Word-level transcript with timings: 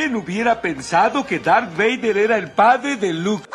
¿Quién 0.00 0.16
hubiera 0.16 0.62
pensado 0.62 1.26
que 1.26 1.38
Darth 1.38 1.76
Vader 1.76 2.16
era 2.16 2.38
el 2.38 2.50
padre 2.52 2.96
de 2.96 3.12
Luke? 3.12 3.46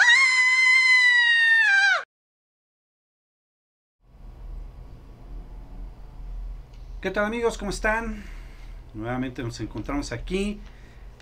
¿Qué 7.02 7.10
tal 7.10 7.26
amigos? 7.26 7.58
¿Cómo 7.58 7.72
están? 7.72 8.24
Nuevamente 8.94 9.42
nos 9.42 9.60
encontramos 9.60 10.12
aquí 10.12 10.60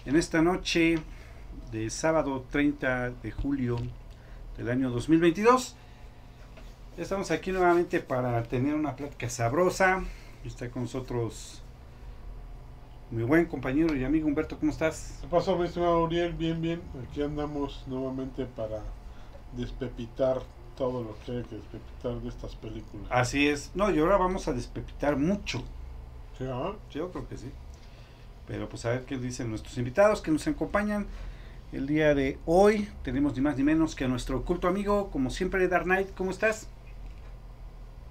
en 0.06 0.18
esta 0.18 0.42
noche 0.42 0.96
de 1.72 1.90
sábado 1.90 2.46
30 2.52 3.12
de 3.12 3.32
julio 3.32 3.78
del 4.58 4.70
año 4.70 4.90
2022. 4.90 5.78
Estamos 6.98 7.32
aquí 7.32 7.54
nuevamente 7.54 8.02
para 8.02 8.44
tener 8.44 8.76
una 8.76 8.98
plática 8.98 9.30
sabrosa. 9.30 10.04
Está 10.44 10.70
con 10.70 10.82
nosotros 10.82 11.63
mi 13.14 13.24
buen 13.24 13.46
compañero 13.46 13.96
y 13.96 14.04
amigo 14.04 14.28
Humberto. 14.28 14.58
¿Cómo 14.58 14.72
estás? 14.72 15.20
¿Qué 15.22 15.28
pasó, 15.28 15.56
mi 15.56 15.66
estimado 15.66 16.04
Uriel? 16.04 16.34
Bien, 16.34 16.60
bien. 16.60 16.82
Aquí 17.08 17.22
andamos 17.22 17.84
nuevamente 17.86 18.46
para 18.46 18.82
despepitar 19.56 20.42
todo 20.76 21.04
lo 21.04 21.16
que 21.24 21.32
hay 21.34 21.44
que 21.44 21.58
despepitar 21.58 22.16
de 22.22 22.30
estas 22.30 22.56
películas. 22.56 23.06
Así 23.12 23.48
es. 23.48 23.70
No, 23.76 23.92
y 23.92 24.00
ahora 24.00 24.18
vamos 24.18 24.48
a 24.48 24.54
despepitar 24.54 25.16
mucho. 25.16 25.60
¿Sí, 26.40 26.46
ah? 26.50 26.74
Yo 26.90 27.12
creo 27.12 27.28
que 27.28 27.38
sí. 27.38 27.52
Pero 28.48 28.68
pues 28.68 28.84
a 28.86 28.90
ver 28.90 29.04
qué 29.04 29.18
dicen 29.18 29.50
nuestros 29.50 29.78
invitados 29.78 30.22
que 30.22 30.32
nos 30.32 30.48
acompañan. 30.48 31.06
El 31.72 31.86
día 31.86 32.16
de 32.16 32.40
hoy 32.48 32.90
tenemos 33.04 33.36
ni 33.36 33.42
más 33.42 33.58
ni 33.58 33.64
menos 33.64 33.94
que 33.94 34.06
a 34.06 34.08
nuestro 34.08 34.40
oculto 34.40 34.68
amigo, 34.68 35.12
como 35.12 35.30
siempre, 35.30 35.68
Dark 35.68 35.86
Knight. 35.86 36.16
¿Cómo 36.16 36.32
estás? 36.32 36.68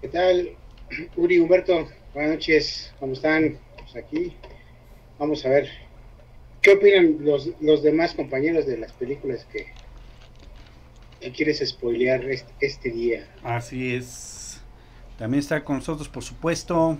¿Qué 0.00 0.08
tal, 0.08 0.50
Uri, 1.16 1.40
Humberto? 1.40 1.88
Buenas 2.14 2.34
noches, 2.34 2.94
¿cómo 3.00 3.14
están? 3.14 3.58
Pues 3.76 3.96
aquí 3.96 4.36
vamos 5.22 5.46
a 5.46 5.50
ver 5.50 5.68
qué 6.60 6.72
opinan 6.72 7.18
los, 7.20 7.50
los 7.60 7.84
demás 7.84 8.12
compañeros 8.12 8.66
de 8.66 8.76
las 8.76 8.92
películas 8.92 9.46
que, 9.52 9.68
que 11.20 11.30
quieres 11.30 11.62
spoilear 11.64 12.24
este, 12.24 12.52
este 12.60 12.90
día. 12.90 13.28
Así 13.44 13.94
es. 13.94 14.60
También 15.18 15.38
está 15.38 15.62
con 15.62 15.76
nosotros, 15.76 16.08
por 16.08 16.24
supuesto, 16.24 16.98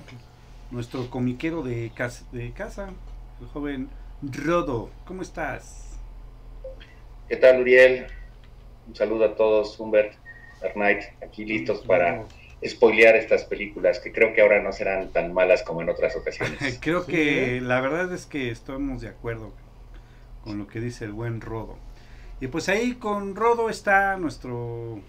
nuestro 0.70 1.10
comiquero 1.10 1.62
de 1.62 1.90
casa, 1.96 2.24
de 2.30 2.52
casa 2.52 2.92
el 3.40 3.46
joven 3.48 3.88
Rodo. 4.22 4.90
¿Cómo 5.04 5.22
estás? 5.22 5.98
¿Qué 7.28 7.36
tal, 7.36 7.60
Uriel? 7.60 8.06
Un 8.86 8.94
saludo 8.94 9.24
a 9.24 9.34
todos, 9.34 9.80
Humbert, 9.80 10.14
Dark 10.60 10.74
Knight, 10.74 11.02
aquí 11.26 11.44
listos 11.44 11.80
para 11.80 12.24
spoilear 12.66 13.16
estas 13.16 13.44
películas 13.44 14.00
que 14.00 14.12
creo 14.12 14.32
que 14.34 14.40
ahora 14.42 14.62
no 14.62 14.72
serán 14.72 15.12
tan 15.12 15.32
malas 15.34 15.62
como 15.62 15.82
en 15.82 15.88
otras 15.90 16.16
ocasiones. 16.16 16.78
Creo 16.80 17.06
Sí, 17.06 17.12
que 17.12 17.58
¿eh? 17.58 17.60
la 17.60 17.80
verdad 17.80 18.12
es 18.12 18.26
que 18.26 18.50
estamos 18.50 19.00
de 19.02 19.08
acuerdo 19.08 19.54
con 20.42 20.58
lo 20.58 20.66
que 20.68 20.80
dice 20.80 21.04
el 21.06 21.12
buen 21.12 21.40
Rodo. 21.40 21.78
Y 22.40 22.48
pues 22.48 22.68
ahí 22.68 22.96
con 22.96 23.36
Rodo 23.36 23.70
está 23.70 24.16
nuestro 24.18 25.04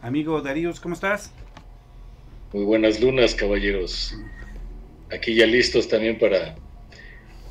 amigo 0.00 0.40
Darius. 0.42 0.80
¿Cómo 0.80 0.94
estás? 0.94 1.36
Muy 2.52 2.64
buenas 2.64 3.00
lunas, 3.00 3.34
caballeros. 3.34 4.14
Aquí 5.10 5.34
ya 5.34 5.46
listos 5.46 5.88
también 5.88 6.18
para 6.18 6.56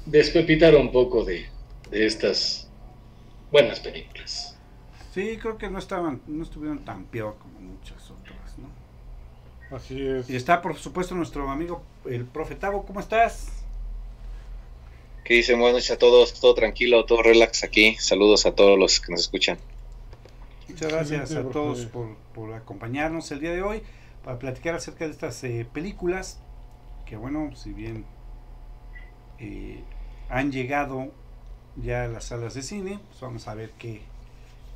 despepitar 0.05 0.75
un 0.75 0.91
poco 0.91 1.23
de, 1.25 1.47
de 1.91 2.05
estas 2.05 2.71
buenas 3.51 3.79
películas. 3.81 4.59
Sí, 5.09 5.37
creo 5.39 5.57
que 5.57 5.69
no 5.69 5.79
estaban, 5.79 6.21
no 6.27 6.43
estuvieron 6.43 6.83
tan 6.85 7.07
peor 7.09 7.37
como 7.39 7.59
muchas. 7.59 8.06
Así 9.71 10.05
es. 10.05 10.29
Y 10.29 10.35
está 10.35 10.61
por 10.61 10.77
supuesto 10.77 11.15
nuestro 11.15 11.49
amigo 11.49 11.81
el 12.05 12.25
profe 12.25 12.55
Tavo. 12.55 12.85
¿Cómo 12.85 12.99
estás? 12.99 13.47
¿Qué 15.23 15.33
dicen? 15.35 15.59
Buenas 15.59 15.75
noches 15.75 15.91
a 15.91 15.97
todos, 15.97 16.39
todo 16.39 16.53
tranquilo, 16.53 17.05
todo 17.05 17.21
relax 17.21 17.63
aquí. 17.63 17.95
Saludos 17.99 18.45
a 18.45 18.53
todos 18.53 18.79
los 18.79 18.99
que 18.99 19.11
nos 19.11 19.21
escuchan. 19.21 19.57
Muchas 20.69 20.91
gracias 20.91 21.31
a 21.33 21.43
todos 21.49 21.87
por 22.33 22.53
acompañarnos 22.53 23.31
el 23.31 23.41
día 23.41 23.51
de 23.51 23.61
hoy 23.61 23.81
para 24.23 24.39
platicar 24.39 24.75
acerca 24.75 25.05
de 25.05 25.11
estas 25.11 25.43
eh, 25.43 25.65
películas 25.71 26.39
que 27.07 27.15
bueno, 27.15 27.55
si 27.55 27.71
bien 27.71 28.05
eh, 29.39 29.81
han 30.29 30.51
llegado 30.51 31.11
ya 31.77 32.03
a 32.03 32.07
las 32.07 32.25
salas 32.25 32.53
de 32.53 32.61
cine, 32.61 32.99
pues 33.07 33.21
vamos 33.21 33.47
a 33.47 33.55
ver 33.55 33.71
qué, 33.79 34.01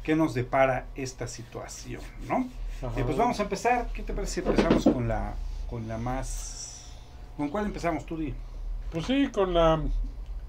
qué 0.04 0.16
nos 0.16 0.34
depara 0.34 0.88
esta 0.96 1.28
situación, 1.28 2.02
¿no? 2.28 2.48
Ajá. 2.82 3.00
Eh, 3.00 3.04
pues 3.04 3.18
vamos 3.18 3.40
a 3.40 3.44
empezar, 3.44 3.92
¿qué 3.94 4.04
te 4.04 4.14
parece 4.14 4.34
si 4.34 4.40
empezamos 4.42 4.88
con 4.88 5.08
la, 5.08 5.36
con 5.70 5.88
la 5.88 5.98
más... 5.98 6.92
¿Con 7.38 7.50
cuál 7.50 7.66
empezamos 7.66 8.06
tú, 8.06 8.18
Di? 8.18 8.34
Pues 8.92 9.06
sí, 9.06 9.30
con 9.32 9.54
la, 9.54 9.82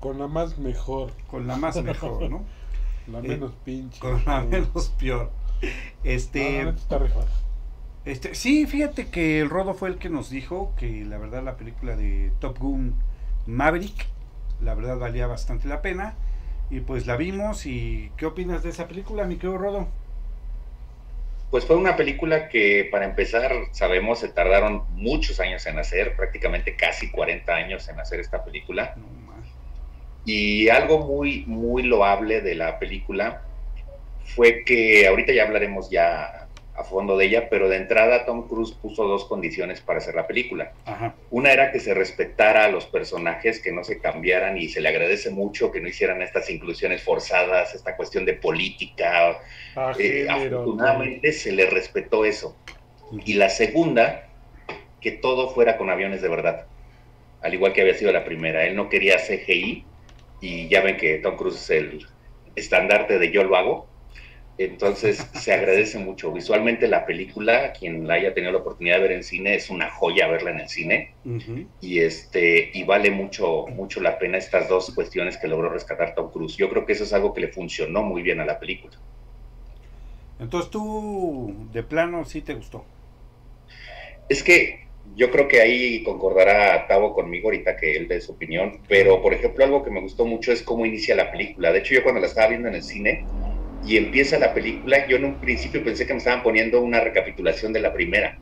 con 0.00 0.19
la 0.19 0.26
más 0.26 0.59
mejor, 0.59 1.12
Con 1.26 1.47
la 1.47 1.56
más 1.56 1.81
mejor, 1.82 2.28
¿no? 2.28 2.44
la 3.06 3.22
Eh, 3.22 3.22
menos 3.22 3.53
pinche. 3.65 3.98
Con 4.00 4.25
la 4.25 4.41
menos 4.43 4.91
peor. 4.98 5.31
No, 5.60 5.70
Este... 6.03 6.65
neta 6.65 6.78
está. 6.78 6.98
Este, 8.04 8.34
sí, 8.34 8.66
fíjate 8.66 9.10
que 9.10 9.41
el 9.41 9.49
Rodo 9.50 9.75
fue 9.75 9.88
el 9.88 9.99
que 9.99 10.09
nos 10.10 10.28
dijo 10.28 10.75
que 10.76 11.04
la 11.04 11.19
verdad 11.19 11.43
la 11.44 11.56
película 11.56 11.94
de 11.97 12.32
Top 12.41 12.59
Gun 12.59 12.97
Maverick, 13.47 14.09
la 14.60 14.75
verdad 14.75 14.99
valía 14.99 15.26
bastante 15.28 15.69
la 15.69 15.82
pena. 15.82 16.14
Y 16.70 16.81
pues 16.81 17.06
la 17.06 17.16
vimos 17.16 17.66
y 17.66 18.10
¿qué 18.16 18.26
opinas 18.26 18.62
de 18.62 18.70
esa 18.70 18.88
película, 18.88 19.25
mi 19.26 19.37
querido 19.37 19.59
Rodo? 19.59 19.88
Pues 21.52 21.66
fue 21.66 21.76
una 21.76 21.96
película 21.96 22.48
que, 22.48 22.88
para 22.90 23.04
empezar, 23.04 23.52
sabemos, 23.72 24.20
se 24.20 24.28
tardaron 24.28 24.84
muchos 24.94 25.38
años 25.38 25.66
en 25.66 25.78
hacer, 25.78 26.16
prácticamente 26.16 26.76
casi 26.76 27.10
40 27.10 27.54
años 27.54 27.86
en 27.90 28.00
hacer 28.00 28.20
esta 28.20 28.42
película. 28.42 28.96
Y 30.24 30.70
algo 30.70 31.00
muy, 31.00 31.44
muy 31.44 31.82
loable 31.82 32.40
de 32.40 32.54
la 32.54 32.78
película 32.78 33.42
fue 34.24 34.64
que, 34.64 35.06
ahorita 35.06 35.34
ya 35.34 35.42
hablaremos 35.42 35.90
ya 35.90 36.41
a 36.75 36.84
fondo 36.84 37.19
de 37.19 37.27
ella, 37.27 37.49
pero 37.50 37.69
de 37.69 37.77
entrada 37.77 38.25
Tom 38.25 38.49
Cruise 38.49 38.72
puso 38.72 39.05
dos 39.06 39.27
condiciones 39.27 39.81
para 39.81 39.99
hacer 39.99 40.15
la 40.15 40.27
película. 40.27 40.72
Ajá. 40.87 41.15
Una 41.31 41.53
era 41.53 41.71
que 41.71 41.81
se 41.81 41.93
respetara 41.93 42.65
a 42.65 42.69
los 42.69 42.87
personajes, 42.87 43.60
que 43.60 43.72
no 43.72 43.84
se 43.84 44.00
cambiaran 44.00 44.56
y 44.56 44.69
se 44.69 44.81
le 44.81 44.88
agradece 44.88 45.31
mucho 45.31 45.71
que 45.71 45.81
no 45.81 45.88
hicieran 45.88 46.22
estas 46.22 46.49
inclusiones 46.49 47.03
forzadas, 47.03 47.75
esta 47.75 47.94
cuestión 47.97 48.25
de 48.25 48.34
política. 48.34 49.38
Ah, 49.77 49.93
Eh, 49.99 50.27
afortunadamente 50.28 51.32
se 51.32 51.53
le 51.53 51.66
respetó 51.66 52.25
eso. 52.25 52.56
Y 53.27 53.34
la 53.34 53.50
segunda, 53.50 54.28
que 55.00 55.12
todo 55.12 55.50
fuera 55.50 55.77
con 55.77 55.91
aviones 55.91 56.22
de 56.22 56.28
verdad, 56.28 56.66
al 57.43 57.53
igual 57.53 57.75
que 57.75 57.82
había 57.82 57.94
sido 57.94 58.12
la 58.12 58.25
primera. 58.25 58.65
Él 58.66 58.77
no 58.77 58.88
quería 58.88 59.19
CGI 59.19 59.84
y 60.41 60.69
ya 60.69 60.81
ven 60.81 60.97
que 60.97 61.19
Tom 61.19 61.37
Cruise 61.37 61.56
es 61.56 61.71
el 61.71 62.06
estandarte 62.56 63.19
de 63.19 63.31
yo 63.31 63.44
lo 63.44 63.56
hago. 63.56 63.91
Entonces 64.58 65.26
se 65.34 65.52
agradece 65.52 65.98
mucho. 65.98 66.30
Visualmente 66.32 66.86
la 66.86 67.06
película, 67.06 67.72
quien 67.72 68.06
la 68.06 68.14
haya 68.14 68.34
tenido 68.34 68.52
la 68.52 68.58
oportunidad 68.58 68.96
de 68.96 69.02
ver 69.02 69.12
en 69.12 69.24
cine, 69.24 69.54
es 69.54 69.70
una 69.70 69.90
joya 69.90 70.28
verla 70.28 70.50
en 70.50 70.60
el 70.60 70.68
cine 70.68 71.14
y 71.80 72.00
este 72.00 72.70
y 72.74 72.84
vale 72.84 73.10
mucho 73.10 73.66
mucho 73.68 74.00
la 74.00 74.18
pena 74.18 74.38
estas 74.38 74.68
dos 74.68 74.94
cuestiones 74.94 75.38
que 75.38 75.48
logró 75.48 75.70
rescatar 75.70 76.14
Tom 76.14 76.30
Cruise. 76.30 76.56
Yo 76.56 76.68
creo 76.68 76.84
que 76.84 76.92
eso 76.92 77.04
es 77.04 77.12
algo 77.12 77.32
que 77.32 77.40
le 77.40 77.49
funcionó 77.49 78.02
muy 78.02 78.22
bien 78.22 78.40
a 78.40 78.44
la 78.44 78.58
película. 78.58 78.96
Entonces 80.38 80.70
tú, 80.70 81.55
de 81.72 81.82
plano, 81.82 82.25
sí 82.25 82.43
te 82.43 82.55
gustó. 82.55 82.84
Es 84.28 84.43
que 84.43 84.87
yo 85.16 85.31
creo 85.31 85.48
que 85.48 85.60
ahí 85.60 86.02
concordará 86.02 86.87
Tavo 86.88 87.14
conmigo 87.14 87.48
ahorita 87.48 87.76
que 87.76 87.96
él 87.96 88.08
dé 88.08 88.20
su 88.20 88.32
opinión, 88.32 88.81
pero 88.88 89.22
por 89.22 89.34
ejemplo 89.34 89.64
algo 89.64 89.82
que 89.82 89.90
me 89.90 90.00
gustó 90.00 90.26
mucho 90.26 90.52
es 90.52 90.62
cómo 90.62 90.84
inicia 90.84 91.14
la 91.14 91.31
película. 91.31 91.72
De 91.72 91.78
hecho 91.78 91.94
yo 91.94 92.02
cuando 92.02 92.20
la 92.20 92.26
estaba 92.26 92.48
viendo 92.48 92.69
en 92.69 92.75
el 92.75 92.82
cine 92.82 93.25
y 93.84 93.96
empieza 93.96 94.38
la 94.38 94.55
película, 94.55 95.06
yo 95.06 95.17
en 95.17 95.25
un 95.25 95.40
principio 95.40 95.82
pensé 95.84 96.06
que 96.06 96.12
me 96.12 96.19
estaban 96.19 96.43
poniendo 96.43 96.81
una 96.81 97.00
recapitulación 97.00 97.73
de 97.73 97.81
la 97.81 97.93
primera, 97.93 98.38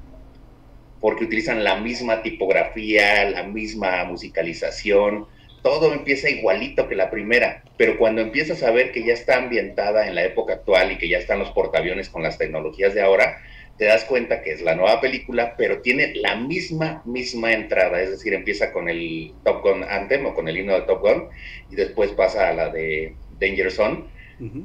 porque 1.00 1.25
utilizan 1.25 1.64
la 1.64 1.76
misma 1.76 2.22
tipografía, 2.22 3.28
la 3.31 3.44
misma 3.44 4.04
musicalización, 4.04 5.26
todo 5.62 5.92
empieza 5.92 6.31
igualito 6.31 6.88
que 6.88 6.94
la 6.94 7.10
primera, 7.10 7.62
pero 7.76 7.98
cuando 7.98 8.22
empiezas 8.22 8.62
a 8.62 8.70
ver 8.70 8.92
que 8.92 9.04
ya 9.04 9.12
está 9.12 9.37
ambientada 9.37 10.06
en 10.06 10.14
la 10.14 10.25
época 10.25 10.54
actual 10.54 10.92
y 10.92 10.98
que 10.98 11.08
ya 11.08 11.19
están 11.19 11.38
los 11.38 11.50
portaaviones 11.50 12.08
con 12.08 12.22
las 12.22 12.38
tecnologías 12.38 12.94
de 12.94 13.02
ahora, 13.02 13.38
te 13.76 13.87
das 13.87 14.04
cuenta 14.04 14.42
que 14.42 14.52
es 14.52 14.60
la 14.60 14.75
nueva 14.75 15.00
película, 15.00 15.54
pero 15.56 15.81
tiene 15.81 16.14
la 16.16 16.37
misma, 16.37 17.02
misma 17.06 17.52
entrada, 17.52 18.02
es 18.02 18.10
decir, 18.10 18.34
empieza 18.34 18.72
con 18.72 18.90
el 18.90 19.32
Top 19.42 19.62
Gun 19.62 19.84
Anthem 19.84 20.26
o 20.26 20.34
con 20.34 20.48
el 20.48 20.58
himno 20.58 20.75
de 20.75 20.82
Top 20.82 21.00
Gun 21.00 21.28
y 21.70 21.76
después 21.76 22.10
pasa 22.12 22.50
a 22.50 22.52
la 22.52 22.69
de 22.69 23.14
Danger 23.40 23.70
Zone. 23.70 24.04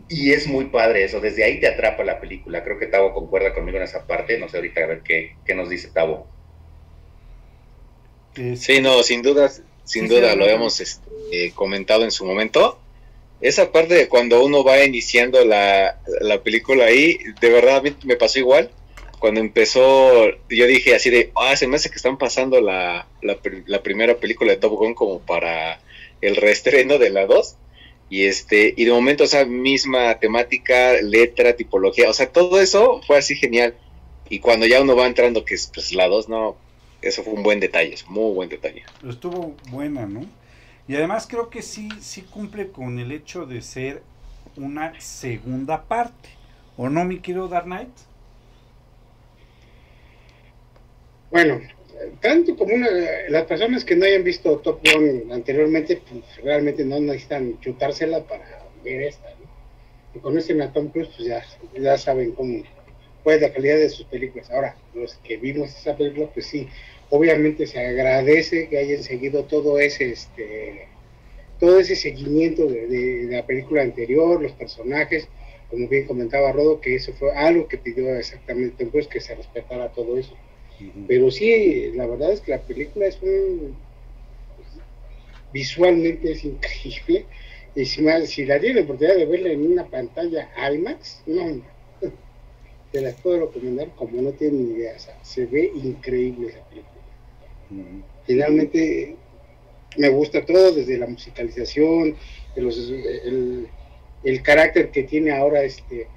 Y 0.08 0.32
es 0.34 0.48
muy 0.48 0.66
padre 0.66 1.04
eso, 1.04 1.20
desde 1.22 1.44
ahí 1.44 1.60
te 1.60 1.68
atrapa 1.68 2.04
la 2.04 2.20
película. 2.20 2.64
Creo 2.64 2.80
que 2.80 2.88
Tavo 2.88 3.14
concuerda 3.14 3.54
conmigo 3.54 3.78
en 3.78 3.84
esa 3.84 4.08
parte, 4.08 4.40
no 4.40 4.50
sé 4.50 4.58
ahorita 4.58 4.82
a 4.84 4.88
ver 4.88 5.04
qué, 5.04 5.38
qué 5.46 5.56
nos 5.56 5.70
dice 5.70 5.90
Tavo. 5.92 6.32
Sí, 8.56 8.82
no, 8.82 9.02
sin 9.04 9.22
duda, 9.22 9.50
sin 9.84 10.08
Sí, 10.08 10.10
duda 10.10 10.34
sí, 10.34 10.36
lo 10.36 10.48
hemos 10.48 10.80
este, 10.82 11.10
eh, 11.32 11.54
comentado 11.54 12.04
en 12.04 12.12
su 12.12 12.26
momento. 12.26 12.82
esa 13.42 13.72
parte 13.72 13.96
de 13.96 14.10
cuando 14.10 14.44
uno 14.46 14.64
va 14.64 14.84
iniciando 14.86 15.46
la, 15.46 16.02
la 16.22 16.44
película 16.44 16.86
ahí, 16.86 17.18
de 17.42 17.50
verdad 17.52 17.78
a 17.78 17.82
mí 17.82 17.96
me 18.06 18.18
pasó 18.18 18.40
igual. 18.40 18.72
Cuando 19.20 19.40
empezó, 19.42 20.26
yo 20.50 20.68
dije 20.68 20.96
así 20.96 21.10
de, 21.10 21.32
ah, 21.36 21.56
se 21.56 21.68
me 21.68 21.78
hace 21.78 21.90
que 21.90 21.96
están 21.98 22.18
pasando 22.18 22.62
la, 22.62 23.10
la, 23.22 23.40
la 23.68 23.84
primera 23.84 24.20
película 24.20 24.52
de 24.54 24.58
Top 24.60 24.74
Gun 24.74 24.96
como 24.96 25.22
para 25.22 25.82
el 26.22 26.36
reestreno 26.38 27.00
de 27.00 27.10
la 27.12 27.26
2. 27.28 27.58
Y 28.10 28.26
este, 28.26 28.74
y 28.78 28.86
de 28.86 28.92
momento 28.92 29.24
esa 29.24 29.46
misma 29.46 30.20
temática, 30.20 30.94
letra, 31.02 31.56
tipología, 31.56 32.10
o 32.10 32.14
sea, 32.14 32.32
todo 32.32 32.60
eso 32.60 33.02
fue 33.06 33.18
así 33.18 33.36
genial. 33.36 33.76
Y 34.30 34.40
cuando 34.40 34.66
ya 34.66 34.82
uno 34.82 34.96
va 34.96 35.08
entrando, 35.08 35.46
que 35.46 35.56
es 35.56 35.72
pues, 35.74 35.94
la 35.94 36.08
2, 36.08 36.30
no, 36.30 36.56
eso 37.02 37.24
fue 37.24 37.34
un 37.34 37.44
buen 37.44 37.60
detalle, 37.60 37.94
es 37.94 38.08
muy 38.08 38.34
buen 38.34 38.50
detalle. 38.50 38.84
Estuvo 39.08 39.56
buena, 39.70 40.06
¿no? 40.06 40.26
Y 40.88 40.96
además 40.96 41.26
creo 41.28 41.50
que 41.50 41.62
sí, 41.62 41.90
sí 42.00 42.22
cumple 42.22 42.70
con 42.70 43.00
el 43.00 43.12
hecho 43.12 43.46
de 43.46 43.62
ser 43.62 44.04
una 44.56 45.00
segunda 45.00 45.84
parte. 45.84 46.30
¿O 46.78 46.90
no, 46.90 47.06
mi 47.06 47.20
querido 47.20 47.48
Dark 47.48 47.66
Knight? 47.66 47.90
Bueno, 51.32 51.60
tanto 52.22 52.56
como 52.56 52.76
una, 52.76 52.90
las 53.30 53.46
personas 53.46 53.86
que 53.86 53.96
no 53.96 54.06
hayan 54.06 54.24
visto 54.24 54.58
Top 54.60 54.80
Gun 54.84 55.32
anteriormente, 55.32 56.02
pues 56.10 56.24
realmente 56.44 56.84
no 56.84 57.00
necesitan 57.00 57.60
chutársela 57.62 58.24
para 58.24 58.66
ver 58.84 59.04
esta. 59.04 59.30
¿no? 59.30 59.46
Y 60.16 60.20
conocen 60.20 60.62
a 60.62 60.72
Tom 60.72 60.90
Cruise, 60.90 61.10
pues 61.16 61.28
ya, 61.28 61.44
ya 61.80 61.98
saben 61.98 62.32
cómo 62.32 62.64
pues 63.24 63.42
la 63.42 63.52
calidad 63.52 63.78
de 63.78 63.90
sus 63.90 64.06
películas. 64.06 64.52
Ahora, 64.52 64.78
los 64.94 65.16
que 65.16 65.38
vimos 65.38 65.70
esa 65.76 65.98
película, 65.98 66.30
pues 66.32 66.46
sí, 66.46 66.68
obviamente 67.10 67.66
se 67.66 67.80
agradece 67.80 68.70
que 68.70 68.78
hayan 68.78 69.02
seguido 69.02 69.46
todo 69.46 69.80
ese 69.80 70.12
este 70.12 70.88
todo 71.60 71.80
ese 71.80 71.96
seguimiento 71.96 72.68
de, 72.68 72.88
de, 72.88 73.26
de 73.26 73.36
la 73.38 73.46
película 73.46 73.82
anterior, 73.82 74.42
los 74.42 74.52
personajes, 74.52 75.28
como 75.70 75.88
bien 75.88 76.06
comentaba 76.06 76.52
Rodo, 76.52 76.82
que 76.82 76.96
eso 76.96 77.14
fue 77.14 77.32
algo 77.34 77.68
que 77.68 77.78
pidió 77.78 78.14
exactamente 78.16 78.84
Tom 78.84 78.92
Cruise, 78.92 79.08
que 79.08 79.22
se 79.22 79.36
respetara 79.36 79.92
todo 79.92 80.18
eso. 80.18 80.36
Pero 81.08 81.32
sí, 81.32 81.92
la 81.94 82.06
verdad 82.06 82.32
es 82.32 82.42
que 82.42 82.52
la 82.52 82.62
película 82.62 83.06
es 83.06 83.20
un. 83.22 83.76
visualmente 85.54 86.32
es 86.32 86.44
increíble. 86.44 87.26
Y 87.76 87.86
si, 87.86 88.02
más, 88.02 88.30
si 88.30 88.46
la 88.46 88.60
tiene 88.60 88.76
la 88.76 88.86
oportunidad 88.86 89.18
de 89.18 89.26
verla 89.26 89.50
en 89.50 89.72
una 89.72 89.86
pantalla 89.86 90.50
IMAX, 90.74 91.24
no, 91.26 91.62
te 92.92 93.02
la 93.02 93.12
puedo 93.12 93.48
recomendar 93.48 93.90
como 93.96 94.22
no 94.22 94.32
tiene 94.32 94.58
ni 94.58 94.74
idea. 94.76 94.96
O 94.96 95.00
sea, 95.00 95.18
se 95.24 95.46
ve 95.46 95.72
increíble 95.76 96.50
esa 96.50 96.64
película. 96.70 98.06
Finalmente, 98.26 99.16
me 99.98 100.10
gusta 100.10 100.46
todo, 100.46 100.72
desde 100.72 100.98
la 100.98 101.08
musicalización, 101.08 102.16
los, 102.56 102.78
el, 102.90 103.68
el 104.24 104.42
carácter 104.42 104.92
que 104.92 105.04
tiene 105.04 105.32
ahora 105.32 105.64
este 105.64 106.08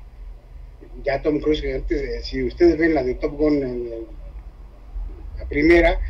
ya 1.05 1.23
Tom 1.23 1.41
Cruise, 1.41 1.61
que 1.61 1.75
antes, 1.75 2.27
si 2.27 2.43
ustedes 2.43 2.77
ven 2.79 2.95
la 2.95 3.05
de 3.05 3.15
Top 3.15 3.37
Gun 3.37 3.57
en 3.57 3.65
el 3.65 3.91
la 3.91 3.97
primera, 5.49 6.01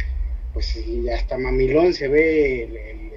pues 0.52 0.78
hasta 1.14 1.38
mamilón 1.38 1.94
se 1.94 2.08
ve 2.08 2.64
el, 2.64 3.08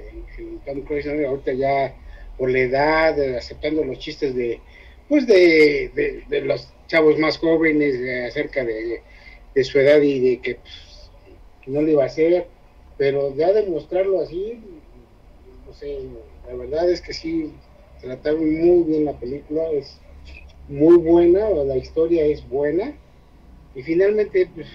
Tom 0.65 0.81
Cruise 0.81 1.07
ahorita 1.07 1.53
ya 1.53 1.94
por 2.38 2.51
la 2.51 2.59
edad, 2.59 3.35
aceptando 3.35 3.83
los 3.83 4.00
chistes 4.00 4.35
de 4.35 4.59
pues 5.07 5.27
de, 5.27 6.23
de, 6.29 6.41
los 6.41 6.69
chavos 6.88 7.19
más 7.19 7.38
jóvenes 7.38 7.95
eh, 7.95 8.27
acerca 8.27 8.63
de, 8.63 9.01
de, 9.53 9.63
su 9.65 9.77
edad 9.77 10.01
y 10.01 10.19
de 10.21 10.39
que 10.39 10.56
pues, 10.56 11.12
no 11.68 11.81
lo 11.81 11.89
iba 11.89 12.03
a 12.03 12.06
hacer, 12.06 12.47
pero 12.97 13.35
ya 13.35 13.51
demostrarlo 13.51 14.21
así, 14.21 14.62
no 15.68 15.73
sé, 15.73 15.97
la 16.47 16.56
verdad 16.56 16.89
es 16.89 17.01
que 17.01 17.12
sí 17.12 17.51
trataron 18.00 18.53
muy 18.57 18.83
bien 18.83 19.03
la 19.03 19.19
película, 19.19 19.69
es 19.71 20.00
muy 20.69 20.95
buena, 20.95 21.50
la 21.50 21.75
historia 21.75 22.23
es 22.23 22.47
buena 22.47 22.94
y 23.75 23.83
finalmente 23.83 24.50
pues, 24.56 24.68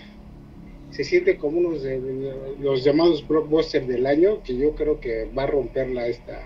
se 0.96 1.04
siente 1.04 1.36
como 1.36 1.58
unos 1.58 1.82
de, 1.82 2.00
de, 2.00 2.56
los 2.58 2.82
llamados 2.82 3.26
blockbusters 3.28 3.86
del 3.86 4.06
año, 4.06 4.42
que 4.42 4.56
yo 4.56 4.74
creo 4.74 4.98
que 4.98 5.26
va 5.26 5.42
a 5.42 5.46
romperla 5.46 6.06
esta, 6.06 6.40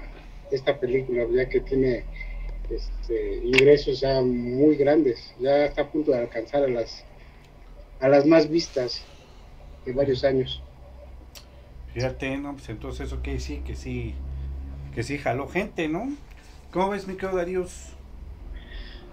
esta 0.50 0.81
película, 0.81 1.25
ya 1.32 1.49
que 1.49 1.61
tiene 1.61 2.02
este, 2.69 3.37
ingresos 3.44 4.00
ya 4.00 4.20
muy 4.23 4.75
grandes, 4.75 5.32
ya 5.38 5.67
está 5.67 5.82
a 5.82 5.93
punto 5.93 6.11
de 6.11 6.19
alcanzar 6.19 6.64
a 6.64 6.67
las, 6.67 7.05
a 8.00 8.08
las 8.08 8.26
más 8.26 8.50
vistas 8.50 9.05
de 9.87 9.93
varios 9.93 10.25
años. 10.25 10.61
Fíjate, 11.94 12.37
¿no? 12.37 12.55
Pues 12.55 12.69
entonces 12.70 13.06
eso 13.06 13.20
quiere 13.23 13.38
decir 13.38 13.62
que 13.62 13.76
sí, 13.76 14.14
que 14.93 15.05
sí 15.05 15.17
jaló 15.17 15.47
gente, 15.47 15.87
¿no? 15.87 16.12
¿Cómo 16.73 16.91
ves, 16.91 17.06
mi 17.06 17.14
querido 17.14 17.37
Darius? 17.37 17.91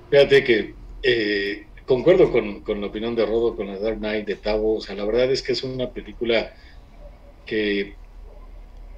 Fíjate 0.09 0.43
que 0.43 0.73
eh, 1.03 1.66
concuerdo 1.87 2.31
con, 2.31 2.61
con, 2.61 2.81
la 2.81 2.87
opinión 2.87 3.15
de 3.15 3.25
Rodo, 3.25 3.55
con 3.55 3.67
la 3.67 3.79
Dark 3.79 3.97
Knight 3.97 4.27
de 4.27 4.35
Tavo. 4.35 4.75
O 4.75 4.81
sea, 4.81 4.95
la 4.95 5.05
verdad 5.05 5.31
es 5.31 5.41
que 5.41 5.53
es 5.53 5.63
una 5.63 5.91
película 5.91 6.53
que 7.45 7.95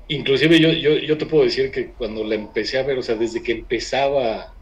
inclusive 0.10 0.60
yo, 0.60 0.72
yo, 0.72 0.98
yo 0.98 1.18
te 1.18 1.28
puedo 1.28 1.44
decir 1.44 1.72
que 1.72 1.94
cuando 1.94 2.24
la 2.24 2.36
empecé 2.36 2.80
a 2.80 2.84
ver, 2.84 2.98
o 2.98 3.04
sea, 3.04 3.16
desde 3.16 3.44
que 3.44 3.54
empezaba 3.54 4.42
a, 4.42 4.56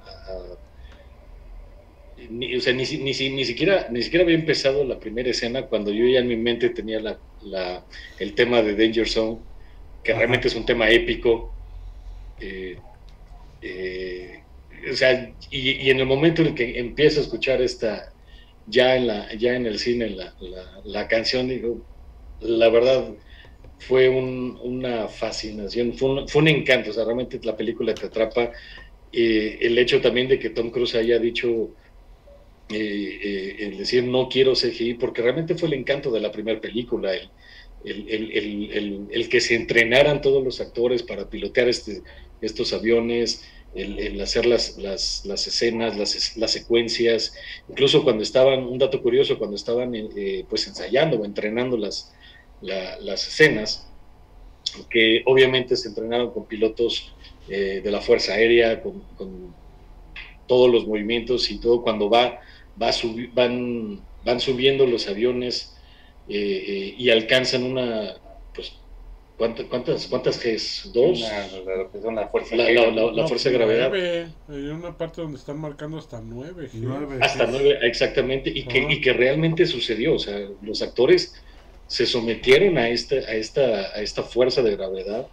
ni, 2.30 2.56
o 2.56 2.62
sea, 2.62 2.74
ni, 2.74 2.84
ni, 2.84 3.12
ni, 3.30 3.46
siquiera, 3.46 3.88
ni 3.90 4.02
siquiera 4.02 4.24
había 4.24 4.36
empezado 4.36 4.84
la 4.84 5.00
primera 5.00 5.30
escena 5.30 5.64
cuando 5.68 5.92
yo 5.92 6.06
ya 6.06 6.20
en 6.20 6.28
mi 6.28 6.36
mente 6.36 6.70
tenía 6.70 7.00
la, 7.00 7.20
la, 7.42 7.86
el 8.20 8.34
tema 8.34 8.62
de 8.62 8.76
Danger 8.76 9.08
Zone, 9.08 9.40
que 10.04 10.12
Ajá. 10.12 10.20
realmente 10.20 10.50
es 10.50 10.56
un 10.56 10.66
tema 10.66 10.90
épico. 10.90 11.54
Eh, 12.42 12.78
eh, 13.62 14.44
o 14.92 14.96
sea, 14.96 15.34
y, 15.50 15.72
y, 15.72 15.90
en 15.90 16.00
el 16.00 16.06
momento 16.06 16.42
en 16.42 16.56
que 16.56 16.78
empiezo 16.78 17.20
a 17.20 17.24
escuchar 17.24 17.62
esta, 17.62 18.14
ya 18.68 18.96
en, 18.96 19.08
la, 19.08 19.34
ya 19.36 19.56
en 19.56 19.66
el 19.66 19.80
cine, 19.80 20.10
la, 20.10 20.34
la, 20.40 20.82
la 20.84 21.08
canción, 21.08 21.48
digo, 21.48 21.82
la 22.42 22.70
verdad 22.70 23.16
fue 23.80 24.10
un, 24.10 24.60
una 24.62 25.08
fascinación, 25.08 25.94
fue 25.94 26.10
un, 26.10 26.28
fue 26.28 26.42
un, 26.42 26.48
encanto, 26.50 26.90
o 26.90 26.94
sea, 26.94 27.06
realmente 27.06 27.40
la 27.44 27.56
película 27.56 27.94
te 27.94 28.08
atrapa. 28.08 28.52
Eh, 29.12 29.58
el 29.62 29.78
hecho 29.78 30.02
también 30.02 30.28
de 30.28 30.40
que 30.40 30.50
Tom 30.50 30.70
Cruise 30.72 30.96
haya 30.96 31.20
dicho, 31.20 31.70
eh, 32.70 33.20
eh, 33.24 33.56
el 33.60 33.78
decir 33.78 34.04
no 34.04 34.28
quiero 34.30 34.54
CGI, 34.54 34.96
porque 34.96 35.22
realmente 35.22 35.56
fue 35.56 35.70
el 35.70 35.76
encanto 35.76 36.12
de 36.12 36.20
la 36.20 36.32
primera 36.32 36.60
película, 36.60 37.14
el, 37.14 37.30
el, 37.86 38.32
el, 38.32 39.08
el, 39.12 39.30
que 39.30 39.40
se 39.40 39.56
entrenaran 39.56 40.22
todos 40.22 40.44
los 40.44 40.60
actores 40.60 41.04
para 41.04 41.30
pilotear 41.30 41.70
este, 41.70 42.02
estos 42.42 42.74
aviones, 42.74 43.44
el, 43.78 44.00
el, 44.00 44.22
hacer 44.22 44.46
las, 44.46 44.78
las, 44.78 45.24
las 45.26 45.48
escenas, 45.48 45.96
las, 45.96 46.36
las, 46.38 46.52
secuencias, 46.52 47.34
incluso 47.70 48.04
cuando 48.04 48.24
estaban, 48.24 48.64
un 48.64 48.78
dato 48.78 49.02
curioso, 49.02 49.38
cuando 49.38 49.56
estaban 49.56 49.94
eh, 49.96 50.46
pues 50.50 50.68
ensayando 50.68 51.18
o 51.18 51.26
entrenando 51.26 51.78
las, 51.78 52.14
la, 52.62 52.98
las 53.00 53.28
escenas, 53.28 53.88
que 54.90 55.22
obviamente 55.26 55.76
se 55.76 55.90
entrenaron 55.90 56.32
con 56.32 56.46
pilotos 56.46 57.14
eh, 57.50 57.82
de 57.84 57.92
la 57.92 58.02
Fuerza 58.02 58.34
Aérea, 58.34 58.82
con, 58.82 59.02
con, 59.16 59.56
todos 60.48 60.72
los 60.72 60.88
movimientos 60.88 61.52
y 61.52 61.60
todo, 61.60 61.84
cuando 61.84 62.10
va, 62.10 62.40
va 62.82 62.94
subi 62.94 63.28
van, 63.28 64.00
van 64.24 64.40
subiendo 64.40 64.86
los 64.86 65.10
aviones 65.10 65.76
eh, 66.30 66.96
y 66.98 67.10
alcanzan 67.10 67.64
una, 67.64 68.16
pues 68.56 68.72
¿Cuántas, 69.38 69.68
cuántas, 69.68 70.08
cuántas 70.08 70.44
Gs? 70.44 70.92
¿Dos? 70.94 71.22
Una, 71.22 72.22
la, 72.22 72.28
fuerza, 72.28 72.56
la, 72.56 72.72
la, 72.72 72.88
la 72.90 73.12
no, 73.12 73.28
fuerza 73.28 73.50
de 73.50 73.56
gravedad. 73.56 73.90
Nueve. 73.90 74.28
Hay 74.50 74.66
una 74.66 74.98
parte 74.98 75.22
donde 75.22 75.38
están 75.38 75.60
marcando 75.60 76.00
hasta 76.00 76.20
nueve. 76.20 76.70
nueve 76.74 77.20
hasta 77.22 77.46
Gs. 77.46 77.52
nueve, 77.52 77.80
exactamente. 77.84 78.50
Y 78.50 78.64
que, 78.64 78.88
y 78.90 79.00
que 79.00 79.14
realmente 79.14 79.68
sucedió. 79.68 80.16
O 80.16 80.20
sea, 80.20 80.40
los 80.64 80.82
actores 80.82 81.36
se 81.86 82.08
sometieron 82.08 82.80
a 82.80 82.90
esta, 82.90 83.16
a 83.16 83.36
esta, 83.36 83.62
a 83.62 84.02
esta 84.02 84.24
fuerza 84.24 84.64
de 84.64 84.76
gravedad. 84.76 85.28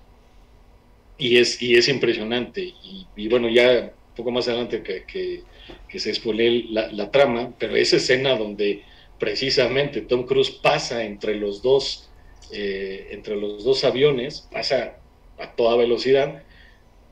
Y 1.16 1.38
es, 1.38 1.62
y 1.62 1.76
es 1.76 1.88
impresionante. 1.88 2.60
Y, 2.60 3.06
y 3.16 3.28
bueno, 3.28 3.48
ya 3.48 3.92
un 4.10 4.14
poco 4.16 4.30
más 4.30 4.46
adelante 4.48 4.82
que, 4.82 5.04
que, 5.04 5.44
que 5.88 5.98
se 5.98 6.12
spoilee 6.14 6.66
la, 6.70 6.92
la 6.92 7.10
trama, 7.10 7.54
pero 7.58 7.74
esa 7.74 7.96
escena 7.96 8.36
donde 8.36 8.82
precisamente 9.18 10.02
Tom 10.02 10.26
Cruise 10.26 10.50
pasa 10.50 11.04
entre 11.04 11.36
los 11.36 11.62
dos 11.62 12.10
eh, 12.52 13.08
entre 13.10 13.36
los 13.36 13.64
dos 13.64 13.84
aviones, 13.84 14.48
pasa 14.52 14.98
a 15.38 15.52
toda 15.52 15.76
velocidad, 15.76 16.42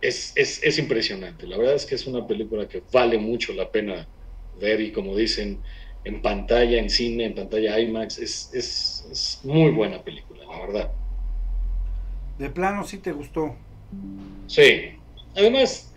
es, 0.00 0.32
es, 0.36 0.62
es, 0.62 0.78
impresionante. 0.78 1.46
La 1.46 1.56
verdad 1.56 1.74
es 1.74 1.86
que 1.86 1.94
es 1.94 2.06
una 2.06 2.26
película 2.26 2.66
que 2.68 2.82
vale 2.92 3.18
mucho 3.18 3.52
la 3.52 3.70
pena 3.70 4.08
ver 4.60 4.80
y 4.80 4.92
como 4.92 5.16
dicen, 5.16 5.60
en 6.04 6.20
pantalla, 6.20 6.78
en 6.78 6.90
cine, 6.90 7.26
en 7.26 7.34
pantalla 7.34 7.78
IMAX, 7.78 8.18
es, 8.18 8.50
es, 8.52 9.06
es 9.10 9.40
muy 9.44 9.70
buena 9.70 10.02
película, 10.02 10.44
la 10.44 10.60
verdad. 10.66 10.92
De 12.38 12.50
plano 12.50 12.84
sí 12.84 12.98
te 12.98 13.12
gustó. 13.12 13.54
Sí. 14.48 14.96
Además, 15.36 15.92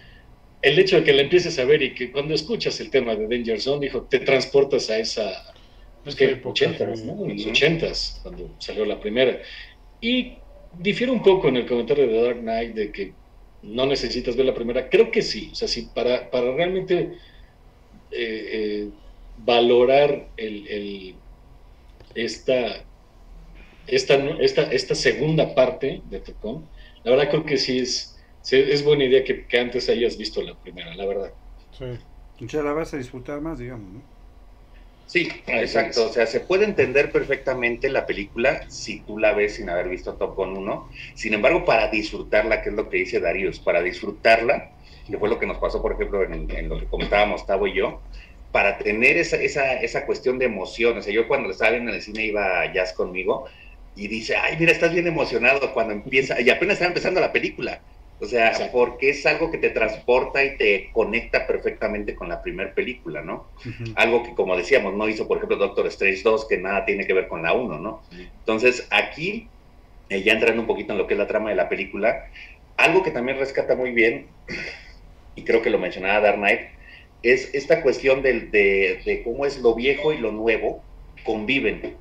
el 0.61 0.77
hecho 0.79 0.97
de 0.97 1.03
que 1.03 1.13
la 1.13 1.23
empieces 1.23 1.57
a 1.59 1.65
ver 1.65 1.81
y 1.81 1.93
que 1.93 2.11
cuando 2.11 2.33
escuchas 2.33 2.79
el 2.79 2.89
tema 2.89 3.15
de 3.15 3.27
Danger 3.27 3.59
Zone, 3.59 3.85
dijo, 3.85 4.03
te 4.03 4.19
transportas 4.19 4.89
a 4.89 4.97
esa 4.97 5.54
pues 6.05 6.15
que 6.17 6.41
80, 6.45 6.87
¿no? 7.03 7.25
En 7.25 7.37
los 7.37 7.47
80 7.47 7.91
cuando 8.23 8.55
salió 8.59 8.85
la 8.85 9.01
primera. 9.01 9.41
Y 10.01 10.45
difiere 10.71 11.11
un 11.13 11.23
poco 11.23 11.49
en 11.49 11.57
el 11.57 11.67
comentario 11.67 12.07
de 12.07 12.21
Dark 12.23 12.39
Knight 12.41 12.75
de 12.75 12.91
que 12.93 13.17
no 13.63 13.85
necesitas 13.87 14.35
ver 14.37 14.45
la 14.47 14.55
primera. 14.55 14.89
Creo 14.89 15.11
que 15.11 15.21
sí, 15.23 15.51
o 15.53 15.55
sea, 15.55 15.67
sí, 15.67 15.91
para, 15.93 16.29
para 16.31 16.53
realmente 16.55 17.17
eh, 18.11 18.89
eh, 18.91 18.93
valorar 19.35 20.33
el, 20.37 20.67
el- 20.67 21.23
esta, 22.13 22.89
esta, 23.85 24.15
esta, 24.39 24.63
esta 24.71 24.95
segunda 24.95 25.55
parte 25.55 26.01
de 26.05 26.21
Tocón, 26.21 26.71
la 27.03 27.11
verdad 27.11 27.29
creo 27.29 27.45
que 27.45 27.57
sí 27.57 27.79
es, 27.79 28.17
sí 28.41 28.57
es 28.57 28.83
buena 28.83 29.05
idea 29.05 29.23
que, 29.23 29.47
que 29.47 29.59
antes 29.59 29.89
hayas 29.89 30.17
visto 30.17 30.41
la 30.41 30.57
primera, 30.59 30.95
la 30.95 31.05
verdad. 31.05 31.35
Sí. 31.71 31.85
Ya 32.39 32.63
la 32.63 32.73
vas 32.73 32.93
a 32.93 32.97
disfrutar 32.97 33.39
más, 33.41 33.59
digamos, 33.59 33.91
¿no? 33.91 34.09
Sí, 35.07 35.43
exacto. 35.45 36.07
O 36.07 36.09
sea, 36.09 36.25
se 36.25 36.39
puede 36.41 36.65
entender 36.65 37.11
perfectamente 37.11 37.89
la 37.89 38.05
película 38.07 38.65
si 38.69 39.01
tú 39.01 39.19
la 39.19 39.33
ves 39.33 39.55
sin 39.55 39.69
haber 39.69 39.87
visto 39.87 40.15
Top 40.17 40.35
Gun 40.35 40.57
1. 40.57 40.89
Sin 41.13 41.33
embargo, 41.33 41.63
para 41.63 41.89
disfrutarla, 41.89 42.61
que 42.61 42.69
es 42.69 42.75
lo 42.75 42.89
que 42.89 42.97
dice 42.97 43.19
Darius, 43.19 43.59
para 43.59 43.81
disfrutarla, 43.83 44.71
que 45.07 45.17
fue 45.17 45.29
lo 45.29 45.37
que 45.37 45.45
nos 45.45 45.59
pasó, 45.59 45.81
por 45.81 45.93
ejemplo, 45.93 46.23
en, 46.23 46.49
en 46.49 46.69
lo 46.69 46.79
que 46.79 46.87
comentábamos 46.87 47.45
Tavo 47.45 47.67
y 47.67 47.75
yo, 47.75 48.01
para 48.51 48.77
tener 48.79 49.17
esa, 49.17 49.37
esa, 49.37 49.73
esa 49.81 50.05
cuestión 50.07 50.39
de 50.39 50.45
emoción. 50.45 50.97
O 50.97 51.01
sea, 51.01 51.13
yo 51.13 51.27
cuando 51.27 51.51
estaba 51.51 51.71
viendo 51.71 51.91
en 51.91 51.97
el 51.97 52.01
cine 52.01 52.25
iba 52.25 52.71
Jazz 52.73 52.93
conmigo 52.93 53.45
y 53.95 54.07
dice, 54.07 54.35
ay, 54.35 54.57
mira, 54.59 54.71
estás 54.71 54.91
bien 54.91 55.07
emocionado 55.07 55.73
cuando 55.73 55.93
empieza, 55.93 56.41
y 56.41 56.49
apenas 56.49 56.73
estaba 56.75 56.89
empezando 56.89 57.21
la 57.21 57.31
película. 57.31 57.81
O 58.19 58.25
sea, 58.25 58.47
Exacto. 58.51 58.71
porque 58.77 59.09
es 59.09 59.25
algo 59.25 59.51
que 59.51 59.57
te 59.57 59.71
transporta 59.71 60.43
y 60.43 60.57
te 60.57 60.89
conecta 60.93 61.45
perfectamente 61.45 62.15
con 62.15 62.29
la 62.29 62.41
primera 62.41 62.73
película, 62.73 63.21
¿no? 63.21 63.51
Algo 63.95 64.23
que 64.23 64.33
como 64.35 64.55
decíamos 64.55 64.93
no 64.95 65.07
hizo 65.09 65.27
por 65.27 65.37
ejemplo 65.37 65.57
Doctor 65.57 65.87
Strange 65.87 66.21
2 66.23 66.47
que 66.47 66.57
nada 66.57 66.85
tiene 66.85 67.05
que 67.05 67.13
ver 67.13 67.27
con 67.27 67.43
la 67.43 67.53
1 67.53 67.79
no 67.79 68.03
entonces 68.39 68.87
aquí 68.91 69.53
eh, 70.09 70.23
ya 70.23 70.33
entrando 70.33 70.61
un 70.61 70.67
poquito 70.67 70.93
en 70.93 70.99
lo 70.99 71.07
que 71.07 71.13
es 71.15 71.17
la 71.19 71.27
trama 71.27 71.49
de 71.49 71.55
la 71.55 71.69
película 71.69 72.23
algo 72.77 73.03
que 73.03 73.11
también 73.11 73.37
rescata 73.37 73.75
muy 73.75 73.91
bien 73.91 74.35
y 75.35 75.43
creo 75.43 75.61
que 75.61 75.69
lo 75.69 75.79
mencionaba 75.79 76.21
Dark 76.21 76.37
Knight 76.37 76.61
es 77.21 77.53
esta 77.55 77.81
cuestión 77.81 78.21
del- 78.21 78.51
de, 78.51 79.01
de 79.05 79.23
cómo 79.23 79.45
es 79.45 79.59
lo 79.59 79.75
viejo 79.75 80.13
y 80.13 80.17
lo 80.19 80.31
nuevo 80.31 80.87
conviven 81.23 81.97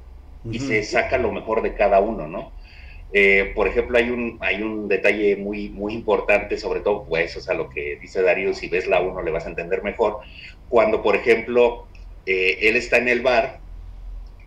y 0.50 0.60
se 0.60 0.82
saca 0.82 1.18
lo 1.18 1.32
mejor 1.32 1.62
de 1.62 1.74
cada 1.74 2.00
uno, 2.00 2.28
¿no? 2.28 2.54
Eh, 3.16 3.52
por 3.54 3.68
ejemplo, 3.68 3.96
hay 3.96 4.10
un, 4.10 4.38
hay 4.40 4.60
un 4.60 4.88
detalle 4.88 5.36
muy, 5.36 5.68
muy 5.68 5.94
importante, 5.94 6.58
sobre 6.58 6.80
todo, 6.80 7.04
pues, 7.04 7.36
o 7.36 7.40
sea, 7.40 7.54
lo 7.54 7.70
que 7.70 7.96
dice 8.02 8.22
Darío, 8.22 8.52
si 8.54 8.68
ves 8.68 8.88
la 8.88 9.00
1 9.00 9.22
le 9.22 9.30
vas 9.30 9.46
a 9.46 9.50
entender 9.50 9.84
mejor, 9.84 10.18
cuando, 10.68 11.00
por 11.00 11.14
ejemplo, 11.14 11.86
eh, 12.26 12.58
él 12.62 12.74
está 12.74 12.98
en 12.98 13.06
el 13.06 13.22
bar 13.22 13.60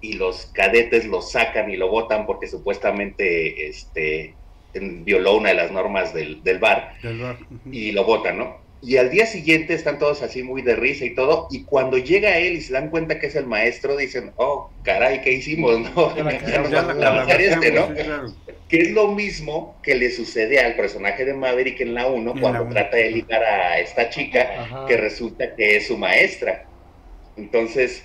y 0.02 0.14
los 0.14 0.48
cadetes 0.48 1.06
lo 1.06 1.22
sacan 1.22 1.72
y 1.72 1.78
lo 1.78 1.90
votan 1.90 2.26
porque 2.26 2.48
supuestamente 2.48 3.70
este, 3.70 4.34
violó 4.74 5.38
una 5.38 5.50
de 5.50 5.56
las 5.56 5.72
normas 5.72 6.14
del, 6.14 6.44
del 6.44 6.60
bar 6.60 6.94
Del 7.02 7.22
bar. 7.22 7.38
Y 7.72 7.94
lo 7.94 8.04
votan, 8.04 8.38
¿no? 8.38 8.67
Y 8.81 8.98
al 8.98 9.10
día 9.10 9.25
siguiente 9.25 9.74
están 9.74 9.98
todos 9.98 10.22
así 10.22 10.43
muy 10.43 10.62
de 10.62 10.75
risa 10.75 11.05
y 11.05 11.15
todo, 11.15 11.48
y 11.50 11.63
cuando 11.63 11.98
llega 11.98 12.38
él 12.38 12.53
y 12.53 12.62
se 12.62 12.74
dan 12.74 12.89
cuenta 12.89 13.19
que 13.19 13.27
es 13.27 13.36
el 13.36 13.48
maestro, 13.48 13.98
dicen, 13.98 14.31
oh, 14.36 14.72
caray, 14.84 15.22
¿qué 15.22 15.34
hicimos? 15.34 15.79
No? 15.79 16.13
Este. 17.38 17.74
Que 18.67 18.79
es 18.79 18.91
lo 18.91 19.07
mismo 19.07 19.77
que 19.81 19.96
le 19.96 20.12
sucede 20.12 20.60
al 20.60 20.75
personaje 20.75 21.24
de 21.24 21.34
Maverick 21.34 21.79
en 21.79 21.93
la 21.93 22.07
1 22.07 22.31
En 22.31 22.39
cuando 22.39 22.65
la 22.65 22.69
trata 22.69 22.98
de 22.98 23.12
ligar 23.12 23.41
a 23.41 23.79
esta 23.79 24.10
chica 24.10 24.41
Ajá. 24.60 24.86
que 24.88 24.98
resulta 24.98 25.55
que 25.55 25.77
es 25.77 25.88
su 25.88 25.98
maestra. 25.98 26.65
Entonces, 27.38 28.03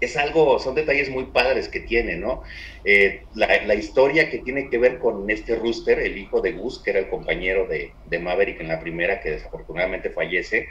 es 0.00 0.16
algo, 0.16 0.58
son 0.58 0.74
detalles 0.74 1.10
muy 1.10 1.26
padres 1.32 1.68
que 1.68 1.80
tiene, 1.80 2.16
¿no? 2.16 2.42
Eh, 2.84 3.26
la, 3.32 3.62
la 3.64 3.74
historia 3.74 4.28
que 4.30 4.38
tiene 4.40 4.68
que 4.68 4.78
ver 4.78 4.98
con 4.98 5.28
este 5.30 5.56
Rooster, 5.56 5.98
el 6.00 6.18
hijo 6.18 6.40
de 6.40 6.52
Gus, 6.52 6.82
que 6.82 6.90
era 6.90 7.00
el 7.00 7.08
compañero 7.08 7.66
de, 7.66 7.96
de 8.04 8.18
Maverick 8.18 8.60
en 8.60 8.68
la 8.68 8.80
primera, 8.80 9.20
que 9.20 9.30
desafortunadamente 9.30 10.10
fallece, 10.10 10.68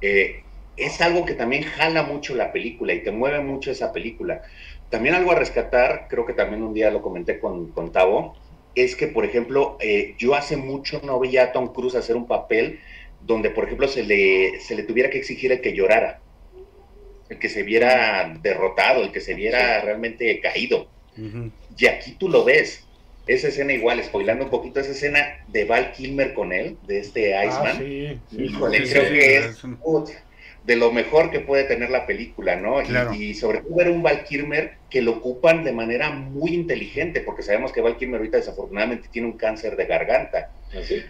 eh, 0.00 0.46
es 0.76 1.00
algo 1.00 1.24
que 1.24 1.34
también 1.34 1.64
jala 1.64 2.04
mucho 2.04 2.34
la 2.36 2.52
película 2.52 2.94
y 2.94 3.02
te 3.02 3.10
mueve 3.10 3.40
mucho 3.40 3.70
esa 3.72 3.92
película. 3.92 4.42
También 4.88 5.14
algo 5.14 5.32
a 5.32 5.34
rescatar, 5.34 6.06
creo 6.08 6.24
que 6.24 6.34
también 6.34 6.62
un 6.62 6.72
día 6.74 6.90
lo 6.90 7.02
comenté 7.02 7.40
con, 7.40 7.72
con 7.72 7.92
Tavo, 7.92 8.34
es 8.74 8.94
que, 8.96 9.08
por 9.08 9.24
ejemplo, 9.24 9.76
eh, 9.80 10.14
yo 10.18 10.34
hace 10.34 10.56
mucho 10.56 11.00
no 11.02 11.18
veía 11.18 11.44
a 11.44 11.52
Tom 11.52 11.72
Cruise 11.72 11.96
hacer 11.96 12.16
un 12.16 12.28
papel 12.28 12.80
donde, 13.18 13.50
por 13.50 13.64
ejemplo, 13.64 13.88
se 13.88 14.04
le, 14.04 14.60
se 14.60 14.76
le 14.76 14.84
tuviera 14.84 15.10
que 15.10 15.18
exigir 15.18 15.50
el 15.52 15.60
que 15.60 15.74
llorara, 15.74 16.22
el 17.28 17.38
que 17.38 17.48
se 17.48 17.62
viera 17.62 18.34
derrotado, 18.40 19.02
el 19.02 19.12
que 19.12 19.20
se 19.20 19.34
viera 19.34 19.80
realmente 19.80 20.40
caído. 20.40 20.90
Ujú. 21.16 21.52
Y 21.76 21.86
aquí 21.86 22.12
tú 22.18 22.28
lo 22.28 22.44
ves. 22.44 22.84
Esa 23.26 23.48
escena 23.48 23.74
igual, 23.74 24.02
spoilando 24.02 24.44
un 24.44 24.50
poquito, 24.50 24.80
esa 24.80 24.92
escena 24.92 25.20
de 25.46 25.66
Val 25.66 25.92
Kilmer 25.92 26.32
con 26.32 26.50
él, 26.52 26.78
de 26.82 27.00
este 27.00 27.34
Ah, 27.34 27.44
Iceman. 27.44 27.76
sí, 27.76 28.22
sí, 28.30 28.42
Híjole, 28.44 28.86
Sí, 28.86 28.92
creo 28.92 29.04
sí, 29.04 29.14
que 29.14 29.20
sí, 29.20 29.48
es 29.48 29.62
put, 29.84 30.08
de 30.62 30.76
lo 30.76 30.92
mejor 30.92 31.30
que 31.30 31.40
puede 31.40 31.64
tener 31.64 31.90
la 31.90 32.06
película, 32.06 32.56
¿no? 32.56 32.80
Y- 32.80 32.86
Claro. 32.86 33.12
Y, 33.14 33.34
sobre 33.34 33.60
todo 33.60 33.76
ver 33.76 33.90
un 33.90 34.02
Val 34.02 34.24
Kilmer 34.24 34.78
que 34.88 35.02
lo 35.02 35.18
ocupan 35.18 35.62
de 35.62 35.72
manera 35.72 36.10
muy 36.10 36.54
inteligente, 36.54 37.20
porque 37.20 37.42
sabemos 37.42 37.70
que 37.70 37.82
Val 37.82 37.98
Kilmer 37.98 38.18
ahorita 38.18 38.38
desafortunadamente 38.38 39.08
tiene 39.10 39.28
un 39.28 39.36
cáncer 39.36 39.76
de 39.76 39.84
garganta. 39.84 40.54
Así. 40.72 41.02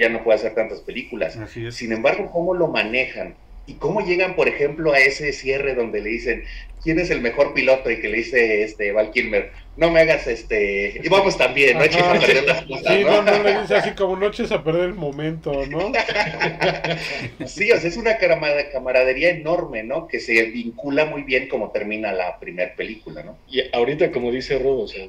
Ya 0.00 0.08
no 0.08 0.24
puede 0.24 0.38
hacer 0.38 0.54
tantas 0.54 0.80
películas. 0.80 1.36
Así 1.36 1.66
es. 1.66 1.74
Sin 1.76 1.92
embargo, 1.92 2.30
¿cómo 2.32 2.54
lo 2.54 2.68
manejan? 2.68 3.36
¿Y 3.66 3.78
cómo 3.78 4.00
llegan, 4.00 4.34
por 4.34 4.48
ejemplo, 4.48 4.92
a 4.92 4.98
ese 4.98 5.32
cierre 5.32 5.74
donde 5.74 6.00
le 6.00 6.10
dicen, 6.10 6.42
¿quién 6.82 6.98
es 6.98 7.10
el 7.10 7.20
mejor 7.20 7.54
piloto? 7.54 7.90
Y 7.90 8.00
que 8.00 8.08
le 8.08 8.16
dice 8.18 8.62
este 8.64 8.90
Val 8.92 9.12
Kilmer, 9.12 9.52
no 9.76 9.90
me 9.90 10.00
hagas 10.00 10.26
este... 10.26 11.00
Y 11.02 11.08
vamos 11.08 11.38
también, 11.38 11.78
no 11.78 11.84
eches 11.84 12.02
a 12.02 12.12
perder 12.18 12.44
las 12.44 12.62
cosas, 12.64 12.94
Sí, 12.94 13.04
¿no? 13.04 13.22
no, 13.22 13.22
no 13.22 13.42
le 13.44 13.60
dice 13.60 13.74
así 13.76 13.90
como 13.94 14.16
noches 14.16 14.50
a 14.50 14.64
perder 14.64 14.86
el 14.86 14.94
momento, 14.94 15.52
¿no? 15.66 15.92
Sí, 17.46 17.70
o 17.70 17.78
sea, 17.78 17.88
es 17.88 17.96
una 17.96 18.16
camaradería 18.18 19.30
enorme, 19.30 19.82
¿no? 19.84 20.06
Que 20.08 20.20
se 20.20 20.42
vincula 20.44 21.04
muy 21.04 21.22
bien 21.22 21.48
como 21.48 21.70
termina 21.70 22.12
la 22.12 22.38
primera 22.40 22.74
película, 22.74 23.22
¿no? 23.22 23.38
Y 23.46 23.62
ahorita, 23.72 24.10
como 24.10 24.32
dice 24.32 24.58
Rodo, 24.58 24.80
o 24.82 24.88
sea, 24.88 25.06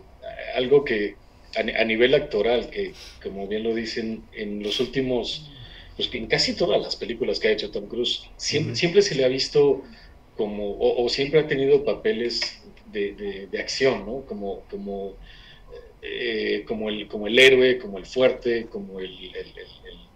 algo 0.55 0.83
que 0.83 1.15
a, 1.55 1.63
ni- 1.63 1.73
a 1.73 1.83
nivel 1.83 2.13
actoral, 2.13 2.69
que 2.69 2.93
como 3.21 3.47
bien 3.47 3.63
lo 3.63 3.73
dicen, 3.73 4.29
en 4.31 4.63
los 4.63 4.79
últimos, 4.79 5.51
pues 5.95 6.07
que 6.09 6.17
en 6.17 6.27
casi 6.27 6.55
todas 6.55 6.81
las 6.81 6.95
películas 6.95 7.39
que 7.39 7.49
ha 7.49 7.51
hecho 7.51 7.71
Tom 7.71 7.87
Cruise, 7.87 8.21
siempre, 8.37 8.75
siempre 8.75 9.01
se 9.01 9.15
le 9.15 9.25
ha 9.25 9.27
visto 9.27 9.83
como, 10.33 10.71
o, 10.71 11.03
o 11.05 11.09
siempre 11.09 11.39
ha 11.39 11.47
tenido 11.47 11.83
papeles 11.85 12.41
de, 12.85 13.13
de- 13.15 13.47
de 13.47 13.59
acción, 13.59 14.05
¿no? 14.05 14.25
Como, 14.25 14.65
como, 14.67 15.19
eh, 16.01 16.63
como, 16.67 16.89
el, 16.89 17.07
como 17.07 17.27
el 17.27 17.37
héroe, 17.39 17.77
como 17.79 17.97
el 17.97 18.05
fuerte, 18.05 18.69
como 18.69 18.99
el, 18.99 19.11
el- 19.35 19.35
el- 19.57 19.85
el- 19.85 20.11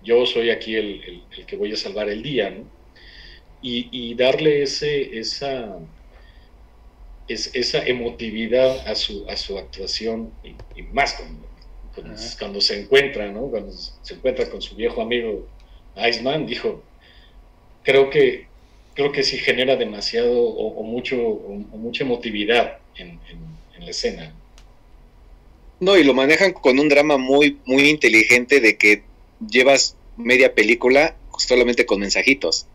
yo 0.00 0.26
soy 0.26 0.50
aquí 0.50 0.76
el, 0.76 1.28
que 1.46 1.56
voy 1.56 1.72
a 1.72 1.76
salvar 1.76 2.08
el 2.08 2.22
día, 2.22 2.50
¿no? 2.50 2.70
Y, 3.60 3.90
y 4.12 4.14
darle 4.16 4.62
ese, 4.62 5.18
esa, 5.18 5.78
es, 7.26 7.54
esa 7.54 7.86
emotividad 7.86 8.86
a 8.86 8.94
su, 8.94 9.26
a 9.28 9.36
su 9.36 9.58
actuación 9.58 10.38
y, 10.42 10.56
y 10.74 10.82
más 10.82 11.14
cuando, 11.14 11.49
cuando, 12.00 12.20
Ajá. 12.20 12.36
cuando 12.38 12.60
se 12.60 12.80
encuentra, 12.80 13.30
¿no? 13.30 13.42
Cuando 13.42 13.72
se 13.72 14.14
encuentra 14.14 14.48
con 14.48 14.62
su 14.62 14.74
viejo 14.76 15.02
amigo 15.02 15.46
Iceman, 15.96 16.46
dijo, 16.46 16.82
creo 17.82 18.10
que, 18.10 18.46
creo 18.94 19.12
que 19.12 19.22
sí 19.22 19.38
genera 19.38 19.76
demasiado 19.76 20.40
o, 20.42 20.82
mucho, 20.82 21.16
o, 21.16 21.54
mucha 21.76 22.04
emotividad 22.04 22.78
en, 22.96 23.18
la 23.80 23.90
escena. 23.90 24.34
No, 25.80 25.96
y 25.96 26.04
lo 26.04 26.12
manejan 26.12 26.52
con 26.52 26.78
un 26.78 26.90
drama 26.90 27.16
muy, 27.16 27.58
muy 27.64 27.88
inteligente 27.88 28.60
de 28.60 28.76
que 28.76 29.04
llevas 29.48 29.96
media 30.18 30.54
película 30.54 31.16
solamente 31.38 31.86
con 31.86 32.00
mensajitos. 32.00 32.66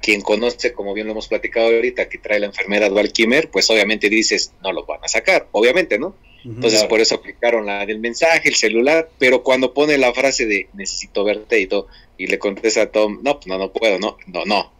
Quien 0.00 0.20
conoce, 0.20 0.72
como 0.72 0.94
bien 0.94 1.08
lo 1.08 1.14
hemos 1.14 1.26
platicado 1.26 1.66
ahorita, 1.66 2.08
que 2.08 2.18
trae 2.18 2.38
la 2.38 2.46
enfermera 2.46 2.88
Val 2.90 3.12
Kimmer, 3.12 3.50
pues 3.50 3.68
obviamente 3.70 4.08
dices, 4.08 4.52
no 4.62 4.72
lo 4.72 4.84
van 4.84 5.00
a 5.02 5.08
sacar, 5.08 5.48
obviamente, 5.50 5.98
¿no? 5.98 6.14
Entonces 6.46 6.78
Claro. 6.78 6.88
por 6.88 7.00
eso 7.00 7.16
aplicaron 7.16 7.66
la 7.66 7.84
del 7.84 7.98
mensaje, 7.98 8.48
el 8.48 8.54
celular, 8.54 9.10
pero 9.18 9.42
cuando 9.42 9.74
pone 9.74 9.98
la 9.98 10.14
frase 10.14 10.46
de 10.46 10.68
necesito 10.74 11.24
verte 11.24 11.60
y 11.60 11.66
todo, 11.66 11.88
y 12.16 12.28
le 12.28 12.38
contesta 12.38 12.82
a 12.82 12.86
Tom, 12.86 13.18
no, 13.22 13.34
pues 13.34 13.48
no, 13.48 13.58
no 13.58 13.72
puedo, 13.72 13.98
no, 13.98 14.16
no, 14.28 14.44
no, 14.44 14.70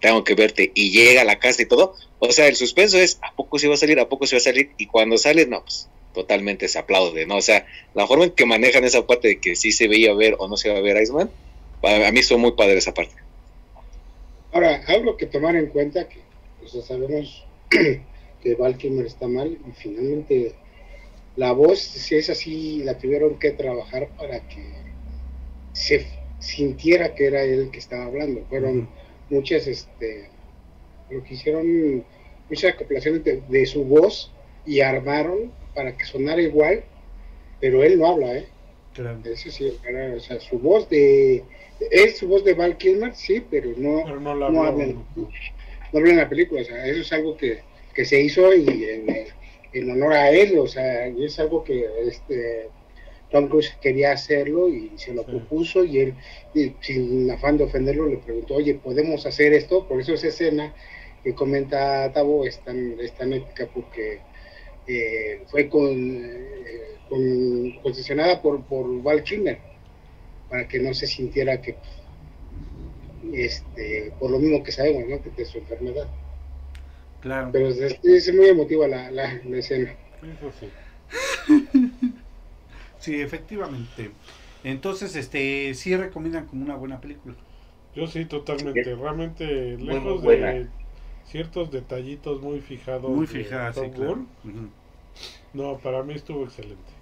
tengo 0.00 0.22
que 0.22 0.34
verte, 0.34 0.70
y 0.74 0.92
llega 0.92 1.22
a 1.22 1.24
la 1.24 1.40
casa 1.40 1.62
y 1.62 1.66
todo, 1.66 1.94
o 2.20 2.30
sea, 2.30 2.46
el 2.46 2.54
suspenso 2.54 2.98
es, 2.98 3.18
¿a 3.22 3.34
poco 3.34 3.58
se 3.58 3.66
va 3.66 3.74
a 3.74 3.76
salir? 3.76 3.98
¿A 3.98 4.08
poco 4.08 4.26
se 4.26 4.36
va 4.36 4.38
a 4.38 4.40
salir? 4.40 4.70
Y 4.78 4.86
cuando 4.86 5.18
sale, 5.18 5.46
no, 5.46 5.62
pues 5.62 5.88
totalmente 6.14 6.68
se 6.68 6.78
aplaude, 6.78 7.26
¿no? 7.26 7.36
O 7.36 7.42
sea, 7.42 7.66
la 7.94 8.06
forma 8.06 8.24
en 8.24 8.30
que 8.30 8.46
manejan 8.46 8.84
esa 8.84 9.06
parte 9.06 9.28
de 9.28 9.40
que 9.40 9.56
sí 9.56 9.72
se 9.72 9.88
veía 9.88 10.14
ver 10.14 10.36
o 10.38 10.46
no 10.48 10.56
se 10.56 10.70
va 10.70 10.78
a 10.78 10.80
ver 10.80 11.02
Iceman, 11.02 11.28
a 11.82 12.06
a 12.06 12.12
mí 12.12 12.20
estuvo 12.20 12.38
muy 12.38 12.52
padre 12.52 12.78
esa 12.78 12.94
parte. 12.94 13.14
Ahora, 14.52 14.82
algo 14.86 15.16
que 15.16 15.26
tomar 15.26 15.56
en 15.56 15.66
cuenta, 15.66 16.08
que 16.08 16.20
o 16.64 16.68
sea, 16.68 16.82
sabemos 16.82 17.44
que 17.70 18.54
Val 18.54 18.76
Kilmer 18.78 19.06
está 19.06 19.28
mal 19.28 19.48
y 19.52 19.72
finalmente 19.72 20.54
la 21.36 21.52
voz, 21.52 21.78
si 21.80 22.16
es 22.16 22.30
así, 22.30 22.82
la 22.84 22.98
tuvieron 22.98 23.38
que 23.38 23.50
trabajar 23.52 24.08
para 24.16 24.40
que 24.48 24.64
se 25.72 26.06
sintiera 26.38 27.14
que 27.14 27.26
era 27.26 27.42
él 27.42 27.70
que 27.70 27.78
estaba 27.78 28.04
hablando. 28.06 28.44
Fueron 28.48 28.88
muchas, 29.30 29.66
este, 29.66 30.30
lo 31.10 31.22
que 31.22 31.34
hicieron, 31.34 32.04
muchas 32.48 32.74
acoplaciones 32.74 33.24
de, 33.24 33.42
de 33.48 33.66
su 33.66 33.84
voz 33.84 34.32
y 34.64 34.80
armaron 34.80 35.52
para 35.74 35.96
que 35.96 36.04
sonara 36.04 36.40
igual, 36.40 36.84
pero 37.60 37.84
él 37.84 37.98
no 37.98 38.06
habla, 38.06 38.38
¿eh? 38.38 38.46
Claro. 38.94 39.18
Eso 39.24 39.50
sí, 39.50 39.72
era, 39.86 40.14
o 40.14 40.20
sea, 40.20 40.40
su 40.40 40.58
voz 40.58 40.88
de... 40.88 41.44
Es 41.90 42.16
su 42.18 42.28
voz 42.28 42.42
de 42.44 42.54
Val 42.54 42.78
Kilmer, 42.78 43.14
sí, 43.14 43.44
pero 43.50 43.70
no, 43.76 44.02
Pero 44.04 44.20
no 44.20 44.34
la 44.34 44.48
no 44.50 44.64
habló. 44.64 44.82
habla 44.82 44.86
no 45.92 45.98
habla 45.98 46.10
en 46.10 46.16
la 46.16 46.28
película, 46.28 46.62
o 46.62 46.64
sea, 46.64 46.86
eso 46.86 47.00
es 47.02 47.12
algo 47.12 47.36
que, 47.36 47.58
que 47.94 48.04
se 48.04 48.20
hizo 48.20 48.54
y 48.54 48.66
en, 48.84 49.06
en 49.78 49.90
honor 49.90 50.12
a 50.14 50.30
él, 50.30 50.58
o 50.58 50.66
sea, 50.66 51.08
y 51.08 51.24
es 51.24 51.38
algo 51.38 51.64
que 51.64 51.86
este 52.06 52.70
Tom 53.30 53.48
Cruise 53.48 53.76
quería 53.80 54.12
hacerlo 54.12 54.68
y 54.68 54.96
se 54.98 55.12
lo 55.14 55.24
propuso 55.24 55.84
y 55.84 55.98
él, 55.98 56.14
y 56.54 56.74
sin 56.80 57.30
afán 57.30 57.58
de 57.58 57.64
ofenderlo, 57.64 58.08
le 58.08 58.18
preguntó, 58.18 58.54
oye, 58.54 58.74
¿podemos 58.76 59.26
hacer 59.26 59.52
esto? 59.52 59.86
Por 59.88 60.00
eso 60.00 60.14
esa 60.14 60.28
escena 60.28 60.74
que 61.24 61.34
comenta 61.34 62.12
Tavo 62.12 62.46
es 62.46 62.60
tan, 62.62 62.98
es 63.00 63.12
tan 63.14 63.32
épica 63.32 63.68
porque 63.72 64.20
eh, 64.86 65.42
fue 65.48 65.68
con, 65.68 65.90
eh, 65.92 66.98
con- 67.08 67.72
concesionada 67.82 68.40
por, 68.40 68.64
por 68.66 69.02
Val 69.02 69.24
Kilmer 69.24 69.58
para 70.48 70.68
que 70.68 70.78
no 70.78 70.94
se 70.94 71.06
sintiera 71.08 71.60
que 71.60 71.76
este 73.32 74.12
por 74.18 74.30
lo 74.30 74.38
mismo 74.38 74.62
que 74.62 74.72
sabemos 74.72 75.08
¿no? 75.08 75.20
que 75.20 75.30
de 75.30 75.44
su 75.44 75.58
enfermedad 75.58 76.08
Claro. 77.26 77.50
pero 77.52 77.68
es, 77.68 77.80
es 78.04 78.34
muy 78.34 78.46
emotiva 78.46 78.86
la, 78.88 79.10
la, 79.10 79.40
la 79.44 79.56
escena 79.58 79.92
Eso 80.22 80.52
sí. 80.60 81.92
Sí, 82.98 83.20
efectivamente. 83.20 84.10
Entonces, 84.64 85.14
este, 85.16 85.74
sí 85.74 85.96
recomiendan 85.96 86.46
como 86.46 86.64
una 86.64 86.74
buena 86.74 87.00
película. 87.00 87.34
Yo 87.94 88.06
sí, 88.06 88.24
totalmente. 88.24 88.94
Realmente, 88.94 89.76
lejos 89.78 90.22
muy 90.22 90.36
de 90.36 90.66
ciertos 91.26 91.70
detallitos 91.70 92.40
muy 92.42 92.60
fijados. 92.60 93.10
Muy 93.10 93.26
de 93.26 93.32
fijada, 93.32 93.72
sí, 93.72 93.90
claro. 93.94 94.26
No, 95.52 95.78
para 95.78 96.02
mí 96.02 96.14
estuvo 96.14 96.44
excelente. 96.44 96.92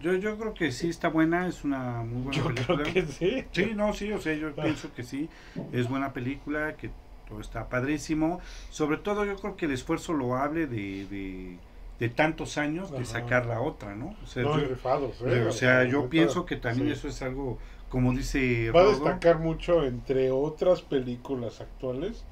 Yo, 0.00 0.14
yo 0.14 0.36
creo 0.36 0.52
que 0.54 0.72
sí 0.72 0.88
está 0.88 1.08
buena, 1.08 1.46
es 1.46 1.64
una 1.64 2.02
muy 2.02 2.22
buena 2.22 2.36
Yo 2.36 2.44
película. 2.48 2.82
creo 2.82 2.94
que 2.94 3.12
sí. 3.12 3.44
Sí, 3.52 3.72
no, 3.74 3.92
sí, 3.92 4.12
o 4.12 4.20
sea, 4.20 4.34
yo 4.34 4.52
pienso 4.54 4.92
que 4.94 5.02
sí, 5.04 5.28
es 5.72 5.88
buena 5.88 6.12
película, 6.12 6.76
que 6.76 6.90
todo 7.32 7.40
está 7.40 7.68
padrísimo. 7.68 8.40
Sobre 8.70 8.98
todo 8.98 9.24
yo 9.24 9.36
creo 9.36 9.56
que 9.56 9.66
el 9.66 9.72
esfuerzo 9.72 10.12
loable 10.12 10.66
de, 10.66 11.06
de, 11.06 11.58
de 11.98 12.08
tantos 12.08 12.58
años 12.58 12.90
de 12.92 13.04
sacar 13.04 13.46
la 13.46 13.60
otra, 13.60 13.94
¿no? 13.94 14.14
O 14.22 14.26
sea, 14.26 14.42
No, 14.42 14.58
yo, 14.58 14.68
rifados, 14.68 15.20
¿eh? 15.22 15.44
o 15.48 15.52
sea, 15.52 15.84
yo 15.84 15.98
neta, 15.98 16.10
pienso 16.10 16.46
que 16.46 16.56
también 16.56 16.88
sí. 16.88 16.92
eso 16.94 17.08
es 17.08 17.22
algo, 17.22 17.58
como 17.88 18.12
dice 18.12 18.70
Va 18.70 18.82
a 18.82 18.86
destacar 18.86 19.38
mucho 19.38 19.84
entre 19.84 20.30
otras 20.30 20.82
películas 20.82 21.60
actuales. 21.60 22.24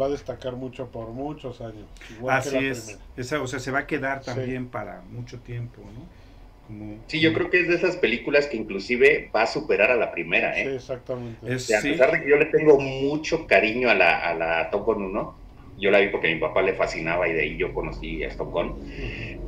Va 0.00 0.06
a 0.06 0.08
destacar 0.10 0.56
mucho 0.56 0.88
por 0.88 1.08
muchos 1.08 1.60
años. 1.60 1.86
Igual 2.16 2.42
que 2.42 2.48
Así 2.48 2.54
la 2.56 2.60
es, 2.60 2.98
esa, 3.16 3.40
o 3.40 3.46
sea, 3.46 3.58
se 3.58 3.70
va 3.70 3.80
a 3.80 3.86
quedar 3.86 4.22
Sí. 4.22 4.26
también 4.26 4.68
para 4.68 5.02
mucho 5.02 5.38
tiempo, 5.40 5.82
¿no? 5.82 6.21
Como, 6.66 7.04
Sí, 7.08 7.20
yo 7.20 7.32
creo 7.32 7.50
que 7.50 7.60
es 7.60 7.68
de 7.68 7.74
esas 7.74 7.96
películas 7.96 8.46
que 8.46 8.56
inclusive 8.56 9.30
va 9.34 9.42
a 9.42 9.46
superar 9.46 9.90
a 9.90 9.96
la 9.96 10.12
primera, 10.12 10.54
Sí, 10.54 10.60
¿eh? 10.62 10.74
exactamente. 10.76 11.46
Es- 11.54 11.64
O 11.64 11.66
sea, 11.66 11.78
a 11.78 11.82
sí. 11.82 11.90
pesar 11.90 12.12
de 12.12 12.22
que 12.22 12.30
yo 12.30 12.36
le 12.36 12.46
tengo 12.46 12.78
mucho 12.78 13.46
cariño 13.46 13.90
a 13.90 13.94
la, 13.94 14.18
a 14.18 14.34
la 14.34 14.70
Top 14.70 14.84
Gun 14.86 15.04
1, 15.04 15.38
yo 15.78 15.90
la 15.90 15.98
vi 16.00 16.08
porque 16.08 16.30
a 16.30 16.34
mi 16.34 16.40
papá 16.40 16.62
le 16.62 16.74
fascinaba 16.74 17.28
y 17.28 17.32
de 17.32 17.42
ahí 17.42 17.56
yo 17.58 17.72
conocí 17.74 18.22
a 18.24 18.28
Top 18.36 18.50
Gun. 18.52 18.74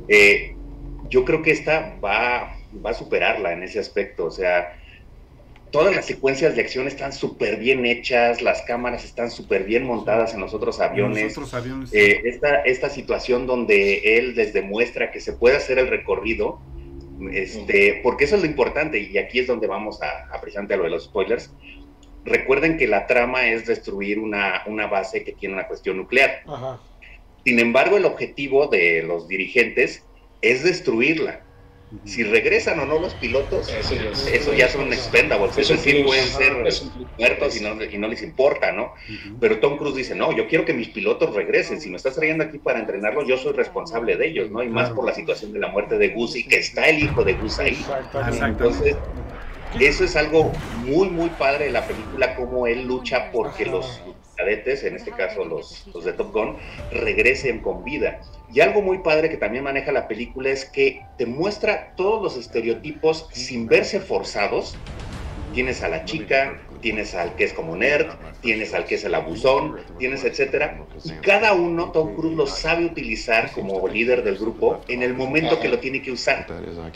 Eh, 0.07 0.53
yo 1.09 1.23
creo 1.23 1.41
que 1.41 1.51
esta 1.51 1.97
va, 2.03 2.55
va 2.85 2.89
a 2.89 2.93
superarla 2.93 3.53
en 3.53 3.63
ese 3.63 3.79
aspecto. 3.79 4.25
O 4.25 4.31
sea, 4.31 4.73
todas 5.71 5.95
las 5.95 6.05
secuencias 6.05 6.55
de 6.55 6.61
acción 6.61 6.87
están 6.87 7.13
súper 7.13 7.57
bien 7.57 7.85
hechas, 7.85 8.41
las 8.41 8.61
cámaras 8.63 9.03
están 9.05 9.29
súper 9.31 9.63
bien 9.63 9.83
montadas 9.83 10.33
en 10.33 10.41
los 10.41 10.53
otros 10.53 10.79
aviones. 10.79 11.23
los 11.23 11.31
otros 11.37 11.53
aviones. 11.53 11.93
Eh, 11.93 12.21
esta, 12.25 12.61
esta 12.61 12.89
situación 12.89 13.45
donde 13.47 14.17
él 14.17 14.35
les 14.35 14.53
demuestra 14.53 15.11
que 15.11 15.19
se 15.19 15.33
puede 15.33 15.57
hacer 15.57 15.77
el 15.79 15.87
recorrido, 15.89 16.59
este, 17.31 17.99
porque 18.03 18.25
eso 18.25 18.35
es 18.35 18.41
lo 18.41 18.47
importante, 18.47 18.99
y 18.99 19.17
aquí 19.17 19.39
es 19.39 19.47
donde 19.47 19.67
vamos 19.67 20.01
a, 20.01 20.33
a 20.33 20.41
precisamente 20.41 20.73
a 20.73 20.77
lo 20.77 20.83
de 20.83 20.89
los 20.89 21.05
spoilers. 21.05 21.51
Recuerden 22.23 22.77
que 22.77 22.87
la 22.87 23.05
trama 23.07 23.47
es 23.47 23.67
destruir 23.67 24.19
una, 24.19 24.63
una 24.65 24.87
base 24.87 25.23
que 25.23 25.33
tiene 25.33 25.55
una 25.55 25.67
cuestión 25.67 25.97
nuclear. 25.97 26.41
Ajá. 26.47 26.79
Sin 27.45 27.59
embargo, 27.59 27.97
el 27.97 28.05
objetivo 28.05 28.67
de 28.67 29.03
los 29.03 29.27
dirigentes 29.27 30.03
es 30.41 30.63
destruirla. 30.63 31.41
Si 32.03 32.23
regresan 32.23 32.79
o 32.79 32.85
no 32.85 32.99
los 32.99 33.13
pilotos, 33.15 33.69
Eso 33.69 33.95
ya 33.95 34.09
es- 34.09 34.27
eso 34.27 34.53
ya 34.53 34.67
son 34.67 34.91
expendables, 34.91 35.57
Es 35.57 35.69
decir, 35.69 35.95
plus, 35.95 36.05
pueden 36.07 36.27
ser 36.27 36.61
plus. 36.61 36.91
muertos 37.17 37.57
y 37.57 37.63
no, 37.63 37.83
y 37.83 37.97
no 37.97 38.07
les 38.07 38.21
importa, 38.23 38.71
¿no? 38.71 38.93
Pero 39.39 39.59
Tom 39.59 39.77
Cruise 39.77 39.95
dice, 39.95 40.15
no, 40.15 40.35
yo 40.35 40.47
quiero 40.47 40.65
que 40.65 40.73
mis 40.73 40.89
pilotos 40.89 41.33
regresen. 41.35 41.79
Si 41.79 41.89
me 41.89 41.97
estás 41.97 42.15
trayendo 42.15 42.43
aquí 42.43 42.57
para 42.57 42.79
entrenarlos, 42.79 43.27
yo 43.27 43.37
soy 43.37 43.53
responsable 43.53 44.17
de 44.17 44.27
ellos, 44.27 44.51
¿no? 44.51 44.63
Y 44.63 44.69
más 44.69 44.89
por 44.91 45.05
la 45.05 45.13
situación 45.13 45.53
de 45.53 45.59
la 45.59 45.67
muerte 45.69 45.97
de 45.97 46.09
Gus 46.09 46.35
y 46.35 46.47
que 46.47 46.57
está 46.57 46.87
el 46.89 46.99
hijo 47.03 47.23
de 47.23 47.33
Gus 47.33 47.59
ahí. 47.59 47.77
Entonces, 48.47 48.97
eso 49.79 50.03
es 50.03 50.15
algo 50.15 50.51
muy, 50.85 51.09
muy 51.09 51.29
padre 51.31 51.65
de 51.65 51.71
la 51.71 51.85
película, 51.87 52.35
cómo 52.35 52.65
él 52.67 52.85
lucha 52.85 53.31
porque 53.31 53.65
los 53.65 54.01
cadetes, 54.35 54.83
en 54.83 54.95
este 54.95 55.11
caso 55.11 55.45
los, 55.45 55.87
los 55.93 56.05
de 56.05 56.13
Top 56.13 56.33
Gun, 56.33 56.57
regresen 56.91 57.59
con 57.61 57.83
vida. 57.83 58.21
Y 58.53 58.59
algo 58.61 58.81
muy 58.81 58.99
padre 58.99 59.29
que 59.29 59.37
también 59.37 59.63
maneja 59.63 59.91
la 59.91 60.07
película 60.07 60.49
es 60.49 60.65
que 60.65 61.01
te 61.17 61.25
muestra 61.25 61.93
todos 61.95 62.21
los 62.21 62.37
estereotipos 62.37 63.27
sin 63.31 63.67
verse 63.67 63.99
forzados. 63.99 64.75
Tienes 65.53 65.83
a 65.83 65.87
la 65.87 66.03
chica, 66.03 66.59
tienes 66.81 67.15
al 67.15 67.35
que 67.35 67.45
es 67.45 67.53
como 67.53 67.75
nerd, 67.75 68.07
tienes 68.41 68.73
al 68.73 68.85
que 68.85 68.95
es 68.95 69.03
el 69.05 69.15
abusón, 69.15 69.77
tienes 69.97 70.23
etcétera. 70.23 70.85
Y 71.03 71.09
cada 71.21 71.53
uno, 71.53 71.91
Tom 71.91 72.15
Cruise 72.15 72.35
lo 72.35 72.45
sabe 72.45 72.85
utilizar 72.85 73.51
como 73.53 73.87
líder 73.87 74.23
del 74.23 74.37
grupo 74.37 74.81
en 74.87 75.01
el 75.01 75.13
momento 75.13 75.59
que 75.59 75.69
lo 75.69 75.79
tiene 75.79 76.01
que 76.01 76.11
usar. 76.11 76.45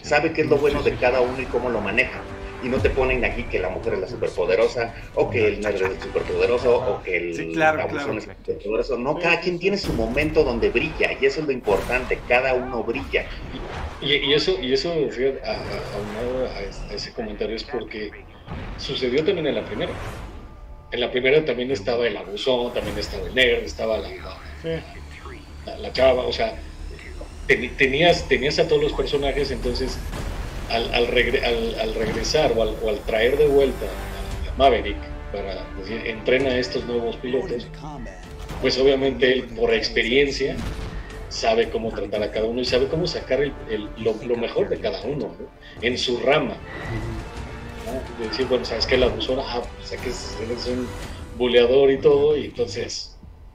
Sabe 0.01 0.33
qué 0.33 0.41
es 0.41 0.47
lo 0.47 0.57
bueno 0.57 0.83
de 0.83 0.93
cada 0.95 1.21
uno 1.21 1.41
y 1.41 1.45
cómo 1.45 1.69
lo 1.69 1.81
maneja. 1.81 2.21
Y 2.63 2.67
no 2.67 2.77
te 2.77 2.89
ponen 2.89 3.23
aquí 3.23 3.43
que 3.43 3.57
la 3.59 3.69
mujer 3.69 3.93
es 3.93 3.99
la 4.01 4.07
superpoderosa, 4.07 4.93
o 5.15 5.29
que 5.29 5.47
el 5.47 5.61
nerd 5.61 5.75
es 5.75 5.81
el 5.81 6.01
superpoderoso, 6.01 6.75
o 6.77 7.01
que 7.03 7.15
el 7.17 7.35
Sí, 7.35 7.51
claro, 7.53 7.81
abusón 7.83 8.17
claro. 8.17 8.19
es 8.19 8.27
el 8.27 8.35
superpoderoso. 8.35 8.97
No, 8.97 9.17
cada 9.17 9.39
quien 9.39 9.59
tiene 9.59 9.77
su 9.77 9.93
momento 9.93 10.43
donde 10.43 10.69
brilla, 10.69 11.11
y 11.19 11.25
eso 11.25 11.39
es 11.41 11.45
lo 11.47 11.51
importante, 11.53 12.19
cada 12.27 12.53
uno 12.53 12.83
brilla. 12.83 13.25
Y, 14.01 14.13
y 14.13 14.33
eso, 14.33 14.57
y 14.61 14.73
eso 14.73 14.93
fíjate, 15.09 15.41
a, 15.45 15.51
a- 15.51 15.55
a, 15.55 16.89
a 16.91 16.93
ese 16.93 17.13
comentario 17.13 17.55
es 17.55 17.63
porque 17.63 18.11
sucedió 18.77 19.23
también 19.23 19.47
en 19.47 19.55
la 19.55 19.65
primera. 19.65 19.91
En 20.91 20.99
la 21.01 21.11
primera 21.11 21.45
también 21.45 21.71
estaba 21.71 22.07
el 22.07 22.17
abusón, 22.17 22.73
también 22.73 22.97
estaba 22.97 23.27
el 23.27 23.35
nerd, 23.35 23.63
estaba 23.63 23.97
la, 23.99 24.09
la- 24.09 24.37
Sí. 24.61 24.69
la- 25.65 25.77
la 25.77 25.93
chava, 25.93 26.23
o 26.25 26.33
sea, 26.33 26.55
tenías, 27.77 28.27
tenías 28.27 28.59
a 28.59 28.67
todos 28.67 28.81
los 28.83 28.93
personajes, 28.93 29.51
entonces 29.51 29.97
al, 30.69 30.93
al, 30.93 31.07
regre- 31.07 31.43
al- 31.43 31.79
regresar 31.95 32.53
o 32.55 32.61
al, 32.89 32.99
traer 33.05 33.37
de 33.37 33.47
vuelta 33.47 33.85
a 34.53 34.57
Maverick 34.57 34.97
para 35.31 35.63
decir, 35.79 36.01
entrena 36.07 36.49
a 36.51 36.57
estos 36.57 36.85
nuevos 36.85 37.15
pilotos, 37.17 37.67
pues 38.61 38.77
obviamente 38.79 39.31
él 39.31 39.43
por 39.55 39.73
experiencia 39.73 40.55
sabe 41.29 41.69
cómo 41.69 41.91
tratar 41.91 42.23
a 42.23 42.31
cada 42.31 42.45
uno 42.47 42.61
y 42.61 42.65
sabe 42.65 42.87
cómo 42.87 43.05
sacar 43.07 43.41
el- 43.41 43.53
lo, 43.97 44.35
mejor 44.35 44.69
de 44.69 44.79
cada 44.79 45.01
uno 45.03 45.27
¿no? 45.39 45.47
en 45.81 45.97
su 45.97 46.19
rama. 46.19 46.55
decir, 48.27 48.47
bueno, 48.47 48.65
sabes 48.65 48.85
que 48.85 48.95
el 48.95 49.03
abusor, 49.03 49.39
ah, 49.41 49.61
pues, 49.77 49.99
que 50.01 50.09
es, 50.09 50.35
un 50.67 50.87
buleador 51.37 51.89
y 51.91 51.97
todo, 51.97 52.35
y 52.37 52.45
entonces 52.45 53.08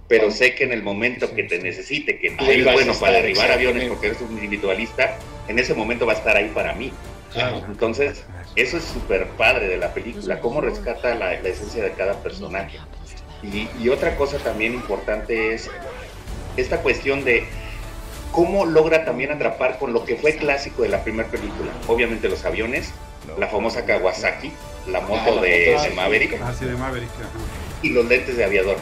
Pero 0.08 0.30
sé 0.30 0.54
que 0.54 0.64
en 0.64 0.72
el 0.72 0.82
momento 0.82 1.34
que 1.34 1.44
te 1.44 1.58
necesite, 1.60 2.18
que 2.18 2.32
tú 2.32 2.44
eres 2.44 2.70
bueno 2.72 2.92
para 2.94 3.14
derribar 3.14 3.50
aviones 3.50 3.88
porque 3.88 4.08
eres 4.08 4.20
un 4.20 4.32
individualista, 4.32 5.16
en 5.48 5.58
ese 5.58 5.74
momento 5.74 6.04
va 6.06 6.12
a 6.12 6.16
estar 6.16 6.36
ahí 6.36 6.50
para 6.54 6.74
mí. 6.74 6.92
Claro. 7.32 7.62
Entonces, 7.66 8.24
eso 8.54 8.76
es 8.76 8.84
súper 8.84 9.26
padre 9.30 9.66
de 9.66 9.76
la 9.78 9.92
película, 9.94 10.40
cómo 10.40 10.60
rescata 10.60 11.14
la, 11.14 11.40
la 11.40 11.48
esencia 11.48 11.82
de 11.82 11.92
cada 11.92 12.22
personaje. 12.22 12.78
Y, 13.42 13.68
y 13.82 13.88
otra 13.88 14.16
cosa 14.16 14.38
también 14.38 14.74
importante 14.74 15.52
es 15.54 15.70
esta 16.56 16.78
cuestión 16.82 17.24
de 17.24 17.44
cómo 18.30 18.66
logra 18.66 19.04
también 19.04 19.32
atrapar 19.32 19.78
con 19.78 19.92
lo 19.92 20.04
que 20.04 20.16
fue 20.16 20.36
clásico 20.36 20.82
de 20.82 20.88
la 20.90 21.02
primera 21.02 21.28
película. 21.28 21.72
Obviamente 21.88 22.28
los 22.28 22.44
aviones, 22.44 22.92
la 23.38 23.48
famosa 23.48 23.84
Kawasaki, 23.84 24.52
la 24.88 25.00
moto 25.00 25.36
la 25.36 25.42
de, 25.42 25.72
moto, 25.74 25.82
de. 25.88 25.90
Maverick 25.94 26.40
Ah, 26.42 26.54
sí, 26.56 26.64
de 26.66 26.76
Maverick. 26.76 27.10
ajá. 27.10 27.28
y 27.82 27.88
los 27.90 28.04
lentes 28.06 28.36
de 28.36 28.44
aviador. 28.44 28.76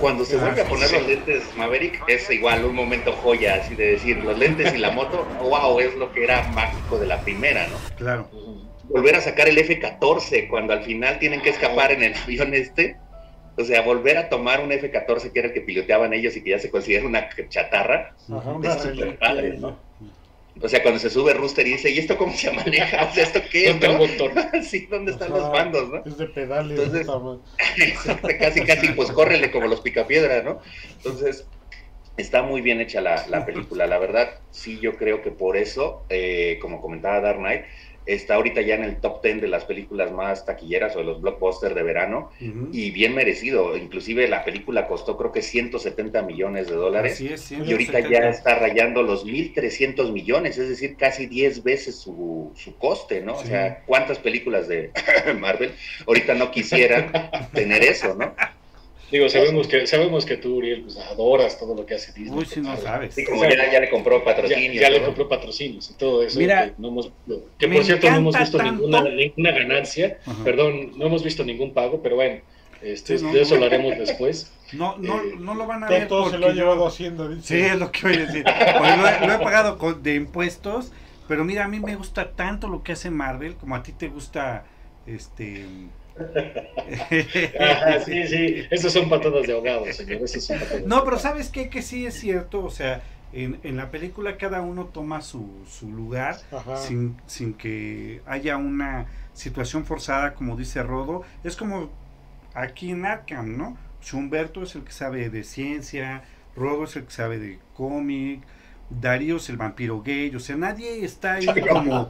Cuando 0.00 0.24
se 0.24 0.36
Ah, 0.36 0.40
vuelve 0.40 0.60
a 0.60 0.64
sí, 0.64 0.70
poner 0.70 0.88
sí. 0.88 0.94
los 0.96 1.06
lentes 1.06 1.56
Maverick, 1.56 2.02
es 2.08 2.30
igual 2.30 2.64
un 2.64 2.74
momento 2.74 3.12
joya, 3.12 3.54
así 3.56 3.74
de 3.74 3.92
decir, 3.92 4.18
los 4.22 4.38
lentes 4.38 4.74
y 4.74 4.78
la 4.78 4.90
moto, 4.90 5.24
wow, 5.40 5.80
es 5.80 5.94
lo 5.96 6.12
que 6.12 6.24
era 6.24 6.42
mágico 6.48 6.98
de 6.98 7.06
la 7.06 7.20
primera, 7.22 7.66
¿no? 7.68 7.76
Claro. 7.96 8.28
volver 8.84 9.16
a 9.16 9.20
sacar 9.20 9.48
el 9.48 9.58
F-14 9.58 10.48
cuando 10.48 10.72
al 10.74 10.82
final 10.84 11.18
tienen 11.18 11.40
que 11.42 11.50
escapar 11.50 11.92
en 11.92 12.02
el 12.02 12.14
avión 12.14 12.54
este. 12.54 12.96
O 13.58 13.64
sea, 13.64 13.80
volver 13.80 14.18
a 14.18 14.28
tomar 14.28 14.60
un 14.60 14.70
F-14 14.70 15.32
que 15.32 15.38
era 15.38 15.48
el 15.48 15.54
que 15.54 15.62
piloteaban 15.62 16.12
ellos 16.12 16.36
y 16.36 16.42
que 16.44 16.50
ya 16.50 16.58
se 16.58 16.70
considera 16.70 17.06
una 17.06 17.26
chatarra. 17.48 18.14
Ajá, 18.30 18.54
Es 18.62 19.16
padre, 19.18 19.56
¿no? 19.58 19.78
O 20.62 20.68
sea, 20.68 20.82
cuando 20.82 20.98
se 20.98 21.10
sube 21.10 21.34
Rooster 21.34 21.66
y 21.66 21.72
dice, 21.72 21.90
¿y 21.90 21.98
esto 21.98 22.16
cómo 22.16 22.32
se 22.32 22.50
maneja? 22.50 23.04
O 23.04 23.14
sea, 23.14 23.24
¿esto 23.24 23.40
qué 23.50 23.66
es? 23.68 23.80
¿Dónde 23.80 23.88
no? 23.88 24.04
está 24.04 24.24
el 24.24 24.34
motor? 24.34 24.62
sí, 24.62 24.86
¿dónde 24.86 25.12
están 25.12 25.32
Ajá, 25.32 25.40
los 25.40 25.50
mandos, 25.50 25.88
no? 25.90 26.02
Es 26.04 26.16
de 26.16 26.26
pedales. 26.26 26.78
Entonces-. 26.78 27.06
Exacto, 27.78 28.28
casi, 28.38 28.60
casi, 28.62 28.88
pues 28.92 29.12
córrele 29.12 29.50
como 29.50 29.66
los 29.66 29.80
picapiedra, 29.82 30.42
¿no? 30.42 30.60
Entonces, 30.96 31.46
está 32.16 32.42
muy 32.42 32.62
bien 32.62 32.80
hecha 32.80 33.00
la, 33.00 33.26
la 33.28 33.44
película. 33.44 33.86
La 33.86 33.98
verdad, 33.98 34.30
sí, 34.50 34.78
yo 34.80 34.96
creo 34.96 35.22
que 35.22 35.30
por 35.30 35.56
eso, 35.56 36.06
eh, 36.08 36.58
como 36.60 36.80
comentaba 36.80 37.20
Dark 37.20 37.38
Knight, 37.38 37.64
está 38.06 38.36
ahorita 38.36 38.60
ya 38.62 38.76
en 38.76 38.84
el 38.84 38.96
top 38.96 39.22
10 39.22 39.42
de 39.42 39.48
las 39.48 39.64
películas 39.64 40.12
más 40.12 40.44
taquilleras 40.46 40.94
o 40.96 41.00
de 41.00 41.04
los 41.04 41.20
blockbusters 41.20 41.74
de 41.74 41.82
verano 41.82 42.30
y 42.72 42.90
bien 42.90 43.14
merecido. 43.14 43.76
Inclusive 43.76 44.28
la 44.28 44.44
película 44.44 44.86
costó 44.86 45.16
creo 45.16 45.32
que 45.32 45.42
170 45.42 46.22
millones 46.22 46.68
de 46.68 46.74
dólares 46.74 47.14
Así 47.14 47.28
es, 47.28 47.50
y 47.52 47.56
ahorita 47.56 47.98
170. 47.98 48.08
ya 48.10 48.28
está 48.28 48.54
rayando 48.54 49.02
los 49.02 49.26
1.300 49.26 50.12
millones, 50.12 50.56
es 50.58 50.68
decir, 50.68 50.96
casi 50.96 51.26
10 51.26 51.62
veces 51.62 51.96
su, 51.96 52.52
su 52.54 52.76
coste, 52.78 53.20
¿no? 53.20 53.36
Sí. 53.36 53.44
O 53.44 53.46
sea, 53.48 53.82
¿cuántas 53.86 54.18
películas 54.18 54.68
de 54.68 54.90
Marvel 55.38 55.72
ahorita 56.06 56.34
no 56.34 56.50
quisieran 56.50 57.12
tener 57.52 57.82
eso, 57.82 58.14
¿no? 58.14 58.34
Digo, 59.10 59.28
sabemos 59.28 59.68
que, 59.68 59.86
sabemos 59.86 60.26
que 60.26 60.36
tú, 60.36 60.56
Uriel, 60.56 60.82
pues, 60.82 60.96
adoras 60.98 61.58
todo 61.60 61.74
lo 61.76 61.86
que 61.86 61.94
hace 61.94 62.12
Disney. 62.12 62.36
Uy, 62.38 62.44
si 62.44 62.60
no 62.60 62.76
sabes. 62.76 63.14
Sí, 63.14 63.24
como 63.24 63.44
ya, 63.44 63.70
ya 63.70 63.78
le 63.80 63.88
compró 63.88 64.18
Ya, 64.18 64.24
patrocinio. 64.24 64.80
ya 64.80 64.90
le 64.90 65.02
compró 65.02 65.28
patrocinios 65.28 65.90
y 65.90 65.94
todo 65.94 66.22
eso. 66.22 66.38
Mira, 66.38 66.66
que, 66.66 66.74
no 66.78 66.88
hemos- 66.88 67.12
que 67.58 67.68
por 67.68 67.84
cierto 67.84 68.10
no 68.10 68.16
hemos 68.16 68.38
visto 68.38 68.60
ninguna, 68.62 69.02
ninguna 69.02 69.50
ganancia. 69.52 70.18
Ajá. 70.26 70.42
Perdón, 70.44 70.98
no 70.98 71.06
hemos 71.06 71.22
visto 71.22 71.44
ningún 71.44 71.72
pago, 71.72 72.02
pero 72.02 72.16
bueno, 72.16 72.40
este, 72.82 73.18
Sí, 73.18 73.24
no, 73.24 73.32
de 73.32 73.42
eso 73.42 73.54
no. 73.54 73.60
lo 73.60 73.66
haremos 73.66 73.96
después. 73.96 74.52
No, 74.72 74.96
no, 74.98 75.20
Eh, 75.20 75.34
no 75.38 75.54
lo 75.54 75.64
van 75.68 75.84
a 75.84 75.88
ver 75.88 76.08
todo 76.08 76.28
se 76.28 76.38
lo 76.38 76.48
ha 76.48 76.52
llevado 76.52 76.84
Hacienda, 76.88 77.28
dice. 77.28 77.42
Sí, 77.56 77.60
es 77.64 77.78
lo 77.78 77.92
que 77.92 78.00
voy 78.02 78.14
a 78.16 78.26
decir. 78.26 78.42
Porque 78.42 78.96
lo, 78.96 79.08
he, 79.08 79.26
lo 79.28 79.32
he 79.34 79.38
pagado 79.38 79.78
con- 79.78 80.02
de 80.02 80.16
impuestos, 80.16 80.90
pero 81.28 81.44
mira, 81.44 81.64
a 81.66 81.68
mí 81.68 81.78
me 81.78 81.94
gusta 81.94 82.32
tanto 82.32 82.66
lo 82.66 82.82
que 82.82 82.90
hace 82.90 83.08
Marvel, 83.10 83.54
como 83.54 83.76
a 83.76 83.84
ti 83.84 83.92
te 83.92 84.08
gusta 84.08 84.64
este 85.06 85.64
Ajá, 87.58 88.00
sí, 88.04 88.26
sí, 88.26 88.64
esas 88.70 88.92
son 88.92 89.08
patadas 89.08 89.46
de 89.46 89.52
ahogado, 89.52 89.84
señor. 89.92 90.26
Son 90.28 90.58
patadas 90.58 90.86
No, 90.86 91.04
pero. 91.04 91.18
¿sabes 91.18 91.50
qué? 91.50 91.68
Que 91.68 91.82
sí 91.82 92.06
es 92.06 92.14
cierto, 92.14 92.64
o 92.64 92.70
sea, 92.70 93.02
en, 93.32 93.58
en 93.62 93.76
la 93.76 93.90
película 93.90 94.36
cada 94.38 94.62
uno 94.62 94.86
toma 94.86 95.20
su, 95.20 95.64
su 95.68 95.90
lugar 95.90 96.36
sin, 96.76 97.16
sin 97.26 97.54
que 97.54 98.22
haya 98.26 98.56
una 98.56 99.06
situación 99.34 99.84
forzada, 99.84 100.34
como 100.34 100.56
dice 100.56 100.82
Rodo. 100.82 101.22
Es 101.44 101.56
como 101.56 101.90
aquí 102.54 102.90
en 102.90 103.04
Arkham, 103.04 103.56
¿no? 103.56 103.76
Humberto 104.12 104.62
es 104.62 104.74
el 104.76 104.84
que 104.84 104.92
sabe 104.92 105.30
de 105.30 105.42
ciencia, 105.42 106.22
Rodo 106.54 106.84
es 106.84 106.94
el 106.96 107.04
que 107.04 107.10
sabe 107.10 107.38
de 107.38 107.58
cómic, 107.74 108.42
Darío 108.88 109.36
es 109.38 109.48
el 109.48 109.56
vampiro 109.56 110.00
gay, 110.02 110.34
o 110.36 110.40
sea, 110.40 110.54
nadie 110.56 111.04
está 111.04 111.34
ahí 111.34 111.46
como, 111.68 112.08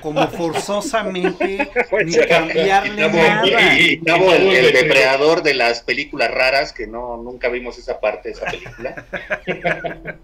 como 0.00 0.28
forzosamente 0.28 1.70
ni 2.04 2.26
cambiarle 2.26 3.08
nada. 3.08 3.78
y- 3.78 4.02
el, 4.06 4.52
el 4.52 4.72
depredador 4.72 5.42
de 5.42 5.54
las 5.54 5.80
películas 5.82 6.30
raras, 6.30 6.72
que 6.74 6.86
no 6.86 7.16
nunca 7.16 7.48
vimos 7.48 7.78
esa 7.78 8.00
parte 8.00 8.28
de 8.30 8.34
esa 8.34 8.50
película. 8.50 9.06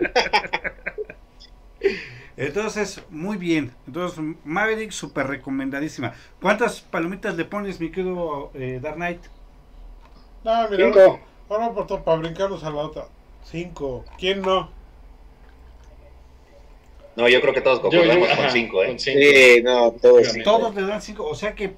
Entonces, 2.37 3.03
muy 3.11 3.37
bien. 3.39 3.75
Entonces, 3.87 4.23
Maverick, 4.45 4.91
súper 4.91 5.27
recomendadísima. 5.27 6.15
¿Cuántas 6.41 6.83
palomitas 6.83 7.37
le 7.37 7.45
pones, 7.45 7.81
mi 7.81 7.91
querido 7.91 8.51
eh, 8.55 8.79
Dark 8.83 8.97
Knight? 8.97 9.25
No, 10.45 10.69
mira, 10.71 10.87
Cinco. 10.87 11.21
ahora 11.49 11.73
por 11.75 11.87
todo, 11.87 12.05
para 12.05 12.19
brincarnos 12.19 12.63
a 12.65 12.71
la 12.71 12.77
otra. 12.83 13.09
Cinco. 13.43 14.05
¿Quién 14.19 14.43
no? 14.43 14.76
No, 17.17 17.29
yo 17.29 17.41
creo 17.41 17.55
que 17.55 17.61
todos 17.63 17.81
concordamos 17.81 18.29
con 18.29 18.39
ajá, 18.39 18.51
cinco, 18.51 18.83
¿eh? 18.83 18.89
con 18.89 18.99
cinco. 18.99 19.19
Sí, 19.21 19.63
no, 19.63 19.91
todos. 19.93 20.29
Todos 20.45 20.75
le 20.75 20.83
dan 20.83 21.01
cinco, 21.01 21.25
o 21.27 21.35
sea 21.35 21.55
que 21.55 21.73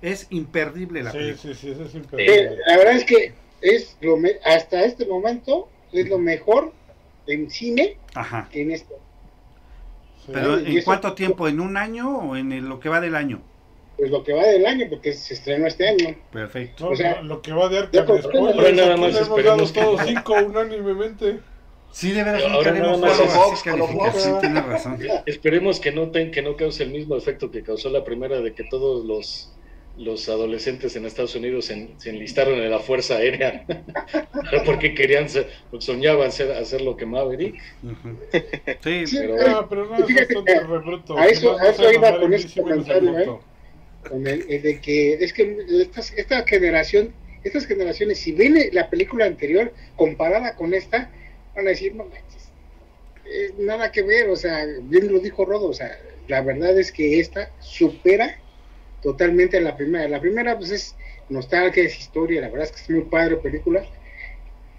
es 0.00 0.26
imperdible 0.30 1.02
la 1.02 1.10
Sí, 1.12 1.18
película. 1.18 1.54
sí, 1.54 1.60
sí, 1.60 1.70
eso 1.72 1.82
es 1.84 1.90
Sí, 1.92 1.96
imperdible. 1.98 2.58
la 2.66 2.76
verdad 2.76 2.94
es 2.94 3.04
que 3.04 3.32
es 3.60 3.96
lo 4.00 4.16
me- 4.16 4.36
hasta 4.44 4.84
este 4.84 5.06
momento 5.06 5.68
es 5.92 6.08
lo 6.08 6.18
mejor 6.18 6.72
en 7.26 7.50
cine 7.50 7.96
Ajá. 8.14 8.48
que 8.52 8.62
en 8.62 8.70
este. 8.72 8.94
Sí. 10.26 10.30
Pero 10.32 10.60
y 10.60 10.72
¿en 10.72 10.78
eso- 10.78 10.84
cuánto 10.84 11.14
tiempo? 11.14 11.48
¿En 11.48 11.60
un 11.60 11.76
año 11.76 12.18
o 12.18 12.36
en 12.36 12.52
el- 12.52 12.64
lo 12.68 12.78
que 12.80 12.88
va 12.88 13.00
del 13.00 13.14
año? 13.16 13.40
Pues 13.96 14.10
lo 14.10 14.24
que 14.24 14.32
va 14.32 14.42
del 14.44 14.66
año, 14.66 14.86
porque 14.90 15.12
se 15.12 15.34
estrenó 15.34 15.66
este 15.66 15.88
año. 15.88 16.16
Perfecto. 16.32 16.84
No, 16.86 16.90
o 16.90 16.96
sea, 16.96 17.16
lo, 17.22 17.36
lo 17.36 17.42
que 17.42 17.52
va 17.52 17.68
de 17.68 17.88
ya 17.92 18.00
Arkham 18.00 18.22
Spoilers, 18.22 18.56
ahora 18.58 18.72
nada 18.72 18.96
más 18.96 19.14
esperemos 19.16 19.72
que- 19.72 19.80
todos 19.80 20.00
cinco 20.06 20.34
unánimemente. 20.34 21.40
Sí, 21.94 22.10
de 22.10 22.24
veras 22.24 22.42
Ahora 22.42 22.72
nada 22.72 22.96
más 22.96 24.40
tienes 24.40 24.64
razón. 24.64 24.98
Esperemos 25.26 25.78
que 25.78 25.92
no, 25.92 26.10
ten- 26.10 26.32
que 26.32 26.42
no 26.42 26.56
cause 26.56 26.82
el 26.82 26.90
mismo 26.90 27.16
efecto 27.16 27.50
que 27.52 27.62
causó 27.62 27.88
la 27.88 28.02
primera 28.02 28.40
de 28.40 28.52
que 28.52 28.64
todos 28.64 29.04
los, 29.06 29.52
los 29.96 30.28
adolescentes 30.28 30.96
en 30.96 31.06
Estados 31.06 31.36
Unidos 31.36 31.66
se, 31.66 31.74
en- 31.74 32.00
se 32.00 32.10
enlistaron 32.10 32.58
en 32.58 32.68
la 32.68 32.80
Fuerza 32.80 33.18
Aérea 33.18 33.64
porque 34.66 34.92
querían 34.92 35.28
ser, 35.28 35.48
porque 35.70 35.86
soñaban 35.86 36.32
ser, 36.32 36.50
hacer 36.50 36.80
lo 36.80 36.96
que 36.96 37.06
Maverick. 37.06 37.54
Sí, 38.82 39.06
Sí, 39.06 39.16
pero- 39.20 39.40
eh, 39.40 39.66
pero 39.68 39.86
no, 39.86 40.04
Fíjate 40.06 40.34
a 41.16 41.26
eso- 41.28 41.58
a 41.58 41.68
eso 41.68 41.92
iba 41.92 42.18
con 42.18 42.30
menos 42.30 42.52
comentario, 42.54 43.18
¿eh? 43.20 43.26
con 44.08 44.26
el, 44.26 44.44
el 44.50 44.62
de 44.62 44.80
que 44.80 45.14
es 45.14 45.32
que 45.32 45.58
estas, 45.80 46.12
esta 46.14 46.42
generación, 46.44 47.14
estas 47.44 47.66
generaciones, 47.66 48.18
si 48.18 48.32
ven 48.32 48.58
la 48.72 48.90
película 48.90 49.26
anterior 49.26 49.72
comparada 49.94 50.56
con 50.56 50.74
esta, 50.74 51.10
van 51.54 51.66
a 51.66 51.70
decir, 51.70 51.94
no 51.94 52.04
manches, 52.04 52.48
eh, 53.26 53.54
nada 53.58 53.90
que 53.92 54.02
ver, 54.02 54.28
o 54.28 54.36
sea, 54.36 54.64
bien 54.82 55.12
lo 55.12 55.18
dijo 55.20 55.44
Rodo, 55.44 55.68
o 55.68 55.72
sea, 55.74 55.96
la 56.28 56.40
verdad 56.42 56.78
es 56.78 56.92
que 56.92 57.20
esta 57.20 57.50
supera 57.60 58.36
totalmente 59.02 59.58
a 59.58 59.60
la 59.60 59.76
primera. 59.76 60.08
La 60.08 60.20
primera, 60.20 60.56
pues 60.56 60.70
es 60.70 60.96
nostalgia, 61.28 61.82
es 61.84 61.98
historia, 61.98 62.40
la 62.40 62.48
verdad 62.48 62.64
es 62.64 62.72
que 62.72 62.80
es 62.82 62.90
muy 62.90 63.02
padre 63.10 63.36
película, 63.36 63.84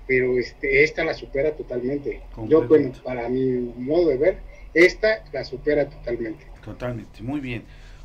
pero 0.07 0.37
este, 0.37 0.83
esta 0.83 1.03
la 1.03 1.13
supera 1.13 1.51
totalmente. 1.55 2.21
Yo, 2.47 2.67
bueno, 2.67 2.91
Completamente. 2.91 2.99
para 3.03 3.29
mi 3.29 3.73
modo 3.77 4.09
de 4.09 4.17
ver, 4.17 4.37
esta 4.73 5.23
la 5.33 5.43
supera 5.43 5.89
totalmente. 5.89 6.45
Totalmente, 6.63 7.21
muy 7.23 7.39
bien. 7.39 7.63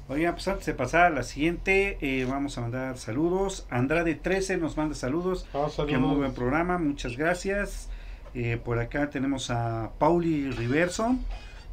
Oigan, 0.08 0.34
pues 0.34 0.48
antes 0.48 0.66
de 0.66 0.74
pasar 0.74 1.02
a 1.02 1.10
la 1.10 1.22
siguiente, 1.22 1.96
eh, 2.00 2.24
vamos 2.28 2.58
a 2.58 2.62
mandar 2.62 2.98
saludos. 2.98 3.66
Andrade 3.70 4.14
13 4.16 4.56
nos 4.56 4.76
manda 4.76 4.94
saludos. 4.94 5.46
Ah, 5.54 5.68
Que 5.76 5.98
muy 5.98 6.16
buen 6.16 6.30
saludos. 6.30 6.34
programa, 6.34 6.78
muchas 6.78 7.16
gracias. 7.16 7.89
Eh, 8.34 8.60
por 8.62 8.78
acá 8.78 9.10
tenemos 9.10 9.50
a 9.50 9.90
Pauli 9.98 10.50
Riverso. 10.50 11.16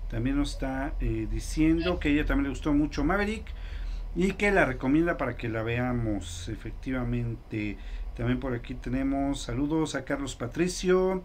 También 0.10 0.38
nos 0.38 0.54
está 0.54 0.94
eh, 1.02 1.28
diciendo 1.30 2.00
que 2.00 2.10
a 2.10 2.12
ella 2.12 2.26
también 2.26 2.46
le 2.46 2.50
gustó 2.50 2.74
mucho 2.74 3.04
Maverick 3.04 3.46
y 4.16 4.34
que 4.34 4.52
la 4.52 4.66
recomienda 4.66 5.18
para 5.18 5.38
que 5.38 5.50
la 5.50 5.64
veamos. 5.64 6.50
Efectivamente, 6.50 7.78
también 8.16 8.40
por 8.40 8.54
aquí 8.54 8.74
tenemos 8.74 9.42
saludos 9.42 9.96
a 9.96 10.06
Carlos 10.06 10.36
Patricio, 10.36 11.24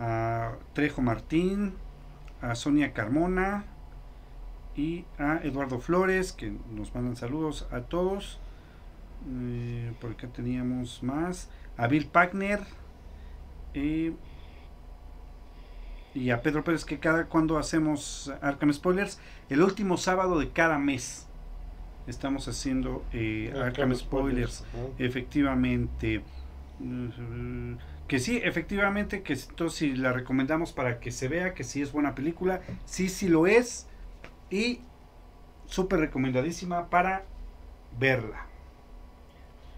a 0.00 0.54
Trejo 0.72 1.02
Martín, 1.02 1.74
a 2.40 2.54
Sonia 2.54 2.92
Carmona 2.92 3.64
y 4.74 5.04
a 5.18 5.40
Eduardo 5.44 5.78
Flores 5.78 6.32
que 6.32 6.52
nos 6.74 6.94
mandan 6.94 7.16
saludos 7.16 7.68
a 7.70 7.82
todos. 7.82 8.40
Eh, 9.30 9.92
por 10.00 10.10
acá 10.10 10.26
teníamos 10.26 11.02
más 11.04 11.48
a 11.76 11.86
Bill 11.86 12.06
Pagner 12.06 12.60
eh, 13.74 14.12
y 16.14 16.30
a 16.30 16.42
Pedro 16.42 16.64
Pérez 16.64 16.84
que 16.84 16.98
cada 16.98 17.26
cuando 17.26 17.58
hacemos 17.58 18.32
Arkham 18.42 18.72
Spoilers 18.72 19.18
el 19.48 19.62
último 19.62 19.96
sábado 19.96 20.38
de 20.38 20.50
cada 20.50 20.78
mes 20.78 21.26
estamos 22.06 22.48
haciendo 22.48 23.04
eh, 23.12 23.52
Arkham 23.56 23.94
Spoilers 23.94 24.64
efectivamente. 24.98 26.22
Que 28.08 28.18
sí 28.18 28.40
efectivamente 28.42 29.22
que 29.22 29.34
entonces 29.34 29.78
si 29.78 29.94
la 29.94 30.12
recomendamos 30.12 30.72
para 30.72 31.00
que 31.00 31.10
se 31.10 31.28
vea 31.28 31.54
que 31.54 31.64
sí 31.64 31.80
es 31.80 31.92
buena 31.92 32.14
película 32.14 32.60
sí 32.84 33.08
sí 33.08 33.28
lo 33.28 33.46
es 33.46 33.86
y 34.50 34.80
súper 35.66 36.00
recomendadísima 36.00 36.90
para 36.90 37.24
verla. 37.98 38.46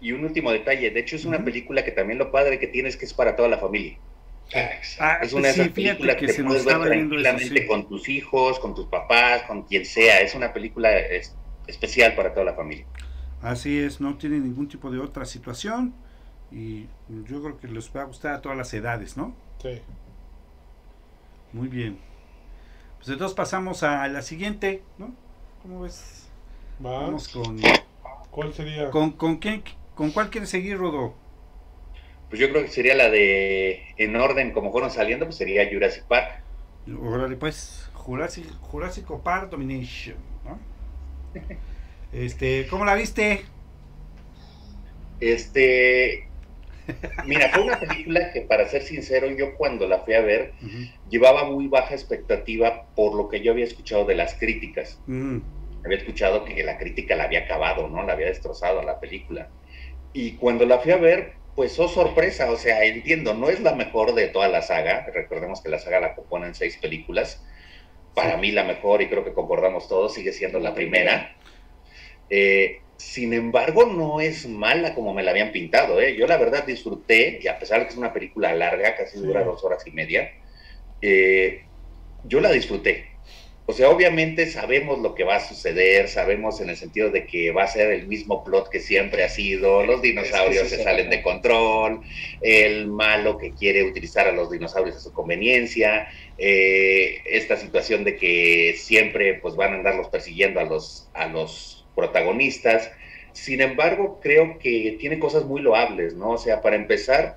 Y 0.01 0.11
un 0.11 0.25
último 0.25 0.51
detalle, 0.51 0.91
de 0.91 0.99
hecho 0.99 1.15
es 1.15 1.25
una 1.25 1.43
película 1.43 1.85
que 1.85 1.91
también 1.91 2.19
lo 2.19 2.31
padre 2.31 2.59
que 2.59 2.67
tiene 2.67 2.89
es 2.89 2.97
que 2.97 3.05
es 3.05 3.13
para 3.13 3.35
toda 3.35 3.47
la 3.47 3.57
familia. 3.57 3.97
Ah, 4.99 5.19
Es 5.21 5.33
una 5.33 5.47
de 5.49 5.53
sí, 5.53 5.61
esas 5.61 5.73
películas 5.73 6.15
que 6.17 6.25
que, 6.27 6.33
se 6.33 6.43
nos 6.43 6.49
puedes 6.53 6.65
ver 6.65 6.73
estaba 6.73 6.87
viendo 6.87 7.15
eso, 7.15 7.23
tranquilamente 7.23 7.61
sí. 7.61 7.67
con 7.67 7.87
tus 7.87 8.09
hijos, 8.09 8.59
con 8.59 8.75
tus 8.75 8.85
papás, 8.87 9.43
con 9.43 9.63
quien 9.63 9.85
sea. 9.85 10.21
Es 10.21 10.35
una 10.35 10.53
película 10.53 10.97
es- 10.97 11.35
especial 11.67 12.15
para 12.15 12.33
toda 12.33 12.45
la 12.45 12.53
familia. 12.53 12.85
Así 13.41 13.79
es, 13.79 14.01
no 14.01 14.17
tiene 14.17 14.39
ningún 14.39 14.67
tipo 14.67 14.89
de 14.91 14.99
otra 14.99 15.25
situación 15.25 15.93
y 16.51 16.83
yo 17.09 17.41
creo 17.43 17.57
que 17.59 17.67
les 17.67 17.91
va 17.95 18.01
a 18.01 18.05
gustar 18.05 18.33
a 18.35 18.41
todas 18.41 18.57
las 18.57 18.73
edades, 18.73 19.17
¿no? 19.17 19.35
Sí. 19.61 19.81
Muy 21.53 21.67
bien. 21.67 21.97
Pues 22.97 23.09
entonces 23.09 23.35
pasamos 23.35 23.83
a 23.83 24.07
la 24.07 24.21
siguiente, 24.21 24.83
¿no? 24.97 25.13
¿Cómo 25.61 25.81
ves? 25.81 26.29
Va. 26.85 26.99
Vamos 27.01 27.27
con 27.29 27.57
¿Cuál 28.31 28.53
sería? 28.53 28.89
con 28.91 29.11
con 29.11 29.37
quién 29.37 29.63
con 29.95 30.11
cuál 30.11 30.29
quieres 30.29 30.49
seguir, 30.49 30.77
Rodo? 30.77 31.13
Pues 32.29 32.39
yo 32.39 32.49
creo 32.49 32.63
que 32.63 32.69
sería 32.69 32.95
la 32.95 33.09
de, 33.09 33.83
en 33.97 34.15
orden 34.15 34.51
como 34.51 34.71
fueron 34.71 34.91
saliendo, 34.91 35.25
pues 35.25 35.37
sería 35.37 35.69
Jurassic 35.71 36.03
Park. 36.05 36.41
Órale, 37.01 37.35
pues 37.35 37.89
Jurassic, 37.93 38.45
Jurásico 38.61 39.21
Park 39.21 39.49
Domination, 39.49 40.17
¿no? 40.43 40.59
Este, 42.13 42.67
¿cómo 42.67 42.85
la 42.85 42.95
viste? 42.95 43.41
Este, 45.19 46.27
mira, 47.25 47.49
fue 47.49 47.63
una 47.63 47.79
película 47.79 48.31
que 48.31 48.41
para 48.41 48.67
ser 48.67 48.83
sincero, 48.83 49.27
yo 49.31 49.55
cuando 49.55 49.87
la 49.87 49.99
fui 49.99 50.13
a 50.13 50.21
ver, 50.21 50.53
llevaba 51.09 51.45
muy 51.45 51.67
baja 51.67 51.93
expectativa 51.93 52.85
por 52.95 53.15
lo 53.15 53.29
que 53.29 53.41
yo 53.41 53.51
había 53.51 53.65
escuchado 53.65 54.05
de 54.05 54.15
las 54.15 54.35
críticas. 54.35 54.99
Mm, 55.07 55.39
había 55.83 55.97
escuchado 55.97 56.45
que 56.45 56.63
la 56.63 56.77
crítica 56.77 57.15
la 57.15 57.25
había 57.25 57.41
acabado, 57.41 57.89
¿no? 57.89 58.03
La 58.03 58.13
había 58.13 58.27
destrozado 58.27 58.79
a 58.79 58.83
la 58.83 58.99
película. 58.99 59.49
Y 60.13 60.33
cuando 60.33 60.65
la 60.65 60.79
fui 60.79 60.91
a 60.91 60.97
ver, 60.97 61.33
pues 61.55 61.79
oh 61.79 61.87
sorpresa, 61.87 62.51
o 62.51 62.57
sea, 62.57 62.83
entiendo, 62.83 63.33
no 63.33 63.49
es 63.49 63.61
la 63.61 63.73
mejor 63.73 64.13
de 64.13 64.27
toda 64.27 64.49
la 64.49 64.61
saga, 64.61 65.07
recordemos 65.13 65.61
que 65.61 65.69
la 65.69 65.79
saga 65.79 66.01
la 66.01 66.15
componen 66.15 66.53
seis 66.53 66.77
películas, 66.77 67.41
para 68.13 68.37
mí 68.37 68.51
la 68.51 68.63
mejor, 68.65 69.01
y 69.01 69.07
creo 69.07 69.23
que 69.23 69.33
concordamos 69.33 69.87
todos, 69.87 70.13
sigue 70.13 70.33
siendo 70.33 70.59
la 70.59 70.73
primera. 70.73 71.35
Eh, 72.29 72.81
sin 72.97 73.33
embargo, 73.33 73.85
no 73.85 74.21
es 74.21 74.47
mala 74.47 74.95
como 74.95 75.13
me 75.13 75.23
la 75.23 75.31
habían 75.31 75.51
pintado. 75.51 75.99
¿eh? 75.99 76.15
Yo 76.15 76.27
la 76.27 76.37
verdad 76.37 76.65
disfruté, 76.65 77.39
y 77.41 77.47
a 77.47 77.59
pesar 77.59 77.79
de 77.79 77.85
que 77.85 77.91
es 77.91 77.97
una 77.97 78.13
película 78.13 78.53
larga, 78.53 78.95
casi 78.95 79.19
dura 79.19 79.43
dos 79.43 79.63
horas 79.63 79.85
y 79.85 79.91
media, 79.91 80.31
eh, 81.01 81.63
yo 82.23 82.39
la 82.39 82.51
disfruté. 82.51 83.14
O 83.67 83.73
sea, 83.73 83.89
obviamente 83.89 84.45
sabemos 84.45 84.99
lo 84.99 85.15
que 85.15 85.23
va 85.23 85.37
a 85.37 85.39
suceder, 85.39 86.07
sabemos 86.07 86.61
en 86.61 86.69
el 86.69 86.77
sentido 86.77 87.09
de 87.09 87.25
que 87.25 87.49
va 87.49 87.63
a 87.63 87.67
ser 87.67 87.89
el 87.91 88.07
mismo 88.07 88.43
plot 88.43 88.69
que 88.69 88.79
siempre 88.79 89.23
ha 89.23 89.29
sido, 89.29 89.83
los 89.83 90.03
dinosaurios 90.03 90.69
se 90.69 90.83
salen 90.83 91.09
de 91.09 91.23
control, 91.23 92.01
el 92.41 92.87
malo 92.87 93.39
que 93.39 93.53
quiere 93.53 93.83
utilizar 93.83 94.27
a 94.27 94.33
los 94.33 94.51
dinosaurios 94.51 94.97
a 94.97 94.99
su 94.99 95.11
conveniencia, 95.13 96.07
eh, 96.37 97.21
esta 97.25 97.57
situación 97.57 98.03
de 98.03 98.17
que 98.17 98.75
siempre 98.77 99.33
pues 99.35 99.55
van 99.55 99.73
a 99.73 99.77
andarlos 99.77 100.09
persiguiendo 100.09 100.59
a 100.59 100.65
los, 100.65 101.09
a 101.15 101.27
los 101.27 101.87
protagonistas. 101.95 102.91
Sin 103.33 103.61
embargo, 103.61 104.19
creo 104.21 104.59
que 104.59 104.95
tiene 104.99 105.17
cosas 105.17 105.43
muy 105.43 105.61
loables, 105.61 106.13
¿no? 106.13 106.31
O 106.31 106.37
sea, 106.37 106.61
para 106.61 106.75
empezar, 106.75 107.35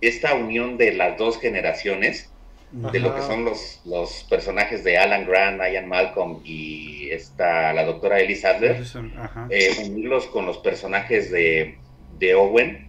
esta 0.00 0.34
unión 0.34 0.78
de 0.78 0.92
las 0.92 1.18
dos 1.18 1.38
generaciones, 1.38 2.29
de 2.72 3.00
lo 3.00 3.14
que 3.14 3.22
son 3.22 3.44
los, 3.44 3.80
los 3.84 4.24
personajes 4.28 4.84
de 4.84 4.96
Alan 4.96 5.26
Grant, 5.26 5.60
Ian 5.60 5.88
Malcolm 5.88 6.40
y 6.44 7.10
esta, 7.10 7.72
la 7.72 7.84
doctora 7.84 8.20
Ellie 8.20 8.36
Sadler, 8.36 8.82
eh, 9.50 9.70
unirlos 9.86 10.26
con 10.26 10.46
los 10.46 10.58
personajes 10.58 11.30
de, 11.30 11.78
de, 12.18 12.34
Owen 12.34 12.88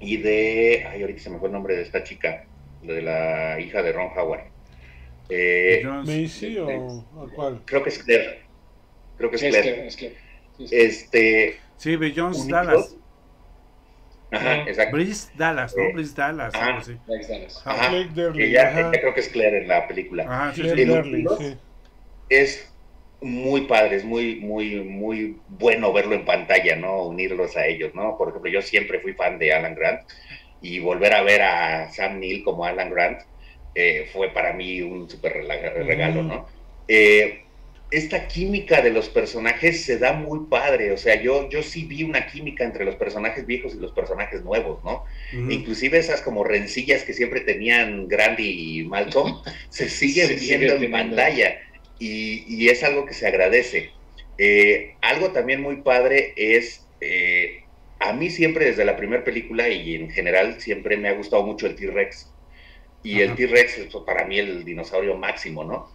y 0.00 0.16
de, 0.16 0.86
ay, 0.90 1.02
ahorita 1.02 1.20
se 1.20 1.30
me 1.30 1.38
fue 1.38 1.48
el 1.48 1.52
nombre 1.52 1.76
de 1.76 1.82
esta 1.82 2.02
chica, 2.02 2.44
de 2.82 3.02
la 3.02 3.60
hija 3.60 3.82
de 3.82 3.92
Ron 3.92 4.10
Howard. 4.16 4.44
Eh, 5.28 5.82
¿Macy 5.84 6.58
o 6.58 7.04
cuál? 7.34 7.62
Creo 7.64 7.84
que 7.84 7.90
es 7.90 8.02
Claire. 8.02 8.40
Creo 9.16 9.30
que 9.30 9.36
es 9.36 9.42
Claire. 9.42 9.88
Este. 10.58 11.56
Sí, 11.76 11.96
Jones 12.14 12.48
Dallas. 12.48 12.96
Ajá, 14.32 14.62
exacto. 14.66 14.96
Brice 14.96 15.30
Dallas, 15.36 15.74
¿no? 15.76 15.92
Brice 15.92 16.14
Dallas. 16.14 16.54
Ajá. 16.54 16.80
Sí. 16.82 16.96
Dallas. 17.06 17.62
Ajá. 17.64 17.96
Ella, 18.36 18.90
creo 18.92 19.14
que 19.14 19.20
es 19.20 19.28
Claire 19.28 19.62
en 19.62 19.68
la 19.68 19.88
película. 19.88 20.24
Ajá, 20.24 20.54
sí, 20.54 20.62
sí. 20.62 21.58
Es 22.28 22.72
muy 23.20 23.62
padre, 23.62 23.96
es 23.96 24.04
muy, 24.04 24.36
muy, 24.36 24.80
muy 24.80 25.36
bueno 25.48 25.92
verlo 25.92 26.14
en 26.14 26.24
pantalla, 26.24 26.76
¿no? 26.76 27.02
Unirlos 27.02 27.56
a 27.56 27.66
ellos, 27.66 27.94
¿no? 27.94 28.16
Por 28.16 28.28
ejemplo, 28.28 28.50
yo 28.50 28.62
siempre 28.62 29.00
fui 29.00 29.12
fan 29.12 29.38
de 29.38 29.52
Alan 29.52 29.74
Grant 29.74 30.00
y 30.62 30.78
volver 30.78 31.14
a 31.14 31.22
ver 31.22 31.42
a 31.42 31.90
Sam 31.90 32.20
Neill 32.20 32.44
como 32.44 32.64
Alan 32.64 32.90
Grant 32.90 33.20
eh, 33.74 34.08
fue 34.12 34.30
para 34.30 34.52
mí 34.52 34.80
un 34.82 35.08
súper 35.08 35.44
regalo, 35.44 36.22
¿no? 36.22 36.46
Eh, 36.88 37.44
esta 37.90 38.28
química 38.28 38.82
de 38.82 38.90
los 38.90 39.08
personajes 39.08 39.84
se 39.84 39.98
da 39.98 40.12
muy 40.12 40.46
padre, 40.48 40.92
o 40.92 40.96
sea, 40.96 41.20
yo, 41.20 41.48
yo 41.48 41.62
sí 41.62 41.84
vi 41.84 42.04
una 42.04 42.26
química 42.26 42.64
entre 42.64 42.84
los 42.84 42.94
personajes 42.94 43.46
viejos 43.46 43.74
y 43.74 43.78
los 43.78 43.92
personajes 43.92 44.42
nuevos, 44.44 44.82
¿no? 44.84 45.04
Inclusive 45.50 45.98
esas 45.98 46.20
como 46.22 46.44
rencillas 46.44 47.02
que 47.02 47.12
siempre 47.12 47.40
tenían 47.40 48.06
Grandy 48.06 48.78
y 48.78 48.84
Malcolm, 48.84 49.42
se 49.70 49.88
siguen 49.88 50.38
viendo 50.38 50.74
en 50.74 50.90
pantalla 50.90 51.58
y, 51.98 52.44
y, 52.48 52.68
es 52.68 52.82
algo 52.84 53.06
que 53.06 53.14
se 53.14 53.26
agradece. 53.26 53.90
Eh, 54.38 54.94
algo 55.02 55.32
también 55.32 55.60
muy 55.60 55.76
padre 55.82 56.32
es, 56.36 56.86
eh, 57.00 57.64
a 57.98 58.12
mí 58.12 58.30
siempre 58.30 58.66
desde 58.66 58.84
la 58.84 58.96
primera 58.96 59.24
película 59.24 59.68
y 59.68 59.96
en 59.96 60.10
general 60.10 60.60
siempre 60.60 60.96
me 60.96 61.08
ha 61.08 61.12
gustado 61.12 61.42
mucho 61.42 61.66
el 61.66 61.74
T-Rex. 61.74 62.32
Y 63.02 63.20
el 63.20 63.34
T-Rex 63.34 63.78
es 63.78 63.94
para 64.06 64.26
mí 64.26 64.38
el 64.38 64.64
dinosaurio 64.64 65.16
máximo, 65.16 65.64
¿no? 65.64 65.90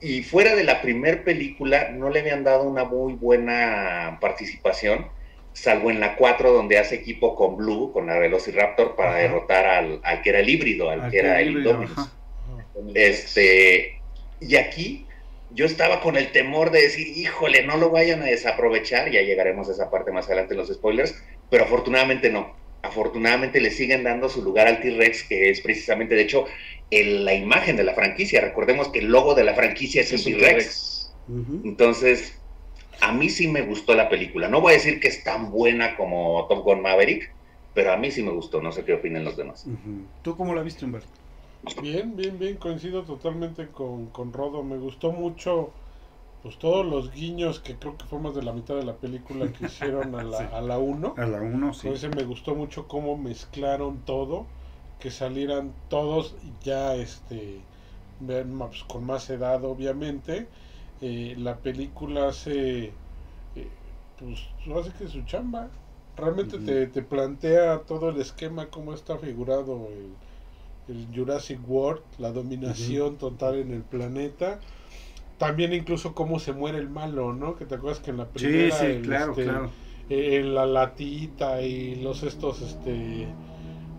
Y 0.00 0.22
fuera 0.22 0.54
de 0.54 0.64
la 0.64 0.82
primer 0.82 1.24
película 1.24 1.90
no 1.90 2.10
le 2.10 2.20
habían 2.20 2.44
dado 2.44 2.64
una 2.64 2.84
muy 2.84 3.14
buena 3.14 4.18
participación, 4.20 5.06
salvo 5.52 5.90
en 5.90 6.00
la 6.00 6.16
4 6.16 6.52
donde 6.52 6.78
hace 6.78 6.96
equipo 6.96 7.34
con 7.36 7.56
Blue, 7.56 7.92
con 7.92 8.06
la 8.06 8.18
Velociraptor, 8.18 8.96
para 8.96 9.14
derrotar 9.14 9.66
al, 9.66 10.00
al, 10.02 10.22
que 10.22 10.30
era 10.30 10.40
el 10.40 10.48
híbrido, 10.50 10.90
al, 10.90 11.10
que 11.10 11.18
era 11.18 11.40
el 11.40 11.52
Indominus. 11.52 12.10
Este, 12.94 14.00
y 14.40 14.56
aquí 14.56 15.06
yo 15.54 15.64
estaba 15.64 16.00
con 16.00 16.16
el 16.16 16.32
temor 16.32 16.70
de 16.70 16.82
decir, 16.82 17.06
híjole, 17.16 17.64
no 17.64 17.76
lo 17.76 17.90
vayan 17.90 18.22
a 18.22 18.26
desaprovechar, 18.26 19.10
ya 19.10 19.22
llegaremos 19.22 19.68
a 19.68 19.72
esa 19.72 19.90
parte 19.90 20.10
más 20.10 20.26
adelante 20.26 20.54
en 20.54 20.58
los 20.58 20.68
spoilers, 20.68 21.14
pero 21.48 21.64
afortunadamente 21.64 22.30
no. 22.30 22.56
Afortunadamente 22.82 23.60
le 23.60 23.70
siguen 23.70 24.02
dando 24.02 24.28
su 24.28 24.42
lugar 24.42 24.66
al 24.66 24.80
T-Rex, 24.80 25.22
que 25.24 25.50
es 25.50 25.60
precisamente, 25.60 26.14
de 26.14 26.22
hecho, 26.22 26.44
el, 27.00 27.24
la 27.24 27.34
imagen 27.34 27.76
de 27.76 27.84
la 27.84 27.94
franquicia. 27.94 28.40
Recordemos 28.40 28.88
que 28.88 29.00
el 29.00 29.06
logo 29.06 29.34
de 29.34 29.44
la 29.44 29.54
franquicia 29.54 30.02
es, 30.02 30.12
el 30.12 30.22
T-Rex. 30.24 31.12
Entonces, 31.64 32.38
a 33.00 33.12
mí 33.12 33.28
sí 33.28 33.48
me 33.48 33.62
gustó 33.62 33.94
la 33.94 34.08
película. 34.08 34.48
No 34.48 34.60
voy 34.60 34.72
a 34.72 34.76
decir 34.76 35.00
que 35.00 35.08
es 35.08 35.24
tan 35.24 35.50
buena 35.50 35.96
como 35.96 36.46
Top 36.48 36.64
Gun 36.64 36.82
Maverick, 36.82 37.32
pero 37.74 37.92
a 37.92 37.96
mí 37.96 38.10
sí 38.10 38.22
me 38.22 38.30
gustó. 38.30 38.62
No 38.62 38.72
sé 38.72 38.84
qué 38.84 38.94
opinan 38.94 39.24
los 39.24 39.36
demás. 39.36 39.66
¿Tú 40.22 40.36
cómo 40.36 40.54
la 40.54 40.62
viste, 40.62 40.84
Humberto? 40.84 41.08
Bien, 41.80 42.14
bien, 42.14 42.38
bien. 42.38 42.56
Coincido 42.56 43.02
totalmente 43.04 43.68
con, 43.68 44.06
con 44.06 44.32
Rodo. 44.32 44.62
Me 44.62 44.76
gustó 44.76 45.12
mucho 45.12 45.72
pues 46.42 46.58
todos 46.58 46.84
los 46.84 47.10
guiños 47.10 47.58
que 47.58 47.74
creo 47.76 47.96
que 47.96 48.04
fue 48.04 48.18
más 48.18 48.34
de 48.34 48.42
la 48.42 48.52
mitad 48.52 48.74
de 48.74 48.84
la 48.84 48.96
película 48.96 49.50
que 49.50 49.64
hicieron 49.64 50.14
a 50.14 50.22
la, 50.22 50.38
sí. 50.40 50.44
a 50.52 50.60
la 50.60 50.76
1. 50.76 51.14
A 51.16 51.26
la 51.26 51.40
1, 51.40 51.72
sí. 51.72 51.86
Entonces 51.86 52.14
me 52.14 52.24
gustó 52.24 52.54
mucho 52.54 52.86
cómo 52.86 53.16
mezclaron 53.16 54.04
todo 54.04 54.46
que 55.04 55.10
salieran 55.10 55.74
todos 55.90 56.34
ya 56.62 56.94
este 56.94 57.60
pues, 58.26 58.84
con 58.84 59.04
más 59.04 59.28
edad 59.28 59.62
obviamente 59.62 60.46
eh, 61.02 61.34
la 61.36 61.58
película 61.58 62.28
hace 62.28 62.84
eh, 63.54 63.68
pues 64.18 64.40
hace 64.74 64.92
que 64.96 65.06
su 65.06 65.20
chamba 65.24 65.68
realmente 66.16 66.56
uh 66.56 66.60
-huh. 66.60 66.64
te, 66.64 66.86
te, 66.86 67.02
plantea 67.02 67.80
todo 67.80 68.08
el 68.08 68.18
esquema 68.18 68.70
cómo 68.70 68.94
está 68.94 69.18
figurado 69.18 69.88
el, 70.88 70.94
el 70.96 71.06
Jurassic 71.14 71.60
World 71.68 72.00
la 72.18 72.32
dominación 72.32 73.08
uh 73.08 73.16
-huh. 73.16 73.18
total 73.18 73.56
en 73.56 73.74
el 73.74 73.82
planeta 73.82 74.58
también 75.36 75.74
incluso 75.74 76.14
cómo 76.14 76.38
se 76.38 76.54
muere 76.54 76.78
el 76.78 76.88
malo 76.88 77.34
no 77.34 77.56
que 77.56 77.66
te 77.66 77.74
acuerdas 77.74 78.00
que 78.00 78.10
en 78.10 78.16
la 78.16 78.28
primera 78.28 78.74
sí, 78.74 78.86
sí, 78.86 78.92
el, 78.92 79.02
claro, 79.02 79.32
este, 79.32 79.44
claro. 79.44 79.70
Eh, 80.08 80.42
la 80.42 80.64
latita 80.64 81.60
y 81.60 81.96
los 81.96 82.22
estos 82.22 82.62
este 82.62 83.28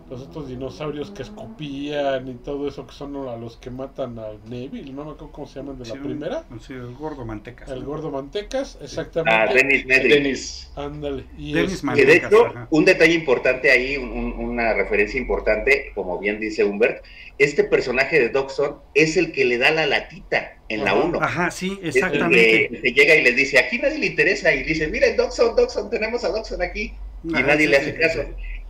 los 0.10 0.22
otros 0.22 0.48
dinosaurios 0.48 1.10
que 1.12 1.24
escupían 1.24 2.28
y 2.28 2.36
todo 2.36 2.68
eso 2.68 2.86
que 2.86 2.94
son 2.94 3.16
a 3.28 3.36
los 3.38 3.58
que 3.58 3.72
matan 3.72 4.20
al 4.20 4.38
Neville, 4.48 4.92
no 4.94 5.06
me 5.06 5.12
acuerdo 5.12 5.32
cómo 5.32 5.48
se 5.48 5.60
llaman 5.60 5.80
de 5.80 5.86
sí, 5.86 5.94
la 5.96 6.02
primera. 6.04 6.44
Sí, 6.62 6.74
el 6.74 6.94
gordo 6.94 7.26
mantecas. 7.26 7.70
El 7.70 7.80
¿no? 7.80 7.86
gordo 7.88 8.12
mantecas, 8.12 8.78
exactamente. 8.82 9.34
Ah, 9.36 9.52
Dennis. 9.52 9.88
Dennis. 9.88 10.72
Ándale. 10.76 11.26
Y 11.38 11.54
Dennis 11.54 11.74
es, 11.74 11.84
Mantecas, 11.84 12.14
que 12.14 12.20
de 12.20 12.28
hecho, 12.28 12.46
ajá. 12.46 12.68
un 12.70 12.86
detalle 12.86 13.14
importante 13.14 13.72
ahí, 13.72 13.98
un, 13.98 14.34
una 14.34 14.74
referencia 14.74 15.20
importante, 15.20 15.92
como 15.96 16.20
bien 16.20 16.40
dice 16.40 16.64
Humbert, 16.64 17.04
este 17.38 17.64
personaje 17.64 18.20
de 18.20 18.30
Doxon 18.30 18.78
es 18.94 19.18
el 19.18 19.32
que 19.32 19.44
le 19.46 19.58
da 19.58 19.72
la 19.72 19.88
latita 19.88 20.58
en 20.70 20.82
Ajá. 20.82 20.96
la 20.96 21.04
1. 21.04 21.22
Ajá, 21.22 21.52
sí, 21.52 21.80
Es 21.82 21.96
el 21.96 22.04
exactamente. 22.04 22.70
que, 22.70 22.82
que 22.82 22.92
llega 22.92 23.16
y 23.16 23.24
les 23.24 23.36
dice, 23.36 23.58
aquí 23.58 23.80
nadie 23.80 23.98
le 23.98 24.06
interesa, 24.06 24.54
y 24.54 24.64
dice, 24.64 24.88
miren, 24.88 25.18
Doxon, 25.18 25.56
Doxon, 25.56 25.90
tenemos 25.90 26.24
a 26.24 26.30
Doxon 26.30 26.62
aquí, 26.62 26.94
y 27.24 27.34
Ajá, 27.34 27.48
nadie 27.48 27.66
sí, 27.66 27.72
le 27.72 27.78
hace 27.78 27.92
sí, 27.94 28.00
caso. 28.00 28.22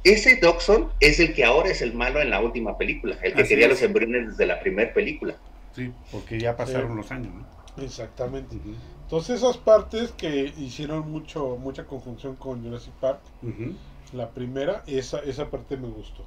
Ese 0.06 0.38
Doxon 0.38 0.92
es 1.02 1.20
el 1.20 1.34
que 1.34 1.44
ahora 1.44 1.70
es 1.70 1.82
el 1.82 1.94
malo 1.94 2.22
en 2.22 2.30
la 2.30 2.40
última 2.40 2.78
película, 2.78 3.18
el 3.24 3.34
que 3.34 3.42
Así 3.42 3.50
quería 3.50 3.66
es. 3.66 3.72
los 3.72 3.82
embriones 3.82 4.30
desde 4.30 4.46
la 4.46 4.60
primera 4.62 4.94
película. 4.94 5.36
Sí, 5.74 5.92
porque 6.12 6.40
ya 6.40 6.56
pasaron 6.56 6.92
Sí. 6.92 6.98
los 6.98 7.12
años, 7.12 7.34
¿no? 7.34 7.46
exactamente. 7.84 8.56
Entonces 9.02 9.38
esas 9.38 9.58
partes 9.58 10.12
que 10.14 10.54
hicieron 10.58 11.12
mucho 11.12 11.58
mucha 11.58 11.86
conjunción 11.86 12.36
con 12.38 12.64
Jurassic 12.64 12.94
Park, 12.96 13.22
Ujú. 13.44 13.74
la 14.14 14.30
primera, 14.30 14.84
esa, 14.88 15.20
esa 15.20 15.50
parte 15.50 15.78
me 15.78 15.88
gustó. 15.90 16.24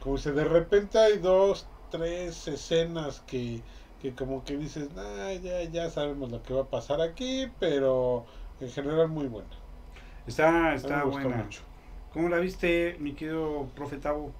Como 0.00 0.16
dice, 0.16 0.32
de 0.32 0.44
repente 0.44 0.98
hay 0.98 1.18
dos, 1.18 1.66
tres 1.90 2.46
escenas 2.48 3.20
que, 3.20 3.62
que 4.00 4.14
como 4.14 4.44
que 4.44 4.56
dices, 4.58 4.92
nah, 4.92 5.32
ya, 5.32 5.62
ya 5.64 5.90
sabemos 5.90 6.30
lo 6.30 6.42
que 6.42 6.54
va 6.54 6.62
a 6.62 6.70
pasar 6.70 7.00
aquí, 7.00 7.48
pero 7.58 8.26
en 8.60 8.70
general 8.70 9.08
muy 9.08 9.26
buena. 9.26 9.48
Está, 10.26 10.74
está 10.74 11.02
gustó 11.02 11.28
buena. 11.28 11.42
mucho. 11.44 11.62
¿Cómo 12.14 12.28
la 12.28 12.38
viste, 12.38 12.94
mi 13.00 13.12
querido 13.12 13.68
profetavo? 13.74 14.32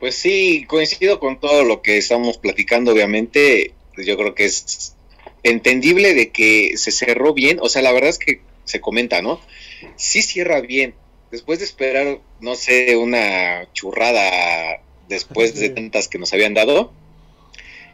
Pues 0.00 0.16
sí, 0.16 0.64
coincido 0.66 1.20
con 1.20 1.38
todo 1.38 1.62
lo 1.62 1.80
que 1.80 1.96
estamos 1.96 2.38
platicando, 2.38 2.90
obviamente. 2.90 3.72
Pues 3.94 4.04
yo 4.04 4.16
creo 4.16 4.34
que 4.34 4.46
es 4.46 4.96
entendible 5.44 6.12
de 6.14 6.30
que 6.30 6.76
se 6.76 6.90
cerró 6.90 7.34
bien. 7.34 7.58
O 7.62 7.68
sea, 7.68 7.82
la 7.82 7.92
verdad 7.92 8.10
es 8.10 8.18
que 8.18 8.40
se 8.64 8.80
comenta, 8.80 9.22
¿no? 9.22 9.40
Sí 9.94 10.22
cierra 10.22 10.60
bien. 10.60 10.96
Después 11.30 11.60
de 11.60 11.66
esperar, 11.66 12.18
no 12.40 12.56
sé, 12.56 12.96
una 12.96 13.72
churrada 13.72 14.82
después 15.08 15.54
de 15.54 15.68
tantas 15.70 16.08
que 16.08 16.18
nos 16.18 16.32
habían 16.32 16.54
dado, 16.54 16.92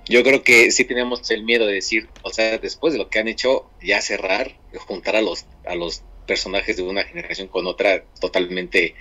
yo 0.07 0.23
creo 0.23 0.43
que 0.43 0.71
sí 0.71 0.87
teníamos 0.87 1.31
el 1.31 1.45
miedo 1.45 1.67
de 1.67 1.75
decir, 1.75 2.09
o 2.23 2.31
sea, 2.31 2.57
después 2.57 2.95
de 2.95 2.99
lo 2.99 3.11
que 3.11 3.19
han 3.19 3.29
hecho, 3.29 3.69
ya 3.83 4.01
cerrar, 4.01 4.57
juntar 4.87 5.15
a 5.15 5.21
los, 5.21 5.45
a 5.67 5.75
los 5.75 6.03
personajes 6.29 6.77
de 6.77 6.85
una 6.85 7.03
generación 7.03 7.49
con 7.49 7.67
otra 7.67 8.05
totalmente 8.21 8.95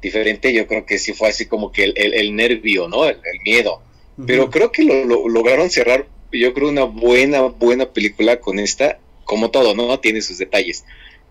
diferente, 0.00 0.52
yo 0.54 0.66
creo 0.66 0.86
que 0.86 0.98
sí 0.98 1.12
fue 1.12 1.28
así 1.28 1.44
como 1.46 1.72
que 1.72 1.84
el, 1.84 2.34
nervio, 2.34 2.88
¿no? 2.88 3.06
El, 3.06 3.18
miedo. 3.44 3.82
Pero 4.26 4.50
creo 4.50 4.72
que 4.72 4.84
lo, 4.84 5.28
lograron 5.28 5.68
cerrar, 5.70 6.06
yo 6.32 6.54
creo, 6.54 6.68
una 6.68 6.84
buena, 6.84 7.42
buena 7.42 7.92
película 7.92 8.40
con 8.40 8.58
esta, 8.58 8.98
como 9.24 9.50
todo, 9.50 9.74
¿no? 9.74 10.00
Tiene 10.00 10.22
sus 10.22 10.38
detalles. 10.38 10.84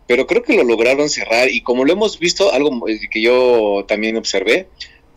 Pero 0.05 0.27
creo 0.27 0.43
que 0.43 0.55
lo 0.55 0.63
lograron 0.63 1.09
cerrar 1.09 1.49
y 1.49 1.61
como 1.61 1.83
lo 1.83 1.93
hemos 1.93 2.19
visto, 2.19 2.53
algo 2.53 2.85
que 3.11 3.21
yo 3.21 3.85
también 3.87 4.15
observé, 4.15 4.67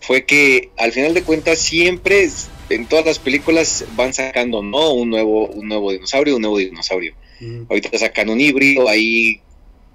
fue 0.01 0.25
que 0.25 0.71
al 0.79 0.93
final 0.93 1.15
de 1.15 1.23
cuentas 1.23 1.59
siempre 1.59 2.29
en 2.71 2.87
todas 2.87 3.05
las 3.05 3.19
películas 3.19 3.85
van 3.97 4.15
sacando 4.15 4.63
no 4.63 4.93
un 4.93 5.11
nuevo 5.11 5.47
un 5.47 5.69
nuevo 5.69 5.93
dinosaurio 5.93 6.37
un 6.37 6.43
nuevo 6.43 6.59
dinosaurio 6.59 7.15
ahorita 7.69 7.99
sacan 7.99 8.31
un 8.31 8.41
híbrido 8.41 8.89
ahí 8.89 9.41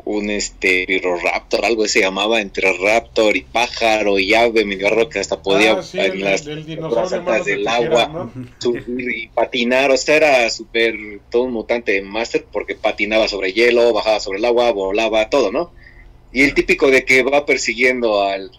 un 0.06 0.30
este 0.30 1.02
raptor 1.24 1.66
algo 1.66 1.88
se 1.88 2.02
llamaba 2.02 2.40
entre 2.40 2.72
raptor 2.78 3.36
y 3.36 3.42
pájaro 3.42 4.20
y 4.20 4.34
ave 4.34 4.64
medio 4.64 4.90
raro 4.90 5.10
que 5.10 5.20
hasta 5.20 5.42
podía 5.42 5.74
ah, 5.74 5.84
en 5.94 6.22
las 6.22 6.48
altas 6.48 7.46
del 7.46 7.68
agua 7.68 8.32
subir 8.60 9.12
y 9.18 9.28
patinar 9.30 9.92
o 9.92 9.98
sea 9.98 10.18
era 10.18 10.50
súper 10.50 10.96
todo 11.30 11.44
un 11.44 11.54
mutante 11.54 12.02
master 12.02 12.46
porque 12.52 12.76
patinaba 12.76 13.28
sobre 13.28 13.52
hielo 13.52 13.94
bajaba 13.94 14.20
sobre 14.20 14.38
el 14.38 14.46
agua 14.46 14.72
volaba 14.72 15.30
todo 15.30 15.52
no 15.52 15.72
y 16.32 16.44
el 16.44 16.54
típico 16.54 16.92
de 16.92 17.04
que 17.04 17.24
va 17.24 17.46
persiguiendo 17.46 18.22
al 18.22 18.52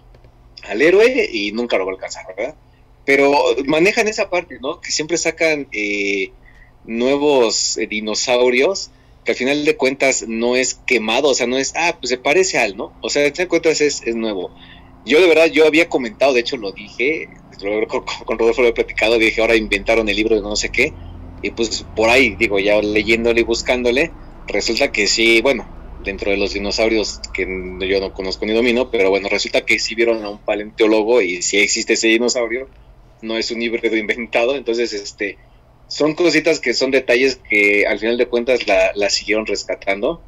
al 0.69 0.83
héroe 0.83 1.29
y 1.33 1.53
nunca 1.53 1.79
lo 1.79 1.87
va 1.87 1.93
a 1.93 1.95
alcanzar, 1.95 2.27
¿verdad? 2.37 2.55
Pero 3.05 3.33
manejan 3.67 4.09
esa 4.09 4.31
parte, 4.31 4.59
¿no? 4.61 4.81
Que 4.81 4.91
siempre 4.91 5.17
sacan 5.17 5.69
eh, 5.73 6.33
nuevos 6.85 7.79
eh, 7.79 7.87
dinosaurios 7.87 8.91
que 9.27 9.33
al 9.33 9.37
final 9.39 9.65
de 9.65 9.77
cuentas 9.77 10.25
no 10.27 10.57
es 10.57 10.75
quemado, 10.87 11.29
o 11.29 11.35
sea, 11.35 11.47
no 11.47 11.59
es, 11.59 11.75
ah, 11.77 11.97
pues 12.01 12.09
se 12.09 12.17
parece 12.17 12.59
al, 12.59 12.77
¿no? 12.77 12.93
O 13.03 13.11
sea, 13.11 13.25
al 13.25 13.33
final 13.33 13.45
de 13.45 13.49
cuentas 13.49 13.81
es, 13.83 14.03
nuevo. 14.15 14.55
Yo 15.05 15.21
de 15.21 15.29
verdad, 15.29 15.47
yo 15.47 15.67
había 15.67 15.89
comentado, 15.89 16.33
de 16.33 16.41
hecho 16.41 16.57
lo 16.57 16.73
dije, 16.73 17.29
con, 17.89 18.05
con 18.25 18.39
Rodolfo 18.39 18.63
lo 18.63 18.69
he 18.69 18.73
platicado, 18.73 19.19
dije, 19.19 19.41
ahora 19.41 19.57
inventaron 19.57 20.09
el 20.09 20.17
libro 20.17 20.37
de 20.37 20.43
no 20.43 20.57
sé 20.57 20.71
qué, 20.71 20.95
y 21.43 21.51
pues 21.51 21.85
por 21.95 22.09
ahí, 22.09 22.37
digo, 22.37 22.59
ya 22.59 22.81
leyéndole 22.81 23.41
y 23.41 23.45
buscándole, 23.45 24.13
resulta 24.47 24.93
que 24.93 25.07
sí, 25.07 25.43
bueno, 25.43 25.69
dentro 26.05 26.31
de 26.31 26.37
los 26.37 26.55
dinosaurios 26.55 27.21
que 27.35 27.43
yo 27.43 28.01
no 28.01 28.15
conozco 28.15 28.47
ni 28.47 28.53
domino, 28.53 28.91
pero 28.91 29.11
bueno, 29.11 29.29
resulta 29.29 29.67
que 29.67 29.79
sí 29.79 29.95
vieron 29.95 30.25
a 30.25 30.31
un 30.31 30.39
paleontólogo 30.39 31.21
y 31.21 31.43
si 31.43 31.59
existe 31.59 31.95
ese 31.95 32.09
dinosaurio, 32.09 32.69
no 33.23 33.37
es 33.37 33.51
un 33.51 33.61
híbrido 33.61 33.97
inventado, 33.97 34.55
entonces 34.55 34.93
este 34.93 35.37
son 35.89 36.15
cositas 36.15 36.61
que 36.61 36.75
son 36.75 36.91
detalles 36.91 37.37
que 37.49 37.87
al 37.87 37.99
final 37.99 38.17
de 38.19 38.27
cuentas 38.27 38.61
la, 38.67 39.11
siguieron 39.11 39.47
rescatando 39.47 40.23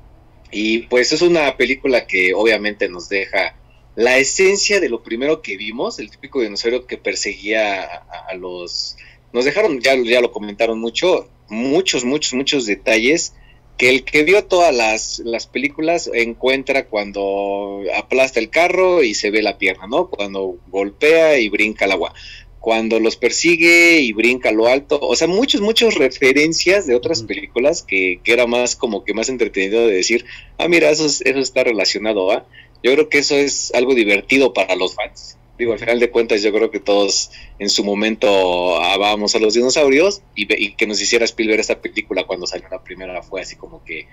y 0.50 0.80
pues 0.82 1.12
es 1.12 1.22
una 1.22 1.56
película 1.56 2.06
que 2.06 2.32
obviamente 2.34 2.88
nos 2.88 3.08
deja 3.08 3.56
la 3.96 4.18
esencia 4.18 4.80
de 4.80 4.88
lo 4.88 5.02
primero 5.02 5.42
que 5.42 5.56
vimos, 5.56 5.98
el 5.98 6.10
típico 6.10 6.40
dinosaurio 6.40 6.86
que 6.86 6.98
perseguía 6.98 7.82
a, 7.82 8.34
los... 8.34 8.96
Nos 9.32 9.44
dejaron, 9.44 9.80
ya, 9.80 9.96
ya 9.96 10.20
lo 10.20 10.30
comentaron 10.30 10.78
mucho, 10.78 11.28
muchos, 11.48 12.04
muchos, 12.04 12.32
muchos 12.34 12.64
detalles 12.64 13.34
que 13.76 13.90
el 13.90 14.04
que 14.04 14.24
vio 14.24 14.44
todas 14.44 14.74
las, 14.74 15.20
las, 15.20 15.46
películas 15.46 16.10
encuentra 16.12 16.86
cuando 16.86 17.82
aplasta 17.96 18.40
el 18.40 18.50
carro 18.50 19.02
y 19.04 19.14
se 19.14 19.30
ve 19.30 19.40
la 19.40 19.56
pierna, 19.56 19.86
¿no? 19.86 20.10
Cuando 20.10 20.58
golpea 20.66 21.38
y 21.38 21.48
brinca 21.48 21.84
el 21.84 21.92
agua, 21.92 22.12
cuando 22.60 22.98
los 23.00 23.16
persigue 23.16 24.00
y 24.00 24.12
brinca 24.12 24.50
lo 24.50 24.66
alto, 24.66 24.98
o 25.00 25.14
sea, 25.16 25.28
muchas, 25.28 25.60
muchas 25.60 25.94
referencias 25.94 26.86
de 26.86 26.94
otras 26.94 27.22
películas 27.22 27.82
que, 27.82 28.20
que, 28.22 28.32
era 28.32 28.46
más 28.46 28.76
como 28.76 29.04
que 29.04 29.14
más 29.14 29.28
entretenido 29.28 29.86
de 29.86 29.94
decir, 29.94 30.24
ah, 30.58 30.68
mira, 30.68 30.90
eso, 30.90 31.06
eso 31.06 31.22
está 31.38 31.64
relacionado, 31.64 32.32
¿ah? 32.32 32.46
Yo 32.82 32.92
creo 32.92 33.08
que 33.08 33.18
eso 33.18 33.36
es 33.36 33.72
algo 33.74 33.94
divertido 33.94 34.52
para 34.52 34.76
los 34.76 34.94
fans 34.94 35.38
digo, 35.58 35.72
al 35.72 35.78
final 35.78 35.98
de 35.98 36.10
cuentas 36.10 36.42
yo 36.42 36.52
creo 36.52 36.70
que 36.70 36.80
todos 36.80 37.32
en 37.58 37.68
su 37.68 37.84
momento 37.84 38.80
amábamos 38.80 39.34
a 39.34 39.40
los 39.40 39.54
dinosaurios 39.54 40.22
y, 40.34 40.46
que 40.74 40.86
nos 40.86 41.02
hiciera 41.02 41.24
Spielberg 41.24 41.60
esta 41.60 41.80
película 41.80 42.24
cuando 42.24 42.46
salió 42.46 42.68
la 42.70 42.82
primera 42.82 43.22
fue 43.22 43.40
así 43.40 43.56
como 43.56 43.84
que 43.84 44.06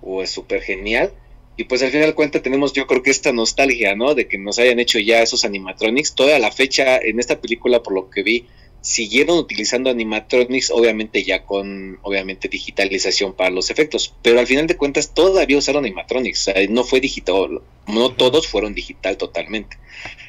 fue 0.00 0.26
súper 0.26 0.60
genial. 0.60 1.12
Y 1.56 1.64
pues 1.64 1.82
al 1.82 1.90
final 1.90 2.08
de 2.08 2.14
cuentas 2.14 2.42
tenemos 2.42 2.72
yo 2.72 2.86
creo 2.86 3.02
que 3.02 3.10
esta 3.10 3.32
nostalgia, 3.32 3.94
¿no? 3.94 4.14
De 4.14 4.26
que 4.26 4.38
nos 4.38 4.58
hayan 4.58 4.78
hecho 4.80 4.98
ya 4.98 5.22
esos 5.22 5.44
animatronics. 5.44 6.14
Toda 6.14 6.38
la 6.38 6.50
fecha 6.50 6.96
en 6.96 7.20
esta 7.20 7.40
película, 7.40 7.82
por 7.82 7.92
lo 7.92 8.08
que 8.08 8.22
vi, 8.22 8.46
siguieron 8.80 9.38
utilizando 9.38 9.90
animatronics, 9.90 10.70
obviamente 10.70 11.22
ya 11.22 11.44
con, 11.44 11.98
obviamente, 12.02 12.48
digitalización 12.48 13.34
para 13.34 13.50
los 13.50 13.70
efectos. 13.70 14.14
Pero 14.22 14.40
al 14.40 14.46
final 14.46 14.66
de 14.66 14.76
cuentas 14.76 15.12
todavía 15.14 15.58
usaron 15.58 15.84
animatronics. 15.84 16.40
O 16.48 16.52
sea, 16.52 16.66
no 16.68 16.84
fue 16.84 17.00
digital, 17.00 17.60
no 17.86 18.12
todos 18.12 18.48
fueron 18.48 18.74
digital 18.74 19.16
totalmente. 19.16 19.76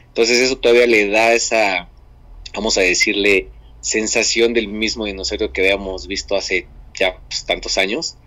Entonces 0.08 0.40
eso 0.40 0.58
todavía 0.58 0.88
le 0.88 1.08
da 1.08 1.34
esa, 1.34 1.90
vamos 2.54 2.78
a 2.78 2.82
decirle, 2.82 3.48
sensación 3.82 4.54
del 4.54 4.68
mismo 4.68 5.06
dinosaurio 5.06 5.52
que 5.52 5.62
habíamos 5.62 6.08
visto 6.08 6.36
hace 6.36 6.68
ya 6.98 7.18
pues, 7.28 7.46
tantos 7.46 7.78
años. 7.78 8.18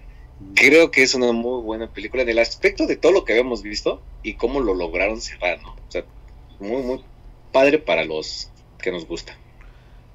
Creo 0.54 0.90
que 0.90 1.02
es 1.02 1.14
una 1.14 1.32
muy 1.32 1.62
buena 1.62 1.90
película 1.90 2.22
en 2.22 2.28
el 2.28 2.38
aspecto 2.38 2.86
de 2.86 2.96
todo 2.96 3.12
lo 3.12 3.24
que 3.24 3.32
habíamos 3.32 3.62
visto 3.62 4.02
y 4.22 4.34
cómo 4.34 4.60
lo 4.60 4.74
lograron 4.74 5.20
cerrar, 5.20 5.62
¿no? 5.62 5.70
O 5.70 5.90
sea, 5.90 6.04
muy, 6.60 6.82
muy 6.82 7.02
padre 7.52 7.78
para 7.78 8.04
los 8.04 8.50
que 8.78 8.92
nos 8.92 9.06
gusta. 9.06 9.36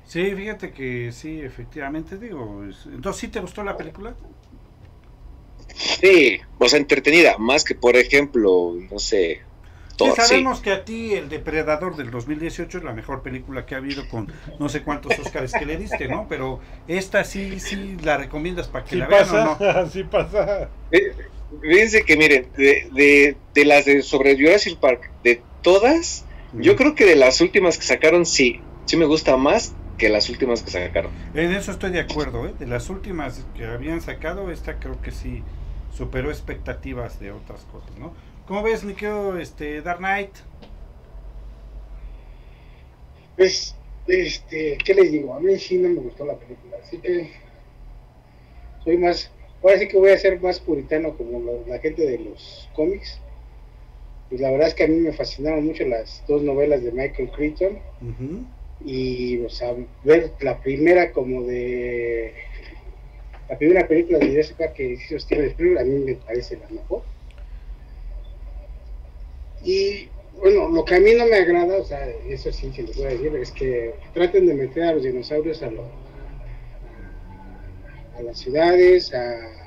Sí, 0.05 0.35
fíjate 0.35 0.71
que 0.71 1.11
sí, 1.11 1.39
efectivamente, 1.39 2.17
digo, 2.17 2.63
entonces 2.85 3.19
sí 3.19 3.27
te 3.29 3.39
gustó 3.39 3.63
la 3.63 3.77
película. 3.77 4.13
Sí, 5.75 6.39
o 6.59 6.67
sea, 6.67 6.79
entretenida, 6.79 7.37
más 7.37 7.63
que 7.63 7.75
por 7.75 7.95
ejemplo, 7.95 8.75
no 8.91 8.99
sé, 8.99 9.41
sabemos 10.15 10.61
que 10.61 10.71
a 10.71 10.85
ti 10.85 11.13
el 11.13 11.29
Depredador 11.29 11.95
del 11.95 12.11
2018 12.11 12.79
es 12.79 12.83
la 12.83 12.93
mejor 12.93 13.21
película 13.21 13.65
que 13.65 13.75
ha 13.75 13.77
habido 13.77 14.07
con 14.09 14.31
no 14.59 14.69
sé 14.69 14.83
cuántos 14.83 15.17
Oscars 15.19 15.53
que 15.53 15.65
le 15.65 15.77
diste, 15.77 16.07
¿no? 16.07 16.27
Pero 16.27 16.59
esta 16.87 17.23
sí, 17.23 17.59
sí 17.59 17.97
la 18.03 18.17
recomiendas 18.17 18.67
para 18.67 18.85
que 18.85 18.95
la 18.95 19.07
vean 19.07 19.29
o 19.29 19.57
no. 19.59 19.87
Sí 19.91 20.03
pasa. 20.03 20.69
Fíjense 21.61 22.03
que 22.03 22.17
miren, 22.17 22.47
de, 22.57 23.35
de, 23.53 23.65
las 23.65 23.85
de 23.85 24.01
sobre 24.01 24.35
Jurassic 24.35 24.77
Park, 24.77 25.11
de 25.23 25.41
todas, 25.61 26.25
yo 26.53 26.75
creo 26.75 26.95
que 26.95 27.05
de 27.05 27.15
las 27.15 27.41
últimas 27.41 27.77
que 27.77 27.83
sacaron 27.83 28.25
sí, 28.25 28.61
sí 28.85 28.97
me 28.97 29.05
gusta 29.05 29.35
más 29.37 29.75
que 29.97 30.09
las 30.09 30.29
últimas 30.29 30.63
que 30.63 30.71
sacaron. 30.71 31.11
En 31.33 31.51
eso 31.51 31.71
estoy 31.71 31.91
de 31.91 31.99
acuerdo, 31.99 32.47
¿eh? 32.47 32.53
De 32.57 32.65
las 32.65 32.89
últimas 32.89 33.45
que 33.55 33.65
habían 33.65 34.01
sacado, 34.01 34.49
esta 34.49 34.79
creo 34.79 34.99
que 35.01 35.11
sí 35.11 35.43
superó 35.95 36.29
expectativas 36.31 37.19
de 37.19 37.31
otras 37.31 37.65
cosas, 37.65 37.91
¿no? 37.99 38.13
¿Cómo 38.51 38.63
ves, 38.63 38.83
mi 38.83 38.93
este, 39.39 39.81
Dark 39.81 39.99
Knight? 39.99 40.31
Pues, 43.37 43.77
este, 44.07 44.77
¿qué 44.83 44.93
les 44.93 45.09
digo? 45.09 45.33
A 45.33 45.39
mí 45.39 45.57
sí 45.57 45.77
no 45.77 45.87
me 45.87 46.01
gustó 46.01 46.25
la 46.25 46.35
película, 46.35 46.75
así 46.83 46.97
que 46.97 47.29
soy 48.83 48.97
más, 48.97 49.31
ahora 49.63 49.79
sí 49.79 49.87
que 49.87 49.97
voy 49.97 50.11
a 50.11 50.17
ser 50.17 50.41
más 50.41 50.59
puritano 50.59 51.15
como 51.15 51.63
la, 51.65 51.79
gente 51.79 52.05
de 52.05 52.19
los 52.19 52.69
cómics. 52.75 53.21
Y 54.29 54.37
la 54.37 54.51
verdad 54.51 54.67
es 54.67 54.73
que 54.73 54.83
a 54.83 54.87
mí 54.89 54.97
me 54.97 55.13
fascinaron 55.13 55.65
mucho 55.65 55.85
las 55.85 56.21
dos 56.27 56.41
novelas 56.41 56.83
de 56.83 56.91
Michael 56.91 57.31
Crichton. 57.31 57.79
Y, 58.83 59.39
o 59.45 59.49
sea, 59.49 59.73
ver 60.03 60.33
la 60.41 60.59
primera 60.59 61.13
como 61.13 61.43
de... 61.43 62.33
La 63.47 63.57
primera 63.57 63.87
película 63.87 64.19
de 64.19 64.31
Jessica 64.31 64.73
que 64.73 64.89
hizo 64.89 65.17
Steven 65.17 65.45
Spielberg 65.51 65.79
a 65.79 65.85
mí 65.85 66.03
me 66.03 66.15
parece 66.15 66.57
la 66.57 66.67
mejor 66.67 67.03
y 69.63 70.09
bueno, 70.41 70.69
lo 70.69 70.83
que 70.85 70.95
a 70.95 70.99
mí 70.99 71.13
no 71.13 71.25
me 71.27 71.35
agrada, 71.35 71.77
o 71.77 71.83
sea, 71.83 72.09
eso 72.27 72.51
sí 72.51 72.71
se 72.73 72.83
les 72.83 72.97
voy 72.97 73.05
a 73.05 73.09
decir, 73.09 73.35
es 73.35 73.51
que 73.51 73.93
traten 74.13 74.47
de 74.47 74.55
meter 74.55 74.83
a 74.83 74.93
los 74.93 75.03
dinosaurios 75.03 75.61
a, 75.61 75.69
a 78.17 78.21
las 78.23 78.39
ciudades, 78.39 79.13
a, 79.13 79.59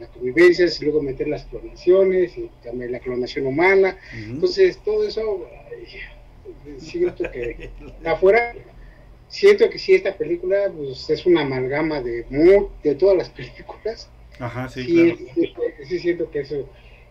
las 0.00 0.08
convivencias, 0.10 0.80
y 0.80 0.86
luego 0.86 1.02
meter 1.02 1.28
las 1.28 1.44
clonaciones 1.44 2.38
y 2.38 2.50
también 2.64 2.90
la 2.90 3.00
clonación 3.00 3.46
humana. 3.46 3.98
Entonces, 4.14 4.78
todo 4.82 5.06
eso, 5.06 5.46
siento 6.78 7.30
que 7.30 7.70
afuera, 8.04 8.54
siento 9.28 9.68
que 9.68 9.78
sí, 9.78 9.94
esta 9.94 10.16
película 10.16 10.72
pues, 10.74 11.10
es 11.10 11.26
una 11.26 11.42
amalgama 11.42 12.00
de, 12.00 12.24
de 12.82 12.94
todas 12.94 13.16
las 13.16 13.28
películas. 13.28 14.08
Ajá, 14.38 14.68
sí, 14.68 14.86
claro. 14.86 15.16
sí 15.86 15.98
siento 15.98 16.30
que 16.30 16.40
eso 16.40 16.66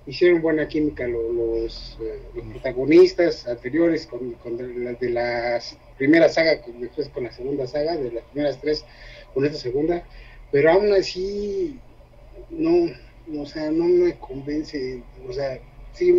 hicieron 0.07 0.41
buena 0.41 0.67
química 0.67 1.05
los, 1.07 1.97
eh, 2.01 2.19
protagonistas 2.51 3.45
anteriores 3.47 4.07
con, 4.07 4.31
con 4.33 4.57
de, 4.57 4.67
de, 4.95 5.09
la 5.09 5.59
primera 5.97 6.29
saga, 6.29 6.61
con, 6.61 6.79
después 6.79 7.09
con 7.09 7.25
la 7.25 7.31
segunda 7.31 7.67
saga, 7.67 7.97
de 7.97 8.11
las 8.11 8.23
primeras 8.25 8.59
tres 8.61 8.85
con 9.33 9.45
esta 9.45 9.57
segunda, 9.57 10.03
pero 10.51 10.71
aún 10.71 10.91
así 10.93 11.77
no, 12.49 12.89
o 13.41 13.45
sea, 13.45 13.69
no 13.69 13.85
me 13.85 14.17
convence, 14.17 15.01
o 15.27 15.33
sea, 15.33 15.59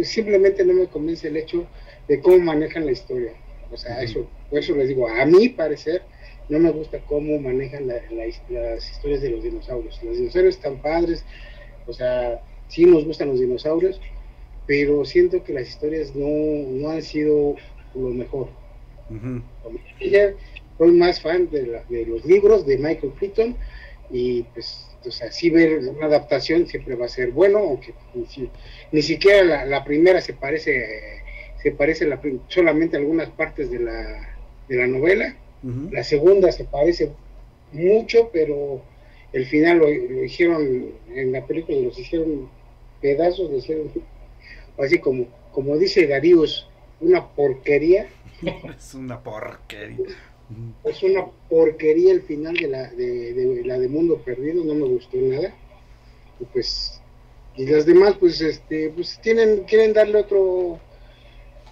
simplemente 0.03 0.65
no 0.65 0.75
me 0.75 0.87
convence 0.87 1.29
el 1.29 1.37
hecho 1.37 1.67
de 2.07 2.21
cómo 2.21 2.39
manejan 2.39 2.85
la 2.87 2.93
historia. 2.93 3.33
O 3.71 3.77
sea, 3.77 4.03
eso, 4.03 4.29
por 4.51 4.59
eso 4.59 4.75
les 4.75 4.89
digo, 4.89 5.09
a 5.09 5.25
mi 5.27 5.49
parecer, 5.51 6.03
no 6.49 6.59
me 6.59 6.71
gusta 6.71 6.99
cómo 7.07 7.39
manejan 7.39 7.87
la- 7.87 8.03
la- 8.11 8.27
las 8.51 8.91
historias 8.91 9.21
de 9.21 9.31
los 9.31 9.43
dinosaurios. 9.43 10.03
Los 10.03 10.17
dinosaurios 10.17 10.57
están 10.57 10.81
padres, 10.81 11.25
o 11.87 11.93
sea, 11.93 12.41
sí 12.69 12.85
nos 12.85 13.05
gustan 13.05 13.29
los 13.29 13.41
dinosaurios, 13.41 14.01
pero 14.67 15.05
siento 15.05 15.43
que 15.43 15.53
las 15.53 15.69
historias 15.69 16.15
no, 16.15 16.27
no 16.29 16.91
han 16.91 17.03
sido 17.03 17.57
lo 17.95 18.09
mejor. 18.11 18.49
Ella 20.01 20.35
soy 20.77 20.93
más 20.93 21.21
fan 21.21 21.51
de, 21.51 21.67
la- 21.67 21.85
de 21.89 22.07
los 22.07 22.25
libros 22.25 22.67
de 22.67 22.79
Michael 22.79 23.13
Crichton 23.19 23.57
y 24.11 24.43
pues 24.43 24.85
o 25.07 25.11
sea, 25.11 25.31
sí 25.31 25.49
ver 25.51 25.79
una 25.79 26.07
adaptación 26.07 26.67
siempre 26.67 26.95
va 26.97 27.07
a 27.07 27.09
ser 27.09 27.31
bueno, 27.31 27.59
aunque 27.59 27.95
ni, 28.15 28.27
si- 28.27 28.51
ni 28.93 29.03
siquiera 29.03 29.43
la, 29.45 29.65
la 29.65 29.85
primera 29.85 30.21
se 30.21 30.35
parece 30.35 30.87
se 31.63 31.73
parece 31.73 32.07
la 32.07 32.21
solamente 32.49 32.97
a 32.97 33.01
algunas 33.01 33.31
partes 33.31 33.71
de 33.71 33.81
la, 33.81 34.29
de 34.69 34.77
la 34.77 34.87
novela, 34.87 35.35
la 35.91 36.05
segunda 36.05 36.53
se 36.53 36.65
parece 36.65 37.11
mucho, 37.73 38.31
pero 38.33 38.81
el 39.33 39.45
final 39.47 39.79
lo, 39.79 39.89
lo 39.89 40.25
hicieron 40.25 40.93
en 41.15 41.33
la 41.33 41.45
película 41.47 41.77
los 41.79 41.99
hicieron 41.99 42.49
pedazos, 43.01 43.51
lo 43.51 43.57
hicieron 43.57 43.91
así 44.79 44.99
como 44.99 45.27
como 45.53 45.77
dice 45.77 46.07
Darius, 46.07 46.69
una 47.01 47.27
porquería 47.29 48.09
Es 48.77 48.95
una 48.95 49.23
porquería. 49.23 50.07
Es 50.85 51.03
una 51.03 51.27
porquería 51.49 52.13
el 52.13 52.23
final 52.23 52.55
de 52.55 52.69
la 52.69 52.91
de, 52.91 53.35
de 53.35 53.65
la 53.65 53.79
de 53.79 53.89
Mundo 53.89 54.19
Perdido, 54.19 54.65
no 54.65 54.75
me 54.75 54.87
gustó 54.87 55.17
nada. 55.19 55.55
Y 56.41 56.45
pues 56.45 57.01
y 57.57 57.67
las 57.67 57.87
demás 57.87 58.15
pues 58.19 58.41
este 58.41 58.91
pues 58.91 59.19
tienen 59.21 59.65
quieren 59.65 59.93
darle 59.93 60.21
otro 60.21 60.79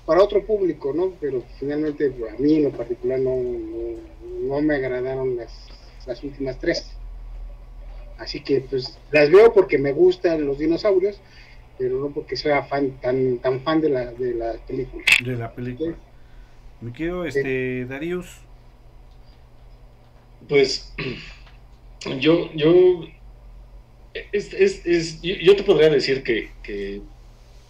para 0.05 0.23
otro 0.23 0.45
público, 0.45 0.93
¿no? 0.93 1.13
Pero 1.21 1.43
finalmente 1.59 2.07
a 2.07 2.41
mí 2.41 2.57
en 2.57 2.65
lo 2.65 2.71
particular 2.71 3.19
no, 3.19 3.37
no, 3.37 3.97
no 4.43 4.61
me 4.61 4.77
agradaron 4.77 5.37
las, 5.37 5.53
las 6.07 6.23
últimas 6.23 6.59
tres. 6.59 6.96
Así 8.19 8.41
que 8.41 8.61
pues 8.63 8.99
las 9.13 9.31
veo 9.31 9.53
porque 9.53 9.79
me 9.79 9.93
gustan 9.93 10.47
los 10.47 10.59
dinosaurios, 10.59 11.21
pero 11.79 11.99
no 12.01 12.11
porque 12.11 12.37
sea 12.37 12.63
fan 12.65 12.93
tan 13.01 13.39
tan 13.39 13.61
fan 13.61 13.81
de 13.81 13.91
la 13.91 14.07
de 14.13 14.35
la 14.35 14.55
película. 14.67 15.05
De 15.25 15.37
la 15.37 15.53
película. 15.53 15.95
Me 16.81 16.93
quiero, 16.93 17.25
este, 17.25 17.85
Darius. 17.87 18.41
Pues 20.49 20.93
yo, 22.21 22.51
yo, 22.55 23.05
es, 24.33 24.53
es- 24.55 24.87
es- 24.87 25.23
yo, 25.23 25.35
yo 25.37 25.57
te 25.57 25.63
podría 25.63 25.91
decir 25.91 26.23
que, 26.23 26.51
que 26.63 27.01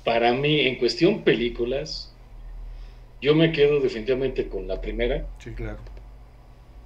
para 0.05 0.33
mí, 0.33 0.61
en 0.61 0.77
cuestión 0.77 1.23
películas, 1.23 2.13
yo 3.21 3.35
me 3.35 3.51
quedo 3.53 3.81
definitivamente 3.81 4.49
con 4.49 4.69
la 4.69 4.81
primera. 4.81 5.27
Sí, 5.39 5.51
claro. 5.51 5.79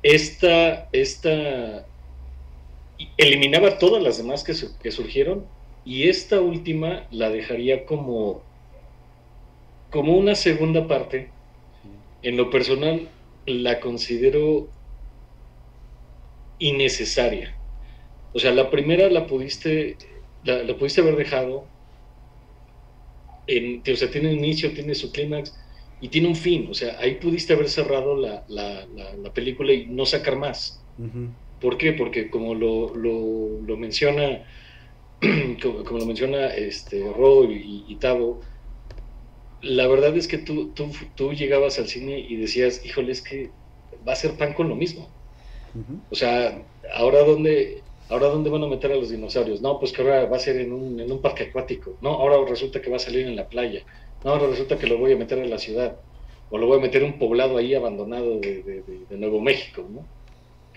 Esta, 0.02 0.88
esta 0.92 1.86
eliminaba 3.16 3.78
todas 3.78 4.02
las 4.02 4.18
demás 4.18 4.44
que, 4.44 4.54
su- 4.54 4.78
que 4.78 4.90
surgieron 4.90 5.52
y 5.84 6.08
esta 6.08 6.40
última 6.40 7.06
la 7.10 7.30
dejaría 7.30 7.84
como, 7.86 8.48
como 9.90 10.16
una 10.16 10.34
segunda 10.34 10.88
parte. 10.88 11.36
En 12.22 12.36
lo 12.36 12.50
personal, 12.50 13.14
la 13.46 13.80
considero 13.80 14.74
innecesaria. 16.58 17.58
O 18.32 18.38
sea, 18.40 18.52
la 18.52 18.70
primera 18.70 19.10
la 19.10 19.26
pudiste, 19.26 19.98
la, 20.42 20.62
la 20.64 20.76
pudiste 20.78 21.00
haber 21.02 21.16
dejado. 21.16 21.72
En, 23.46 23.82
o 23.92 23.96
sea, 23.96 24.10
tiene 24.10 24.28
un 24.32 24.38
inicio, 24.38 24.72
tiene 24.72 24.94
su 24.94 25.10
clímax 25.12 25.54
y 25.98 26.08
tiene 26.08 26.28
un 26.28 26.36
fin. 26.36 26.68
O 26.70 26.74
sea, 26.74 26.98
ahí 26.98 27.16
pudiste 27.16 27.52
haber 27.52 27.68
cerrado 27.68 28.16
la, 28.16 28.44
la- 28.48 28.86
la- 28.86 29.16
la 29.16 29.32
película 29.32 29.72
y 29.72 29.88
no 29.88 30.06
sacar 30.06 30.36
más. 30.36 30.86
¿Por 31.60 31.78
qué? 31.78 31.92
Porque 31.92 32.30
como 32.30 32.54
lo, 32.54 32.94
lo- 32.96 33.60
lo 33.62 33.76
menciona, 33.76 34.44
como, 35.62 35.84
como 35.84 35.98
lo 36.00 36.06
menciona 36.06 36.48
este 36.54 37.12
Ro 37.12 37.44
y, 37.50 37.86
y 37.88 37.98
Tavo, 37.98 38.42
la 39.60 39.86
verdad 39.88 40.16
es 40.16 40.28
que 40.28 40.38
tú, 40.38 40.72
tú, 40.74 40.92
tú 41.14 41.32
llegabas 41.32 41.78
al 41.78 41.88
cine 41.88 42.18
y 42.20 42.36
decías, 42.36 42.84
híjole, 42.84 43.12
es 43.12 43.22
que 43.22 43.54
va 44.06 44.12
a 44.12 44.16
ser 44.16 44.36
pan 44.36 44.54
con 44.54 44.68
lo 44.68 44.76
mismo. 44.76 45.16
O 46.10 46.14
sea, 46.16 46.66
ahora 46.94 47.20
dónde, 47.24 47.86
ahora 48.08 48.28
dónde 48.28 48.50
van 48.50 48.64
a 48.64 48.68
meter 48.68 48.92
a 48.92 48.96
los 48.96 49.10
dinosaurios. 49.10 49.62
No, 49.62 49.78
pues 49.80 49.92
que 49.92 50.02
ahora 50.02 50.26
va 50.26 50.36
a 50.36 50.40
ser 50.40 50.56
en 50.58 50.72
un, 50.72 51.00
en 51.00 51.10
un 51.12 51.22
parque 51.22 51.44
acuático. 51.44 51.98
No, 52.00 52.10
ahora 52.14 52.44
resulta 52.48 52.80
que 52.82 52.90
va 52.90 52.96
a 52.96 53.00
salir 53.00 53.26
en 53.26 53.36
la 53.36 53.48
playa. 53.48 53.84
No, 54.22 54.32
ahora 54.32 54.48
resulta 54.48 54.78
que 54.78 54.86
lo 54.86 54.98
voy 54.98 55.12
a 55.12 55.16
meter 55.16 55.38
en 55.38 55.50
la 55.50 55.58
ciudad. 55.58 56.00
O 56.48 56.58
lo 56.58 56.66
voy 56.66 56.78
a 56.78 56.82
meter 56.82 57.02
en 57.02 57.12
un 57.14 57.18
poblado 57.18 57.56
ahí 57.58 57.74
abandonado 57.74 58.40
de, 58.40 58.62
de- 58.64 58.82
de- 58.84 59.06
de 59.06 59.16
Nuevo 59.18 59.40
México, 59.40 59.88
¿no? 59.90 60.10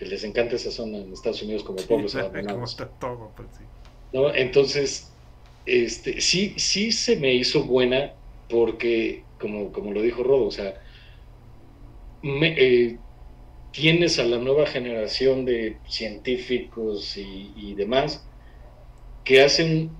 Que 0.04 0.10
les 0.10 0.24
encanta 0.24 0.56
esa 0.58 0.72
zona 0.72 0.98
en 1.00 1.14
Estados 1.14 1.42
Unidos 1.44 1.64
como 1.64 1.78
pueblos 1.78 2.16
¿Cómo 2.16 2.24
abandonados. 2.26 2.72
está 2.72 2.92
todo? 2.94 3.34
Pues 3.36 3.56
sí. 3.56 3.66
¿no? 4.12 4.34
Entonces, 4.34 5.18
este, 5.66 6.22
sí, 6.22 6.60
sí 6.60 6.92
se 6.92 7.18
me 7.18 7.34
hizo 7.36 7.64
buena 7.64 8.16
porque, 8.48 9.30
como, 9.40 9.72
como 9.72 9.92
lo 9.94 10.02
dijo 10.02 10.24
Rodo, 10.24 10.46
o 10.48 10.52
sea, 10.52 10.76
me- 12.22 12.56
eh, 12.58 13.02
tienes 13.72 14.20
a 14.20 14.26
la 14.26 14.40
nueva 14.40 14.68
generación 14.68 15.46
de 15.46 15.82
científicos 15.86 17.18
y, 17.18 17.54
y 17.72 17.76
demás 17.76 18.30
que 19.24 19.42
hacen 19.42 19.98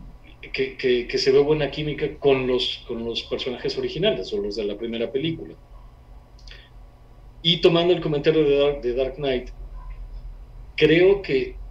que, 0.54 0.78
que- 0.78 1.08
que 1.08 1.18
se 1.18 1.32
ve 1.32 1.40
buena 1.40 1.72
química 1.72 2.18
con 2.20 2.48
los, 2.48 2.84
con 2.88 3.06
los 3.06 3.24
personajes 3.24 3.78
originales 3.78 4.34
o 4.34 4.40
los 4.40 4.56
de 4.58 4.66
la 4.66 4.78
primera 4.78 5.12
película. 5.12 5.56
Y 7.44 7.62
tomando 7.62 7.94
el 7.94 8.02
comentario 8.02 8.44
de 8.44 8.56
Dark, 8.58 8.82
de 8.82 8.94
Dark 8.96 9.16
Knight, 9.18 9.52
creo 10.76 11.22
que 11.22 11.62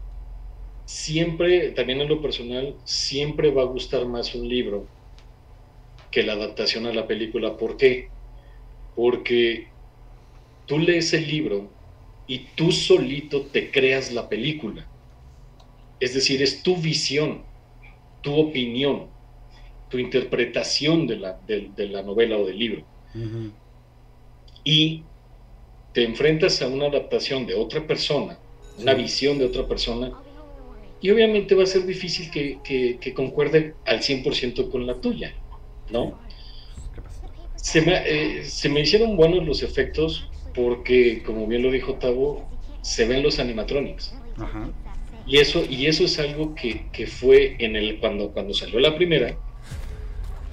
siempre, 0.85 1.73
también 1.73 2.01
en 2.03 2.09
lo 2.09 2.23
personal, 2.23 2.79
siempre 2.85 3.51
va 3.53 3.63
a 3.63 3.67
gustar 3.67 4.07
más 4.07 4.35
un 4.35 4.49
libro 4.49 4.93
que 6.11 6.23
la 6.23 6.35
adaptación 6.35 6.87
a 6.87 6.93
la 6.93 7.07
película. 7.09 7.57
¿Por 7.57 7.77
qué? 7.77 8.13
Porque 8.95 9.75
tú 10.67 10.79
lees 10.81 11.13
el 11.15 11.29
libro 11.29 11.77
y 12.27 12.55
tú 12.57 12.73
solito 12.73 13.51
te 13.51 13.71
creas 13.73 14.13
la 14.13 14.29
película. 14.29 14.91
Es 15.99 16.13
decir, 16.13 16.43
es 16.43 16.63
tu 16.63 16.77
visión, 16.77 17.49
tu 18.23 18.35
opinión, 18.37 19.17
tu 19.89 19.99
interpretación 19.99 21.07
de 21.07 21.17
la, 21.19 21.39
de- 21.43 21.71
de 21.71 21.89
la 21.89 22.03
novela 22.03 22.39
o 22.39 22.47
del 22.47 22.59
libro. 22.59 22.87
Ujú. 23.15 23.53
Y 24.65 25.13
te 25.93 26.05
enfrentas 26.05 26.63
a 26.63 26.69
una 26.69 26.87
adaptación 26.89 27.47
de 27.47 27.55
otra 27.55 27.87
persona, 27.87 28.42
una 28.77 28.95
visión 28.95 29.39
de 29.39 29.47
otra 29.47 29.67
persona, 29.69 30.17
y 31.01 31.11
obviamente 31.11 31.55
va 31.55 31.65
a 31.65 31.67
ser 31.67 31.85
difícil 31.87 32.31
que, 32.31 32.61
que- 32.63 32.99
que 33.01 33.15
concuerde 33.15 33.77
al 33.85 34.03
100% 34.03 34.71
con 34.71 34.87
la 34.87 35.01
tuya, 35.01 35.35
¿no? 35.91 36.21
Se 37.57 37.81
me, 37.81 37.93
eh, 38.07 38.45
se 38.45 38.69
me 38.69 38.81
hicieron 38.81 39.17
buenos 39.17 39.47
los 39.47 39.63
efectos 39.63 40.29
porque, 40.55 41.23
como 41.23 41.47
bien 41.47 41.63
lo 41.63 41.71
dijo 41.71 41.99
Tavo, 41.99 42.53
se 42.81 43.07
ven 43.07 43.23
los 43.23 43.39
animatronics. 43.39 44.23
Ajá. 44.37 44.73
Y 45.25 45.39
eso, 45.39 45.65
y 45.69 45.87
eso 45.87 46.05
es 46.05 46.19
algo 46.19 46.55
que, 46.55 46.91
que 46.91 47.07
fue 47.07 47.57
en 47.61 47.77
el, 47.77 47.99
cuando, 48.01 48.33
cuando 48.33 48.55
salió 48.55 48.81
la 48.81 48.97
primera, 48.97 49.39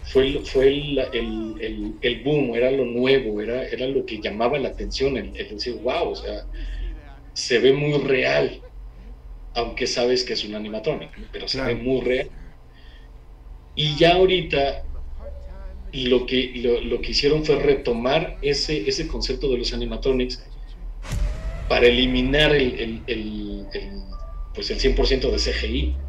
fue, 0.02 0.28
el, 0.28 0.46
fue 0.46 0.68
el, 0.68 1.00
el- 1.14 1.58
el- 1.62 1.98
el 2.02 2.24
boom, 2.24 2.56
era 2.56 2.72
lo 2.72 2.86
nuevo, 2.86 3.42
era, 3.42 3.68
era 3.68 3.88
lo 3.88 4.06
que 4.06 4.22
llamaba 4.22 4.58
la 4.60 4.70
atención, 4.70 5.18
el, 5.18 5.36
el 5.38 5.50
decir, 5.50 5.76
wow, 5.82 6.10
o 6.10 6.16
sea, 6.16 6.48
se 7.40 7.60
ve 7.60 7.74
muy 7.74 7.98
real, 8.00 8.64
aunque 9.54 9.88
sabes 9.88 10.24
que 10.24 10.34
es 10.34 10.44
un 10.46 10.56
animatronic, 10.56 11.12
pero 11.32 11.48
se 11.48 11.58
Claro. 11.60 11.76
ve 11.76 11.82
muy 11.84 12.02
real. 12.02 12.32
Y 13.76 13.98
ya 13.98 14.14
ahorita 14.16 14.86
lo 15.92 16.26
que, 16.26 16.52
lo, 16.56 16.82
lo 16.82 17.02
que 17.02 17.12
hicieron 17.12 17.46
fue 17.46 17.56
retomar 17.60 18.38
ese, 18.42 18.88
ese 18.90 19.08
concepto 19.08 19.50
de 19.50 19.58
los 19.58 19.74
animatronics 19.74 20.44
para 21.68 21.88
eliminar 21.88 22.56
el, 22.56 22.80
el- 22.80 23.04
el- 23.08 23.68
el, 23.74 24.04
pues 24.54 24.72
el 24.72 24.80
100% 24.80 25.32
de 25.32 25.40
CGI. 25.40 26.04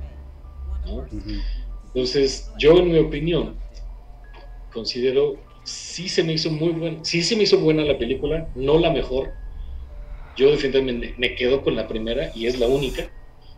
Entonces, 1.95 2.53
yo 2.57 2.78
en 2.78 2.91
mi 2.93 2.99
opinión, 2.99 3.61
considero, 4.72 5.47
sí 5.64 6.09
se 6.09 6.22
me 6.24 6.33
hizo 6.35 6.51
muy 6.51 6.72
buena, 6.72 7.05
sí 7.05 7.22
se 7.22 7.37
me 7.37 7.43
hizo 7.45 7.59
buena 7.61 7.85
la 7.85 7.99
película, 7.99 8.51
no 8.55 8.78
la 8.78 8.91
mejor. 8.91 9.39
Yo 10.37 10.51
definitivamente 10.51 11.14
me 11.18 11.35
quedo 11.35 11.62
con 11.62 11.76
la 11.76 11.89
primera 11.89 12.31
y 12.35 12.47
es 12.47 12.59
la 12.59 12.66
única. 12.66 13.11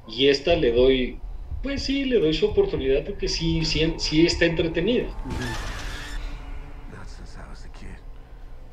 Y 0.08 0.28
esta 0.28 0.56
le 0.56 0.72
doy, 0.72 1.20
pues 1.62 1.82
sí, 1.82 2.04
le 2.04 2.18
doy 2.18 2.34
su 2.34 2.46
oportunidad 2.46 3.04
porque 3.04 3.28
sí, 3.28 3.64
sí, 3.64 3.94
sí 3.98 4.26
está 4.26 4.46
entretenida. 4.46 5.06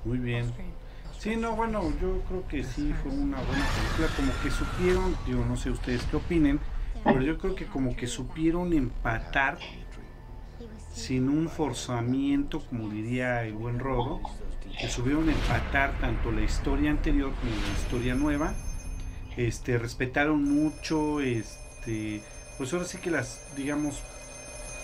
Muy 0.06 0.18
bien. 0.18 0.46
Sí, 1.20 1.36
no, 1.36 1.56
bueno, 1.56 1.84
yo 2.02 2.22
creo 2.22 2.48
que 2.48 2.64
sí 2.64 2.94
fue 2.94 3.12
una 3.12 3.42
buena 3.42 3.66
película, 3.76 4.08
como 4.16 4.32
que 4.40 4.50
supieron, 4.50 5.18
yo 5.28 5.44
no 5.44 5.58
sé 5.58 5.70
ustedes 5.70 6.04
qué 6.04 6.16
opinen, 6.16 6.60
pero 7.04 7.22
yo 7.22 7.38
creo 7.38 7.56
que 7.56 7.66
como 7.66 7.94
que 7.96 8.08
supieron 8.08 8.72
empatar 8.72 9.60
sin 10.94 11.28
un 11.28 11.50
forzamiento, 11.50 12.62
como 12.62 12.90
diría 12.90 13.44
el 13.44 13.54
buen 13.54 13.80
Rodo, 13.80 14.22
que 14.80 14.88
supieron 14.88 15.30
empatar 15.30 15.98
tanto 16.00 16.32
la 16.32 16.42
historia 16.42 16.92
anterior 16.92 17.32
como 17.34 17.52
la 17.52 17.80
historia 17.80 18.16
nueva 18.16 18.54
este, 19.38 19.78
respetaron 19.78 20.44
mucho, 20.44 21.22
este, 21.22 22.22
pues 22.58 22.74
ahora 22.74 22.86
sí 22.86 22.98
que 22.98 23.10
las, 23.10 23.42
digamos, 23.56 24.02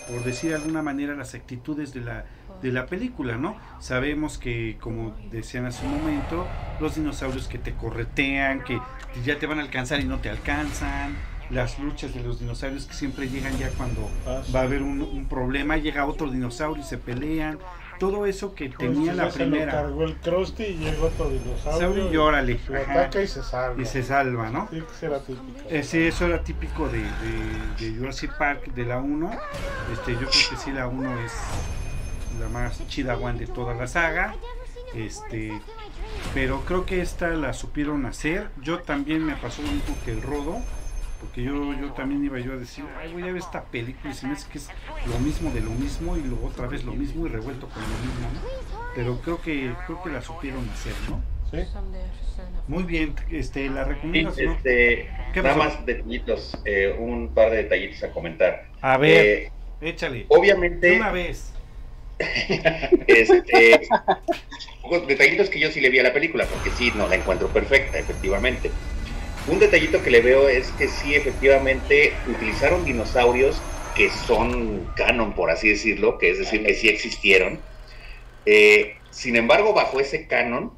por 0.08 0.22
decir 0.24 0.50
de 0.50 0.56
alguna 0.56 0.82
manera, 0.82 1.14
las 1.14 1.34
actitudes 1.34 1.92
de 1.92 2.00
la, 2.00 2.24
de 2.62 2.72
la 2.72 2.86
película, 2.86 3.36
¿no? 3.36 3.56
Sabemos 3.80 4.38
que, 4.38 4.78
como 4.80 5.14
decían 5.30 5.66
hace 5.66 5.84
un 5.84 5.92
momento, 5.92 6.46
los 6.80 6.94
dinosaurios 6.94 7.48
que 7.48 7.58
te 7.58 7.74
corretean, 7.74 8.64
que 8.64 8.80
ya 9.24 9.38
te 9.38 9.46
van 9.46 9.58
a 9.58 9.62
alcanzar 9.62 10.00
y 10.00 10.04
no 10.04 10.20
te 10.20 10.30
alcanzan, 10.30 11.14
las 11.50 11.78
luchas 11.78 12.14
de 12.14 12.22
los 12.22 12.40
dinosaurios 12.40 12.86
que 12.86 12.94
siempre 12.94 13.28
llegan 13.28 13.56
ya 13.58 13.68
cuando 13.70 14.08
Ah, 14.26 14.42
va 14.54 14.60
a 14.60 14.62
haber 14.62 14.82
un, 14.82 15.02
un 15.02 15.26
problema, 15.28 15.76
llega 15.76 16.06
otro 16.06 16.30
dinosaurio 16.30 16.82
y 16.82 16.86
se 16.86 16.98
pelean, 16.98 17.58
todo 17.98 18.26
eso 18.26 18.54
que 18.54 18.68
tenía 18.68 19.14
la 19.14 19.24
ya 19.24 19.30
se 19.30 19.38
lo 19.46 19.50
primera. 19.50 19.72
cargó 19.72 20.04
el 20.04 20.16
Krusty 20.16 20.62
y 20.64 20.76
llega 20.76 21.04
otro 21.04 21.28
dinosaurio. 21.30 21.80
Saurio 21.80 22.12
y 22.12 22.16
órale, 22.16 22.60
Lo 22.68 22.76
ataca 22.78 23.22
y 23.22 23.26
se 23.28 23.42
salva. 23.42 23.82
y 23.82 23.84
se 23.86 24.02
salva, 24.02 24.50
¿no? 24.50 24.68
Sí, 24.70 24.80
que 24.80 24.94
será 24.98 25.18
típico. 25.20 25.68
Eh, 25.68 25.82
sí, 25.82 26.02
eso 26.06 26.26
era 26.26 26.42
típico 26.42 26.88
de, 26.88 26.98
de, 27.00 27.90
de 27.90 27.98
Jurassic 27.98 28.36
Park, 28.36 28.72
de 28.74 28.84
la 28.84 28.98
1. 28.98 29.30
Este, 29.92 30.12
yo 30.12 30.18
creo 30.20 30.30
que 30.50 30.56
sí, 30.56 30.70
la 30.72 30.88
1 30.88 31.20
es 31.24 31.32
la 32.40 32.48
más 32.48 32.86
chida 32.88 33.16
one 33.16 33.38
de 33.38 33.46
toda 33.46 33.74
la 33.74 33.86
saga. 33.86 34.34
Este, 34.94 35.60
pero 36.34 36.60
creo 36.62 36.86
que 36.86 37.00
esta 37.02 37.28
la 37.30 37.52
supieron 37.52 38.06
hacer. 38.06 38.48
Yo 38.62 38.80
también 38.80 39.24
me 39.24 39.34
pasó 39.36 39.62
lo 39.62 39.68
mismo 39.68 39.96
que 40.04 40.12
el 40.12 40.22
Rodo. 40.22 40.58
Porque 41.20 41.42
yo, 41.42 41.72
yo 41.74 41.92
también 41.92 42.24
iba 42.24 42.38
yo 42.38 42.52
a 42.52 42.56
decir, 42.56 42.84
ay, 43.00 43.12
voy 43.12 43.22
a 43.22 43.26
ver 43.26 43.36
esta 43.38 43.64
película 43.64 44.12
y 44.12 44.14
se 44.14 44.26
me 44.26 44.34
hace 44.34 44.48
que 44.50 44.58
es 44.58 44.68
lo 45.06 45.18
mismo 45.18 45.50
de 45.50 45.60
lo 45.60 45.70
mismo 45.70 46.16
y 46.16 46.22
luego 46.22 46.48
otra 46.48 46.66
vez 46.66 46.84
lo 46.84 46.92
mismo 46.92 47.26
y 47.26 47.30
revuelto 47.30 47.68
con 47.68 47.82
lo 47.82 47.98
mismo, 47.98 48.30
¿no? 48.32 48.40
Pero 48.94 49.20
creo 49.22 49.40
que, 49.40 49.72
creo 49.86 50.02
que 50.02 50.10
la 50.10 50.20
supieron 50.22 50.68
hacer, 50.70 50.92
¿no? 51.08 51.22
¿Sí? 51.50 51.58
Muy 52.66 52.82
bien, 52.84 53.14
este, 53.30 53.68
la 53.70 53.84
Sí, 53.84 53.90
recomiendas, 53.90 54.36
¿no? 54.36 54.52
este, 54.52 55.08
¿Qué 55.32 55.42
nada 55.42 55.56
más 55.56 55.86
detallitos, 55.86 56.58
eh, 56.64 56.94
un 56.98 57.32
par 57.32 57.50
de 57.50 57.58
detallitos 57.58 58.02
a 58.02 58.10
comentar. 58.10 58.66
A 58.80 58.98
ver, 58.98 59.26
Eh, 59.26 59.52
échale. 59.80 60.26
Obviamente, 60.28 60.96
una 60.96 61.12
vez. 61.12 61.52
este, 63.06 63.88
detallitos 65.06 65.50
que 65.50 65.60
yo 65.60 65.70
sí 65.70 65.80
le 65.80 65.90
vi 65.90 65.98
a 65.98 66.02
la 66.02 66.12
película, 66.12 66.46
porque 66.46 66.70
sí, 66.70 66.92
no 66.94 67.08
la 67.08 67.16
encuentro 67.16 67.48
perfecta, 67.48 67.98
efectivamente. 67.98 68.70
Un 69.46 69.58
detallito 69.60 70.02
que 70.02 70.10
le 70.10 70.20
veo 70.20 70.48
es 70.48 70.72
que 70.72 70.88
sí, 70.88 71.14
efectivamente, 71.14 72.22
utilizaron 72.26 72.84
dinosaurios 72.84 73.62
que 73.94 74.10
son 74.10 74.92
canon, 74.94 75.34
por 75.34 75.50
así 75.50 75.68
decirlo, 75.68 76.18
que 76.18 76.30
es 76.30 76.38
decir, 76.38 76.64
que 76.64 76.74
sí 76.74 76.88
existieron. 76.88 77.62
Eh, 78.44 78.94
sin 79.10 79.36
embargo, 79.36 79.72
bajo 79.72 80.00
ese 80.00 80.26
canon, 80.26 80.72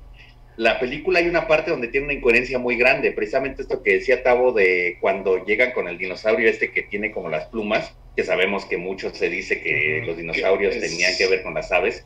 la 0.57 0.79
película 0.81 1.21
hay 1.21 1.29
una 1.29 1.47
parte 1.49 1.71
donde 1.71 1.89
tiene 1.89 2.07
una 2.07 2.14
incoherencia 2.14 2.59
muy 2.59 2.77
grande, 2.77 3.12
precisamente 3.12 3.62
esto 3.62 3.83
que 3.83 3.95
decía 3.95 4.23
Tavo 4.23 4.53
de 4.53 4.99
cuando 5.01 5.45
llegan 5.45 5.73
con 5.73 5.89
el 5.89 5.99
dinosaurio 5.99 6.49
este 6.49 6.73
que 6.73 6.83
tiene 6.83 7.11
como 7.12 7.29
las 7.29 7.47
plumas, 7.47 7.95
que 8.16 8.25
sabemos 8.25 8.64
que 8.64 8.77
mucho 8.77 9.14
se 9.14 9.29
dice 9.31 9.62
que 9.62 10.03
los 10.05 10.16
dinosaurios 10.16 10.75
es- 10.75 10.83
tenían 10.83 11.16
que 11.16 11.27
ver 11.29 11.43
con 11.43 11.55
las 11.55 11.71
aves, 11.73 12.05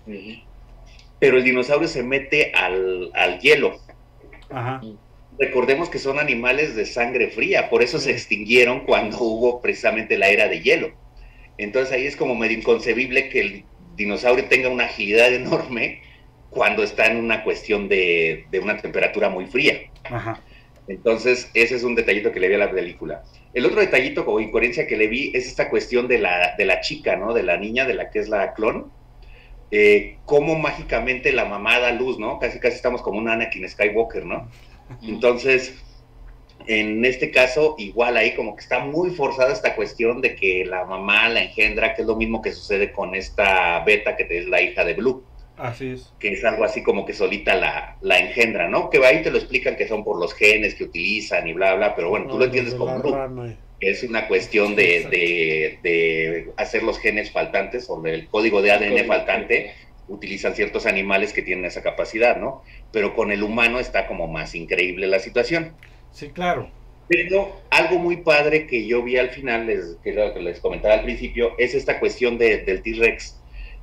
pero 1.19 1.39
el 1.39 1.45
dinosaurio 1.45 1.89
se 1.89 2.03
mete 2.03 2.53
al, 2.55 3.11
al 3.15 3.39
hielo. 3.41 3.81
Ajá. 4.51 4.81
Recordemos 5.43 5.91
que 5.91 5.99
son 5.99 6.21
animales 6.21 6.77
de 6.77 6.87
sangre 6.87 7.27
fría, 7.27 7.69
por 7.69 7.83
eso 7.83 7.99
se 7.99 8.13
extinguieron 8.13 8.85
cuando 8.85 9.19
hubo 9.19 9.61
precisamente 9.61 10.17
la 10.17 10.29
era 10.29 10.47
de 10.47 10.61
hielo. 10.61 10.93
Entonces 11.59 11.93
ahí 11.93 12.07
es 12.07 12.15
como 12.15 12.37
medio 12.37 12.59
inconcebible 12.59 13.29
que 13.29 13.41
el 13.41 13.65
dinosaurio 13.97 14.45
tenga 14.45 14.69
una 14.69 14.85
agilidad 14.85 15.35
enorme 15.35 16.01
cuando 16.49 16.85
está 16.85 17.07
en 17.07 17.17
una 17.17 17.43
cuestión 17.43 17.89
de, 17.89 18.45
de 18.53 18.61
una 18.61 18.77
temperatura 18.77 19.31
muy 19.31 19.47
fría. 19.47 19.81
Ajá. 20.05 20.41
Entonces, 20.87 21.51
ese 21.55 21.75
es 21.75 21.83
un 21.83 21.97
detallito 21.97 22.31
que 22.31 22.39
le 22.39 22.47
vi 22.47 22.55
a 22.55 22.59
la 22.59 22.71
película. 22.71 23.25
El 23.53 23.67
otro 23.67 23.81
detallito 23.81 24.25
o 24.25 24.39
incoherencia 24.39 24.87
que 24.87 24.97
le 24.97 25.09
vi 25.09 25.33
es 25.35 25.49
esta 25.49 25.69
cuestión 25.71 26.07
de 26.07 26.19
la, 26.19 26.55
de 26.57 26.67
la 26.67 26.81
chica, 26.83 27.17
¿no? 27.17 27.35
De 27.35 27.43
la 27.43 27.57
niña, 27.57 27.85
de 27.85 27.95
la 27.95 28.11
que 28.11 28.21
es 28.21 28.29
la 28.29 28.55
clon. 28.55 28.93
Eh, 29.73 30.19
cómo 30.25 30.57
mágicamente 30.57 31.33
la 31.33 31.47
mamá 31.47 31.81
da 31.81 31.91
luz, 31.91 32.21
¿no? 32.21 32.39
Casi 32.39 32.61
casi 32.61 32.77
estamos 32.77 33.03
como 33.03 33.19
un 33.19 33.29
Anakin 33.29 33.69
Skywalker, 33.69 34.25
¿no? 34.25 34.49
Entonces, 35.03 35.75
en 36.67 37.05
este 37.05 37.31
caso, 37.31 37.75
igual 37.79 38.17
ahí 38.17 38.35
como 38.35 38.55
que 38.55 38.63
está 38.63 38.81
muy 38.81 39.11
forzada 39.11 39.53
esta 39.53 39.75
cuestión 39.75 40.21
de 40.21 40.37
que 40.37 40.65
la 40.65 40.85
mamá 40.85 41.29
la 41.29 41.43
engendra, 41.43 41.95
que 41.95 42.03
es 42.03 42.09
lo 42.09 42.17
mismo 42.17 42.41
que 42.41 42.53
sucede 42.53 42.93
con 42.93 43.15
esta 43.15 43.83
Beta, 43.85 44.17
que 44.17 44.27
es 44.31 44.47
la 44.47 44.61
hija 44.63 44.85
de 44.85 44.95
Blue 44.95 45.25
Así 45.57 45.91
es. 45.93 46.13
que 46.19 46.33
es 46.33 46.45
algo 46.45 46.65
así 46.65 46.83
como 46.83 47.05
que 47.05 47.13
solita 47.15 47.55
la, 47.55 47.97
la 48.01 48.19
engendra, 48.19 48.69
¿no? 48.69 48.91
Que 48.91 49.05
ahí 49.05 49.23
te 49.23 49.31
lo 49.31 49.39
explican 49.39 49.77
que 49.77 49.89
son 49.89 50.05
por 50.05 50.19
los 50.21 50.35
genes 50.35 50.75
que 50.75 50.85
utilizan 50.85 51.47
y 51.49 51.53
bla, 51.53 51.75
bla, 51.75 51.95
pero 51.97 52.09
bueno, 52.11 52.27
tú 52.29 52.35
No, 52.35 52.39
lo 52.39 52.45
entiendes 52.47 52.75
como 52.75 52.99
Blue, 52.99 53.13
rana. 53.13 53.57
que 53.81 53.91
es 53.91 54.03
una 54.05 54.29
cuestión 54.29 54.77
de, 54.77 55.09
de, 55.11 55.79
de 55.83 56.53
hacer 56.57 56.83
los 56.85 56.99
genes 57.01 57.33
faltantes 57.33 57.91
o 57.91 58.01
del 58.01 58.29
código 58.29 58.63
de 58.63 58.71
ADN 58.73 58.89
Código. 58.91 59.07
faltante, 59.09 59.75
utilizan 60.09 60.55
ciertos 60.55 60.87
animales 60.87 61.33
que 61.33 61.43
tienen 61.43 61.65
esa 61.65 61.83
capacidad, 61.83 62.37
¿no? 62.37 62.63
Pero 62.93 63.15
con 63.15 63.33
el 63.33 63.43
humano 63.43 63.81
está 63.81 64.07
como 64.07 64.29
más 64.29 64.55
increíble 64.55 65.07
la 65.07 65.19
situación. 65.19 65.73
Sí, 66.11 66.29
claro. 66.31 66.71
Pero 67.09 67.61
algo 67.71 67.99
muy 67.99 68.19
padre 68.19 68.67
que 68.67 68.87
yo 68.87 69.03
vi 69.03 69.17
al 69.17 69.31
final, 69.31 69.67
les, 69.67 69.97
que 70.03 70.11
era 70.11 70.27
lo 70.29 70.35
que 70.35 70.41
les 70.41 70.61
comentaba 70.61 70.95
al 70.95 71.03
principio, 71.03 71.53
es 71.59 71.75
esta 71.75 71.99
cuestión 72.01 72.39
de- 72.39 72.59
del 72.59 72.83
T-Rex. 72.83 73.41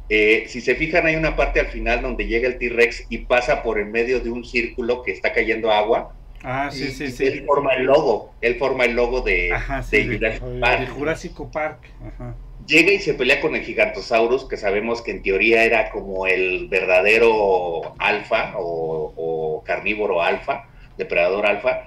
Eh, 0.09 0.45
si 0.47 0.61
se 0.61 0.75
fijan, 0.75 1.05
hay 1.05 1.15
una 1.15 1.35
parte 1.35 1.59
al 1.59 1.67
final 1.67 2.01
donde 2.01 2.25
llega 2.25 2.47
el 2.47 2.57
T-Rex 2.57 3.05
y 3.09 3.19
pasa 3.19 3.61
por 3.61 3.79
en 3.79 3.91
medio 3.91 4.19
de 4.19 4.29
un 4.31 4.43
círculo 4.43 5.03
que 5.03 5.11
está 5.11 5.33
cayendo 5.33 5.71
agua. 5.71 6.15
Ah, 6.41 6.69
sí, 6.71 6.85
y, 6.85 6.87
sí, 6.91 7.11
sí. 7.11 7.25
Él 7.27 7.43
forma 7.45 7.73
el 7.73 7.83
logo, 7.83 8.33
él 8.41 8.55
forma 8.55 8.85
el 8.85 8.93
logo 8.95 9.21
de, 9.21 9.51
Ajá, 9.51 9.83
sí, 9.83 10.03
de 10.07 10.17
de- 10.17 10.39
Jurassic 10.39 10.59
Park. 10.61 10.79
De 10.79 10.87
Jurásico 10.87 11.51
Park. 11.51 11.79
Ajá. 12.01 12.35
Llega 12.69 12.91
y 12.93 12.99
se 12.99 13.15
pelea 13.15 13.41
con 13.41 13.55
el 13.55 13.63
Gigantosaurus, 13.63 14.45
que 14.47 14.55
sabemos 14.57 15.01
que 15.01 15.11
en 15.11 15.23
teoría 15.23 15.63
era 15.63 15.89
como 15.89 16.27
el 16.27 16.67
verdadero 16.69 17.95
alfa 17.99 18.53
o, 18.57 19.11
o 19.15 19.63
carnívoro 19.63 20.21
alfa, 20.21 20.69
depredador 20.97 21.47
alfa. 21.47 21.81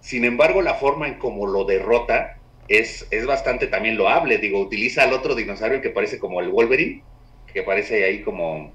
Sin 0.00 0.24
embargo, 0.26 0.60
la 0.60 0.74
forma 0.74 1.08
en 1.08 1.14
cómo 1.18 1.46
lo 1.46 1.64
derrota 1.64 2.36
es, 2.68 3.06
es 3.10 3.24
bastante 3.24 3.68
también 3.68 3.96
loable. 3.96 4.36
Digo, 4.38 4.60
utiliza 4.60 5.04
al 5.04 5.14
otro 5.14 5.34
dinosaurio 5.34 5.80
que 5.80 5.90
parece 5.90 6.18
como 6.18 6.40
el 6.40 6.50
Wolverine, 6.50 7.02
que 7.52 7.62
parece 7.62 8.04
ahí 8.04 8.22
como 8.22 8.72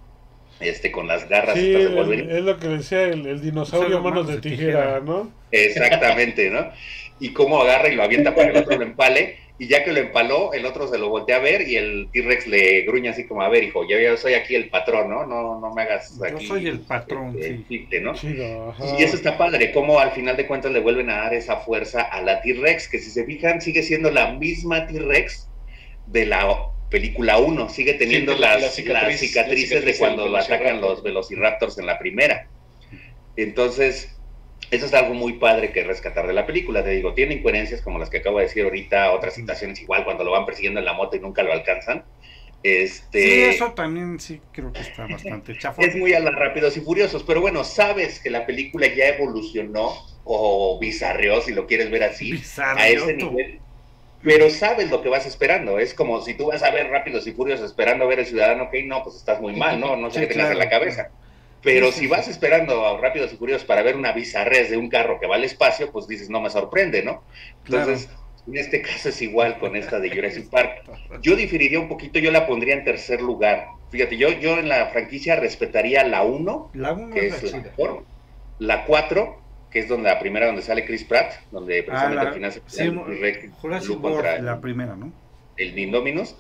este 0.60 0.92
con 0.92 1.08
las 1.08 1.30
garras 1.30 1.56
Sí, 1.56 1.72
de 1.72 1.88
Wolverine. 1.88 2.36
es 2.38 2.44
lo 2.44 2.58
que 2.58 2.68
decía 2.68 3.04
el, 3.04 3.26
el 3.28 3.42
dinosaurio 3.42 4.02
manos 4.02 4.28
de 4.28 4.40
tijera, 4.40 5.00
¿no? 5.02 5.30
Exactamente, 5.52 6.50
¿no? 6.50 6.72
Y 7.20 7.34
cómo 7.34 7.62
agarra 7.62 7.90
y 7.90 7.96
lo 7.96 8.04
avienta 8.04 8.34
para 8.36 8.52
que 8.52 8.58
el 8.58 8.64
otro 8.64 8.78
lo 8.78 8.84
empale. 8.84 9.43
Y 9.60 9.68
ya 9.68 9.84
que 9.84 9.94
lo 9.94 10.00
empaló, 10.00 10.52
el 10.54 10.66
otro 10.66 10.88
se 10.88 10.98
lo 10.98 11.10
voltea 11.10 11.36
a 11.36 11.40
ver 11.40 11.68
y 11.68 11.76
el 11.78 12.10
T-Rex 12.12 12.48
le 12.48 12.82
gruña 12.82 13.12
así 13.12 13.28
como, 13.28 13.44
a 13.44 13.50
ver, 13.50 13.64
hijo, 13.64 13.88
yo, 13.88 14.00
yo 14.00 14.18
soy 14.18 14.34
aquí 14.34 14.56
el 14.56 14.70
patrón, 14.70 15.10
¿no? 15.10 15.28
No, 15.28 15.60
no 15.60 15.74
me 15.74 15.84
hagas 15.84 16.18
Yo 16.18 16.26
aquí. 16.26 16.48
soy 16.48 16.68
el 16.68 16.80
patrón, 16.80 17.36
este, 17.38 17.58
sí. 17.58 17.66
chiste, 17.70 18.02
¿no? 18.02 18.14
Chido. 18.16 18.74
Y 18.98 19.04
eso 19.04 19.16
está 19.16 19.38
padre, 19.38 19.72
cómo 19.72 20.00
al 20.00 20.12
final 20.12 20.36
de 20.38 20.48
cuentas 20.48 20.72
le 20.72 20.80
vuelven 20.80 21.10
a 21.12 21.18
dar 21.18 21.34
esa 21.36 21.58
fuerza 21.58 22.02
a 22.02 22.22
la 22.22 22.42
T-Rex, 22.42 22.88
que 22.90 22.98
si 23.00 23.12
se 23.12 23.26
fijan 23.26 23.62
sigue 23.62 23.84
siendo 23.84 24.10
la 24.10 24.34
misma 24.34 24.88
T-Rex 24.88 25.48
de 26.08 26.26
la 26.26 26.48
película 26.90 27.38
1, 27.38 27.70
sigue 27.70 27.94
teniendo 27.94 28.34
Sí, 28.34 28.40
las, 28.40 28.56
la 28.56 28.62
las 28.62 28.76
cicatrices, 28.76 29.36
la 29.36 29.44
cicatriz 29.44 29.86
de 29.86 29.98
cuando 29.98 30.28
lo 30.28 30.38
atacan 30.38 30.82
los 30.82 31.04
velociraptors 31.04 31.78
en 31.78 31.86
la 31.86 32.00
primera. 32.00 32.48
Entonces, 33.36 34.13
eso 34.76 34.86
es 34.88 34.94
algo 34.94 35.14
muy 35.14 35.34
padre 35.40 35.72
que 35.72 35.84
rescatar 35.84 36.28
de 36.28 36.34
la 36.34 36.46
película. 36.46 36.84
Te 36.84 36.92
digo, 36.92 37.14
tiene 37.14 37.36
incoherencias 37.36 37.82
como 37.82 38.00
las 38.00 38.10
que 38.10 38.18
acabo 38.18 38.40
de 38.40 38.46
decir 38.46 38.64
ahorita, 38.66 39.12
otras 39.14 39.36
situaciones 39.36 39.82
igual 39.82 40.04
cuando 40.06 40.24
lo 40.24 40.32
van 40.32 40.46
persiguiendo 40.46 40.80
en 40.80 40.86
la 40.86 40.94
moto 40.94 41.16
y 41.16 41.20
nunca 41.20 41.44
lo 41.44 41.54
alcanzan. 41.54 42.06
Este, 42.64 43.20
Sí, 43.22 43.42
eso 43.44 43.74
también 43.74 44.20
sí 44.20 44.42
creo 44.52 44.74
que 44.74 44.82
está 44.82 45.08
bastante 45.08 45.56
chafón. 45.58 45.86
es 45.86 45.96
muy 45.96 46.14
a 46.14 46.20
la 46.20 46.32
rápidos 46.32 46.78
y 46.78 46.82
furiosos, 46.82 47.24
pero 47.24 47.42
bueno, 47.42 47.64
sabes 47.64 48.20
que 48.20 48.30
la 48.30 48.46
película 48.46 48.88
ya 48.88 49.08
evolucionó 49.10 50.10
o 50.24 50.80
bizarreó, 50.80 51.42
si 51.42 51.54
lo 51.54 51.68
quieres 51.68 51.92
ver 51.92 52.04
así, 52.04 52.50
a 52.76 52.90
ese 52.90 53.14
tú. 53.16 53.32
nivel. 53.32 53.60
Pero 54.22 54.50
sabes 54.50 54.90
lo 54.90 55.02
que 55.02 55.10
vas 55.10 55.26
esperando. 55.26 55.80
Es 55.80 55.94
como 55.94 56.22
si 56.22 56.36
tú 56.36 56.48
vas 56.48 56.64
a 56.64 56.72
ver 56.72 56.88
Rápidos 56.90 57.28
y 57.28 57.34
Furiosos 57.34 57.68
esperando 57.68 58.08
ver 58.08 58.20
el 58.20 58.26
Ciudadano 58.26 58.70
Kane, 58.72 58.88
no, 58.88 59.04
pues 59.04 59.18
estás 59.18 59.42
muy 59.42 59.54
mal, 59.56 59.80
¿no? 59.80 59.96
No 59.98 60.10
sé 60.12 60.22
Sí, 60.22 60.28
qué 60.28 60.28
tengas 60.28 60.52
en 60.52 60.60
la 60.60 60.70
cabeza. 60.70 61.12
Pero 61.64 61.92
si 61.92 62.08
vas 62.08 62.28
esperando 62.28 62.86
a 62.86 63.00
Rápidos 63.00 63.34
y 63.34 63.38
Furiosos 63.38 63.66
para 63.66 63.84
ver 63.84 63.96
una 63.96 64.12
bizarrez 64.12 64.70
de 64.70 64.78
un 64.78 64.90
carro 64.90 65.20
que 65.20 65.28
va 65.28 65.36
al 65.36 65.44
espacio, 65.46 65.92
pues 65.92 66.08
dices, 66.08 66.30
no 66.30 66.42
me 66.42 66.50
sorprende, 66.50 67.04
¿no? 67.04 67.26
Entonces, 67.64 68.10
en 68.46 68.58
este 68.58 68.82
caso 68.82 69.10
es 69.10 69.22
igual 69.22 69.58
con 69.60 69.76
esta 69.76 70.00
de 70.00 70.10
Jurassic 70.10 70.50
Park. 70.50 70.72
Yo 71.22 71.36
diferiría 71.36 71.80
un 71.80 71.88
poquito, 71.88 72.20
yo 72.20 72.32
la 72.32 72.46
pondría 72.46 72.74
en 72.76 72.84
tercer 72.84 73.22
lugar. 73.22 73.68
Fíjate, 73.90 74.18
yo, 74.18 74.30
yo 74.32 74.58
en 74.58 74.68
la 74.68 74.88
franquicia 74.88 75.36
respetaría 75.36 76.04
la 76.04 76.24
1, 76.24 76.72
La 76.74 76.94
1 76.94 77.16
que 77.16 77.28
es 77.28 77.44
la 77.44 77.60
mejor, 77.60 78.06
la 78.58 78.86
4, 78.86 79.46
que 79.70 79.80
es 79.80 79.88
donde 79.88 80.10
la 80.10 80.20
primera 80.20 80.48
donde 80.48 80.62
sale 80.64 80.86
Chris 80.86 81.06
Pratt, 81.06 81.32
donde 81.52 81.84
precisamente 81.84 82.20
Ah, 82.20 82.24
la- 82.24 82.30
al 82.30 82.36
final 82.36 82.52
se 82.52 82.62
sí, 82.68 82.90
Jurassic 83.62 84.02
contra 84.02 84.40
la 84.42 84.60
primera, 84.60 84.96
¿no? 84.96 85.14
el 85.56 85.78
Indominus, 85.78 86.36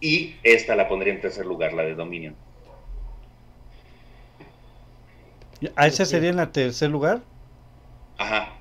y 0.00 0.40
esta 0.42 0.76
la 0.76 0.88
pondría 0.88 1.12
en 1.14 1.20
tercer 1.20 1.46
lugar, 1.46 1.72
la 1.72 1.84
de 1.84 1.94
Dominion. 1.94 2.36
¿A 5.76 5.86
esa 5.86 6.04
sería 6.04 6.30
en 6.30 6.36
la 6.36 6.52
tercer 6.52 6.90
lugar? 6.90 7.20
Ajá. 8.18 8.52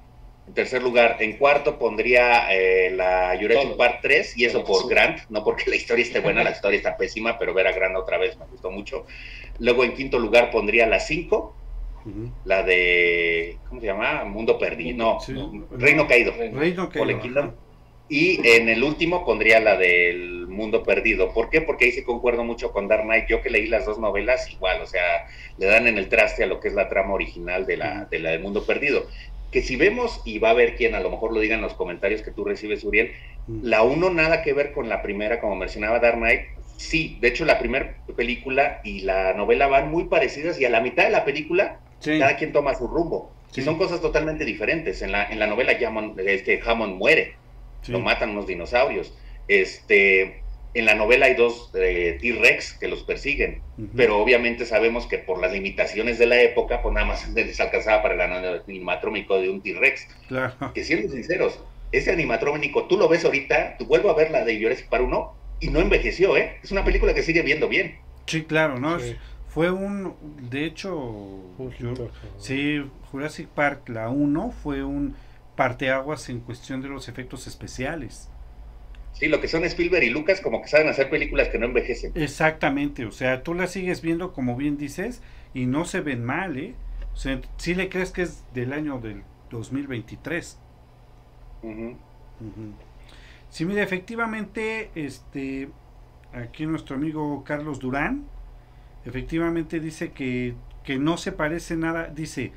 En 0.48 0.54
tercer 0.54 0.84
lugar, 0.84 1.18
en 1.22 1.38
cuarto 1.38 1.80
pondría 1.80 2.54
eh, 2.54 2.92
la 2.92 3.36
Jurassic 3.40 3.70
Todo. 3.70 3.78
Park 3.78 4.00
3, 4.04 4.38
y 4.38 4.46
eso 4.46 4.62
Todo, 4.64 4.82
por. 4.84 4.90
Grant, 4.90 5.20
no 5.30 5.44
porque 5.44 5.70
la 5.70 5.76
historia 5.76 6.04
esté 6.04 6.20
buena, 6.20 6.44
la 6.44 6.52
historia 6.52 6.78
está 6.78 6.96
pésima, 6.98 7.38
pero 7.40 7.54
ver 7.54 7.66
a 7.68 7.72
Grant 7.72 7.96
otra 7.96 8.18
vez 8.20 8.38
me 8.38 8.46
gustó 8.46 8.70
mucho. 8.70 9.06
Luego 9.60 9.84
en 9.84 9.94
quinto 9.96 10.20
lugar 10.20 10.52
pondría 10.52 10.86
la 10.86 11.00
5, 11.00 11.56
Ujú. 12.06 12.32
la 12.46 12.62
de, 12.62 13.58
¿cómo 13.68 13.82
se 13.82 13.88
llama? 13.88 14.24
Mundo 14.26 14.60
Perdido, 14.60 14.96
no, 14.98 15.20
Sí. 15.20 15.34
Reino 15.72 16.08
Caído. 16.08 16.32
Reino 16.38 16.90
Kingdom. 16.90 17.52
Y 18.08 18.48
en 18.48 18.70
el 18.70 18.84
último 18.84 19.26
pondría 19.26 19.60
la 19.60 19.78
del 19.78 20.48
Mundo 20.48 20.84
Perdido. 20.84 21.34
¿Por 21.34 21.50
qué? 21.50 21.62
Porque 21.62 21.86
ahí 21.86 21.92
sí 21.92 22.04
concuerdo 22.04 22.44
mucho 22.44 22.72
con 22.72 22.88
Dark 22.88 23.04
Knight. 23.04 23.28
Yo 23.28 23.42
que 23.42 23.50
leí 23.50 23.68
las 23.68 23.86
dos 23.86 23.98
novelas, 23.98 24.52
igual, 24.52 24.82
o 24.82 24.86
sea, 24.86 25.02
le 25.58 25.66
dan 25.66 25.88
en 25.88 25.98
el 25.98 26.08
traste 26.08 26.44
a 26.44 26.48
lo 26.48 26.60
que 26.60 26.68
es 26.68 26.76
la 26.76 26.88
trama 26.88 27.14
original 27.14 27.66
de 27.66 27.78
la, 27.78 28.06
de 28.06 28.20
la 28.20 28.32
del 28.32 28.42
Mundo 28.42 28.66
Perdido. 28.66 29.08
Que 29.52 29.62
si 29.62 29.76
vemos, 29.76 30.22
y 30.24 30.38
va 30.38 30.50
a 30.50 30.52
haber 30.52 30.76
quien 30.76 30.94
a 30.94 31.00
lo 31.00 31.10
mejor 31.10 31.34
lo 31.34 31.40
diga 31.40 31.56
en 31.56 31.62
los 31.62 31.74
comentarios 31.74 32.22
que 32.22 32.32
tú 32.32 32.44
recibes, 32.44 32.84
Uriel, 32.84 33.12
la 33.48 33.82
uno 33.82 34.10
nada 34.12 34.44
que 34.44 34.54
ver 34.54 34.72
con 34.72 34.88
la 34.90 35.02
primera, 35.02 35.40
como 35.40 35.56
mencionaba 35.56 36.00
Dark 36.00 36.18
Knight. 36.18 36.42
Sí, 36.78 37.18
de 37.22 37.30
hecho 37.30 37.46
la 37.46 37.58
primera 37.58 37.98
película 38.16 38.82
y 38.84 39.00
la 39.00 39.34
novela 39.34 39.68
van 39.68 39.90
muy 39.90 40.06
parecidas 40.06 40.60
y 40.60 40.66
a 40.66 40.70
la 40.70 40.82
mitad 40.82 41.06
de 41.06 41.12
la 41.12 41.26
película 41.26 41.80
Sí. 42.00 42.20
cada 42.20 42.36
quien 42.36 42.52
toma 42.52 42.76
su 42.76 42.88
rumbo. 42.88 43.32
Sí. 43.52 43.62
Y 43.62 43.64
son 43.64 43.78
cosas 43.78 44.02
totalmente 44.02 44.46
diferentes. 44.46 45.02
En 45.02 45.12
la, 45.14 45.26
en 45.26 45.40
la 45.40 45.48
novela 45.48 45.74
Hammond, 45.88 46.20
este, 46.20 46.60
Hammond 46.64 46.98
muere 46.98 47.36
Sí. 47.86 47.92
lo 47.92 48.00
matan 48.00 48.32
unos 48.32 48.48
dinosaurios. 48.48 49.14
Este, 49.48 50.42
en 50.74 50.86
la 50.86 50.96
novela 50.96 51.28
hay 51.28 51.36
dos 51.36 51.72
eh, 51.76 52.18
T-Rex 52.20 52.74
que 52.74 52.88
los 52.88 53.04
persiguen, 53.04 53.62
pero 53.96 54.18
obviamente 54.20 54.66
sabemos 54.66 55.06
que 55.08 55.18
por 55.20 55.40
las 55.40 55.54
limitaciones 55.54 56.18
de 56.20 56.26
la 56.26 56.42
época, 56.42 56.82
pues 56.82 56.94
nada 56.94 57.06
más 57.08 57.30
les 57.34 57.60
alcanzaba 57.60 58.02
para 58.02 58.16
el 58.26 58.62
animatrónico 58.68 59.40
de 59.40 59.50
un 59.50 59.62
T-Rex. 59.62 60.08
Claro. 60.28 60.74
Que 60.74 60.84
siendo 60.84 61.12
sinceros, 61.14 61.60
ese 61.92 62.12
animatrónico, 62.12 62.86
tú 62.88 62.98
lo 62.98 63.08
ves 63.08 63.24
ahorita, 63.24 63.78
tú 63.78 63.86
vuelvo 63.86 64.10
a 64.10 64.16
ver 64.16 64.32
la 64.32 64.44
de 64.44 64.60
Jurassic 64.62 64.90
Park 64.90 65.04
1 65.06 65.34
y 65.62 65.70
no 65.70 65.80
envejeció, 65.80 66.36
¿eh? 66.36 66.58
Es 66.62 66.72
una 66.72 66.84
película 66.84 67.14
que 67.14 67.24
sigue 67.24 67.42
viendo 67.42 67.70
bien. 67.70 67.98
Sí, 68.26 68.44
claro, 68.44 68.78
¿no? 68.80 69.00
Sí. 69.00 69.16
Fue 69.48 69.72
un, 69.72 70.14
de 70.50 70.66
hecho, 70.66 71.42
yo- 71.80 72.10
sí, 72.38 72.84
Jurassic 73.12 73.48
Park, 73.48 73.88
la 73.88 74.10
1, 74.10 74.52
fue 74.62 74.84
un 74.84 75.16
parteaguas 75.56 76.30
en 76.30 76.42
cuestión 76.42 76.82
de 76.82 76.90
los 76.90 77.08
efectos 77.08 77.48
especiales. 77.48 78.30
Sí, 79.14 79.28
lo 79.28 79.40
que 79.40 79.48
son 79.48 79.64
Spielberg 79.64 80.04
y 80.04 80.10
Lucas 80.10 80.42
como 80.42 80.62
que 80.62 80.68
saben 80.68 80.90
hacer 80.90 81.10
películas 81.10 81.48
que 81.48 81.58
no 81.58 81.68
envejecen. 81.68 82.12
Exactamente, 82.16 83.06
o 83.06 83.12
sea, 83.12 83.44
tú 83.44 83.54
la 83.54 83.68
sigues 83.68 84.02
viendo 84.02 84.34
como 84.34 84.58
bien 84.58 84.78
dices 84.78 85.22
y 85.54 85.68
no 85.68 85.86
se 85.86 86.02
ven 86.02 86.24
mal, 86.24 86.58
¿eh? 86.58 86.76
O 87.14 87.18
sea, 87.18 87.40
sí 87.58 87.76
le 87.76 87.88
crees 87.88 88.12
que 88.12 88.24
es 88.24 88.44
del 88.54 88.74
año 88.74 89.00
del 89.00 89.24
2023. 89.50 90.60
Ujú. 91.64 91.98
Ujú. 92.42 92.74
Sí, 93.50 93.64
mira, 93.66 93.84
efectivamente, 93.84 94.92
este, 94.96 95.70
aquí 96.34 96.66
nuestro 96.66 96.98
amigo 96.98 97.44
Carlos 97.46 97.80
Durán, 97.80 98.26
efectivamente 99.06 99.80
dice 99.80 100.12
que, 100.12 100.56
que 100.84 101.00
no 101.00 101.16
se 101.16 101.32
parece 101.32 101.78
nada, 101.78 102.08
dice, 102.14 102.52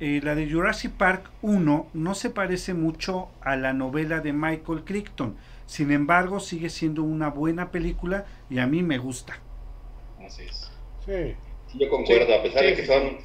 eh, 0.00 0.20
la 0.22 0.34
de 0.34 0.50
Jurassic 0.50 0.92
Park 0.92 1.30
1 1.42 1.88
no 1.92 2.14
se 2.14 2.30
parece 2.30 2.74
mucho 2.74 3.28
a 3.40 3.56
la 3.56 3.72
novela 3.72 4.20
de 4.20 4.32
Michael 4.32 4.84
Crichton, 4.84 5.36
sin 5.66 5.90
embargo 5.90 6.40
sigue 6.40 6.70
siendo 6.70 7.02
una 7.02 7.30
buena 7.30 7.70
película 7.70 8.24
y 8.48 8.58
a 8.58 8.66
mí 8.66 8.82
me 8.82 8.98
gusta. 8.98 9.38
Así 10.24 10.44
es. 10.44 10.70
Sí. 11.04 11.34
Yo 11.78 11.88
concuerdo, 11.88 12.26
Sí, 12.26 12.32
a 12.32 12.42
pesar 12.42 12.62
de 12.62 12.74
que 12.74 12.82
sí. 12.82 12.86
son... 12.86 13.18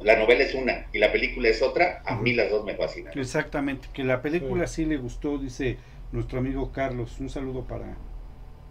La 0.00 0.16
novela 0.16 0.42
es 0.42 0.54
una 0.54 0.86
y 0.92 0.98
la 0.98 1.12
película 1.12 1.48
es 1.48 1.62
otra, 1.62 2.02
a 2.04 2.16
mí 2.16 2.32
las 2.32 2.50
dos 2.50 2.64
me 2.64 2.74
fascinan. 2.74 3.16
Exactamente, 3.16 3.88
que 3.92 4.02
la 4.02 4.20
película 4.20 4.66
sí, 4.66 4.84
le 4.84 4.96
gustó, 4.96 5.38
dice 5.38 5.78
nuestro 6.10 6.40
amigo 6.40 6.72
Carlos. 6.72 7.20
Un 7.20 7.30
saludo 7.30 7.64
para, 7.64 7.96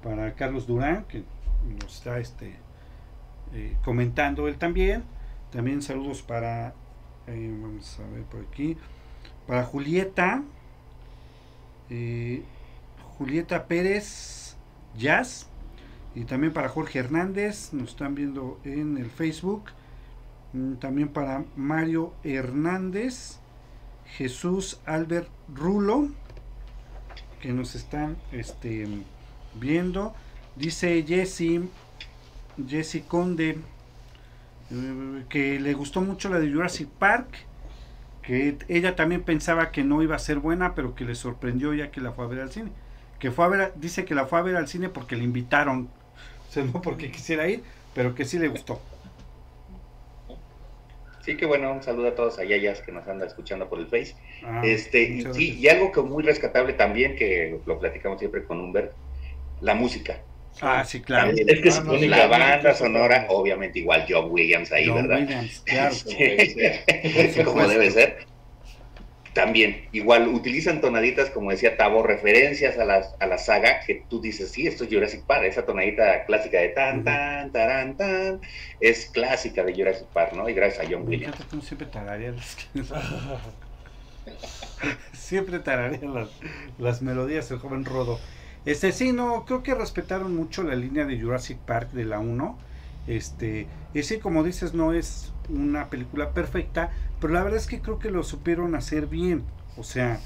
para 0.04 0.34
Carlos 0.36 0.68
Durán, 0.68 1.06
que 1.06 1.24
nos 1.82 1.96
está 1.98 2.20
este, 2.20 2.56
eh, 3.54 3.78
comentando 3.84 4.48
él 4.50 4.58
también. 4.58 5.04
También 5.52 5.82
saludos 5.82 6.22
para, 6.22 6.74
vamos 7.28 8.00
a 8.00 8.10
ver 8.14 8.24
por 8.24 8.42
aquí, 8.42 8.78
para 9.48 9.64
Julieta, 9.64 10.44
eh, 11.90 12.44
Julieta 13.18 13.68
Pérez 13.68 14.56
Jazz, 14.98 15.48
y 16.14 16.26
también 16.26 16.54
para 16.54 16.70
Jorge 16.70 17.00
Hernández, 17.00 17.72
nos 17.74 17.92
están 17.92 18.16
viendo 18.16 18.60
en 18.66 18.98
el 18.98 19.10
Facebook. 19.10 19.72
Mm, 20.54 20.74
También 20.76 21.08
para 21.08 21.46
Mario 21.56 22.14
Hernández, 22.24 23.40
Jesús 24.18 24.82
Albert 24.86 25.30
Rulo, 25.54 26.10
que 27.42 27.54
nos 27.54 27.76
están 27.76 28.18
este, 28.32 28.88
viendo. 29.60 30.14
Dice 30.58 31.04
Jesse, 31.08 31.62
Jesse 32.68 33.04
Conde, 33.08 33.60
que 35.30 35.60
le 35.60 35.74
gustó 35.74 36.02
mucho 36.02 36.30
la 36.30 36.40
de 36.40 36.52
Jurassic 36.52 36.90
Park, 36.90 37.48
que 38.24 38.58
ella 38.70 38.96
también 38.96 39.24
pensaba 39.24 39.72
que 39.72 39.84
no 39.84 40.04
iba 40.04 40.16
a 40.16 40.20
ser 40.20 40.40
buena, 40.40 40.76
pero 40.76 40.96
que 40.96 41.06
le 41.06 41.16
sorprendió 41.16 41.74
ya 41.74 41.92
que 41.92 42.02
la 42.02 42.14
fue 42.14 42.26
a 42.26 42.30
ver 42.30 42.42
al 42.42 42.52
cine. 42.52 42.72
Que 43.20 43.32
fue 43.32 43.46
a 43.46 43.50
ver, 43.50 43.62
a- 43.62 43.72
dice 43.76 44.06
que 44.06 44.16
la 44.16 44.26
fue 44.28 44.40
a 44.40 44.44
ver 44.44 44.56
al 44.58 44.68
cine 44.68 44.90
porque 44.90 45.16
le 45.18 45.24
invitaron, 45.26 45.92
o 46.50 46.52
sea, 46.52 46.64
no 46.66 46.82
porque 46.82 47.12
quisiera 47.12 47.50
ir, 47.50 47.64
pero 47.94 48.16
que 48.16 48.26
sí 48.26 48.40
le 48.40 48.50
gustó. 48.50 48.82
Sí, 51.20 51.38
que 51.38 51.46
bueno, 51.46 51.72
un 51.72 51.84
saludo 51.84 52.08
a 52.10 52.16
todos 52.16 52.40
allá 52.40 52.58
ya 52.58 52.74
que 52.84 52.92
nos 52.92 53.08
andan 53.08 53.28
escuchando 53.28 53.70
por 53.70 53.80
el 53.80 53.88
Face. 53.88 54.16
Ah, 54.44 54.66
este, 54.66 55.04
y, 55.04 55.54
y 55.62 55.68
algo 55.70 55.92
que 55.92 56.02
muy 56.02 56.24
rescatable 56.24 56.74
también, 56.74 57.16
que 57.16 57.62
lo 57.66 57.80
platicamos 57.80 58.20
siempre 58.20 58.44
con 58.46 58.60
Humbert, 58.60 58.98
la 59.60 59.76
música. 59.76 60.28
Ah, 60.60 60.84
sí, 60.84 61.02
claro. 61.02 61.28
También, 61.28 61.50
Es 61.50 61.62
que 61.62 61.70
es 61.70 61.78
Ah, 61.80 62.28
banda 62.28 62.74
sonora, 62.76 63.26
obviamente 63.30 63.80
igual 63.80 64.06
John 64.08 64.30
Williams 64.30 64.72
ahí, 64.72 64.88
John 64.88 65.08
¿verdad? 65.08 65.20
Williams, 65.22 65.62
claro. 65.66 65.96
Sí, 65.96 67.44
como 67.46 67.68
debe 67.68 67.90
ser. 67.92 68.26
También, 69.34 69.88
igual 69.94 70.28
utilizan 70.28 70.82
tonaditas, 70.82 71.30
como 71.30 71.52
decía 71.52 71.78
Tavo, 71.78 72.04
referencias 72.04 72.78
a, 72.78 72.84
las, 72.84 73.16
a 73.22 73.28
la 73.28 73.38
saga, 73.38 73.80
que 73.80 74.04
tú 74.10 74.20
dices, 74.20 74.52
sí, 74.52 74.68
esto 74.68 74.84
es 74.84 74.90
Jurassic 74.94 75.24
Park, 75.24 75.46
esa 75.46 75.66
tonadita 75.66 76.26
clásica 76.26 76.60
de 76.60 76.70
tan, 76.70 77.06
tan, 77.06 77.50
tarán, 77.54 77.96
tan, 77.96 78.42
es 78.82 79.06
clásica 79.06 79.64
de 79.64 79.74
Jurassic 79.74 80.08
Park, 80.08 80.34
¿no? 80.34 80.50
Y 80.50 80.54
gracias 80.54 80.86
a 80.86 80.90
John 80.92 81.08
Williams. 81.08 81.38
siempre 81.64 81.88
tarareas. 81.88 82.58
siempre 85.14 85.60
tarareas 85.60 86.04
las, 86.04 86.30
las 86.78 87.02
melodías 87.02 87.50
el 87.52 87.60
joven 87.60 87.86
Rodo. 87.86 88.20
Este 88.66 88.92
sí, 88.92 89.12
no, 89.12 89.46
creo 89.46 89.64
que 89.64 89.74
respetaron 89.74 90.36
mucho 90.36 90.64
la 90.64 90.76
línea 90.76 91.06
de 91.06 91.20
Jurassic 91.20 91.58
Park 91.58 91.92
de 91.92 92.06
la 92.06 92.20
1. 92.20 92.58
Este, 93.08 93.68
y 93.94 94.04
sí, 94.04 94.20
como 94.20 94.44
dices, 94.44 94.74
no 94.74 94.94
es 94.94 95.34
una 95.50 95.90
película 95.90 96.32
perfecta, 96.32 96.92
pero 97.20 97.34
la 97.34 97.44
verdad 97.44 97.60
es 97.60 97.68
que 97.68 97.82
creo 97.82 97.98
que 97.98 98.12
lo 98.12 98.24
supieron 98.24 98.76
hacer 98.76 99.08
bien. 99.08 99.44
O 99.78 99.84
sea, 99.84 100.20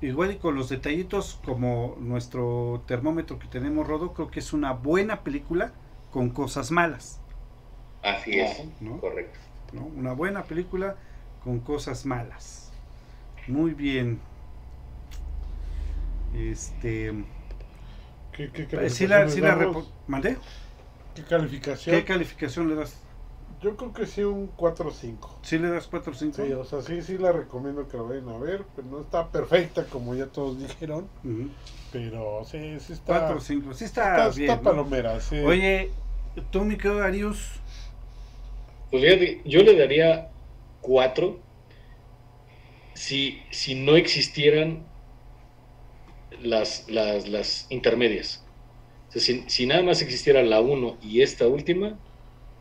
igual 0.00 0.32
y 0.32 0.36
con 0.36 0.54
los 0.54 0.70
detallitos 0.70 1.40
como 1.44 1.96
nuestro 2.00 2.82
termómetro 2.86 3.38
que 3.38 3.48
tenemos, 3.48 3.86
Rodo, 3.86 4.14
creo 4.14 4.30
que 4.30 4.40
es 4.40 4.52
una 4.52 4.72
buena 4.72 5.22
película 5.22 5.72
con 6.10 6.30
cosas 6.30 6.70
malas. 6.70 7.20
Así 8.02 8.38
es, 8.38 8.64
¿no? 8.80 8.98
correcto. 8.98 9.38
¿no? 9.72 9.84
Una 9.84 10.12
buena 10.12 10.44
película 10.44 10.96
con 11.44 11.60
cosas 11.60 12.06
malas. 12.06 12.72
Muy 13.46 13.74
bien. 13.74 14.20
Este. 16.34 17.12
¿Qué, 18.38 18.50
qué 18.52 18.66
eh, 18.72 18.90
sí 18.90 19.06
la, 19.06 19.28
calificación 19.28 19.28
sí 19.28 19.40
le 19.40 19.48
la 19.48 19.54
damos? 19.54 19.76
repo- 19.76 19.92
¿Mandé? 20.06 20.38
¿Qué 21.14 21.22
calificación? 21.24 21.96
¿Qué 21.96 22.04
calificación 22.04 22.68
le 22.68 22.74
das? 22.76 22.92
Yo 23.60 23.76
creo 23.76 23.92
que 23.92 24.06
sí, 24.06 24.22
un 24.22 24.46
4 24.48 24.88
o 24.88 24.92
5. 24.92 25.28
¿Sí 25.42 25.58
le 25.58 25.68
das 25.70 25.88
4 25.88 26.12
o 26.12 26.14
5? 26.14 26.42
Sí, 26.42 26.52
o 26.52 26.64
sea, 26.64 26.80
sí, 26.82 27.02
sí 27.02 27.18
la 27.18 27.32
recomiendo 27.32 27.88
que 27.88 27.96
la 27.96 28.02
vayan 28.04 28.28
a 28.28 28.38
ver, 28.38 28.66
pero 28.74 28.86
no 28.88 29.00
está 29.00 29.30
perfecta 29.30 29.84
como 29.86 30.14
ya 30.14 30.26
todos 30.26 30.58
dijeron, 30.64 31.10
pero 31.92 32.44
sí, 32.44 32.78
sí 32.80 32.92
está, 32.92 33.32
4 33.32 33.36
o 33.36 33.40
5. 33.40 33.72
Sí 33.74 33.84
está, 33.84 34.08
está, 34.08 34.28
bien. 34.28 34.50
está 34.50 34.62
¿no? 34.62 34.62
palomera, 34.70 35.20
sí. 35.20 35.36
Oye, 35.44 35.90
tú, 36.50 36.64
mi 36.64 36.76
querido 36.76 36.98
Darius. 37.00 37.60
Pues 38.90 39.02
fíjate, 39.02 39.42
yo 39.46 39.62
le 39.62 39.76
daría 39.78 40.30
cuatro 40.80 41.46
si, 42.94 43.46
si 43.52 43.74
no 43.74 43.96
existieran 43.96 44.92
las, 46.42 46.88
las, 46.88 47.28
las 47.28 47.66
intermedias. 47.70 48.44
O 49.08 49.12
sea, 49.12 49.22
si, 49.22 49.44
si 49.48 49.66
nada 49.66 49.82
más 49.82 50.02
existiera 50.02 50.42
la 50.42 50.60
1 50.60 50.98
y 51.02 51.22
esta 51.22 51.46
última, 51.48 51.98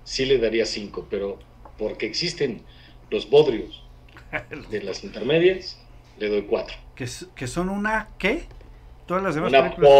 sí 0.03 0.25
le 0.25 0.37
daría 0.39 0.65
5, 0.65 1.07
pero 1.09 1.39
porque 1.77 2.05
existen 2.05 2.63
los 3.09 3.29
bodrios 3.29 3.83
de 4.69 4.81
las 4.83 5.03
intermedias, 5.03 5.79
le 6.17 6.29
doy 6.29 6.43
4. 6.43 6.77
Que, 6.95 7.07
que 7.35 7.47
son 7.47 7.69
una. 7.69 8.15
¿Qué? 8.17 8.49
Todas 9.05 9.23
las 9.23 9.35
demás 9.35 9.53
Una 9.53 9.61
películas. 9.61 9.93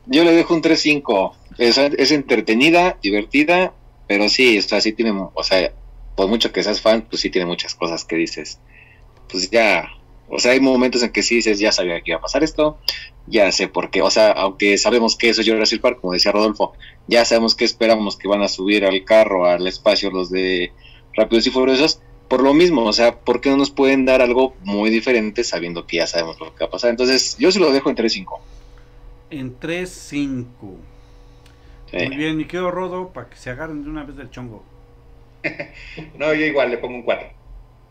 yo 0.06 0.24
le 0.24 0.32
dejo 0.32 0.54
un 0.54 0.62
3-5. 0.62 1.36
Es, 1.58 1.78
es 1.78 2.10
entretenida, 2.12 2.98
divertida, 3.02 3.74
pero 4.08 4.28
sí, 4.28 4.58
o 4.58 4.62
sea, 4.62 4.80
sí 4.80 4.92
tiene, 4.92 5.12
o 5.12 5.44
sea, 5.44 5.72
por 6.16 6.28
mucho 6.28 6.50
que 6.50 6.64
seas 6.64 6.80
fan, 6.80 7.06
pues 7.08 7.22
sí 7.22 7.30
tiene 7.30 7.46
muchas 7.46 7.74
cosas 7.74 8.04
que 8.04 8.16
dices. 8.16 8.58
Pues 9.30 9.50
ya, 9.50 9.90
o 10.28 10.38
sea, 10.38 10.52
hay 10.52 10.60
momentos 10.60 11.02
en 11.02 11.10
que 11.10 11.22
sí 11.22 11.36
dices, 11.36 11.58
ya 11.60 11.70
sabía 11.70 12.00
que 12.00 12.10
iba 12.10 12.18
a 12.18 12.22
pasar 12.22 12.42
esto, 12.42 12.78
ya 13.26 13.52
sé 13.52 13.68
por 13.68 13.90
qué, 13.90 14.02
o 14.02 14.10
sea, 14.10 14.32
aunque 14.32 14.78
sabemos 14.78 15.16
que 15.16 15.28
eso 15.28 15.42
es 15.42 15.48
Jurassic 15.48 15.80
Park, 15.80 16.00
como 16.00 16.14
decía 16.14 16.32
Rodolfo, 16.32 16.72
ya 17.06 17.24
sabemos 17.24 17.54
que 17.54 17.64
esperamos 17.64 18.16
que 18.16 18.26
van 18.26 18.42
a 18.42 18.48
subir 18.48 18.84
al 18.84 19.04
carro, 19.04 19.46
al 19.46 19.66
espacio 19.66 20.10
los 20.10 20.30
de 20.30 20.72
Rápidos 21.14 21.46
y 21.46 21.50
Furiosos, 21.50 22.00
por 22.28 22.42
lo 22.42 22.52
mismo, 22.54 22.84
o 22.84 22.92
sea, 22.92 23.20
¿por 23.20 23.40
qué 23.40 23.50
no 23.50 23.56
nos 23.56 23.70
pueden 23.70 24.04
dar 24.04 24.20
algo 24.20 24.54
muy 24.64 24.90
diferente 24.90 25.44
sabiendo 25.44 25.86
que 25.86 25.98
ya 25.98 26.06
sabemos 26.06 26.38
lo 26.40 26.54
que 26.54 26.64
va 26.64 26.66
a 26.66 26.70
pasar? 26.70 26.90
Entonces, 26.90 27.36
yo 27.38 27.50
sí 27.50 27.58
lo 27.58 27.72
dejo 27.72 27.88
en 27.88 27.96
3-5. 27.96 28.38
En 29.30 29.58
3-5. 29.58 30.44
Muy 31.92 32.16
bien, 32.16 32.36
mi 32.36 32.44
querido 32.44 32.70
Rodo, 32.70 33.12
para 33.12 33.30
que 33.30 33.36
se 33.36 33.50
agarren 33.50 33.82
de 33.82 33.90
una 33.90 34.04
vez 34.04 34.16
del 34.16 34.30
chongo. 34.30 34.62
no, 36.18 36.34
yo 36.34 36.44
igual 36.44 36.70
le 36.70 36.78
pongo 36.78 36.96
un 36.96 37.02
4. 37.02 37.28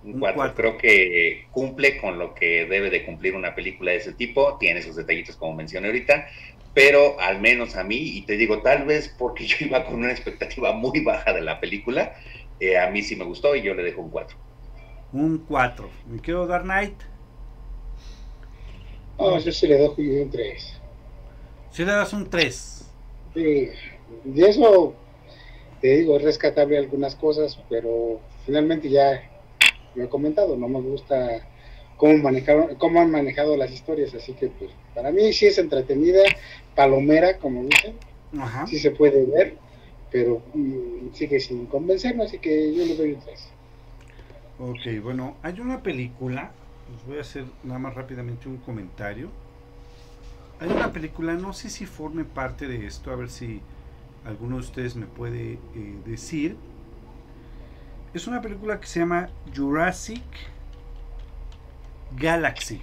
Un 0.04 0.20
4. 0.20 0.54
Creo 0.56 0.78
que 0.78 1.48
cumple 1.52 1.98
con 2.00 2.20
lo 2.20 2.34
que 2.36 2.66
debe 2.66 2.90
de 2.90 3.06
cumplir 3.06 3.36
una 3.36 3.56
película 3.56 3.92
de 3.92 3.98
ese 3.98 4.14
tipo. 4.14 4.58
Tiene 4.60 4.82
sus 4.82 4.96
detallitos, 4.96 5.36
como 5.36 5.56
mencioné 5.56 5.88
ahorita. 5.88 6.28
Pero 6.74 7.20
al 7.20 7.42
menos 7.42 7.76
a 7.76 7.84
mí, 7.84 7.98
y 7.98 8.22
te 8.22 8.38
digo, 8.38 8.62
tal 8.62 8.86
vez 8.86 9.14
porque 9.18 9.46
yo 9.48 9.58
iba 9.62 9.84
con 9.84 9.96
una 9.96 10.12
expectativa 10.12 10.74
muy 10.74 11.00
baja 11.02 11.34
de 11.34 11.42
la 11.42 11.60
película, 11.60 12.14
eh, 12.60 12.78
a 12.78 12.90
mí 12.92 13.02
sí 13.02 13.16
me 13.16 13.26
gustó 13.26 13.56
y 13.56 13.64
yo 13.64 13.74
le 13.74 13.84
dejo 13.84 14.02
un 14.02 14.12
4. 14.12 14.38
Un 15.14 15.40
4. 15.40 15.90
¿Me 16.08 16.22
quedo 16.22 16.46
Dark 16.46 16.66
Knight? 16.66 16.94
No, 19.18 19.40
yo 19.40 19.52
sí 19.52 19.68
le 19.68 19.80
doy 19.80 20.22
un 20.22 20.30
3. 20.30 20.82
Si 21.72 21.84
le 21.84 21.92
das 21.92 22.14
un 22.14 22.30
3. 22.30 22.87
Sí, 23.38 23.70
y 24.34 24.44
eso, 24.44 24.96
te 25.80 25.98
digo, 25.98 26.18
es 26.18 26.24
rescatable 26.24 26.76
algunas 26.80 27.14
cosas, 27.14 27.60
pero 27.70 28.20
finalmente 28.48 28.90
ya 28.90 29.30
lo 29.94 30.06
he 30.06 30.10
comentado, 30.10 30.58
no 30.58 30.68
me 30.68 30.82
gusta 30.82 31.48
cómo, 31.98 32.18
manejaron, 32.18 32.74
cómo 32.78 33.00
han 33.00 33.12
manejado 33.12 33.56
las 33.56 33.72
historias, 33.72 34.16
así 34.16 34.34
que 34.34 34.48
pues 34.48 34.72
para 34.96 35.12
mí 35.12 35.32
sí 35.34 35.46
es 35.46 35.60
entretenida, 35.60 36.24
palomera, 36.76 37.38
como 37.38 37.64
dicen, 37.64 37.94
Ajá. 38.40 38.66
sí 38.66 38.80
se 38.80 38.90
puede 38.90 39.24
ver, 39.26 39.58
pero 40.12 40.42
mm, 40.56 41.14
sigue 41.14 41.40
sin 41.40 41.68
convencerme, 41.68 42.24
así 42.24 42.40
que 42.40 42.74
yo 42.74 42.86
le 42.88 42.96
doy 42.96 43.12
un 43.14 43.20
3. 43.20 43.50
Ok, 44.58 45.04
bueno, 45.04 45.38
hay 45.44 45.60
una 45.60 45.84
película, 45.84 46.54
les 46.92 47.06
voy 47.06 47.20
a 47.20 47.22
hacer 47.22 47.44
nada 47.64 47.78
más 47.78 47.94
rápidamente 47.94 48.50
un 48.50 48.58
comentario 48.58 49.30
hay 50.60 50.70
una 50.70 50.92
película, 50.92 51.34
no 51.34 51.54
sé 51.54 51.70
si 51.70 51.86
forme 51.86 52.24
parte 52.24 52.68
de 52.68 52.86
esto, 52.86 53.12
a 53.12 53.16
ver 53.16 53.30
si 53.30 53.62
alguno 54.26 54.56
de 54.56 54.62
ustedes 54.62 54.96
me 54.96 55.06
puede 55.06 55.54
eh, 55.54 55.60
decir. 56.06 56.56
Es 58.14 58.28
una 58.28 58.42
película 58.42 58.80
que 58.80 58.88
se 58.88 59.02
llama 59.02 59.30
Jurassic 59.56 60.24
Galaxy. 62.16 62.82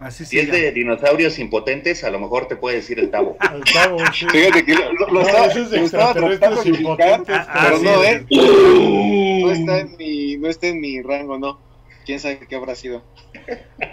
Así 0.00 0.26
si 0.26 0.38
es 0.38 0.50
de 0.50 0.70
dinosaurios 0.72 1.38
impotentes, 1.38 2.04
a 2.04 2.10
lo 2.10 2.18
mejor 2.18 2.46
te 2.46 2.56
puede 2.56 2.76
decir 2.76 2.98
el 2.98 3.10
tabo. 3.10 3.38
El 3.54 3.64
tabo, 3.64 3.98
sí. 4.12 4.26
Fíjate 4.28 4.64
que 4.64 4.74
lo, 4.74 4.92
lo, 4.92 5.06
No, 5.06 5.20
estaba, 5.22 5.46
es 5.46 5.70
de 5.70 5.78
lo 5.78 5.84
estaba 5.84 6.12
tratando 6.12 6.30
extraterrestres 6.32 6.64
de 6.64 6.70
ubicar, 6.70 7.08
impotentes, 7.08 7.46
pero 7.62 7.78
no, 7.78 8.02
sí. 8.02 8.06
¿eh? 8.06 9.40
No 9.42 9.50
está, 9.50 9.78
en 9.80 9.96
mi, 9.96 10.36
no 10.36 10.48
está 10.48 10.66
en 10.66 10.80
mi 10.80 11.00
rango, 11.00 11.38
no. 11.38 11.73
¿Quién 12.04 12.20
sabe 12.20 12.46
qué 12.46 12.56
habrá 12.56 12.74
sido? 12.74 13.02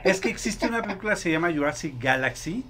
Es 0.04 0.20
que 0.22 0.30
existe 0.30 0.68
una 0.68 0.82
película 0.82 1.14
que 1.16 1.22
se 1.22 1.32
llama 1.32 1.52
Jurassic 1.54 2.02
Galaxy. 2.02 2.66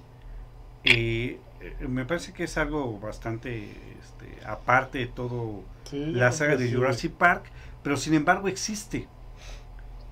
eh, 0.84 1.38
eh, 1.60 1.76
me 1.88 2.04
parece 2.04 2.32
que 2.32 2.44
es 2.44 2.58
algo 2.58 2.98
bastante 2.98 3.70
este, 4.00 4.46
aparte 4.46 4.98
de 4.98 5.06
todo 5.06 5.64
Sí, 5.84 6.12
la 6.12 6.32
saga 6.32 6.56
de 6.56 6.68
sí. 6.68 6.74
Jurassic 6.74 7.12
Park, 7.12 7.44
pero 7.82 7.96
sin 7.96 8.14
embargo 8.14 8.48
existe. 8.48 9.08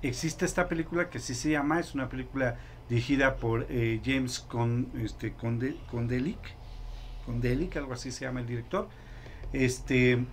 Existe 0.01 0.45
esta 0.45 0.67
película 0.67 1.09
que 1.09 1.19
sí 1.19 1.35
se 1.35 1.51
llama, 1.51 1.79
es 1.79 1.93
una 1.93 2.09
película 2.09 2.57
dirigida 2.89 3.35
por 3.35 3.67
eh, 3.69 4.01
James 4.03 4.39
Con, 4.39 4.89
este, 5.03 5.33
Conde- 5.35 5.77
Condelic, 5.91 6.39
Condelic, 7.25 7.77
algo 7.77 7.93
así 7.93 8.11
se 8.11 8.25
llama 8.25 8.39
el 8.41 8.47
director. 8.47 8.89
Este, 9.53 10.25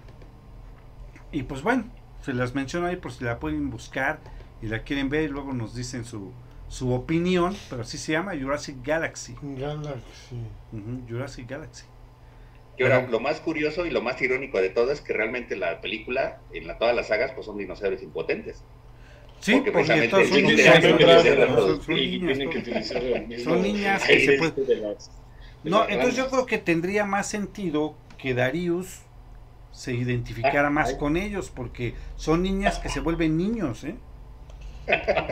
y 1.32 1.42
pues 1.42 1.62
bueno, 1.62 1.84
se 2.22 2.32
las 2.32 2.54
menciono 2.54 2.86
ahí 2.86 2.96
por 2.96 3.12
si 3.12 3.24
la 3.24 3.38
pueden 3.38 3.70
buscar 3.70 4.20
y 4.62 4.66
la 4.66 4.82
quieren 4.82 5.08
ver 5.08 5.24
y 5.24 5.28
luego 5.28 5.52
nos 5.52 5.74
dicen 5.74 6.04
su, 6.04 6.32
su 6.68 6.92
opinión, 6.92 7.56
pero 7.70 7.82
así 7.82 7.98
se 7.98 8.12
llama 8.12 8.32
Jurassic 8.40 8.76
Galaxy. 8.84 9.36
Galaxy. 9.42 10.36
Ujú, 10.72 11.02
Jurassic 11.08 11.48
Galaxy. 11.48 11.84
Y 12.76 12.82
ahora, 12.84 13.06
lo 13.10 13.18
más 13.18 13.40
curioso 13.40 13.86
y 13.86 13.90
lo 13.90 14.02
más 14.02 14.20
irónico 14.22 14.60
de 14.60 14.68
todo 14.70 14.92
es 14.92 15.00
que 15.00 15.12
realmente 15.12 15.56
la 15.56 15.80
película, 15.80 16.40
en 16.52 16.66
la, 16.68 16.78
todas 16.78 16.94
las 16.94 17.08
sagas, 17.08 17.32
pues 17.32 17.46
son 17.46 17.58
dinosaurios 17.58 18.02
impotentes. 18.02 18.62
Sí, 19.40 19.52
Porque 19.54 19.72
porque, 19.72 19.86
precisamente 20.08 20.26
son 20.28 20.42
niñas, 20.42 20.80
que 23.28 23.38
son- 23.44 23.62
niñas 23.62 24.04
que 24.04 24.20
se 24.20 24.36
pueden- 24.38 24.66
de 24.66 24.76
las- 24.76 25.10
de 25.62 25.70
No, 25.70 25.88
entonces 25.88 26.16
yo 26.16 26.28
creo 26.28 26.46
que 26.46 26.58
tendría 26.58 27.04
más 27.04 27.28
sentido 27.28 27.94
que 28.16 28.34
Darius 28.34 29.00
se 29.72 29.94
identificara 29.94 30.68
Ah, 30.68 30.70
más 30.70 30.90
ahí. 30.90 30.98
con 30.98 31.16
ellos, 31.16 31.50
porque 31.54 31.94
son 32.16 32.42
niñas 32.42 32.78
que 32.78 32.88
se 32.88 33.00
vuelven 33.00 33.36
niños, 33.36 33.84
¿eh? 33.84 33.96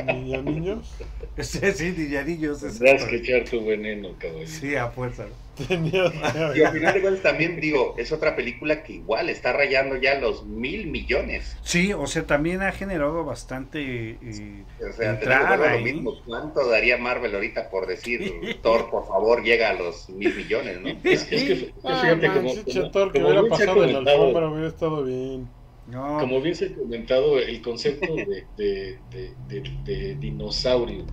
Niña, 0.07 0.43
niños. 0.43 0.95
Sí, 1.39 1.59
sí, 1.75 1.95
niñarillos. 1.97 2.63
es 2.63 2.79
Tendrás 2.79 3.05
que 3.05 3.17
echar 3.17 3.45
tu 3.45 3.65
veneno, 3.65 4.11
caballero. 4.19 4.47
Sí, 4.49 4.75
a 4.77 4.89
fuerza. 4.89 5.27
Y 5.59 6.63
al 6.63 6.73
final 6.73 6.95
de 6.95 7.01
cuentas 7.01 7.23
también 7.23 7.59
digo, 7.61 7.95
es 7.97 8.13
otra 8.13 8.37
película 8.37 8.83
que 8.83 8.95
igual 8.95 9.31
está 9.31 9.55
rayando 9.55 9.97
ya 9.97 10.21
los 10.21 10.45
mil 10.47 10.87
millones. 10.89 11.57
Sí, 11.63 11.95
o 11.95 12.07
sea, 12.07 12.27
también 12.27 12.61
ha 12.63 12.73
generado 12.73 13.25
bastante... 13.25 13.81
eh, 14.21 14.65
O 14.87 14.93
sea, 14.93 15.13
Entrada, 15.13 15.57
lo 15.75 15.79
mismo. 15.81 16.13
¿Cuánto 16.27 16.69
daría 16.69 16.99
Marvel 16.99 17.35
ahorita 17.35 17.71
por 17.71 17.87
decir, 17.87 18.59
Thor, 18.63 18.91
por 18.91 19.07
favor, 19.07 19.43
llega 19.43 19.71
a 19.71 19.75
los 19.75 20.11
mil 20.11 20.35
millones, 20.35 20.79
¿no? 20.81 20.89
Es, 21.05 21.23
es 21.33 21.45
que 21.45 21.53
f- 21.55 21.75
Ah, 21.85 22.01
fíjate 22.03 22.27
como, 22.29 22.49
como- 22.51 22.65
Chetor, 22.65 23.13
que 23.13 23.21
como 23.23 23.29
hubiera 23.41 23.49
pasado 23.49 23.85
en 23.85 23.93
la 23.93 23.99
alfombra 24.13 24.49
hubiera 24.51 24.69
estado 24.69 25.05
bien. 25.05 25.56
No, 25.87 26.03
Como 26.17 26.41
bien 26.43 26.55
se 26.57 26.67
ha 26.67 26.75
comentado, 26.77 27.39
el 27.39 27.63
concepto 27.63 28.23
de, 28.25 28.51
de- 28.57 29.37
de- 29.39 29.63
de- 29.85 30.17
dinosaurio, 30.17 31.13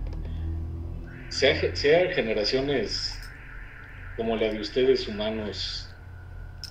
sea, 1.28 1.74
sea 1.76 2.12
generaciones 2.14 3.36
como 4.16 4.36
la 4.36 4.50
de 4.52 4.60
ustedes 4.60 5.08
humanos 5.08 5.98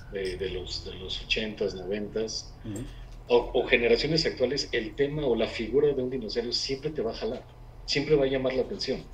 de, 0.08 0.36
de 0.38 0.50
los, 0.50 0.84
de 0.84 0.94
los 0.94 1.20
80s, 1.22 1.74
90s, 1.76 2.58
Ujú. 2.64 2.88
o, 3.26 3.52
o 3.54 3.66
generaciones 3.68 4.26
actuales, 4.26 4.70
el 4.72 4.96
tema 4.96 5.26
o 5.26 5.36
la 5.36 5.48
figura 5.48 5.94
de 5.94 6.02
un 6.02 6.10
dinosaurio 6.10 6.52
siempre 6.52 6.90
te 6.92 7.02
va 7.02 7.12
a 7.12 7.16
jalar, 7.16 7.46
siempre 7.86 8.16
va 8.16 8.24
a 8.26 8.28
llamar 8.28 8.54
la 8.54 8.62
atención. 8.64 9.10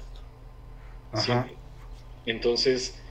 Ajá. 1.13 1.49
Entonces, 2.25 3.03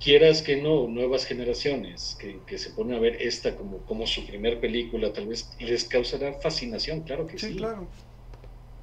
quieras 0.00 0.42
que 0.42 0.56
no, 0.62 0.88
nuevas 0.88 1.26
generaciones 1.26 2.16
que, 2.20 2.44
que 2.44 2.58
se 2.58 2.72
ponen 2.72 2.96
a 2.96 3.00
ver 3.00 3.16
esta 3.22 3.56
como, 3.56 3.84
como 3.84 4.06
su 4.06 4.26
primer 4.26 4.60
película, 4.60 5.12
tal 5.12 5.26
vez 5.28 5.50
les 5.60 5.84
causará 5.88 6.34
fascinación, 6.40 7.04
claro 7.04 7.26
que 7.26 7.38
sí, 7.38 7.54
Sí, 7.54 7.56
claro. 7.56 7.90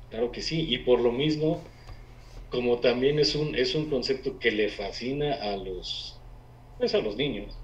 claro 0.10 0.32
que 0.32 0.42
sí, 0.42 0.74
y 0.74 0.80
por 0.80 1.00
lo 1.00 1.12
mismo, 1.12 1.70
como 2.50 2.80
también 2.82 3.20
es 3.20 3.36
un, 3.36 3.56
es 3.56 3.76
un 3.76 3.90
concepto 3.90 4.40
que 4.40 4.52
le 4.52 4.70
fascina 4.70 5.36
a 5.36 5.58
los, 5.58 6.24
pues 6.78 6.96
a 6.96 7.00
los 7.02 7.18
niños, 7.18 7.64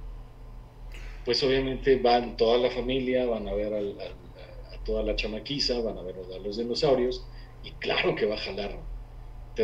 pues 1.23 1.43
obviamente 1.43 1.97
van 1.97 2.35
toda 2.37 2.57
la 2.57 2.69
familia, 2.71 3.25
van 3.25 3.47
a 3.47 3.53
ver 3.53 3.73
al- 3.73 3.99
al- 3.99 4.33
a 4.73 4.83
toda 4.83 5.03
la 5.03 5.15
chamaquiza, 5.15 5.79
van 5.81 5.97
a 5.97 6.03
ver 6.03 6.15
a 6.17 6.39
los 6.39 6.57
dinosaurios, 6.57 7.27
y 7.61 7.77
claro 7.77 8.15
que 8.15 8.25
va 8.25 8.35
a 8.35 8.37
jalar, 8.39 8.87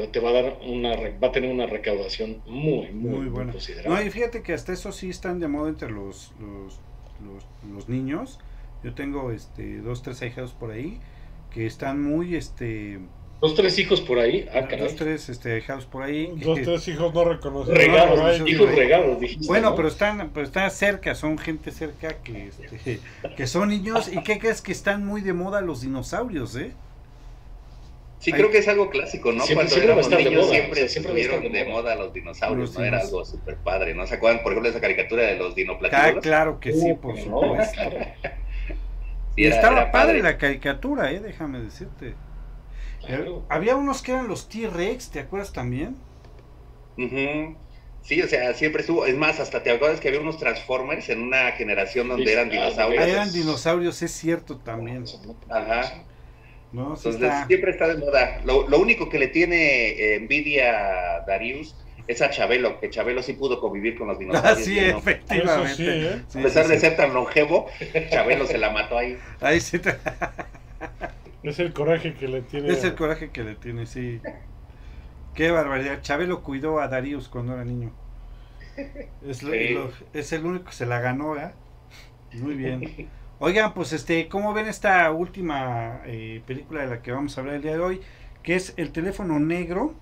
te, 0.01 0.07
te 0.07 0.19
va 0.19 0.29
a 0.29 0.33
dar 0.33 0.59
una, 0.67 0.95
re- 0.95 1.17
va 1.21 1.29
a 1.29 1.31
tener 1.31 1.51
una 1.51 1.65
recaudación 1.65 2.41
muy, 2.45 2.91
muy, 2.91 3.19
Muy 3.19 3.25
buena. 3.27 3.51
considerable. 3.51 3.89
No, 3.89 4.01
y 4.05 4.09
fíjate 4.11 4.41
que 4.43 4.53
hasta 4.53 4.73
eso 4.73 4.91
sí 4.91 5.09
están 5.09 5.39
de 5.39 5.47
moda 5.47 5.69
entre 5.69 5.89
los, 5.91 6.33
los, 6.39 6.79
los, 7.25 7.45
los 7.73 7.89
niños. 7.89 8.39
Yo 8.83 8.93
tengo 8.93 9.31
este 9.31 9.77
dos, 9.81 10.03
tres 10.03 10.21
ahijados 10.21 10.53
por 10.53 10.71
ahí 10.71 10.99
que 11.51 11.65
están 11.65 12.01
muy, 12.03 12.35
este, 12.35 12.99
Dos, 13.39 13.53
tres 13.53 13.77
hijos 13.77 14.01
por 14.01 14.17
ahí, 14.17 14.47
ah, 14.51 14.61
caray. 14.67 14.79
dos, 14.79 14.95
tres 14.95 15.29
este, 15.29 15.53
ahijados 15.53 15.85
por 15.85 16.01
ahí. 16.01 16.33
Dos, 16.37 16.59
tres 16.63 16.87
hijos 16.87 17.13
no 17.13 17.23
reconocidos. 17.23 17.77
Regados, 17.77 18.41
hijos 18.47 18.73
regados, 18.75 19.19
dijiste. 19.19 19.45
Bueno, 19.47 19.69
¿no? 19.71 19.75
pero 19.75 19.87
están, 19.89 20.31
pero 20.33 20.45
están 20.47 20.71
cerca, 20.71 21.13
son 21.13 21.37
gente 21.37 21.69
cerca 21.71 22.15
que, 22.23 22.47
este, 22.47 22.99
que 23.37 23.45
son 23.47 23.69
niños. 23.69 24.11
¿Y 24.11 24.23
qué 24.23 24.39
crees 24.39 24.61
que 24.61 24.71
están 24.71 25.05
muy 25.05 25.21
de 25.21 25.33
moda 25.33 25.61
los 25.61 25.81
dinosaurios, 25.81 26.55
eh? 26.55 26.71
Sí, 28.19 28.31
Ay. 28.33 28.39
creo 28.39 28.49
que 28.51 28.57
es 28.57 28.67
algo 28.67 28.89
clásico, 28.89 29.31
¿no? 29.31 29.43
Siempre- 29.45 29.55
Cuando 29.55 29.69
siempre 29.71 29.85
éramos 29.93 30.09
de 30.09 30.17
niños 30.17 30.45
moda, 30.47 30.49
siempre, 30.51 30.71
o 30.71 30.75
sea, 30.75 30.89
siempre 30.89 31.21
estuvieron 31.21 31.53
de 31.53 31.59
de 31.59 31.65
moda. 31.71 31.95
los 31.95 32.13
dinosaurios, 32.13 32.69
Los 32.69 32.79
¿no? 32.79 32.85
Era 32.85 32.99
algo 32.99 33.25
súper 33.25 33.57
padre, 33.57 33.93
¿no? 33.93 34.07
¿Se 34.07 34.15
acuerdan, 34.15 34.41
por 34.41 34.51
ejemplo, 34.53 34.69
de 34.71 34.71
esa 34.77 34.81
caricatura 34.81 35.23
de 35.23 35.35
los 35.35 35.51
Ah, 35.51 35.55
dinoplatíbulos? 35.55 36.23
claro 36.23 36.59
que 36.59 36.73
sí, 36.73 36.91
Uh, 36.91 36.97
por 36.99 37.17
supuesto. 37.17 37.81
Y 39.35 39.45
era- 39.45 39.55
estaba 39.55 39.81
era 39.81 39.91
padre 39.91 40.21
la 40.23 40.37
caricatura, 40.39 41.11
eh, 41.11 41.19
déjame 41.19 41.59
decirte. 41.59 42.15
Claro. 43.05 43.37
Eh, 43.41 43.45
Había 43.49 43.75
unos 43.75 44.01
que 44.01 44.11
eran 44.13 44.27
los 44.27 44.49
T-Rex, 44.49 45.11
¿te 45.11 45.19
acuerdas 45.19 45.53
también? 45.53 45.95
Ujú. 46.97 47.55
Sí, 48.01 48.21
o 48.21 48.27
sea, 48.27 48.53
siempre 48.55 48.81
estuvo. 48.81 49.05
Es 49.05 49.15
más, 49.15 49.39
hasta 49.39 49.61
te 49.61 49.69
acuerdas 49.69 49.99
que 49.99 50.07
había 50.07 50.21
unos 50.21 50.39
Transformers 50.39 51.09
en 51.09 51.21
una 51.21 51.51
generación 51.51 52.07
donde 52.07 52.25
Sí, 52.25 52.31
eran 52.31 52.49
dinosaurios. 52.49 53.03
Ah, 53.03 53.07
eran 53.07 53.31
dinosaurios, 53.31 54.01
es 54.01 54.11
cierto 54.11 54.57
también. 54.57 55.05
Ajá. 55.49 56.03
¿No? 56.77 56.95
Sí 56.95 57.09
Entonces 57.09 57.21
está- 57.21 57.47
siempre 57.47 57.71
está 57.71 57.87
de 57.87 57.97
moda. 57.97 58.41
Lo, 58.43 58.67
lo 58.69 58.79
único 58.79 59.09
que 59.09 59.19
le 59.19 59.27
tiene 59.29 59.89
eh, 59.89 60.15
envidia 60.15 61.17
a 61.17 61.25
Darius 61.25 61.77
es 62.07 62.21
a 62.21 62.29
Chabelo, 62.29 62.79
que 62.79 62.89
Chabelo 62.89 63.21
sí 63.23 63.33
pudo 63.33 63.59
convivir 63.59 63.97
con 63.97 64.07
los 64.07 64.19
Ah, 64.31 64.55
dinosaurios. 64.55 64.55
sí, 64.55 64.77
él 64.79 64.91
no. 64.91 64.97
efectivamente. 64.99 65.67
Sí, 65.67 65.85
¿eh? 65.87 66.25
Sí, 66.27 66.39
a 66.39 66.43
pesar 66.43 66.65
sí, 66.65 66.69
de 66.69 66.75
sí. 66.75 66.81
ser 66.81 66.95
tan 66.97 67.13
longevo, 67.13 67.67
Chabelo 68.09 68.45
se 68.47 68.57
la 68.57 68.71
mató 68.71 68.97
ahí. 68.97 69.25
Ahí 69.41 69.59
sí 69.59 69.79
te- 69.79 69.97
Es 71.43 71.59
el 71.59 71.73
coraje 71.73 72.13
que 72.15 72.27
le 72.27 72.41
tiene. 72.43 72.69
Es 72.73 72.83
el 72.83 72.95
coraje 72.95 73.31
que 73.31 73.43
le 73.43 73.55
tiene, 73.55 73.85
sí. 73.85 74.21
Qué 75.33 75.51
barbaridad. 75.51 76.01
Chabelo 76.01 76.43
cuidó 76.43 76.79
a 76.81 76.87
Darius 76.89 77.29
cuando 77.29 77.53
era 77.53 77.63
niño. 77.63 77.97
Es, 79.21 79.43
lo- 79.43 79.51
Sí. 79.51 79.69
lo- 79.73 79.91
es 80.13 80.31
el 80.33 80.45
único 80.45 80.65
que 80.65 80.71
se 80.73 80.85
la 80.85 80.99
ganó, 80.99 81.35
¿eh? 81.37 81.53
Muy 82.31 82.55
bien. 82.55 83.11
Oigan, 83.39 83.73
pues 83.73 83.93
este, 83.93 84.27
¿cómo 84.29 84.53
ven 84.53 84.67
esta 84.67 85.11
última 85.11 86.01
eh, 86.05 86.41
película 86.47 86.81
de 86.81 86.87
la 86.87 87.01
que 87.01 87.11
vamos 87.11 87.37
a 87.37 87.41
hablar 87.41 87.55
el 87.55 87.61
día 87.61 87.73
de 87.73 87.79
hoy? 87.79 88.01
Que 88.41 88.55
es 88.55 88.73
El 88.77 88.91
teléfono 88.91 89.39
negro. 89.39 89.93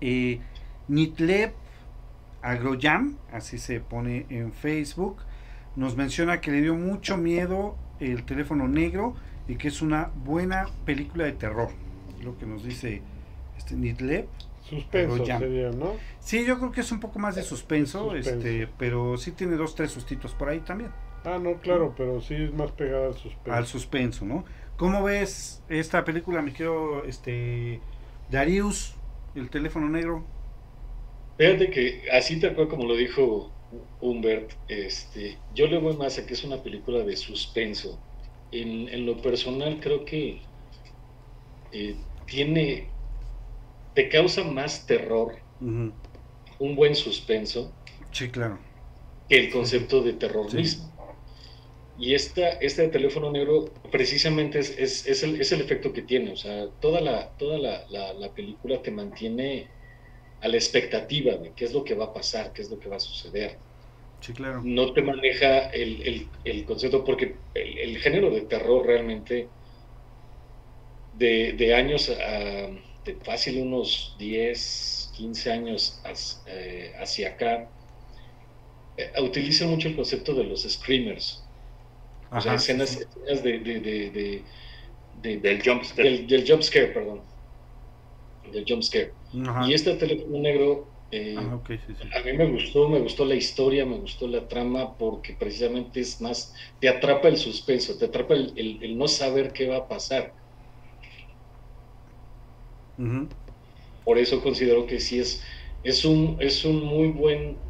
Eh, 0.00 0.40
Nitlev 0.88 1.52
Agroyam, 2.42 3.18
así 3.32 3.58
se 3.58 3.80
pone 3.80 4.26
en 4.30 4.52
Facebook, 4.52 5.16
nos 5.74 5.96
menciona 5.96 6.40
que 6.40 6.50
le 6.52 6.62
dio 6.62 6.74
mucho 6.74 7.16
miedo 7.16 7.76
el 7.98 8.24
teléfono 8.24 8.68
negro 8.68 9.14
y 9.48 9.56
que 9.56 9.68
es 9.68 9.82
una 9.82 10.10
buena 10.24 10.66
película 10.84 11.24
de 11.24 11.32
terror. 11.32 11.70
Lo 12.22 12.38
que 12.38 12.46
nos 12.46 12.62
dice 12.64 13.02
este 13.58 13.74
Nitlev. 13.74 14.28
Suspenso 14.62 15.24
sería, 15.26 15.70
¿no? 15.70 15.94
Sí, 16.20 16.44
yo 16.44 16.58
creo 16.58 16.72
que 16.72 16.80
es 16.80 16.90
un 16.90 17.00
poco 17.00 17.18
más 17.18 17.34
de 17.36 17.42
suspenso, 17.42 18.10
Suspenso. 18.10 18.30
este, 18.30 18.68
pero 18.78 19.16
sí 19.16 19.32
tiene 19.32 19.56
dos, 19.56 19.74
tres 19.74 19.90
sustitos 19.90 20.34
por 20.34 20.48
ahí 20.48 20.60
también. 20.60 20.90
Ah, 21.26 21.38
no, 21.40 21.60
claro, 21.60 21.92
pero 21.96 22.20
sí 22.20 22.34
es 22.34 22.52
más 22.54 22.70
pegada 22.72 23.08
al 23.08 23.14
suspenso. 23.14 23.52
Al 23.52 23.66
suspenso, 23.66 24.24
¿no? 24.24 24.44
¿Cómo 24.76 25.02
ves 25.02 25.60
esta 25.68 26.04
película, 26.04 26.40
mi 26.40 26.52
querido 26.52 27.04
este, 27.04 27.80
Darius, 28.30 28.94
el 29.34 29.50
teléfono 29.50 29.88
negro? 29.88 30.24
Fíjate 31.36 31.70
que 31.70 32.02
así 32.12 32.38
tal 32.40 32.54
cual 32.54 32.68
como 32.68 32.84
lo 32.86 32.94
dijo 32.96 33.50
Humbert, 34.00 34.52
este, 34.68 35.42
yo 35.54 35.66
le 35.66 35.78
voy 35.78 35.96
más 35.96 36.18
a 36.18 36.26
que 36.26 36.34
es 36.34 36.44
una 36.44 36.62
película 36.62 37.04
de 37.04 37.16
suspenso. 37.16 37.98
En, 38.50 38.88
en 38.88 39.04
lo 39.04 39.20
personal 39.20 39.80
creo 39.80 40.04
que 40.04 40.48
eh, 41.70 42.08
tiene, 42.26 42.96
te 43.94 44.08
causa 44.08 44.44
más 44.44 44.86
terror 44.86 45.34
un 46.58 46.76
buen 46.76 46.94
suspenso 46.94 47.78
Sí, 48.12 48.30
claro. 48.30 48.58
que 49.28 49.38
el 49.38 49.52
concepto 49.52 50.02
de 50.02 50.14
terror 50.14 50.50
Sí. 50.50 50.56
mismo. 50.58 50.95
Y 51.96 52.14
esta, 52.14 52.50
este 52.50 52.82
de 52.82 52.88
teléfono 52.88 53.30
negro 53.32 53.64
precisamente 53.90 54.58
es, 54.60 54.70
es, 54.78 55.06
es 55.06 55.22
el, 55.24 55.40
es 55.40 55.50
el 55.52 55.62
efecto 55.62 55.92
que 55.92 56.02
tiene. 56.02 56.32
O 56.32 56.36
sea, 56.36 56.68
toda, 56.80 57.00
la, 57.00 57.34
toda 57.36 57.58
la, 57.58 57.84
la- 57.88 58.12
la 58.14 58.32
película 58.34 58.82
te 58.82 58.90
mantiene 58.90 59.72
a 60.40 60.48
la 60.48 60.56
expectativa 60.56 61.36
de 61.38 61.54
qué 61.54 61.66
es 61.66 61.72
lo 61.74 61.84
que 61.84 61.94
va 61.94 62.06
a 62.06 62.14
pasar, 62.14 62.52
qué 62.54 62.62
es 62.62 62.70
lo 62.70 62.78
que 62.78 62.88
va 62.90 62.96
a 62.96 63.00
suceder. 63.00 63.62
Sí, 64.20 64.34
claro. 64.34 64.70
No 64.74 64.92
te 64.92 65.00
maneja 65.02 65.68
el, 65.70 66.02
el- 66.02 66.32
el 66.44 66.64
concepto, 66.66 67.04
porque 67.04 67.44
el, 67.54 67.96
género 67.98 68.30
de 68.30 68.42
terror 68.42 68.86
realmente 68.86 69.54
de, 71.12 71.52
de 71.54 71.74
años, 71.74 72.08
a- 72.10 72.68
de 73.04 73.14
fácil 73.24 73.60
unos 73.62 74.14
10, 74.18 75.10
15 75.14 75.50
años 75.50 76.00
as- 76.04 76.42
eh, 76.46 76.92
hacia 76.98 77.28
acá, 77.30 77.72
eh, 78.96 79.12
utiliza 79.22 79.66
mucho 79.66 79.88
el 79.88 79.96
concepto 79.96 80.34
de 80.34 80.44
los 80.44 80.62
screamers. 80.64 81.45
O 82.30 82.40
sea, 82.40 82.54
escenas, 82.54 82.90
sí. 82.90 83.00
escenas 83.02 83.42
de, 83.42 83.58
de, 83.60 83.80
de, 83.80 84.10
de- 84.10 84.44
de- 85.12 85.36
Del 85.38 85.62
jumpscare. 85.62 86.10
del, 86.10 86.26
del 86.26 86.44
jump 86.48 86.62
scare, 86.62 86.88
perdón. 86.88 87.22
Del 88.52 88.64
jump 88.66 88.82
scare. 88.82 89.14
Ajá. 89.46 89.66
Y 89.68 89.74
este 89.74 89.94
teléfono 89.96 90.38
negro, 90.38 90.92
eh, 91.10 91.34
Ah, 91.38 91.56
ok, 91.56 91.70
sí, 91.86 91.94
sí. 91.94 92.08
a 92.14 92.20
mí 92.24 92.32
me 92.32 92.50
gustó, 92.50 92.88
me 92.88 93.00
gustó 93.00 93.24
la 93.24 93.34
historia, 93.34 93.84
me 93.86 93.98
gustó 93.98 94.28
la 94.28 94.46
trama, 94.48 94.96
porque 94.96 95.34
precisamente 95.34 96.00
es 96.00 96.20
más, 96.20 96.52
te 96.78 96.88
atrapa 96.88 97.28
el 97.28 97.36
suspenso, 97.36 97.96
te 97.98 98.06
atrapa 98.06 98.34
el, 98.34 98.52
el- 98.56 98.82
el 98.82 98.96
no 98.98 99.08
saber 99.08 99.52
qué 99.52 99.66
va 99.68 99.76
a 99.78 99.88
pasar. 99.88 100.34
Por 104.04 104.18
eso 104.18 104.42
considero 104.42 104.86
que 104.86 105.00
sí 105.00 105.18
es, 105.18 105.42
es 105.82 106.04
un, 106.04 106.36
es 106.40 106.64
un 106.64 106.82
muy 106.84 107.08
buen 107.08 107.62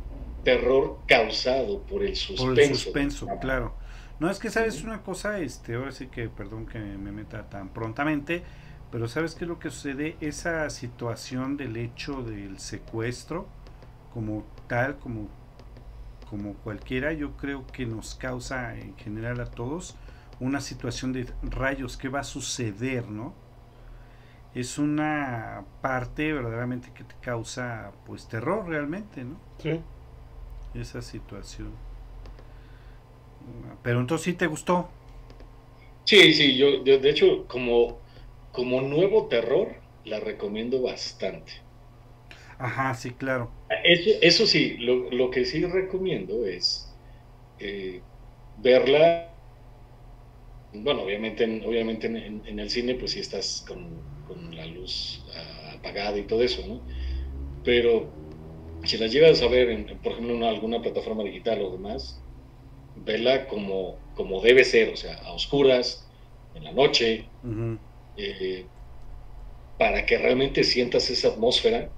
terror 0.43 1.05
causado 1.07 1.85
por 1.87 2.05
el 2.05 2.15
suspenso. 2.17 2.45
Por 2.53 2.61
el 2.61 2.75
suspenso, 2.75 3.27
claro. 3.41 3.76
No, 4.19 4.31
es 4.31 4.39
que 4.39 4.51
sabes 4.51 4.83
una 4.83 5.03
cosa, 5.03 5.39
este, 5.41 5.75
ahora 5.75 5.93
sí 5.93 6.07
que, 6.07 6.29
perdón 6.29 6.67
que 6.67 6.79
me 6.79 7.13
meta 7.13 7.51
tan 7.51 7.69
prontamente, 7.69 8.45
pero 8.91 9.09
¿sabes 9.09 9.35
qué 9.35 9.45
es 9.45 9.49
lo 9.49 9.59
que 9.59 9.71
sucede? 9.71 10.17
Esa 10.21 10.71
situación 10.71 11.57
del 11.57 11.77
hecho 11.77 12.23
del 12.23 12.59
secuestro, 12.59 13.47
como 14.15 14.45
tal, 14.69 14.97
como, 14.97 15.29
como 16.31 16.55
cualquiera, 16.55 17.13
yo 17.13 17.37
creo 17.37 17.67
que 17.67 17.85
nos 17.85 18.15
causa 18.15 18.75
en 18.77 18.97
general 18.97 19.41
a 19.41 19.47
todos 19.47 19.97
una 20.41 20.61
situación 20.61 21.13
de 21.13 21.31
rayos, 21.43 21.97
¿qué 21.97 22.09
va 22.09 22.21
a 22.21 22.25
suceder, 22.25 23.09
no? 23.09 23.35
Es 24.55 24.79
una 24.79 25.65
parte 25.83 26.33
verdaderamente 26.33 26.91
que 26.95 27.05
te 27.05 27.15
causa, 27.21 27.93
pues, 28.07 28.29
terror 28.29 28.67
realmente, 28.67 29.25
¿no? 29.25 29.39
Sí. 29.59 29.83
esa 30.75 31.01
situación. 31.03 31.73
Pero 33.83 34.01
entonces 34.01 34.25
sí 34.25 34.33
te 34.35 34.47
gustó. 34.47 34.91
Sí, 36.05 36.33
sí, 36.35 36.57
yo, 36.57 36.83
de, 36.83 36.99
de 36.99 37.11
hecho, 37.11 37.47
como, 37.47 38.03
como 38.51 38.81
nuevo 38.83 39.29
terror, 39.29 39.83
la 40.05 40.21
recomiendo 40.21 40.81
bastante. 40.83 41.53
Ajá, 42.59 42.95
sí, 42.95 43.15
claro. 43.15 43.55
Eso, 43.85 44.11
eso 44.23 44.47
sí, 44.47 44.77
lo, 44.79 45.11
lo 45.11 45.31
que 45.31 45.45
sí 45.45 45.65
recomiendo 45.65 46.47
es 46.47 46.97
eh, 47.59 48.07
verla. 48.57 49.39
Bueno, 50.73 51.03
obviamente, 51.05 51.45
en, 51.45 51.65
obviamente 51.65 52.07
en, 52.07 52.17
en- 52.17 52.47
en 52.47 52.59
el 52.61 52.71
cine, 52.71 52.95
pues 52.97 53.13
sí 53.13 53.21
estás 53.21 53.65
con, 53.67 54.07
con 54.23 54.55
la 54.55 54.67
luz 54.67 55.25
apagada 55.75 56.19
y 56.19 56.27
todo 56.27 56.43
eso, 56.43 56.67
¿no? 56.67 56.85
Pero 57.63 58.21
si 58.85 58.99
la 58.99 59.09
llegas 59.09 59.43
a 59.43 59.49
ver, 59.49 59.71
en, 59.71 60.01
por 60.03 60.13
ejemplo, 60.15 60.35
en 60.37 60.45
alguna 60.45 60.83
plataforma 60.83 61.25
digital 61.25 61.63
o 61.63 61.73
demás, 61.73 62.26
vela 62.97 63.47
como, 63.49 64.05
como 64.15 64.41
debe 64.43 64.65
ser, 64.65 64.91
o 64.93 64.97
sea, 64.97 65.17
a 65.19 65.33
oscuras, 65.33 66.11
en 66.55 66.65
la 66.65 66.73
noche, 66.73 67.35
eh, 68.17 68.73
para 69.77 70.07
que 70.07 70.19
realmente 70.19 70.65
sientas 70.65 71.11
esa 71.11 71.29
atmósfera 71.29 71.95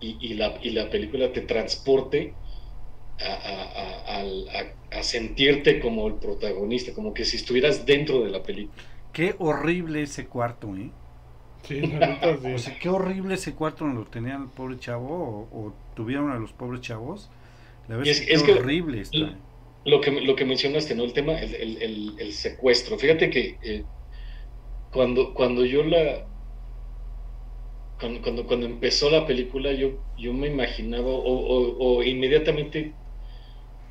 y, 0.00 0.18
y 0.30 0.34
la, 0.34 0.58
y 0.62 0.70
la 0.70 0.90
película 0.90 1.32
te 1.32 1.42
transporte 1.42 2.34
a, 3.18 3.24
a- 3.34 3.64
a- 4.16 4.18
al- 4.20 4.48
a- 4.50 4.98
a 4.98 5.02
sentirte 5.02 5.80
como 5.80 6.08
el 6.08 6.14
protagonista, 6.16 6.94
como 6.94 7.14
que 7.14 7.24
si 7.24 7.36
estuvieras 7.36 7.84
dentro 7.86 8.22
de 8.24 8.30
la 8.30 8.42
película. 8.42 8.82
Qué 9.12 9.34
horrible 9.38 10.02
ese 10.02 10.26
cuarto, 10.28 10.76
¿eh? 10.76 10.90
Sí. 11.64 11.80
O 12.54 12.58
sea, 12.58 12.78
qué 12.78 12.88
horrible 12.88 13.34
ese 13.34 13.54
cuarto 13.54 13.84
donde 13.84 14.00
lo 14.00 14.06
tenían 14.06 14.42
el 14.44 14.48
pobre 14.48 14.78
chavo 14.78 15.48
o, 15.52 15.66
o 15.68 15.74
tuvieron 15.94 16.30
a 16.30 16.38
los 16.38 16.52
pobres 16.52 16.80
chavos. 16.82 17.28
La 17.88 17.96
verdad 17.96 18.12
es, 18.12 18.20
es- 18.20 18.26
que 18.28 18.34
es 18.34 18.42
que- 18.44 18.52
horrible 18.52 19.00
está. 19.00 19.38
Lo 19.84 20.00
que, 20.00 20.10
lo 20.12 20.36
que 20.36 20.44
mencionaste, 20.44 20.94
¿no? 20.94 21.02
El 21.04 21.12
tema, 21.12 21.38
el, 21.40 21.54
el- 21.54 21.82
el- 21.82 22.16
el 22.20 22.32
secuestro. 22.32 22.98
Fíjate 22.98 23.30
que 23.30 23.58
eh, 23.62 23.86
cuando, 24.90 25.32
cuando 25.34 25.64
yo 25.64 25.82
la... 25.82 26.28
Cuando, 27.98 28.22
cuando, 28.22 28.46
cuando 28.46 28.66
empezó 28.66 29.10
la 29.10 29.26
película, 29.26 29.72
yo, 29.72 29.98
yo 30.16 30.32
me 30.32 30.46
imaginaba 30.48 31.08
o, 31.08 31.18
o- 31.20 31.98
o 31.98 32.02
inmediatamente 32.04 32.98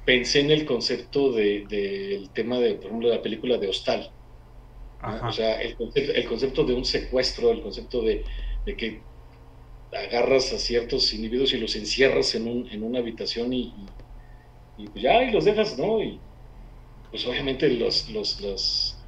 pensé 0.05 0.41
en 0.41 0.51
el 0.51 0.65
concepto 0.65 1.31
del 1.33 1.67
de, 1.67 1.77
del 2.09 2.33
tema 2.33 2.59
de, 2.59 2.75
por 2.75 2.87
ejemplo, 2.87 3.09
la 3.09 3.21
película 3.21 3.57
de 3.57 3.69
Hostal. 3.69 4.13
O 5.25 5.31
sea, 5.31 5.61
el 5.61 5.75
concepto, 5.75 6.13
el 6.13 6.25
concepto 6.27 6.63
de 6.65 6.73
un 6.73 6.85
secuestro, 6.85 7.51
el 7.51 7.61
concepto 7.61 8.01
de, 8.01 8.25
de 8.65 8.77
que 8.77 9.07
agarras 9.91 10.53
a 10.53 10.59
ciertos 10.59 11.13
individuos 11.13 11.53
y 11.53 11.59
los 11.59 11.75
encierras 11.75 12.35
en, 12.35 12.47
un, 12.47 12.69
en 12.71 12.83
una 12.83 12.99
habitación 12.99 13.53
y, 13.53 13.93
y, 14.77 14.89
pues 14.89 15.03
ya, 15.03 15.23
y 15.23 15.31
los 15.31 15.45
dejas, 15.45 15.79
¿no? 15.79 16.03
Y 16.03 16.25
pues 17.09 17.25
obviamente 17.27 17.69
los, 17.69 18.09
los, 18.09 18.39
los, 18.41 19.07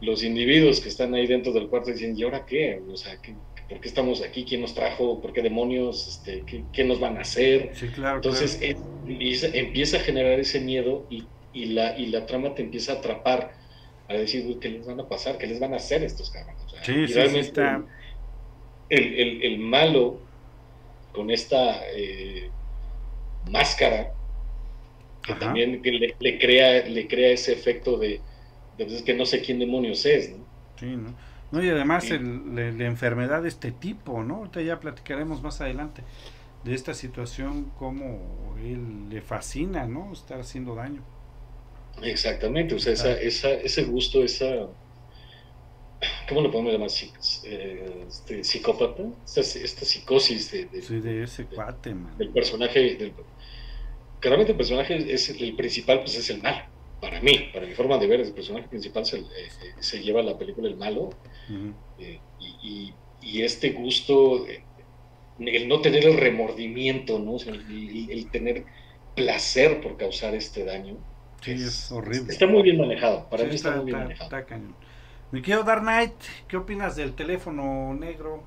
los 0.00 0.22
individuos 0.24 0.80
que 0.80 0.88
están 0.90 1.14
ahí 1.14 1.26
dentro 1.26 1.52
del 1.52 1.68
cuarto 1.68 1.90
dicen, 1.92 2.16
¿y 2.16 2.22
ahora 2.24 2.44
qué? 2.46 2.82
O 2.90 2.96
sea, 2.96 3.20
¿qué, 3.20 3.38
¿por 3.68 3.80
qué 3.80 3.88
estamos 3.88 4.22
aquí? 4.22 4.44
¿Quién 4.46 4.60
nos 4.62 4.74
trajo? 4.74 5.20
¿Por 5.20 5.32
qué 5.32 5.42
demonios? 5.42 6.08
Este, 6.08 6.44
¿qué, 6.46 6.68
qué 6.72 6.84
nos 6.84 7.00
van 7.00 7.18
a 7.18 7.22
hacer? 7.22 7.74
Sí, 7.74 7.90
claro. 7.90 8.20
Entonces 8.22 8.58
claro. 8.60 8.62
empieza, 9.04 9.48
empieza 9.48 9.98
a 9.98 10.00
generar 10.00 10.40
ese 10.40 10.60
miedo 10.60 11.06
y, 11.10 11.32
y 11.52 11.66
la, 11.66 11.98
y 11.98 12.06
la 12.06 12.26
trama 12.26 12.54
te 12.54 12.62
empieza 12.62 12.92
a 12.94 12.96
atrapar, 12.96 13.52
a 14.08 14.14
decir, 14.14 14.46
"Uy, 14.46 14.58
¿qué 14.60 14.68
les 14.70 14.86
van 14.86 15.00
a 15.00 15.08
pasar? 15.08 15.38
¿Qué 15.38 15.46
les 15.46 15.60
van 15.60 15.74
a 15.74 15.76
hacer 15.78 16.04
estos 16.04 16.30
cabrones? 16.30 16.64
O 16.64 16.68
sea, 16.68 16.82
Sí, 16.82 17.08
sí, 17.08 17.26
sí, 17.28 17.38
está. 17.38 17.84
el, 18.88 19.14
el- 19.18 19.42
el 19.42 19.58
malo 19.58 20.26
con 21.12 21.30
esta 21.30 21.82
eh, 21.92 22.54
máscara 23.42 24.13
que 25.24 25.34
Ajá. 25.34 25.40
también 25.40 25.82
que 25.82 25.92
le, 25.92 26.16
le 26.20 26.38
crea 26.38 26.86
le 26.88 27.08
crea 27.08 27.32
ese 27.32 27.52
efecto 27.54 27.98
de, 27.98 28.26
de, 28.72 28.84
pues, 28.86 28.92
es 28.98 29.02
que 29.04 29.14
no 29.14 29.26
sé 29.26 29.42
quién 29.42 29.58
demonios 29.60 30.06
es, 30.06 30.30
¿no? 30.36 30.50
Sí, 30.76 30.96
¿no? 30.96 31.16
No, 31.50 31.62
y 31.62 31.68
además 31.68 32.10
Sí. 32.10 32.10
el- 32.10 32.54
la, 32.54 32.70
la 32.72 32.84
enfermedad 32.86 33.42
de 33.42 33.48
este 33.48 33.70
tipo, 33.72 34.22
¿no? 34.24 34.36
Ahorita 34.38 34.60
ya 34.62 34.80
platicaremos 34.80 35.42
más 35.42 35.60
adelante 35.60 36.04
de 36.62 36.74
esta 36.74 36.94
situación, 36.94 37.70
cómo 37.72 38.56
él 38.58 39.08
le 39.10 39.22
fascina, 39.22 39.86
¿no? 39.86 40.12
Estar 40.12 40.40
haciendo 40.40 40.74
daño. 40.74 41.06
Exactamente, 42.02 42.74
o 42.74 42.78
sea, 42.78 42.92
esa, 42.92 43.12
esa, 43.20 43.52
ese 43.54 43.82
gusto, 43.84 44.22
esa, 44.24 44.46
¿cómo 46.28 46.40
lo 46.42 46.50
podemos 46.50 46.72
llamar? 46.72 46.90
Eh, 47.44 48.04
este, 48.08 48.44
psicópata, 48.44 49.02
esta, 49.24 49.40
esta 49.40 49.84
psicosis 49.84 50.50
de, 50.50 50.66
de- 50.66 50.82
Sí, 50.82 51.00
de 51.00 51.22
ese 51.24 51.46
cuate, 51.48 51.94
man. 51.94 52.14
del 52.18 52.32
personaje, 52.32 52.96
del, 52.96 53.14
que 54.24 54.30
realmente 54.30 54.52
el 54.54 54.58
personaje 54.58 54.96
es 55.14 55.30
el, 55.30 55.56
principal, 55.56 56.00
pues 56.00 56.16
es 56.16 56.30
el 56.30 56.42
malo, 56.42 56.62
para 57.00 57.20
mí, 57.22 57.50
para 57.52 57.66
mi 57.66 57.74
forma 57.74 57.98
de 57.98 58.08
ver, 58.08 58.20
el 58.22 58.34
personaje 58.34 58.68
principal 58.68 59.06
se, 59.06 59.18
eh, 59.20 59.24
eh, 59.60 59.82
se 59.82 60.02
lleva 60.02 60.22
la 60.22 60.38
película 60.38 60.68
el 60.68 60.78
malo, 60.78 61.20
eh, 61.98 62.24
y, 62.38 62.58
y- 62.62 63.00
y 63.20 63.42
este 63.42 63.72
gusto, 63.72 64.48
eh, 64.48 64.68
el 65.38 65.68
no 65.68 65.82
tener 65.82 66.06
el 66.06 66.16
remordimiento, 66.18 67.18
¿no? 67.20 67.34
O 67.34 67.40
sea, 67.40 67.54
el, 67.54 67.62
el- 67.70 68.10
el 68.12 68.30
tener 68.32 68.66
placer 69.14 69.80
por 69.82 69.96
causar 69.98 70.34
este 70.36 70.64
daño. 70.64 71.04
Sí, 71.42 71.52
es 71.52 71.90
horrible. 71.92 72.32
Está 72.32 72.46
muy 72.46 72.62
bien 72.62 72.78
manejado, 72.78 73.28
para 73.30 73.44
Sí, 73.44 73.50
mí 73.50 73.54
está, 73.54 73.70
está, 73.70 73.76
muy 73.76 73.86
bien 73.86 73.98
está- 73.98 74.02
manejado. 74.04 74.30
está 74.40 74.46
cañón. 74.46 74.76
Mi 75.32 75.42
querido 75.42 75.64
Dark 75.64 75.82
Knight, 75.82 76.14
¿qué 76.48 76.56
opinas 76.56 76.96
del 76.96 77.14
teléfono 77.14 77.94
negro? 77.94 78.42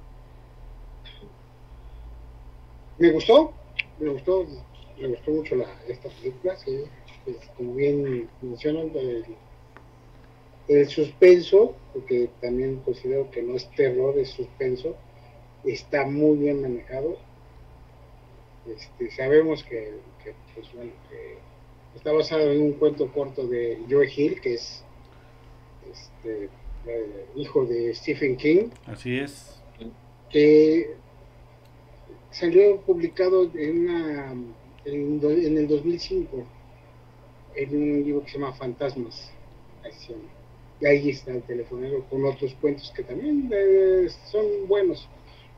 Me 2.99 3.09
gustó, 3.11 3.55
me 3.97 4.09
gustó, 4.09 4.45
me 4.99 5.07
gustó 5.09 5.31
mucho 5.31 5.55
la, 5.55 5.65
esta 5.87 6.09
película, 6.09 6.55
sí. 6.57 6.83
Pues, 7.25 7.37
como 7.55 7.75
bien 7.75 8.29
mencionan, 8.41 8.91
el, 8.95 9.25
el 10.67 10.87
suspenso, 10.87 11.75
porque 11.93 12.29
también 12.41 12.77
considero 12.85 13.29
que 13.31 13.41
no 13.41 13.55
es 13.55 13.69
terror, 13.71 14.17
es 14.17 14.29
suspenso, 14.29 14.95
está 15.63 16.05
muy 16.05 16.37
bien 16.37 16.61
manejado. 16.61 17.17
Este, 18.67 19.11
sabemos 19.11 19.63
que, 19.63 19.93
que, 20.23 20.33
pues, 20.53 20.73
bueno, 20.73 20.91
que 21.09 21.37
está 21.95 22.11
basado 22.11 22.51
en 22.51 22.61
un 22.61 22.73
cuento 22.73 23.11
corto 23.11 23.47
de 23.47 23.79
Joe 23.89 24.09
Hill, 24.13 24.41
que 24.41 24.55
es 24.55 24.83
este, 25.91 26.49
eh, 26.85 27.25
hijo 27.35 27.65
de 27.65 27.93
Stephen 27.93 28.37
King 28.37 28.69
Así 28.85 29.17
es. 29.17 29.59
que 30.29 30.95
salió 32.31 32.79
publicado 32.81 33.49
en, 33.55 33.89
una, 33.89 34.35
en, 34.88 35.21
en 35.23 35.57
el 35.57 35.67
2005 35.67 36.45
en 37.55 37.75
un 37.75 38.03
libro 38.03 38.23
que 38.23 38.29
se 38.31 38.39
llama 38.39 38.53
Fantasmas. 38.53 39.31
Se 39.91 40.13
llama. 40.13 40.25
Y 40.79 40.85
ahí 40.85 41.09
está 41.09 41.31
el 41.31 41.41
telefonero 41.43 42.05
con 42.09 42.23
otros 42.25 42.53
cuentos 42.61 42.91
que 42.95 43.03
también 43.03 43.49
eh, 43.51 44.07
son 44.29 44.45
buenos, 44.67 45.07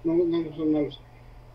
no, 0.03 0.13
no 0.13 0.55
son 0.55 0.71
malos. 0.71 1.01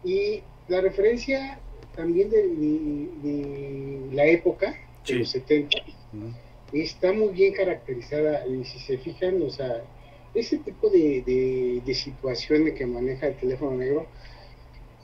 Y 0.02 0.42
la 0.68 0.82
referencia 0.82 1.58
también 1.96 2.28
de, 2.30 2.42
de- 2.48 3.08
de 3.22 4.14
la 4.14 4.26
época, 4.26 4.72
de 4.72 5.12
Sí. 5.12 5.14
los 5.14 5.30
70, 5.30 5.78
Ujú. 6.12 6.30
está 6.72 7.12
muy 7.12 7.28
bien 7.32 7.54
caracterizada 7.54 8.46
y 8.46 8.64
si 8.64 8.78
se 8.80 8.98
fijan, 8.98 9.40
o 9.42 9.48
sea, 9.50 9.82
ese 10.34 10.58
tipo 10.58 10.90
de, 10.90 11.22
de, 11.22 11.80
de 11.86 11.94
situaciones 11.94 12.74
que 12.74 12.84
maneja 12.84 13.28
el 13.28 13.36
teléfono 13.36 13.76
negro, 13.78 14.06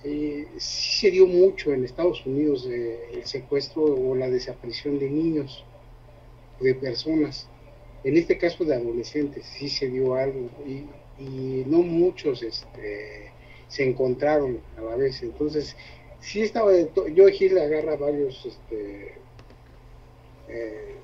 eh, 0.04 0.46
sí 0.58 1.00
se 1.00 1.10
dio 1.10 1.26
mucho 1.26 1.72
en 1.72 1.84
Estados 1.84 2.24
Unidos 2.26 2.66
eh, 2.70 2.98
el 3.12 3.26
secuestro 3.26 3.82
o 3.84 4.14
la 4.14 4.28
desaparición 4.30 4.98
de 4.98 5.10
niños, 5.10 5.64
de 6.60 6.74
personas, 6.74 7.48
en 8.04 8.16
este 8.16 8.38
caso 8.38 8.64
de 8.64 8.74
adolescentes, 8.74 9.44
sí 9.46 9.68
se 9.68 9.88
dio 9.88 10.14
algo. 10.14 10.48
Y, 10.66 10.86
y 11.22 11.64
no 11.66 11.82
muchos 11.82 12.42
este, 12.42 13.30
se 13.68 13.84
encontraron 13.84 14.60
a 14.78 14.80
la 14.82 14.96
vez, 14.96 15.22
entonces 15.22 15.76
sí 16.20 16.40
estaba, 16.42 16.72
de 16.72 16.86
to- 16.86 17.06
Joe 17.14 17.34
Hill 17.38 17.58
agarra 17.58 17.96
varios 17.96 18.44
este, 18.46 19.14
eh, 20.48 20.94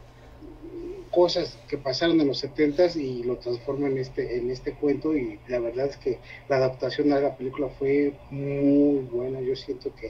cosas 1.20 1.46
que 1.68 1.78
pasaron 1.88 2.20
en 2.20 2.28
los 2.28 2.38
70 2.46 2.86
y 2.96 3.22
lo 3.28 3.38
transforma 3.44 3.86
en 3.88 3.98
este 4.04 4.22
en 4.38 4.50
este 4.56 4.70
cuento 4.80 5.08
y 5.16 5.40
la 5.48 5.60
verdad 5.60 5.86
es 5.92 5.96
que 6.04 6.20
la 6.48 6.56
adaptación 6.56 7.12
a 7.12 7.20
la 7.20 7.36
película 7.38 7.68
fue 7.78 7.94
muy 8.30 9.00
buena 9.16 9.40
yo 9.48 9.54
siento 9.56 9.94
que 9.94 10.08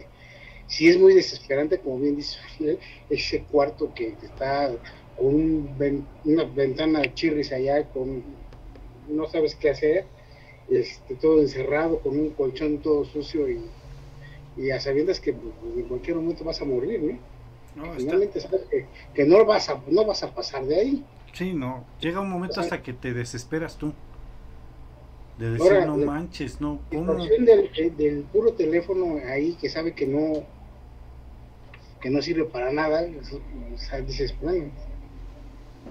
sí 0.66 0.88
es 0.88 0.98
muy 0.98 1.14
desesperante 1.14 1.80
como 1.82 2.00
bien 2.00 2.16
dice 2.16 2.38
ese 3.08 3.46
cuarto 3.46 3.92
que 3.94 4.18
está 4.22 4.52
con 5.14 5.34
un 5.34 5.78
ven- 5.78 6.08
una 6.24 6.44
ventana 6.44 7.14
chirris 7.14 7.52
allá 7.52 7.90
con 7.90 8.08
no 9.06 9.26
sabes 9.28 9.54
qué 9.56 9.70
hacer 9.70 10.00
este 10.68 11.16
todo 11.16 11.40
encerrado 11.40 12.00
con 12.02 12.18
un 12.18 12.30
colchón 12.34 12.82
todo 12.82 13.04
sucio 13.04 13.48
y, 13.50 13.74
y 14.56 14.70
a 14.70 14.80
sabiendas 14.80 15.20
que 15.20 15.32
pues, 15.34 15.54
en 15.62 15.88
cualquier 15.88 16.16
momento 16.16 16.44
vas 16.44 16.60
a 16.62 16.66
morir 16.66 17.02
¿no? 17.02 17.20
No, 17.76 17.84
está- 17.84 17.98
finalmente 17.98 18.40
sabes 18.40 18.62
que, 18.70 18.86
que 19.14 19.24
no 19.24 19.44
vas 19.44 19.68
a 19.68 19.80
no 19.88 20.04
vas 20.04 20.22
a 20.22 20.34
pasar 20.34 20.64
de 20.64 20.76
ahí 20.76 21.04
Sí, 21.32 21.52
no. 21.52 21.84
Llega 22.00 22.20
un 22.20 22.30
momento 22.30 22.52
O 22.52 22.54
sea, 22.54 22.62
hasta 22.62 22.82
que 22.82 22.94
te 22.94 23.12
desesperas 23.12 23.76
tú. 23.76 23.92
De 25.38 25.50
decir, 25.50 25.70
Ahora, 25.70 25.84
no 25.84 25.98
manches, 25.98 26.62
no, 26.62 26.80
La 26.90 26.98
¿cómo? 26.98 27.24
del, 27.26 27.70
eh, 27.76 27.92
del 27.94 28.22
puro 28.22 28.54
teléfono 28.54 29.20
ahí 29.28 29.52
que 29.60 29.68
sabe 29.68 29.92
que 29.92 30.06
no 30.06 30.44
que 32.00 32.08
no 32.10 32.22
sirve 32.22 32.44
para 32.44 32.72
nada, 32.72 33.06
o 33.74 33.78
sea, 33.78 34.00
dices, 34.00 34.34
bueno, 34.40 34.70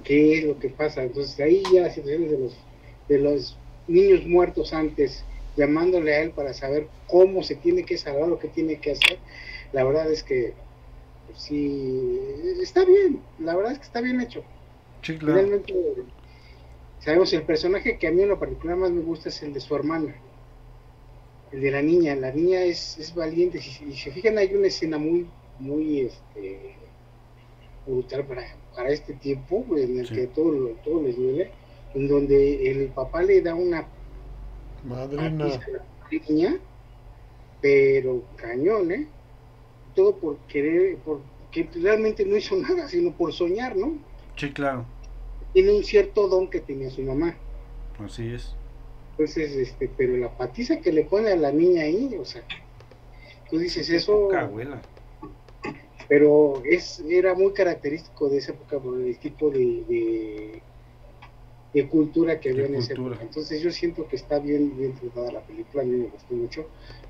¿qué 0.04 0.38
es 0.40 0.46
lo 0.46 0.58
que 0.58 0.70
pasa? 0.70 1.04
Entonces 1.04 1.40
ahí 1.40 1.62
ya 1.72 1.82
las 1.82 1.94
situaciones 1.96 2.32
de 2.32 2.40
los 2.40 2.58
de 3.08 3.20
los 3.20 3.60
niños 3.88 4.26
muertos 4.26 4.74
antes, 4.74 5.26
llamándole 5.56 6.16
a 6.16 6.22
él 6.22 6.32
para 6.32 6.54
saber 6.56 6.90
cómo 7.08 7.44
se 7.44 7.56
tiene 7.56 7.84
que 7.84 7.98
salvar 8.00 8.28
lo 8.28 8.40
que 8.40 8.48
tiene 8.48 8.80
que 8.80 8.94
hacer, 8.94 9.20
la 9.74 9.84
verdad 9.84 10.12
es 10.12 10.24
que 10.24 10.56
pues, 11.26 11.40
sí 11.40 12.20
está 12.62 12.86
bien, 12.86 13.22
la 13.40 13.56
verdad 13.56 13.74
es 13.74 13.80
que 13.80 13.86
está 13.86 14.02
bien 14.02 14.22
hecho. 14.22 14.44
Sí, 15.02 15.18
claro. 15.18 15.40
Finalmente, 15.42 15.74
sabemos 17.00 17.32
el 17.34 17.44
personaje 17.44 17.98
que 17.98 18.08
a 18.08 18.12
mí 18.12 18.22
en 18.24 18.30
lo 18.30 18.40
particular 18.40 18.78
más 18.78 18.92
me 18.92 19.02
gusta 19.02 19.30
es 19.30 19.42
el 19.44 19.54
de 19.54 19.60
su 19.60 19.76
hermana, 19.76 20.16
el 21.52 21.62
de 21.62 21.72
la 21.72 21.82
niña. 21.82 22.16
La 22.16 22.32
niña 22.32 22.64
es, 22.64 22.98
es 22.98 23.14
valiente. 23.14 23.60
Si, 23.62 23.72
si 23.72 23.94
se 23.98 24.12
fijan, 24.12 24.38
hay 24.38 24.54
una 24.54 24.68
escena 24.68 24.98
muy, 24.98 25.28
muy 25.60 26.02
este, 26.02 26.76
brutal 27.86 28.26
para, 28.26 28.44
para 28.76 28.90
este 28.90 29.14
tiempo, 29.14 29.66
en 29.78 30.00
el 30.00 30.08
Sí. 30.08 30.16
que 30.16 30.28
todo, 30.28 30.52
lo- 30.52 30.70
todo 30.84 31.02
les 31.04 31.16
duele, 31.16 31.52
en 31.94 32.08
donde 32.08 32.72
el 32.72 32.90
papá 32.90 33.24
le 33.24 33.42
da 33.42 33.56
una 33.56 33.88
Madrina. 34.84 35.24
a 35.24 35.28
la 35.72 35.86
niña, 36.12 36.56
pero 37.62 38.24
cañón, 38.36 38.92
¿eh? 38.92 39.08
Todo 39.96 40.16
por 40.18 40.38
querer, 40.48 40.98
porque 41.06 41.70
realmente 41.82 42.26
no 42.26 42.36
hizo 42.36 42.56
nada, 42.58 42.88
sino 42.90 43.12
por 43.16 43.32
soñar, 43.34 43.76
¿no? 43.76 43.94
Sí, 44.36 44.52
claro. 44.52 44.86
tiene 45.54 45.72
un 45.74 45.84
cierto 45.84 46.28
don 46.28 46.50
que 46.50 46.60
tenía 46.60 46.90
su 46.90 47.02
mamá. 47.02 47.36
Así 48.00 48.34
es. 48.34 48.54
Entonces, 49.12 49.56
este, 49.56 49.90
pero 49.96 50.18
la 50.18 50.38
patiza 50.38 50.82
que 50.82 50.92
le 50.92 51.06
pone 51.06 51.30
a 51.32 51.38
la 51.38 51.52
niña 51.54 51.84
ahí, 51.84 52.14
o 52.20 52.26
sea, 52.26 52.44
tú 53.50 53.58
dices 53.58 53.90
eso, 53.90 54.24
Poca 54.28 54.42
abuela. 54.42 54.82
pero 56.10 56.62
es 56.66 57.00
era 57.00 57.34
muy 57.34 57.54
característico 57.54 58.28
de 58.28 58.40
esa 58.40 58.52
época 58.52 58.78
por 58.80 59.00
el 59.00 59.18
tipo 59.18 59.50
de, 59.50 59.84
de, 59.88 60.62
de 61.74 61.88
cultura 61.88 62.38
que 62.42 62.50
había 62.50 62.66
en 62.66 62.76
esa 62.76 62.88
cultura. 62.94 63.16
época. 63.16 63.26
Entonces 63.30 63.62
yo 63.62 63.72
siento 63.72 64.06
que 64.10 64.18
está 64.18 64.40
bien, 64.40 64.78
bien 64.78 64.94
tratada 64.96 65.32
la 65.32 65.42
película, 65.42 65.84
a 65.84 65.86
mí 65.86 65.96
me 65.96 66.08
gustó 66.08 66.34
mucho, 66.34 66.68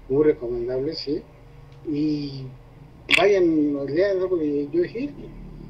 muy 0.07 0.23
recomendable, 0.25 0.93
sí. 0.93 1.23
Y 1.87 2.45
vayan, 3.17 3.85
lean 3.87 4.17
algo 4.19 4.37
de 4.37 4.69
Joe 4.73 4.89
Hill, 4.89 5.13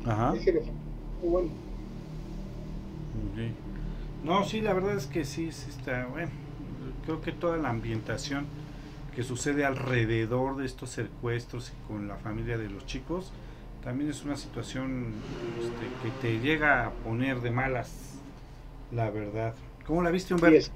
Ajá. 0.06 0.32
muy 0.32 1.30
bueno. 1.30 1.50
Ok. 3.32 4.24
No, 4.24 4.44
sí, 4.44 4.62
la 4.62 4.74
verdad 4.74 4.96
es 4.96 5.06
que 5.06 5.24
sí, 5.26 5.52
sí 5.52 5.70
está, 5.70 6.08
bueno, 6.08 6.32
creo 7.06 7.22
que 7.22 7.32
toda 7.32 7.58
la 7.58 7.70
ambientación 7.70 8.46
que 9.16 9.24
sucede 9.24 9.66
alrededor 9.66 10.58
de 10.58 10.66
estos 10.66 10.90
secuestros 10.90 11.72
y 11.72 11.88
con 11.88 12.08
la 12.08 12.16
familia 12.18 12.58
de 12.58 12.70
los 12.70 12.86
chicos, 12.86 13.32
también 13.84 14.10
es 14.10 14.26
una 14.26 14.36
situación 14.36 15.14
este, 15.60 15.86
que 16.02 16.10
te 16.22 16.40
llega 16.40 16.88
a 16.88 16.90
poner 16.92 17.40
de 17.42 17.52
malas, 17.52 18.16
la 18.92 19.10
verdad. 19.12 19.54
¿Cómo 19.86 20.02
la 20.02 20.10
viste, 20.10 20.34
Humberto? 20.34 20.72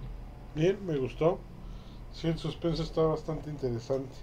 Bien, 0.56 0.78
me 0.86 0.98
gustó. 0.98 1.40
Sí, 2.14 2.28
el 2.28 2.38
suspenso 2.38 2.84
está 2.84 3.02
bastante 3.02 3.50
interesante. 3.50 4.16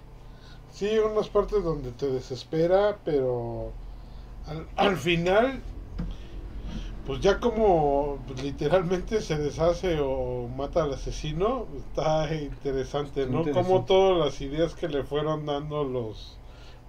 Sí, 0.71 0.89
unas 0.99 1.29
partes 1.29 1.63
donde 1.63 1.91
te 1.91 2.07
desespera, 2.07 2.97
pero 3.03 3.71
al, 4.47 4.67
al 4.75 4.97
final, 4.97 5.61
pues 7.05 7.19
ya 7.21 7.39
como 7.39 8.19
pues, 8.27 8.43
literalmente 8.43 9.21
se 9.21 9.37
deshace 9.37 9.99
o 9.99 10.47
mata 10.47 10.83
al 10.83 10.93
asesino, 10.93 11.65
está 11.77 12.33
interesante, 12.35 13.25
¿no? 13.25 13.39
Interesante. 13.39 13.67
Como 13.69 13.85
todas 13.85 14.25
las 14.25 14.41
ideas 14.41 14.75
que 14.75 14.87
le 14.87 15.03
fueron 15.03 15.45
dando 15.45 15.83
los, 15.83 16.37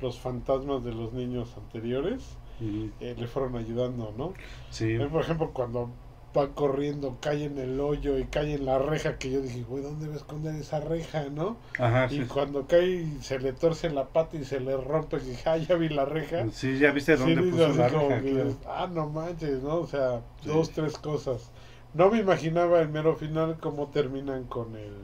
los 0.03 0.19
fantasmas 0.19 0.85
de 0.85 0.93
los 0.93 1.13
niños 1.13 1.55
anteriores 1.57 2.37
eh, 2.61 3.15
le 3.17 3.27
fueron 3.29 3.57
ayudando, 3.57 4.13
¿no? 4.17 4.35
Sí. 4.71 4.95
Eh, 4.95 5.09
por 5.11 5.23
ejemplo, 5.23 5.51
cuando 5.53 5.91
va 6.37 6.49
corriendo, 6.55 7.17
cae 7.21 7.45
en 7.45 7.59
el 7.59 7.81
hoyo 7.81 8.19
y 8.19 8.25
cae 8.25 8.55
en 8.55 8.67
la 8.67 8.79
reja, 8.79 9.19
que 9.19 9.31
yo 9.31 9.41
dije, 9.41 9.63
güey, 9.63 9.83
¿dónde 9.83 10.07
va 10.09 10.15
a 10.15 10.17
esconder 10.19 10.55
esa 10.55 10.81
reja, 10.81 11.25
no? 11.31 11.57
Ajá, 11.79 12.07
Y 12.13 12.19
sí. 12.19 12.25
cuando 12.27 12.67
cae 12.67 12.87
y 12.87 13.19
se 13.23 13.39
le 13.39 13.53
torce 13.53 13.91
la 13.91 14.05
pata 14.09 14.37
y 14.37 14.45
se 14.45 14.61
le 14.61 14.77
rompe, 14.77 15.19
dije, 15.19 15.49
ah, 15.49 15.57
ya 15.57 15.75
vi 15.77 15.89
la 15.89 16.05
reja. 16.05 16.47
Sí, 16.53 16.79
ya 16.79 16.91
viste 16.93 17.17
Sí, 17.17 17.23
dónde 17.23 17.43
digo, 17.43 17.57
puso 17.57 17.69
la 17.79 17.89
reja, 17.89 18.21
que, 18.23 18.31
claro. 18.33 18.57
Ah, 18.67 18.89
no 18.93 19.09
manches, 19.09 19.63
¿no? 19.63 19.77
O 19.77 19.87
sea, 19.87 20.21
Sí. 20.43 20.49
dos, 20.49 20.71
tres 20.71 20.99
cosas. 20.99 21.51
No 21.95 22.11
me 22.11 22.19
imaginaba 22.19 22.81
el 22.81 22.89
mero 22.91 23.17
final 23.17 23.57
cómo 23.61 23.89
terminan 23.89 24.45
con 24.45 24.77
el, 24.77 24.95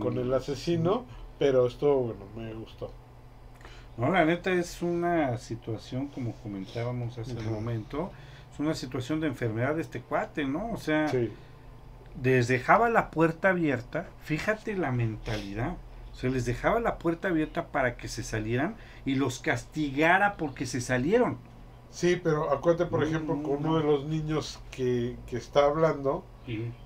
con 0.00 0.18
el 0.18 0.34
asesino, 0.34 1.04
pero 1.38 1.66
esto, 1.66 1.94
bueno, 1.94 2.24
me 2.36 2.52
gustó. 2.54 2.90
No, 3.96 4.10
la 4.10 4.24
neta 4.24 4.52
es 4.52 4.82
una 4.82 5.36
situación, 5.38 6.08
como 6.08 6.32
comentábamos 6.42 7.16
hace 7.18 7.34
un 7.36 7.52
momento, 7.52 8.10
una 8.60 8.74
situación 8.74 9.20
de 9.20 9.28
enfermedad 9.28 9.74
de 9.76 9.82
este 9.82 10.02
cuate, 10.02 10.44
¿no? 10.46 10.72
O 10.72 10.76
sea, 10.78 11.16
Sí, 11.16 11.38
les 12.22 12.48
dejaba 12.48 12.90
la 12.90 13.10
puerta 13.10 13.50
abierta, 13.50 14.14
fíjate 14.18 14.76
la 14.76 14.92
mentalidad, 14.92 15.78
o 16.12 16.14
sea, 16.14 16.30
les 16.30 16.44
dejaba 16.46 16.80
la 16.80 16.98
puerta 16.98 17.28
abierta 17.28 17.72
para 17.72 17.96
que 17.96 18.08
se 18.08 18.22
salieran 18.24 18.76
y 19.04 19.14
los 19.16 19.40
castigara 19.40 20.36
porque 20.36 20.66
se 20.66 20.80
salieron. 20.80 21.38
sí 21.90 22.16
pero 22.22 22.50
acuérdate, 22.52 22.90
por 22.90 23.02
No, 23.02 23.04
ejemplo, 23.04 23.36
no, 23.36 23.42
con 23.42 23.58
no. 23.60 23.70
uno 23.70 23.78
de 23.78 23.84
los 23.84 24.04
niños 24.06 24.64
que, 24.70 25.18
que 25.26 25.36
está 25.36 25.66
hablando, 25.66 26.24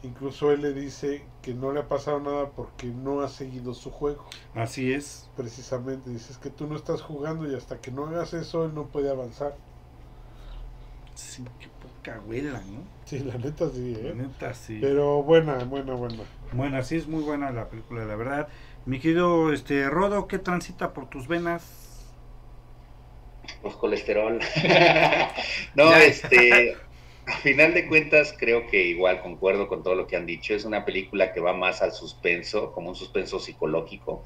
incluso 0.02 0.50
él 0.52 0.62
le 0.62 0.72
dice 0.74 1.30
que 1.42 1.54
no 1.54 1.72
le 1.72 1.80
ha 1.80 1.88
pasado 1.88 2.20
nada 2.20 2.50
porque 2.52 2.88
no 2.88 3.20
ha 3.22 3.28
seguido 3.28 3.74
su 3.74 3.90
juego. 3.90 4.34
Así 4.54 4.92
es. 4.92 5.30
Precisamente, 5.36 6.10
dices 6.10 6.38
que 6.38 6.50
tú 6.50 6.66
no 6.66 6.76
estás 6.76 7.02
jugando 7.02 7.50
y 7.50 7.54
hasta 7.54 7.80
que 7.80 7.90
no 7.92 8.06
hagas 8.06 8.34
eso, 8.34 8.64
él 8.66 8.74
no 8.74 8.88
puede 8.90 9.10
avanzar. 9.10 9.56
Sí, 11.14 11.44
qué 11.60 11.68
poca 11.68 12.16
abuela, 12.16 12.60
¿no? 12.66 12.82
Sí, 13.04 13.20
la 13.20 13.38
neta 13.38 13.70
sí, 13.70 13.94
La 14.02 14.10
¿eh? 14.10 14.14
neta, 14.14 14.54
sí. 14.54 14.78
Pero 14.80 15.22
buena, 15.22 15.64
buena, 15.64 15.94
buena. 15.94 16.24
Bueno, 16.52 16.76
así 16.76 16.96
es 16.96 17.06
muy 17.06 17.22
buena 17.22 17.50
la 17.52 17.68
película, 17.68 18.04
la 18.04 18.16
verdad. 18.16 18.48
Mi 18.84 18.98
querido 18.98 19.52
este 19.52 19.88
Rodo, 19.88 20.26
¿qué 20.26 20.38
transita 20.38 20.92
por 20.92 21.08
tus 21.08 21.28
venas? 21.28 22.04
Pues 23.62 23.74
colesterol. 23.76 24.40
no, 25.74 25.94
este, 25.96 26.76
a 27.26 27.38
final 27.38 27.72
de 27.72 27.86
cuentas 27.86 28.34
creo 28.38 28.66
que 28.66 28.84
igual 28.84 29.22
concuerdo 29.22 29.68
con 29.68 29.82
todo 29.82 29.94
lo 29.94 30.06
que 30.06 30.16
han 30.16 30.26
dicho. 30.26 30.54
Es 30.54 30.64
una 30.64 30.84
película 30.84 31.32
que 31.32 31.40
va 31.40 31.54
más 31.54 31.80
al 31.82 31.92
suspenso, 31.92 32.72
como 32.72 32.90
un 32.90 32.94
suspenso 32.94 33.38
psicológico. 33.38 34.24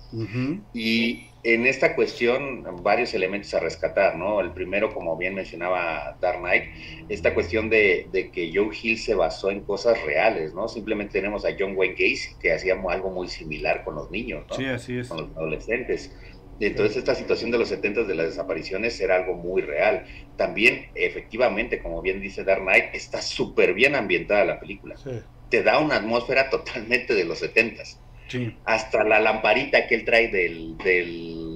Y 0.74 1.28
en 1.44 1.66
esta 1.66 1.94
cuestión, 1.94 2.64
varios 2.82 3.14
elementos 3.14 3.54
a 3.54 3.60
rescatar, 3.60 4.16
¿no? 4.16 4.40
El 4.40 4.52
primero, 4.52 4.92
como 4.92 5.16
bien 5.16 5.34
mencionaba 5.34 6.18
Dark 6.20 6.40
Knight, 6.40 6.64
esta 7.08 7.34
cuestión 7.34 7.70
de, 7.70 8.08
de 8.12 8.30
que 8.30 8.50
Joe 8.52 8.70
Hill 8.82 8.98
se 8.98 9.14
basó 9.14 9.50
en 9.50 9.60
cosas 9.60 10.02
reales, 10.04 10.52
¿no? 10.52 10.66
Simplemente 10.68 11.12
tenemos 11.12 11.44
a 11.44 11.50
John 11.56 11.76
Wayne 11.76 11.94
Gacy, 11.94 12.36
que 12.40 12.52
hacía 12.52 12.74
algo 12.88 13.10
muy 13.10 13.28
similar 13.28 13.84
con 13.84 13.94
los 13.94 14.10
niños, 14.10 14.44
¿no? 14.48 14.56
Sí, 14.56 14.64
así 14.64 14.98
es. 14.98 15.08
con 15.08 15.18
los 15.18 15.36
adolescentes. 15.36 16.16
Entonces 16.60 16.96
esta 16.96 17.14
situación 17.14 17.50
de 17.50 17.58
los 17.58 17.68
70 17.68 18.02
de 18.04 18.14
las 18.14 18.26
desapariciones 18.26 19.00
era 19.00 19.16
algo 19.16 19.34
muy 19.34 19.62
real. 19.62 20.04
También, 20.36 20.86
efectivamente, 20.94 21.80
como 21.80 22.02
bien 22.02 22.20
dice 22.20 22.42
Dark 22.44 22.62
Knight, 22.62 22.86
está 22.94 23.22
súper 23.22 23.74
bien 23.74 23.94
ambientada 23.94 24.44
la 24.44 24.58
película. 24.60 24.96
Sí. 24.96 25.10
Te 25.50 25.62
da 25.62 25.78
una 25.78 25.96
atmósfera 25.96 26.50
totalmente 26.50 27.14
de 27.14 27.24
los 27.24 27.38
70 27.38 27.82
Sí. 28.28 28.54
Hasta 28.66 29.04
la 29.04 29.20
lamparita 29.20 29.86
que 29.86 29.94
él 29.94 30.04
trae 30.04 30.28
del, 30.28 30.76
de 30.78 31.02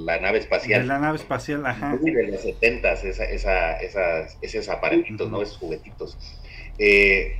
la 0.06 0.18
nave 0.20 0.38
De 0.38 0.44
espacial. 0.44 0.88
la 0.88 0.98
nave 0.98 1.16
espacial, 1.18 1.66
ajá. 1.66 1.98
Muy 2.00 2.12
de 2.12 2.28
los 2.28 2.40
70 2.40 2.92
esa, 2.94 3.24
esa, 3.24 3.76
esas- 3.76 4.38
esos 4.40 4.68
aparatitos. 4.70 5.30
¿no? 5.30 5.42
Esos 5.42 5.58
juguetitos. 5.58 6.16
Eh, 6.78 7.36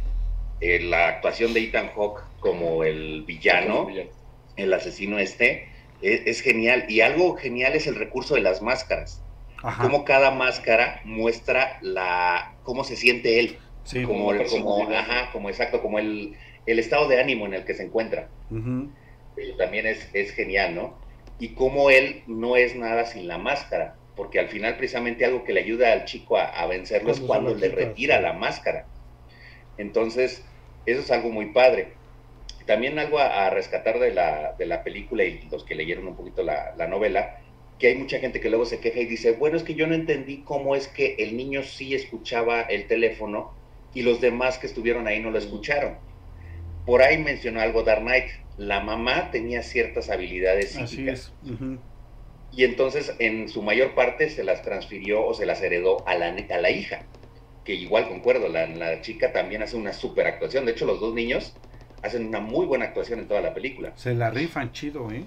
eh, 0.61 0.81
la 0.81 1.09
actuación 1.09 1.55
de 1.55 1.61
Ethan 1.61 1.89
Hawke 1.95 2.21
como 2.41 2.85
el 2.85 3.23
villano, 3.23 3.89
el 4.57 4.73
asesino 4.75 5.19
este, 5.19 5.69
es, 6.03 6.23
es 6.27 6.41
genial. 6.41 6.85
Y 6.89 7.01
algo 7.01 7.37
genial 7.37 7.75
es 7.75 7.87
el 7.87 7.95
recurso 7.97 8.35
de 8.35 8.41
las 8.43 8.63
máscaras. 8.63 9.23
Ajá. 9.63 9.83
Cómo 9.83 10.05
cada 10.05 10.31
máscara 10.33 11.01
muestra 11.05 11.79
la 11.83 12.55
cómo 12.65 12.85
se 12.85 12.97
siente 12.97 13.39
él. 13.41 13.59
Sí. 13.85 14.03
Como, 14.03 14.27
Como 14.27 14.27
como, 14.27 14.39
personalidad. 14.39 15.01
ajá, 15.01 15.33
como 15.33 15.49
exacto, 15.49 15.81
como 15.83 15.99
el, 15.99 16.37
el 16.67 16.79
estado 16.79 17.09
de 17.09 17.21
ánimo 17.21 17.47
en 17.47 17.55
el 17.55 17.65
que 17.65 17.75
se 17.75 17.85
encuentra. 17.85 18.29
Eso 19.37 19.57
también 19.57 19.87
es, 19.87 20.09
es 20.13 20.33
genial, 20.33 20.75
¿no? 20.75 20.99
Y 21.39 21.55
cómo 21.55 21.91
él 21.91 22.23
no 22.27 22.57
es 22.57 22.77
nada 22.77 23.07
sin 23.07 23.27
la 23.29 23.39
máscara. 23.39 23.97
Porque 24.15 24.39
al 24.39 24.49
final 24.49 24.77
precisamente 24.77 25.25
algo 25.25 25.43
que 25.43 25.53
le 25.55 25.61
ayuda 25.61 25.93
al 25.93 26.05
chico 26.05 26.37
a, 26.37 26.45
a 26.45 26.67
vencerlo 26.67 27.11
es 27.11 27.21
Cuando 27.21 27.55
le 27.55 27.69
retira 27.71 28.21
la 28.21 28.35
máscara. 28.35 28.87
Entonces, 29.79 30.45
eso 30.87 31.01
es 31.01 31.11
algo 31.11 31.31
muy 31.31 31.47
padre. 31.47 31.95
También 32.65 32.99
algo 32.99 33.19
a, 33.19 33.47
a 33.47 33.51
rescatar 33.51 33.99
de 33.99 34.13
la, 34.15 34.55
de 34.59 34.67
la 34.67 34.83
película 34.85 35.25
y 35.25 35.49
los 35.51 35.65
que 35.65 35.75
leyeron 35.75 36.07
un 36.09 36.17
poquito 36.17 36.43
la, 36.43 36.75
la 36.77 36.87
novela, 36.89 37.35
que 37.79 37.89
hay 37.89 37.97
mucha 37.97 38.19
gente 38.21 38.41
que 38.41 38.49
luego 38.51 38.65
se 38.67 38.81
queja 38.81 39.01
y 39.01 39.07
dice, 39.07 39.33
bueno, 39.33 39.57
es 39.57 39.65
que 39.65 39.75
yo 39.75 39.87
no 39.87 39.95
entendí 39.95 40.45
cómo 40.45 40.77
es 40.77 40.89
que 40.89 41.17
el 41.19 41.37
niño 41.37 41.63
sí 41.63 41.95
escuchaba 41.95 42.63
el 42.63 42.87
teléfono 42.87 43.59
y 43.93 44.03
los 44.03 44.21
demás 44.21 44.59
que 44.59 44.67
estuvieron 44.67 45.07
ahí 45.09 45.21
no 45.21 45.31
lo 45.31 45.39
escucharon. 45.39 45.99
Por 46.85 47.03
ahí 47.03 47.19
mencionó 47.19 47.61
algo 47.61 47.83
Dark 47.85 48.03
Knight, 48.03 48.31
la 48.57 48.81
mamá 48.81 49.31
tenía 49.31 49.63
ciertas 49.63 50.11
habilidades 50.11 50.77
Así 50.77 50.97
psíquicas 50.97 51.21
es. 51.43 51.51
Ujú. 51.51 51.79
y 52.51 52.65
entonces 52.65 53.15
en 53.19 53.49
su 53.49 53.63
mayor 53.63 53.95
parte 53.95 54.29
se 54.29 54.45
las 54.45 54.63
transfirió 54.63 55.25
o 55.27 55.35
se 55.35 55.47
las 55.47 55.63
heredó 55.63 56.07
a 56.07 56.15
la, 56.17 56.29
a 56.51 56.59
la 56.59 56.71
hija, 56.71 57.11
que 57.65 57.75
igual 57.75 58.09
concuerdo, 58.09 58.49
la, 58.49 58.67
la 58.67 59.01
chica 59.01 59.33
también 59.33 59.63
hace 59.63 59.77
una 59.77 59.93
super 59.93 60.27
actuación, 60.27 60.67
de 60.67 60.73
hecho 60.73 60.87
los 60.87 61.01
dos 61.01 61.15
niños 61.15 61.61
hacen 62.03 62.27
una 62.27 62.41
muy 62.41 62.67
buena 62.67 62.87
actuación 62.87 63.21
en 63.21 63.29
toda 63.29 63.41
la 63.41 63.55
película. 63.55 63.93
Se 63.97 64.15
la 64.15 64.31
rifan 64.31 64.73
chido, 64.73 65.11
¿eh? 65.11 65.25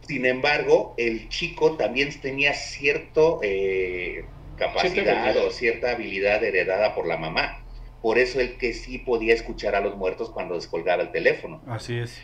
Sin 0.00 0.24
embargo, 0.24 0.94
el 0.96 1.28
chico 1.28 1.76
también 1.76 2.10
tenía 2.20 2.54
cierto 2.54 3.40
eh, 3.42 4.24
capacidad 4.56 5.36
o 5.38 5.50
cierta 5.50 5.92
habilidad 5.92 6.42
heredada 6.44 6.94
por 6.94 7.06
la 7.06 7.16
mamá. 7.16 7.62
Por 8.02 8.18
eso 8.18 8.40
él 8.40 8.56
que 8.56 8.72
sí 8.72 8.98
podía 8.98 9.34
escuchar 9.34 9.74
a 9.74 9.80
los 9.80 9.96
muertos 9.96 10.30
cuando 10.30 10.54
descolgaba 10.54 11.02
el 11.02 11.10
teléfono. 11.10 11.60
Así 11.66 11.98
es. 11.98 12.20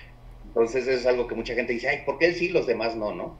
Entonces 0.46 0.86
eso 0.86 1.00
es 1.00 1.06
algo 1.06 1.26
que 1.26 1.34
mucha 1.34 1.54
gente 1.54 1.72
dice, 1.72 1.88
ay, 1.88 2.02
¿por 2.06 2.18
qué 2.18 2.26
él 2.26 2.34
sí, 2.34 2.48
los 2.48 2.66
demás 2.66 2.94
no, 2.94 3.14
no? 3.14 3.38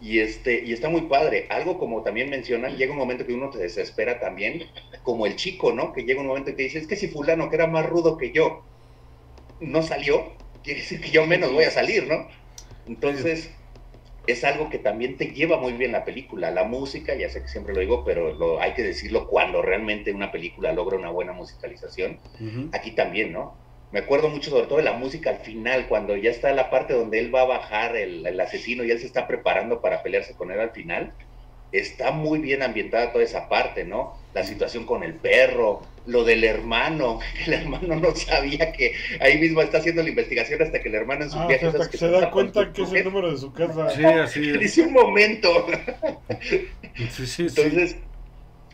Y, 0.00 0.20
este, 0.20 0.62
y 0.64 0.72
está 0.72 0.88
muy 0.88 1.02
padre. 1.02 1.46
Algo 1.50 1.78
como 1.78 2.02
también 2.02 2.30
mencionan, 2.30 2.76
llega 2.76 2.92
un 2.92 2.98
momento 2.98 3.26
que 3.26 3.34
uno 3.34 3.52
se 3.52 3.58
desespera 3.58 4.20
también, 4.20 4.64
como 5.02 5.26
el 5.26 5.36
chico, 5.36 5.72
¿no? 5.72 5.92
Que 5.92 6.04
llega 6.04 6.20
un 6.20 6.28
momento 6.28 6.54
que 6.54 6.62
dice, 6.62 6.78
es 6.78 6.86
que 6.86 6.96
si 6.96 7.08
fulano, 7.08 7.50
que 7.50 7.56
era 7.56 7.66
más 7.66 7.86
rudo 7.86 8.16
que 8.16 8.32
yo, 8.32 8.64
no 9.60 9.82
salió, 9.82 10.32
quiere 10.62 10.80
decir 10.80 11.00
que 11.00 11.10
yo 11.10 11.26
menos 11.26 11.52
voy 11.52 11.64
a 11.64 11.70
salir, 11.70 12.06
¿no? 12.06 12.28
Entonces, 12.86 13.50
es 14.26 14.44
algo 14.44 14.70
que 14.70 14.78
también 14.78 15.16
te 15.16 15.26
lleva 15.26 15.58
muy 15.58 15.72
bien 15.72 15.92
la 15.92 16.04
película. 16.04 16.50
La 16.50 16.64
música, 16.64 17.14
ya 17.14 17.28
sé 17.28 17.42
que 17.42 17.48
siempre 17.48 17.74
lo 17.74 17.80
digo, 17.80 18.04
pero 18.04 18.32
lo, 18.34 18.60
hay 18.60 18.74
que 18.74 18.82
decirlo 18.82 19.28
cuando 19.28 19.62
realmente 19.62 20.12
una 20.12 20.32
película 20.32 20.72
logra 20.72 20.96
una 20.96 21.10
buena 21.10 21.32
musicalización 21.32 22.18
aquí 22.72 22.92
también, 22.92 23.32
¿no? 23.32 23.56
Me 23.92 24.00
acuerdo 24.00 24.28
mucho 24.28 24.50
sobre 24.50 24.66
todo 24.66 24.78
de 24.78 24.84
la 24.84 24.94
música 24.94 25.30
al 25.30 25.38
final, 25.38 25.86
cuando 25.88 26.16
ya 26.16 26.30
está 26.30 26.52
la 26.52 26.70
parte 26.70 26.92
donde 26.92 27.20
él 27.20 27.32
va 27.32 27.42
a 27.42 27.46
bajar 27.46 27.96
el, 27.96 28.26
el 28.26 28.40
asesino 28.40 28.82
y 28.82 28.90
él 28.90 28.98
se 28.98 29.06
está 29.06 29.28
preparando 29.28 29.80
para 29.80 30.02
pelearse 30.02 30.34
con 30.34 30.50
él 30.50 30.58
al 30.58 30.70
final. 30.70 31.14
Está 31.70 32.10
muy 32.10 32.40
bien 32.40 32.62
ambientada 32.62 33.12
toda 33.12 33.24
esa 33.24 33.48
parte, 33.48 33.84
¿no? 33.84 34.18
La 34.36 34.44
situación 34.44 34.84
con 34.84 35.02
el 35.02 35.14
perro, 35.14 35.80
lo 36.06 36.22
del 36.22 36.44
hermano, 36.44 37.20
el 37.46 37.54
hermano 37.54 37.96
no 37.96 38.14
sabía 38.14 38.70
que 38.70 38.92
ahí 39.18 39.38
mismo 39.38 39.62
está 39.62 39.78
haciendo 39.78 40.02
la 40.02 40.10
investigación 40.10 40.60
hasta 40.60 40.82
que 40.82 40.90
el 40.90 40.94
hermano 40.94 41.24
en 41.24 41.30
su 41.30 41.38
Ah, 41.38 41.46
viaje 41.46 41.64
hasta 41.66 41.78
¿sabes 41.78 41.88
que 41.88 41.92
qué 41.92 42.04
se 42.04 42.10
da 42.10 42.30
cuenta 42.30 42.70
que 42.70 42.82
es 42.82 42.92
el 42.92 43.04
número 43.04 43.32
de 43.32 43.38
su 43.38 43.50
casa. 43.54 43.88
Sí, 43.90 44.04
así 44.04 44.50
es. 44.50 44.60
Dice 44.60 44.82
un 44.82 44.92
momento. 44.92 45.66
Sí, 46.42 46.68
sí, 47.10 47.26
sí. 47.26 47.42
Entonces, 47.44 47.96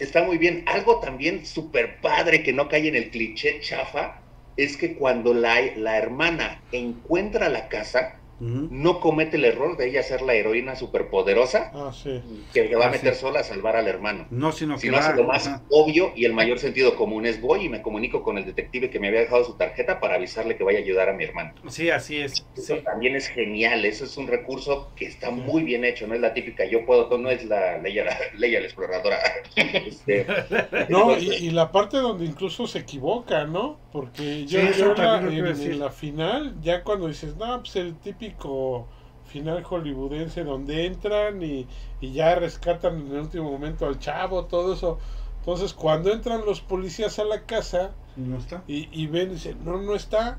está 0.00 0.24
muy 0.24 0.36
bien. 0.36 0.64
Algo 0.66 0.98
también 0.98 1.46
súper 1.46 2.00
padre 2.00 2.42
que 2.42 2.52
no 2.52 2.68
cae 2.68 2.88
en 2.88 2.96
el 2.96 3.10
cliché 3.10 3.60
chafa 3.60 4.20
es 4.56 4.76
que 4.76 4.94
cuando 4.94 5.32
la, 5.32 5.60
la 5.76 5.96
hermana 5.96 6.60
encuentra 6.72 7.48
la 7.48 7.68
casa, 7.68 8.16
No 8.42 8.98
comete 9.00 9.36
el 9.36 9.44
error 9.44 9.76
de 9.76 9.88
ella 9.88 10.02
ser 10.02 10.20
la 10.22 10.34
heroína 10.34 10.74
superpoderosa 10.74 11.70
Ah, 11.74 11.92
sí. 11.92 12.20
que 12.52 12.74
va 12.74 12.86
a 12.86 12.88
Ah, 12.88 12.90
meter 12.90 13.14
sí. 13.14 13.20
sola 13.20 13.40
a 13.40 13.44
salvar 13.44 13.76
al 13.76 13.86
hermano. 13.86 14.26
No, 14.30 14.50
sino 14.50 14.76
que 14.78 14.90
va. 14.90 14.98
hace 14.98 15.14
lo 15.16 15.24
más 15.24 15.46
ajá. 15.46 15.62
obvio 15.70 16.12
y 16.16 16.24
el 16.24 16.32
mayor 16.32 16.58
sentido 16.58 16.96
común 16.96 17.24
es 17.26 17.40
voy 17.40 17.66
y 17.66 17.68
me 17.68 17.82
comunico 17.82 18.22
con 18.24 18.38
el 18.38 18.44
detective 18.44 18.90
que 18.90 18.98
me 18.98 19.08
había 19.08 19.20
dejado 19.20 19.44
su 19.44 19.56
tarjeta 19.56 20.00
para 20.00 20.16
avisarle 20.16 20.56
que 20.56 20.64
vaya 20.64 20.80
a 20.80 20.82
ayudar 20.82 21.08
a 21.08 21.12
mi 21.12 21.22
hermano. 21.24 21.54
Sí, 21.68 21.90
así 21.90 22.18
es. 22.18 22.44
Eso 22.56 22.76
Sí. 22.76 22.82
también 22.84 23.14
es 23.14 23.28
genial, 23.28 23.84
eso 23.84 24.04
es 24.04 24.16
un 24.16 24.26
recurso 24.26 24.92
que 24.96 25.06
está 25.06 25.30
muy 25.30 25.62
bien 25.62 25.84
hecho, 25.84 26.06
no 26.08 26.14
es 26.14 26.20
la 26.20 26.34
típica 26.34 26.64
yo 26.64 26.84
puedo, 26.84 27.16
no 27.18 27.30
es 27.30 27.44
la 27.44 27.78
Leia, 27.78 28.04
la, 28.04 28.16
Leia 28.36 28.58
la 28.60 28.66
exploradora. 28.66 29.18
Este, 29.56 30.26
No, 30.88 31.16
y, 31.18 31.32
y 31.34 31.50
la 31.50 31.70
parte 31.70 31.98
donde 31.98 32.24
incluso 32.24 32.66
se 32.66 32.80
equivoca, 32.80 33.44
¿no? 33.44 33.78
Porque 33.92 34.46
yo, 34.46 34.60
la- 34.96 35.18
en, 35.18 35.46
en 35.46 35.78
la 35.78 35.90
final, 35.90 36.56
ya 36.62 36.82
cuando 36.82 37.08
dices, 37.08 37.36
no, 37.36 37.58
pues 37.60 37.76
el 37.76 37.94
típico 38.00 38.31
final 39.24 39.62
hollywoodense 39.64 40.44
donde 40.44 40.86
entran 40.86 41.42
y, 41.42 41.66
y 42.00 42.12
ya 42.12 42.34
rescatan 42.34 43.00
en 43.00 43.12
el 43.12 43.20
último 43.20 43.50
momento 43.50 43.86
al 43.86 43.98
chavo, 43.98 44.44
todo 44.44 44.74
eso. 44.74 44.98
Entonces, 45.38 45.72
cuando 45.74 46.12
entran 46.12 46.44
los 46.44 46.60
policías 46.60 47.18
a 47.18 47.24
la 47.24 47.42
casa 47.42 47.92
¿No 48.16 48.36
está? 48.36 48.62
y, 48.68 48.88
y 48.92 49.06
ven 49.06 49.30
y 49.30 49.34
dicen, 49.34 49.58
no, 49.64 49.80
no 49.80 49.94
está. 49.94 50.38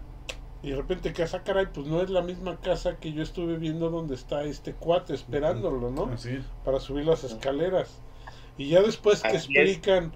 Y 0.62 0.70
de 0.70 0.78
repente, 0.78 1.12
casa 1.12 1.44
caray? 1.44 1.68
Pues 1.74 1.88
no 1.88 2.02
es 2.02 2.10
la 2.10 2.22
misma 2.22 2.58
casa 2.62 2.96
que 2.98 3.12
yo 3.12 3.22
estuve 3.22 3.58
viendo 3.58 3.90
donde 3.90 4.16
está 4.16 4.44
este 4.46 4.74
cuate 4.74 5.14
esperándolo, 5.14 5.92
¿no? 5.92 6.06
Así 6.06 6.30
es. 6.30 6.46
para 6.64 6.80
subir 6.80 7.06
las 7.06 7.26
escaleras. 7.26 8.00
Y 8.58 8.70
ya 8.70 8.82
después 8.82 9.22
que 9.22 9.28
Así 9.30 9.58
es. 9.58 10.12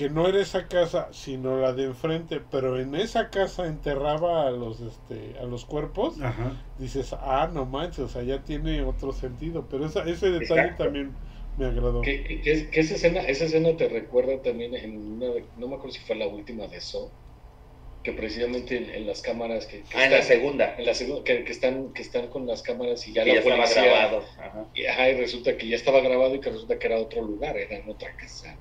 Que 0.00 0.08
no 0.08 0.26
era 0.26 0.40
esa 0.40 0.66
casa, 0.66 1.08
sino 1.12 1.60
la 1.60 1.74
de 1.74 1.84
enfrente, 1.84 2.40
pero 2.40 2.80
en 2.80 2.94
esa 2.94 3.28
casa 3.28 3.66
enterraba 3.66 4.46
a 4.46 4.50
los 4.50 4.80
este 4.80 5.36
a 5.38 5.44
los 5.44 5.66
cuerpos, 5.66 6.18
Ajá. 6.22 6.56
dices, 6.78 7.12
ah, 7.12 7.50
no 7.52 7.66
manches, 7.66 7.98
o 7.98 8.08
sea, 8.08 8.22
ya 8.22 8.42
tiene 8.42 8.80
otro 8.82 9.12
sentido, 9.12 9.68
pero 9.68 9.84
esa, 9.84 10.00
ese 10.08 10.30
detalle 10.30 10.62
Exacto. 10.62 10.84
también 10.84 11.12
me 11.58 11.66
agradó. 11.66 12.00
Que, 12.00 12.24
que- 12.24 12.40
que- 12.40 12.80
esa 12.80 12.94
escena, 12.94 13.20
esa 13.20 13.44
escena 13.44 13.76
te 13.76 13.90
recuerda 13.90 14.40
también 14.40 14.74
en 14.74 14.96
una, 15.16 15.26
de- 15.34 15.44
no 15.56 15.68
me 15.68 15.74
acuerdo 15.74 15.92
si 15.92 16.00
fue 16.00 16.16
la 16.16 16.28
última 16.28 16.66
de 16.66 16.80
So, 16.80 17.12
que 18.02 18.12
precisamente 18.14 18.78
en, 18.78 18.88
en 18.88 19.06
las 19.06 19.20
cámaras 19.20 19.66
que, 19.66 19.82
que 19.82 19.98
ah, 19.98 20.06
en 20.06 20.12
la 20.12 20.18
están- 20.20 20.36
segunda, 20.38 20.74
en 20.78 20.86
la 20.86 20.94
segunda, 20.94 21.24
que, 21.24 21.44
que 21.44 21.52
están, 21.52 21.92
que 21.92 22.00
están 22.00 22.28
con 22.28 22.46
las 22.46 22.62
cámaras 22.62 23.06
y 23.06 23.12
ya 23.12 23.24
que 23.24 23.34
la 23.34 23.42
ya 23.42 23.64
estaba 23.64 23.66
grabado. 23.84 24.24
Ajá. 24.38 24.70
Y, 24.72 24.86
ajá, 24.86 25.10
y 25.10 25.16
resulta 25.18 25.58
que 25.58 25.68
ya 25.68 25.76
estaba 25.76 26.00
grabado 26.00 26.34
y 26.34 26.40
que 26.40 26.48
resulta 26.48 26.78
que 26.78 26.86
era 26.86 26.96
otro 26.98 27.20
lugar, 27.20 27.58
era 27.58 27.76
en 27.76 27.90
otra 27.90 28.16
casa. 28.16 28.58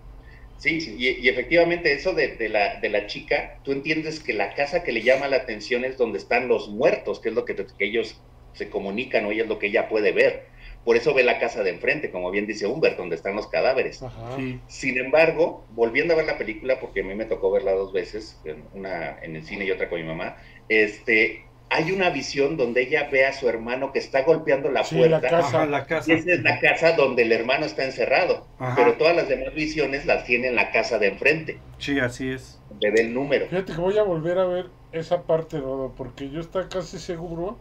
Sí, 0.59 0.81
sí, 0.81 0.95
y, 0.97 1.25
y 1.25 1.29
efectivamente 1.29 1.93
eso 1.93 2.13
de, 2.13 2.35
de 2.35 2.49
la, 2.49 2.79
de 2.81 2.89
la 2.89 3.07
chica, 3.07 3.61
tú 3.63 3.71
entiendes 3.71 4.21
que 4.21 4.33
la 4.33 4.53
casa 4.55 4.83
que 4.83 4.91
le 4.91 5.03
llama 5.03 5.29
la 5.29 5.37
atención 5.37 5.85
es 5.85 5.97
donde 5.97 6.17
están 6.17 6.49
los 6.49 6.67
muertos, 6.69 7.21
que 7.21 7.29
es 7.29 7.35
lo 7.35 7.45
que, 7.45 7.53
te- 7.53 7.65
que 7.77 7.85
ellos 7.85 8.25
se 8.53 8.69
comunican 8.69 9.25
o 9.25 9.31
ella 9.31 9.43
es 9.43 9.47
lo 9.49 9.57
que 9.57 9.67
ella 9.67 9.87
puede 9.87 10.11
ver. 10.11 10.47
Por 10.83 10.97
eso 10.97 11.13
ve 11.13 11.23
la 11.23 11.39
casa 11.39 11.63
de 11.63 11.69
enfrente, 11.71 12.11
como 12.11 12.29
bien 12.31 12.45
dice 12.45 12.67
Humbert, 12.67 12.97
donde 12.97 13.15
están 13.15 13.35
los 13.37 13.47
cadáveres. 13.47 14.05
Ajá. 14.07 14.35
Sí. 14.35 14.61
Sin 14.67 14.97
embargo, 14.97 15.65
volviendo 15.69 16.13
a 16.13 16.17
ver 16.17 16.25
la 16.25 16.37
película, 16.37 16.79
porque 16.79 17.01
a 17.01 17.03
mí 17.05 17.15
me 17.15 17.25
tocó 17.25 17.51
verla 17.51 17.71
dos 17.71 17.93
veces, 17.93 18.41
una 18.73 19.17
en 19.21 19.35
el 19.37 19.45
cine 19.45 19.65
y 19.65 19.71
otra 19.71 19.89
con 19.89 19.99
mi 20.01 20.05
mamá, 20.07 20.37
este, 20.67 21.48
hay 21.71 21.91
una 21.91 22.09
visión 22.09 22.57
donde 22.57 22.81
ella 22.81 23.09
ve 23.11 23.25
a 23.25 23.33
su 23.33 23.47
hermano 23.47 23.91
que 23.91 23.99
está 23.99 24.23
golpeando 24.23 24.71
la 24.71 24.83
Sí, 24.83 24.95
la 24.97 25.19
puerta. 25.19 25.29
casa. 25.29 25.57
Ajá, 25.57 25.65
la 25.67 25.85
casa. 25.85 26.11
Y 26.11 26.15
esa 26.15 26.31
es 26.33 26.41
la 26.41 26.59
casa 26.59 26.93
donde 26.93 27.21
el 27.23 27.31
hermano 27.31 27.65
está 27.65 27.83
encerrado. 27.85 28.47
Ajá. 28.57 28.75
Pero 28.75 28.93
todas 28.97 29.15
las 29.15 29.29
demás 29.29 29.53
visiones 29.53 30.05
las 30.05 30.25
tiene 30.25 30.47
en 30.47 30.55
la 30.55 30.71
casa 30.71 30.97
de 30.97 31.07
enfrente, 31.07 31.59
Sí, 31.77 31.99
así 31.99 32.31
es. 32.31 32.59
donde 32.69 32.89
ve 32.91 33.01
el 33.01 33.13
número. 33.13 33.47
Fíjate 33.47 33.73
que 33.73 33.79
voy 33.81 33.97
a 33.97 34.03
volver 34.03 34.39
a 34.39 34.45
ver 34.45 34.65
esa 34.91 35.23
parte, 35.23 35.59
Rodo, 35.59 35.93
porque 35.95 36.29
yo 36.31 36.39
estaba 36.39 36.67
casi 36.69 36.97
seguro 36.97 37.57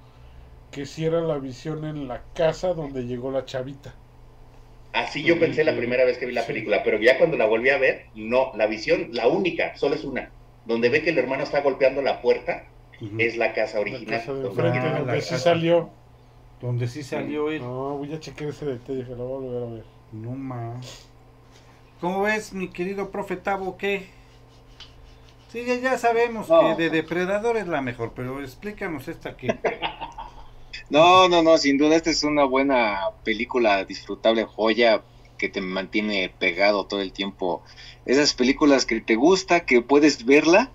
que 0.71 0.87
si 0.87 1.05
era 1.05 1.21
la 1.21 1.39
visión 1.39 1.85
en 1.85 2.09
la 2.09 2.23
casa 2.35 2.69
donde 2.75 3.03
llegó 3.07 3.31
la 3.31 3.45
chavita. 3.45 3.95
Así 4.93 5.23
yo 5.23 5.39
pensé 5.39 5.65
la 5.65 5.77
primera 5.77 6.05
vez 6.05 6.19
que 6.19 6.27
vi 6.27 6.33
la 6.33 6.43
Sí. 6.43 6.49
película, 6.49 6.83
pero 6.83 6.99
ya 6.99 7.19
cuando 7.19 7.37
la 7.37 7.45
volví 7.47 7.69
a 7.69 7.79
ver, 7.79 8.07
no, 8.15 8.53
la 8.57 8.67
visión, 8.67 9.09
la 9.13 9.29
única, 9.29 9.77
solo 9.77 9.95
es 9.95 10.05
una, 10.05 10.31
donde 10.65 10.89
ve 10.89 11.03
que 11.03 11.11
el 11.11 11.19
hermano 11.19 11.43
está 11.45 11.61
golpeando 11.61 12.01
la 12.03 12.21
puerta, 12.23 12.65
Es 13.19 13.37
la 13.37 13.53
casa 13.53 13.75
La 13.77 13.81
original. 13.83 14.07
casa 14.07 14.33
de 14.35 14.43
donde 14.43 14.63
la 15.07 15.21
sí 15.21 15.31
casa. 15.31 15.39
salió. 15.39 15.91
Donde 16.61 16.89
sí 16.89 17.03
salió 17.03 17.51
él. 17.51 17.61
No, 17.63 17.97
voy 17.99 18.13
a 18.13 18.19
chequear 18.21 18.51
ese 18.51 18.67
detalle, 18.67 19.05
que 19.05 19.11
lo 19.11 19.25
voy 19.27 19.47
a 19.47 19.51
volver 19.51 19.63
a 19.63 19.75
ver. 19.77 19.85
No 20.13 20.31
más. 20.33 21.07
¿Cómo 22.01 22.23
ves, 22.23 22.53
mi 22.53 22.69
querido 22.69 23.11
profe 23.11 23.37
Tavo? 23.37 23.77
¿Qué? 23.77 24.09
Sí, 25.53 25.65
ya, 25.65 25.77
ya 25.77 25.99
sabemos 25.99 26.49
No. 26.49 26.77
que 26.77 26.83
de 26.83 26.91
Depredador 26.91 27.57
es 27.57 27.67
la 27.69 27.81
mejor, 27.81 28.13
pero 28.15 28.41
explícanos 28.43 29.09
esta 29.09 29.37
que. 29.37 29.49
No, 30.91 31.29
no, 31.29 31.43
no, 31.43 31.59
sin 31.59 31.77
duda 31.77 31.97
esta 31.97 32.09
es 32.11 32.25
una 32.25 32.45
buena 32.45 32.99
película, 33.23 33.85
disfrutable 33.85 34.45
joya 34.45 35.03
que 35.37 35.51
te 35.51 35.61
mantiene 35.61 36.33
pegado 36.39 36.87
todo 36.87 37.03
el 37.03 37.13
tiempo. 37.13 37.63
Esas 38.07 38.33
películas 38.33 38.87
que 38.87 39.01
te 39.03 39.15
gusta, 39.15 39.67
que 39.67 39.83
puedes 39.83 40.25
verla 40.25 40.71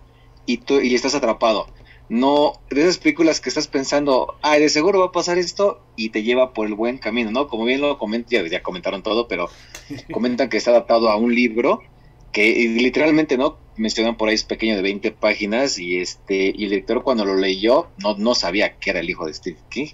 y, 0.45 0.57
tú, 0.59 0.79
y 0.81 0.93
estás 0.93 1.15
atrapado. 1.15 1.65
No, 2.09 2.61
de 2.69 2.81
esas 2.81 2.97
películas 2.97 3.39
que 3.39 3.49
estás 3.49 3.67
pensando, 3.67 4.35
ah, 4.41 4.57
de 4.57 4.69
seguro 4.69 4.99
va 4.99 5.05
a 5.07 5.11
pasar 5.11 5.37
esto 5.37 5.81
y 5.95 6.09
te 6.09 6.23
lleva 6.23 6.53
por 6.53 6.67
el 6.67 6.73
buen 6.73 6.97
camino, 6.97 7.31
¿no? 7.31 7.47
Como 7.47 7.65
bien 7.65 7.81
lo 7.81 7.97
comentan, 7.97 8.43
ya, 8.43 8.47
ya 8.47 8.61
comentaron 8.61 9.03
todo, 9.03 9.27
pero 9.27 9.49
comentan 10.11 10.49
que 10.49 10.57
está 10.57 10.71
adaptado 10.71 11.09
a 11.09 11.15
un 11.15 11.33
libro 11.33 11.81
que 12.33 12.53
literalmente, 12.67 13.37
¿no? 13.37 13.57
Mencionan 13.77 14.17
por 14.17 14.27
ahí 14.27 14.35
es 14.35 14.43
pequeño 14.43 14.75
de 14.75 14.81
20 14.81 15.11
páginas 15.11 15.79
y 15.79 15.97
este 15.97 16.51
y 16.55 16.65
el 16.65 16.71
lector 16.71 17.03
cuando 17.03 17.25
lo 17.25 17.35
leyó 17.35 17.87
no, 17.99 18.17
no 18.17 18.35
sabía 18.35 18.77
que 18.77 18.89
era 18.89 18.99
el 18.99 19.09
hijo 19.09 19.25
de 19.25 19.33
Steve 19.33 19.57
King. 19.69 19.87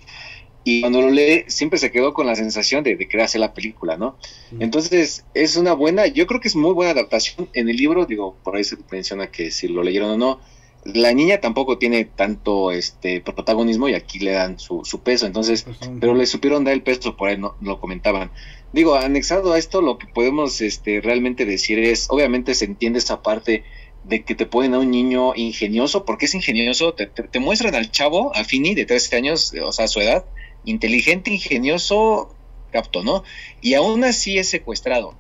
Y 0.64 0.81
cuando 0.81 1.02
lo 1.02 1.10
lee 1.10 1.45
siempre 1.48 1.80
se 1.80 1.91
quedó 1.91 2.14
con 2.14 2.27
la 2.27 2.36
sensación 2.36 2.84
de, 2.84 2.95
de 2.95 3.07
querer 3.07 3.26
hacer 3.26 3.41
la 3.41 3.53
película, 3.53 3.98
¿no? 3.98 4.18
Entonces 4.60 5.26
es 5.34 5.56
una 5.57 5.73
buena, 5.73 6.07
yo 6.07 6.27
creo 6.27 6.41
que 6.41 6.48
es 6.48 6.56
muy 6.56 6.73
buena 6.73 6.91
adaptación. 6.91 7.49
En 7.53 7.69
el 7.69 7.77
libro, 7.77 8.06
digo, 8.06 8.36
por 8.44 8.56
ahí 8.56 8.64
se 8.64 8.77
menciona 8.91 9.31
que 9.31 9.52
si 9.52 9.68
lo 9.68 9.84
leyeron 9.84 10.11
o 10.11 10.18
no, 10.18 10.40
la 10.86 11.14
niña 11.14 11.40
tampoco 11.42 11.78
tiene 11.78 12.06
tanto 12.06 12.72
este 12.72 13.22
protagonismo 13.22 13.90
y 13.90 13.94
aquí 13.94 14.20
le 14.20 14.32
dan 14.32 14.60
su, 14.60 14.86
su 14.86 15.02
peso, 15.02 15.26
entonces 15.26 15.64
Pues 15.64 15.78
son- 15.78 16.00
pero 16.00 16.14
le 16.16 16.26
supieron 16.26 16.64
dar 16.64 16.74
el 16.74 16.82
peso, 16.84 17.18
por 17.18 17.30
ahí 17.30 17.38
no, 17.38 17.56
lo 17.62 17.80
comentaban. 17.80 18.32
Digo, 18.72 18.96
anexado 18.96 19.54
a 19.54 19.58
esto, 19.60 19.82
lo 19.82 19.98
que 19.98 20.08
podemos 20.08 20.62
este, 20.62 21.02
realmente 21.02 21.46
decir 21.46 21.80
es, 21.80 22.08
obviamente 22.10 22.54
se 22.56 22.66
entiende 22.66 23.00
esa 23.00 23.22
parte 23.22 23.64
de 24.04 24.24
que 24.24 24.36
te 24.36 24.46
ponen 24.46 24.74
a 24.74 24.80
un 24.80 24.90
niño 24.92 25.34
ingenioso, 25.36 26.06
porque 26.06 26.26
es 26.26 26.34
ingenioso, 26.36 26.94
te, 26.94 27.08
te- 27.08 27.24
te 27.24 27.40
muestran 27.40 27.76
al 27.76 27.92
chavo, 27.92 28.34
a 28.36 28.44
Fini, 28.46 28.74
de 28.76 28.86
13 28.86 29.16
años, 29.18 29.54
o 29.62 29.72
sea, 29.74 29.88
su 29.88 30.00
edad, 30.00 30.24
inteligente, 30.66 31.32
ingenioso, 31.32 32.34
capto, 32.72 33.04
¿no? 33.04 33.24
Y 33.62 33.74
aún 33.74 34.04
así 34.04 34.38
es 34.38 34.50
secuestrado. 34.50 35.16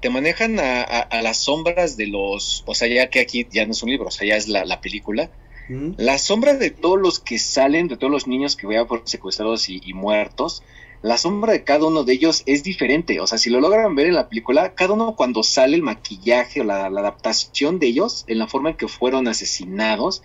Te 0.00 0.10
manejan 0.10 0.58
a, 0.60 0.82
a- 0.82 1.00
a 1.00 1.22
las 1.22 1.38
sombras 1.38 1.96
de 1.96 2.06
los, 2.06 2.62
o 2.66 2.74
sea, 2.74 2.88
ya 2.88 3.10
que 3.10 3.20
aquí 3.20 3.48
ya 3.50 3.66
no 3.66 3.72
es 3.72 3.82
un 3.82 3.90
libro, 3.90 4.08
o 4.08 4.10
sea, 4.10 4.26
ya 4.28 4.36
es 4.36 4.48
la, 4.48 4.64
la 4.64 4.80
película, 4.80 5.30
¿Mm? 5.68 5.92
la 5.96 6.18
sombra 6.18 6.54
de 6.54 6.70
todos 6.70 6.98
los 7.00 7.18
que 7.20 7.38
salen, 7.38 7.88
de 7.88 7.96
todos 7.96 8.10
los 8.12 8.26
niños 8.26 8.56
que 8.56 8.66
vean 8.66 8.86
por 8.86 9.02
secuestrados 9.06 9.68
y, 9.68 9.80
y 9.82 9.94
muertos, 9.94 10.62
la 11.02 11.16
sombra 11.18 11.52
de 11.52 11.64
cada 11.64 11.86
uno 11.86 12.04
de 12.04 12.12
ellos 12.14 12.42
es 12.46 12.62
diferente. 12.64 13.20
O 13.20 13.26
sea, 13.26 13.38
si 13.38 13.50
lo 13.50 13.60
logran 13.60 13.94
ver 13.94 14.06
en 14.08 14.14
la 14.14 14.28
película, 14.28 14.74
cada 14.74 14.94
uno 14.94 15.14
cuando 15.16 15.42
sale 15.42 15.76
el 15.76 15.82
maquillaje 15.82 16.60
o 16.60 16.64
la, 16.64 16.90
la 16.90 17.00
adaptación 17.00 17.78
de 17.78 17.86
ellos, 17.88 18.24
en 18.26 18.38
la 18.38 18.48
forma 18.48 18.70
en 18.70 18.76
que 18.76 18.88
fueron 18.88 19.28
asesinados, 19.28 20.22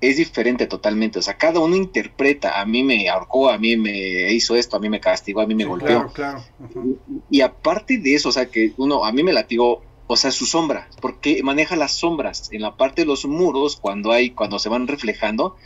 es 0.00 0.16
diferente 0.16 0.66
totalmente. 0.66 1.18
O 1.18 1.22
sea, 1.22 1.36
cada 1.36 1.60
uno 1.60 1.76
interpreta, 1.76 2.60
a 2.60 2.64
mí 2.64 2.82
me 2.82 3.08
ahorcó, 3.08 3.50
a 3.50 3.58
mí 3.58 3.76
me 3.76 4.32
hizo 4.32 4.56
esto, 4.56 4.76
a 4.76 4.80
mí 4.80 4.88
me 4.88 5.00
castigó, 5.00 5.40
a 5.40 5.46
mí 5.46 5.54
me 5.54 5.64
Sí, 5.64 5.68
golpeó. 5.68 6.10
Claro, 6.12 6.12
claro. 6.12 6.96
Y 7.30 7.42
aparte 7.42 7.98
de 7.98 8.14
eso, 8.14 8.30
o 8.30 8.32
sea, 8.32 8.46
que 8.46 8.72
uno, 8.76 9.04
a 9.04 9.12
mí 9.12 9.22
me 9.22 9.32
latigó, 9.32 9.82
o 10.06 10.16
sea, 10.16 10.30
su 10.30 10.46
sombra, 10.46 10.88
porque 11.00 11.42
maneja 11.42 11.76
las 11.76 11.92
sombras 11.92 12.48
en 12.52 12.62
la 12.62 12.76
parte 12.76 13.02
de 13.02 13.06
los 13.06 13.26
muros, 13.26 13.76
cuando 13.76 14.10
hay, 14.10 14.30
cuando 14.30 14.58
se 14.58 14.68
van 14.68 14.88
reflejando, 14.88 15.56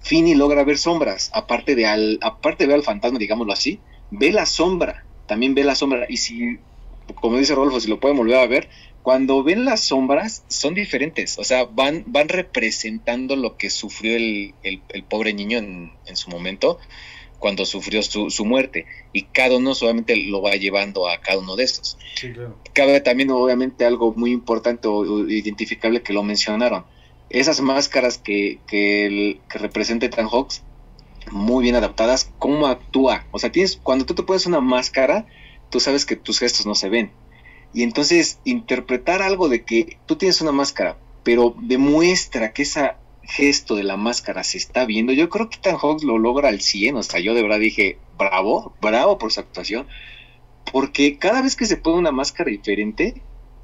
Fini 0.00 0.34
logra 0.34 0.64
ver 0.64 0.78
sombras, 0.78 1.30
aparte 1.32 1.76
de 1.76 1.86
al, 1.86 2.18
aparte 2.22 2.64
de 2.64 2.68
ver 2.68 2.76
al 2.76 2.82
fantasma, 2.82 3.18
digámoslo 3.18 3.52
así, 3.52 3.78
ve 4.10 4.32
la 4.32 4.46
sombra, 4.46 5.04
también 5.26 5.54
ve 5.54 5.62
la 5.62 5.76
sombra, 5.76 6.06
y 6.08 6.16
si, 6.16 6.58
como 7.14 7.38
dice 7.38 7.54
Rolfo, 7.54 7.78
si 7.78 7.88
lo 7.88 8.00
pueden 8.00 8.16
volver 8.16 8.38
a 8.38 8.46
ver, 8.46 8.68
cuando 9.02 9.42
ven 9.42 9.64
las 9.64 9.80
sombras 9.80 10.44
son 10.48 10.74
diferentes, 10.74 11.38
o 11.38 11.44
sea, 11.44 11.64
van, 11.64 12.04
van 12.06 12.28
representando 12.28 13.34
lo 13.36 13.56
que 13.56 13.68
sufrió 13.70 14.16
el, 14.16 14.54
el- 14.62 14.84
el 14.90 15.04
pobre 15.04 15.34
niño 15.34 15.58
en, 15.58 15.90
en 16.06 16.16
su 16.16 16.30
momento, 16.30 16.78
cuando 17.38 17.66
sufrió 17.66 18.02
su, 18.04 18.30
su 18.30 18.44
muerte 18.44 18.86
y 19.12 19.24
cada 19.24 19.56
uno 19.56 19.74
solamente 19.74 20.14
lo 20.16 20.40
va 20.42 20.52
llevando 20.54 21.08
a 21.08 21.20
cada 21.20 21.38
uno 21.40 21.56
de 21.56 21.64
estos. 21.64 21.98
Sí, 22.14 22.32
claro. 22.32 22.60
Cabe 22.72 23.00
también 23.00 23.30
obviamente 23.32 23.84
algo 23.84 24.14
muy 24.14 24.30
importante 24.30 24.86
o, 24.86 24.98
o 24.98 25.28
identificable 25.28 26.02
que 26.02 26.12
lo 26.12 26.22
mencionaron. 26.22 26.86
Esas 27.28 27.60
máscaras 27.60 28.18
que, 28.18 28.60
que, 28.68 29.06
el- 29.06 29.40
que 29.50 29.58
representa 29.58 30.06
Ethan 30.06 30.28
Hawks, 30.28 30.62
muy 31.30 31.62
bien 31.62 31.74
adaptadas, 31.74 32.30
cómo 32.38 32.66
actúa. 32.68 33.26
O 33.32 33.38
sea, 33.40 33.50
tienes, 33.50 33.76
cuando 33.82 34.06
tú 34.06 34.14
te 34.14 34.22
pones 34.22 34.46
una 34.46 34.60
máscara, 34.60 35.26
tú 35.70 35.80
sabes 35.80 36.06
que 36.06 36.14
tus 36.16 36.38
gestos 36.38 36.66
no 36.66 36.74
se 36.76 36.88
ven. 36.88 37.12
Y 37.72 37.82
entonces 37.82 38.38
interpretar 38.44 39.22
algo 39.22 39.48
de 39.48 39.64
que 39.64 39.98
tú 40.06 40.16
tienes 40.16 40.40
una 40.40 40.52
máscara, 40.52 40.96
pero 41.22 41.54
demuestra 41.60 42.52
que 42.52 42.62
esa 42.62 42.98
gesto 43.22 43.76
de 43.76 43.84
la 43.84 43.96
máscara 43.96 44.44
se 44.44 44.58
está 44.58 44.84
viendo, 44.84 45.12
yo 45.12 45.28
creo 45.28 45.48
que 45.48 45.56
Ethan 45.56 45.78
Hawke 45.78 46.04
lo 46.04 46.18
logra 46.18 46.48
al 46.48 46.60
100, 46.60 46.96
o 46.96 47.02
sea, 47.02 47.20
yo 47.20 47.34
de 47.34 47.42
verdad 47.42 47.60
dije, 47.60 47.98
bravo, 48.18 48.74
bravo 48.80 49.18
por 49.18 49.32
su 49.32 49.40
actuación, 49.40 49.86
porque 50.72 51.18
cada 51.18 51.40
vez 51.40 51.56
que 51.56 51.66
se 51.66 51.76
pone 51.76 51.98
una 51.98 52.12
máscara 52.12 52.50
diferente, 52.50 53.22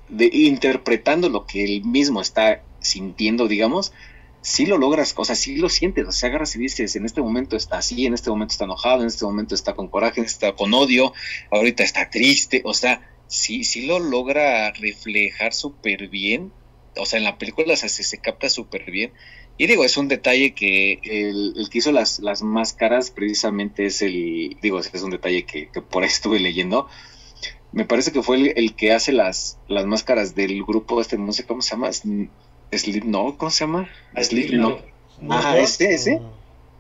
de, 0.09 0.31
interpretando 0.33 1.29
lo 1.29 1.47
que 1.47 1.65
él 1.65 1.85
mismo 1.85 2.21
está 2.21 2.63
sintiendo, 2.81 3.49
digamos, 3.49 3.93
sí 4.41 4.67
lo 4.67 4.79
logras, 4.79 5.15
o 5.17 5.25
sea, 5.25 5.35
sí 5.35 5.57
lo 5.57 5.69
sientes, 5.69 6.07
o 6.07 6.13
sea, 6.13 6.29
agarras 6.29 6.55
y 6.57 6.61
dices, 6.61 6.97
en 6.97 7.05
este 7.05 7.21
momento 7.21 7.57
está 7.57 7.79
así, 7.79 8.07
en 8.07 8.15
este 8.15 8.31
momento 8.31 8.53
está 8.53 8.65
enojado, 8.65 9.03
en 9.03 9.09
este 9.09 9.25
momento 9.25 9.55
está 9.55 9.75
con 9.75 9.89
coraje, 9.89 10.21
este 10.21 10.47
está 10.47 10.57
con 10.57 10.73
odio, 10.73 11.13
ahorita 11.51 11.83
está 11.83 12.09
triste, 12.09 12.63
o 12.65 12.73
sea, 12.73 13.03
sí, 13.29 13.65
sí 13.65 13.87
lo 13.87 14.01
logra 14.01 14.73
reflejar 14.73 15.55
súper 15.55 16.09
bien, 16.09 16.53
o 16.97 17.07
sea, 17.07 17.19
en 17.19 17.25
la 17.25 17.39
película 17.39 17.77
se, 17.77 17.89
se 17.89 18.19
capta 18.19 18.49
súper 18.49 18.91
bien, 18.91 19.13
y 19.57 19.67
digo, 19.67 19.85
es 19.85 19.97
un 19.97 20.07
detalle 20.07 20.55
que 20.55 21.01
el, 21.03 21.69
que 21.71 21.79
hizo 21.79 21.91
las, 21.91 22.21
las 22.21 22.43
máscaras 22.43 23.11
precisamente 23.11 23.87
es 23.87 24.03
el, 24.03 24.57
digo, 24.63 24.79
es 24.79 25.03
un 25.03 25.11
detalle 25.11 25.45
que, 25.45 25.69
por 25.91 26.05
ahí 26.05 26.09
estuve 26.09 26.39
leyendo, 26.39 26.89
me 27.73 27.85
parece 27.85 28.13
que 28.13 28.23
fue 28.23 28.53
el, 28.57 28.75
que 28.77 28.93
hace 28.93 29.13
las, 29.13 29.59
las 29.67 29.85
máscaras 29.85 30.35
del 30.35 30.65
grupo 30.65 31.01
este, 31.01 31.19
no 31.19 31.33
sé 31.33 31.45
cómo 31.45 31.61
se 31.61 31.73
llama, 31.73 31.91
Sleep, 31.93 33.05
no, 33.05 33.37
¿cómo 33.37 33.51
se 33.51 33.65
llama? 33.65 33.89
Sleep, 34.17 34.53
no. 34.53 34.79
Ajá, 35.29 35.59
ese, 35.59 35.93
ese. 35.93 36.21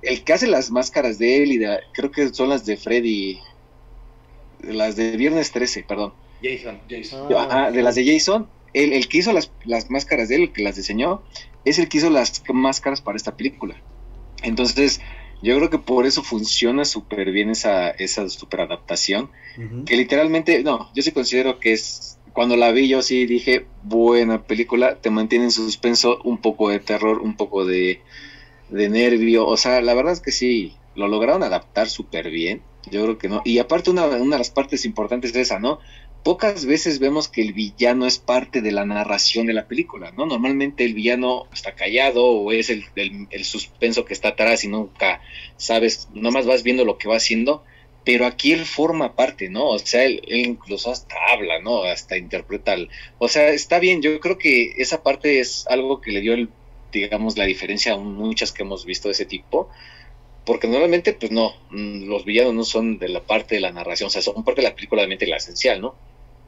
El 0.01 0.23
que 0.23 0.33
hace 0.33 0.47
las 0.47 0.71
máscaras 0.71 1.19
de 1.19 1.43
él 1.43 1.53
y 1.53 1.59
de, 1.59 1.81
creo 1.93 2.13
que 2.13 2.33
son 2.33 2.49
las 2.49 2.65
de 2.65 2.77
Freddy, 2.77 3.41
las 4.63 4.95
de 4.95 5.17
Viernes 5.17 5.51
13, 5.51 5.83
perdón. 5.83 6.15
Jason, 6.43 6.81
Jason. 6.89 7.33
Ajá, 7.35 7.71
de 7.71 7.83
las 7.83 7.95
de 7.95 8.07
Jason, 8.07 8.49
el, 8.75 8.93
el 8.93 9.09
que 9.09 9.19
hizo 9.19 9.33
las, 9.33 9.53
las 9.65 9.91
máscaras 9.91 10.29
de 10.29 10.37
él, 10.37 10.43
el 10.43 10.53
que 10.53 10.63
las 10.63 10.77
diseñó, 10.77 11.23
es 11.65 11.79
el 11.79 11.89
que 11.89 11.99
hizo 11.99 12.11
las 12.11 12.43
máscaras 12.53 13.01
para 13.01 13.17
esta 13.17 13.37
película. 13.37 13.81
Entonces, 14.43 15.01
yo 15.43 15.57
creo 15.57 15.71
que 15.71 15.79
por 15.79 16.07
eso 16.07 16.23
funciona 16.23 16.85
súper 16.85 17.31
bien 17.31 17.51
esa, 17.51 17.91
esa 17.91 18.29
super 18.29 18.61
adaptación. 18.61 19.31
Que 19.87 19.97
literalmente, 19.97 20.63
no, 20.63 20.91
yo 20.95 21.03
sí 21.03 21.13
considero 21.13 21.59
que 21.59 21.73
es. 21.73 22.19
Cuando 22.33 22.57
la 22.57 22.71
vi, 22.71 22.87
yo 22.87 23.03
sí 23.03 23.27
dije, 23.27 23.67
buena 23.83 24.45
película, 24.45 25.01
te 25.01 25.11
mantiene 25.11 25.47
en 25.47 25.51
suspenso, 25.51 26.21
un 26.23 26.39
poco 26.39 26.69
de 26.69 26.79
terror, 26.79 27.21
un 27.21 27.37
poco 27.37 27.65
de, 27.65 28.01
de 28.69 28.89
nervio. 28.89 29.47
O 29.47 29.57
sea, 29.57 29.81
la 29.81 29.95
verdad 29.95 30.13
es 30.13 30.21
que 30.21 30.31
sí, 30.31 30.77
lo 30.95 31.09
lograron 31.09 31.43
adaptar 31.43 31.89
súper 31.89 32.31
bien. 32.31 32.63
Yo 32.91 33.03
creo 33.03 33.19
que 33.19 33.29
no. 33.29 33.43
Y 33.45 33.59
aparte, 33.59 33.91
una, 33.91 34.07
una 34.07 34.37
de 34.37 34.39
las 34.39 34.51
partes 34.51 34.85
importantes 34.85 35.31
es 35.33 35.37
esa, 35.37 35.59
¿no? 35.59 35.81
Pocas 36.23 36.67
veces 36.67 36.99
vemos 36.99 37.29
que 37.29 37.43
el 37.43 37.53
villano 37.53 38.07
es 38.07 38.19
parte 38.19 38.61
de 38.61 38.73
la 38.73 38.85
narración 38.85 39.47
de 39.47 39.53
la 39.53 39.67
película, 39.67 40.13
¿no? 40.13 40.27
Normalmente 40.27 40.85
el 40.85 40.95
villano 40.95 41.47
está 41.53 41.75
callado 41.75 42.25
o 42.25 42.53
es 42.53 42.71
el, 42.71 42.85
el, 42.97 43.45
suspenso 43.45 44.05
que 44.05 44.15
está 44.15 44.29
atrás 44.29 44.65
y 44.65 44.69
nunca 44.69 45.21
sabes, 45.57 46.09
nomás 46.13 46.47
vas 46.47 46.63
viendo 46.63 46.85
lo 46.85 46.99
que 46.99 47.09
va 47.09 47.17
haciendo, 47.17 47.65
pero 48.05 48.27
aquí 48.27 48.53
él 48.53 48.65
forma 48.65 49.17
parte, 49.17 49.49
¿no? 49.49 49.69
O 49.69 49.79
sea, 49.79 50.05
él, 50.05 50.23
incluso 50.29 50.91
hasta 50.91 51.15
habla, 51.33 51.61
¿no? 51.61 51.85
Hasta 51.85 52.17
interpreta, 52.17 52.77
o 53.19 53.29
sea, 53.29 53.51
está 53.51 53.79
bien, 53.79 54.03
yo 54.03 54.19
creo 54.21 54.39
que 54.39 54.75
esa 54.79 55.03
parte 55.03 55.41
es 55.41 55.67
algo 55.69 56.01
que 56.01 56.13
le 56.13 56.21
dio, 56.21 56.35
el, 56.35 56.49
digamos, 56.93 57.37
la 57.37 57.45
diferencia 57.45 57.95
a 57.95 57.99
muchas 57.99 58.53
que 58.53 58.63
hemos 58.63 58.85
visto 58.85 59.09
de 59.09 59.13
ese 59.13 59.27
tipo, 59.27 59.71
porque 60.49 60.67
normalmente, 60.67 61.13
pues 61.13 61.31
no, 61.31 61.53
mm, 61.69 62.09
los 62.09 62.25
villanos 62.25 62.55
no 62.55 62.65
son 62.65 62.99
de 62.99 63.11
la 63.11 63.21
parte 63.21 63.57
de 63.57 63.61
la 63.61 63.71
narración, 63.71 64.07
o 64.07 64.11
sea, 64.11 64.23
son 64.23 64.45
parte 64.45 64.63
de 64.63 64.69
la 64.69 64.75
película, 64.75 65.03
obviamente 65.03 65.27
la 65.27 65.37
esencial, 65.37 65.79
¿no? 65.79 65.95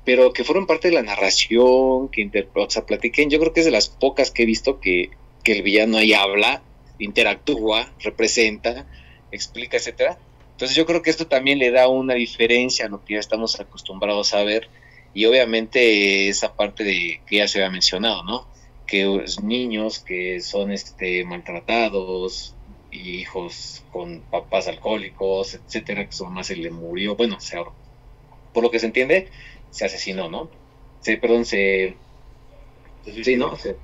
Pero 0.06 0.32
que 0.32 0.42
fueron 0.42 0.66
parte 0.66 0.88
de 0.88 0.94
la 0.94 1.02
narración, 1.02 2.08
que 2.08 2.48
o 2.54 2.70
sea, 2.70 2.86
platiquen, 2.86 3.28
yo 3.28 3.38
creo 3.38 3.52
que 3.52 3.60
es 3.60 3.66
de 3.66 3.72
las 3.72 3.90
pocas 3.90 4.30
que 4.30 4.44
he 4.44 4.46
visto 4.46 4.80
que, 4.80 5.10
que 5.44 5.52
el 5.52 5.60
villano 5.60 5.98
ahí 5.98 6.14
habla, 6.14 6.62
interactúa, 6.98 7.92
representa, 7.98 8.86
explica, 9.32 9.76
etcétera. 9.76 10.18
Entonces 10.52 10.78
yo 10.78 10.86
creo 10.86 11.02
que 11.02 11.10
esto 11.10 11.26
también 11.26 11.58
le 11.58 11.70
da 11.70 11.86
una 11.88 12.14
diferencia 12.14 12.86
a 12.86 12.88
lo 12.88 13.04
que 13.04 13.14
ya 13.14 13.20
estamos 13.20 13.60
acostumbrados 13.60 14.32
a 14.32 14.42
ver 14.44 14.70
y 15.12 15.26
obviamente 15.26 16.30
esa 16.30 16.56
parte 16.56 16.84
de 16.84 17.20
que 17.26 17.36
ya 17.36 17.48
se 17.48 17.58
había 17.58 17.70
mencionado, 17.70 18.22
¿no? 18.24 18.48
Que 18.86 19.04
los 19.04 19.42
niños 19.42 19.98
que 19.98 20.40
son 20.40 20.72
este 20.72 21.22
maltratados, 21.26 22.56
hijos 22.92 23.82
con 23.92 24.20
papás 24.20 24.68
alcohólicos, 24.68 25.54
etcétera, 25.54 26.06
que 26.06 26.12
su 26.12 26.24
mamá 26.24 26.44
se 26.44 26.56
le 26.56 26.70
murió, 26.70 27.16
bueno, 27.16 27.40
se, 27.40 27.56
por 28.52 28.62
lo 28.62 28.70
que 28.70 28.78
se 28.78 28.86
entiende, 28.86 29.28
se 29.70 29.84
asesinó, 29.84 30.28
¿no? 30.28 30.48
Se, 31.00 31.16
perdón, 31.16 31.44
se... 31.44 31.96
sí, 33.04 33.36
¿no? 33.36 33.56
Se, 33.56 33.76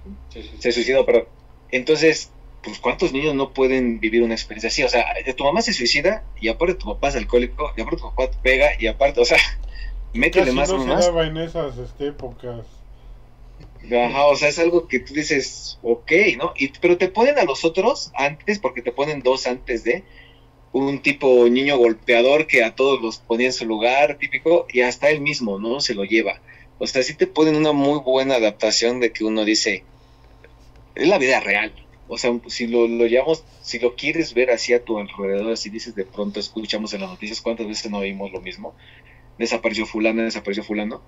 se, 0.59 0.73
suicidó, 0.73 1.07
perdón. 1.07 1.24
Entonces, 1.70 2.31
pues 2.62 2.78
¿cuántos 2.78 3.12
niños 3.12 3.35
no 3.35 3.53
pueden 3.53 4.01
vivir 4.01 4.23
una 4.23 4.35
experiencia 4.35 4.69
así? 4.69 4.83
O 4.83 4.89
sea, 4.89 5.05
tu 5.37 5.45
mamá 5.45 5.62
se 5.62 5.73
suicida 5.73 6.24
y 6.41 6.49
aparte 6.49 6.74
tu 6.74 6.87
papá 6.87 7.09
es 7.09 7.16
alcohólico 7.16 7.73
y 7.77 7.81
aparte 7.81 8.01
tu 8.01 8.09
papá 8.09 8.31
te 8.31 8.39
pega 8.43 8.70
y 8.78 8.87
aparte, 8.87 9.20
o 9.20 9.24
sea, 9.24 9.39
métele 10.12 10.53
más 10.53 10.70
no 10.70 10.85
más. 10.85 11.05
Se 11.05 11.11
daba 11.11 11.27
en 11.27 11.37
esas 11.39 11.78
este, 11.78 12.09
épocas. 12.09 12.66
Ajá, 13.91 14.27
o 14.27 14.37
sea, 14.37 14.49
es 14.49 14.59
algo 14.59 14.89
que 14.89 15.01
tú 15.01 15.15
dices, 15.15 15.79
ok, 15.83 16.13
¿no? 16.39 16.53
Y, 16.57 16.69
pero 16.81 16.97
te 16.99 17.09
ponen 17.09 17.39
a 17.39 17.45
los 17.45 17.65
otros 17.65 18.11
antes, 18.15 18.59
porque 18.59 18.83
te 18.83 18.93
ponen 18.93 19.21
dos 19.21 19.47
antes 19.47 19.85
de 19.85 20.03
un 20.73 21.01
tipo 21.01 21.49
niño 21.49 21.79
golpeador 21.79 22.47
que 22.47 22.65
a 22.65 22.75
todos 22.75 23.01
los 23.01 23.19
ponía 23.19 23.47
en 23.47 23.53
su 23.53 23.65
lugar, 23.65 24.19
típico, 24.19 24.67
y 24.73 24.81
hasta 24.81 25.11
él 25.11 25.21
mismo, 25.21 25.59
¿no? 25.59 25.81
Se 25.81 25.95
lo 25.95 26.05
lleva. 26.05 26.41
O 26.79 26.87
sea, 26.87 27.03
sí 27.03 27.15
te 27.15 27.27
ponen 27.27 27.57
una 27.57 27.73
muy 27.73 28.01
buena 28.01 28.35
adaptación 28.35 29.01
de 29.01 29.13
que 29.13 29.25
uno 29.25 29.45
dice, 29.45 29.85
es 30.95 31.09
la 31.09 31.19
vida 31.19 31.41
real. 31.41 31.73
O 32.09 32.19
sea, 32.19 32.33
si 32.49 32.67
lo, 32.67 32.87
lo 32.87 33.07
llevamos, 33.07 33.45
si 33.63 33.79
lo 33.79 33.97
quieres 33.97 34.35
ver 34.35 34.51
así 34.51 34.73
a 34.73 34.85
tu 34.85 34.99
alrededor, 34.99 35.57
si 35.57 35.71
dices 35.71 35.95
de 35.95 36.05
pronto, 36.05 36.41
escuchamos 36.41 36.93
en 36.93 37.01
las 37.01 37.11
noticias 37.11 37.41
cuántas 37.41 37.67
veces 37.67 37.91
no 37.91 37.99
oímos 37.99 38.31
lo 38.33 38.41
mismo, 38.41 38.75
desapareció 39.39 39.87
fulano, 39.87 40.23
desapareció 40.23 40.63
fulano, 40.63 41.03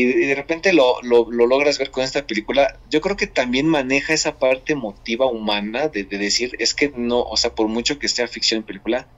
y 0.00 0.26
de, 0.26 0.34
repente 0.34 0.72
lo, 0.72 1.00
lo, 1.02 1.30
logras 1.30 1.78
ver 1.78 1.90
con 1.90 2.04
esta 2.04 2.26
película, 2.26 2.78
yo 2.90 3.00
creo 3.00 3.16
que 3.16 3.26
también 3.26 3.66
maneja 3.66 4.12
esa 4.12 4.38
parte 4.38 4.72
emotiva 4.72 5.26
humana 5.26 5.88
de, 5.88 6.04
decir, 6.04 6.54
es 6.58 6.74
que 6.74 6.92
no, 6.94 7.22
o 7.22 7.36
sea, 7.36 7.54
por 7.54 7.68
mucho 7.68 7.98
que 7.98 8.08
sea 8.08 8.28
ficción 8.28 8.58
en 8.58 8.66
película, 8.66 9.08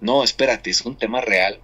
no, 0.00 0.22
espérate, 0.22 0.70
es 0.70 0.82
un 0.82 0.96
tema 0.96 1.20
real. 1.20 1.60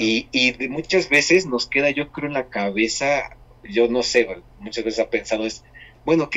Y, 0.00 0.28
y 0.32 0.68
muchas 0.68 1.08
veces 1.08 1.46
nos 1.46 1.66
queda, 1.66 1.90
yo 1.90 2.10
creo, 2.10 2.28
en 2.28 2.34
la 2.34 2.48
cabeza, 2.48 3.36
yo 3.62 3.88
no 3.88 4.02
sé, 4.02 4.26
muchas 4.58 4.84
veces 4.84 5.00
ha 5.00 5.10
pensado 5.10 5.46
es, 5.46 5.64
bueno, 6.04 6.24
ok, 6.24 6.36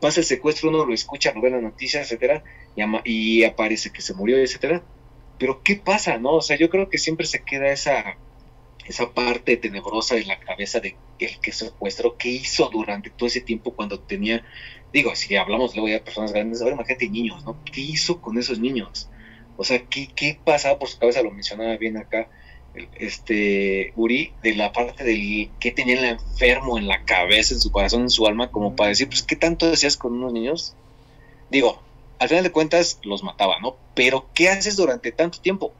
pasa 0.00 0.20
el 0.20 0.26
secuestro, 0.26 0.70
uno 0.70 0.84
lo 0.84 0.94
escucha, 0.94 1.32
lo 1.32 1.40
ve 1.40 1.50
las 1.50 1.62
noticias, 1.62 2.04
etcétera, 2.04 2.42
y, 2.74 2.82
y 3.04 3.44
aparece 3.44 3.90
que 3.90 4.02
se 4.02 4.14
murió, 4.14 4.36
etcétera, 4.36 4.82
pero 5.38 5.62
¿qué 5.62 5.76
pasa, 5.76 6.18
no? 6.18 6.32
O 6.34 6.42
sea, 6.42 6.56
yo 6.56 6.70
creo 6.70 6.88
que 6.88 6.98
siempre 6.98 7.26
se 7.26 7.42
queda 7.42 7.72
esa 7.72 8.16
esa 8.86 9.12
parte 9.12 9.56
tenebrosa 9.56 10.14
de 10.14 10.24
la 10.24 10.38
cabeza 10.38 10.80
de 10.80 10.96
el 11.18 11.40
que 11.40 11.52
secuestró, 11.52 12.16
qué 12.16 12.28
hizo 12.28 12.68
durante 12.70 13.10
todo 13.10 13.26
ese 13.26 13.40
tiempo 13.40 13.72
cuando 13.72 14.00
tenía, 14.00 14.44
digo, 14.92 15.14
si 15.14 15.36
hablamos 15.36 15.74
luego 15.74 15.88
ya 15.88 15.94
de 15.94 16.00
personas 16.00 16.32
grandes, 16.32 16.60
ahora 16.60 16.74
imagínate 16.74 17.08
niños, 17.08 17.44
¿no? 17.44 17.56
¿Qué 17.64 17.80
hizo 17.80 18.20
con 18.20 18.36
esos 18.38 18.58
niños? 18.58 19.08
O 19.56 19.64
sea, 19.64 19.82
¿qué, 19.84 20.08
qué 20.14 20.38
pasaba 20.42 20.78
por 20.78 20.88
su 20.88 20.98
cabeza? 20.98 21.22
Lo 21.22 21.30
mencionaba 21.30 21.76
bien 21.76 21.96
acá 21.96 22.28
este 22.96 23.92
Uri, 23.96 24.32
de 24.42 24.54
la 24.54 24.72
parte 24.72 25.04
del 25.04 25.50
que 25.60 25.70
tenía 25.70 25.98
el 25.98 26.04
enfermo 26.04 26.78
en 26.78 26.88
la 26.88 27.04
cabeza, 27.04 27.54
en 27.54 27.60
su 27.60 27.70
corazón, 27.70 28.02
en 28.02 28.10
su 28.10 28.26
alma, 28.26 28.50
como 28.50 28.74
para 28.74 28.88
decir, 28.88 29.08
pues, 29.08 29.22
¿qué 29.22 29.36
tanto 29.36 29.70
decías 29.70 29.96
con 29.96 30.14
unos 30.14 30.32
niños? 30.32 30.74
Digo, 31.50 31.80
al 32.18 32.28
final 32.28 32.44
de 32.44 32.52
cuentas 32.52 32.98
los 33.02 33.22
mataba, 33.22 33.58
¿no? 33.60 33.76
Pero 33.94 34.26
¿qué 34.34 34.48
haces 34.48 34.76
durante 34.76 35.12
tanto 35.12 35.40
tiempo? 35.40 35.72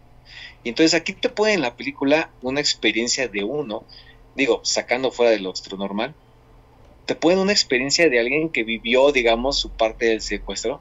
Y 0.65 0.71
entonces 0.71 0.95
aquí 0.95 1.13
te 1.13 1.29
pone 1.29 1.53
en 1.53 1.61
la 1.61 1.77
película 1.77 2.31
una 2.43 2.61
experiencia 2.61 3.29
de 3.29 3.45
uno, 3.45 3.85
digo, 4.35 4.61
sacando 4.65 5.13
fuera 5.13 5.31
de 5.31 5.39
lo 5.39 5.53
normal, 5.79 6.15
te 7.05 7.15
ponen 7.15 7.39
una 7.39 7.53
experiencia 7.53 8.09
de 8.09 8.19
alguien 8.19 8.49
que 8.49 8.65
vivió, 8.65 9.13
digamos, 9.13 9.59
su 9.59 9.71
parte 9.71 10.07
del 10.07 10.23
secuestro. 10.23 10.81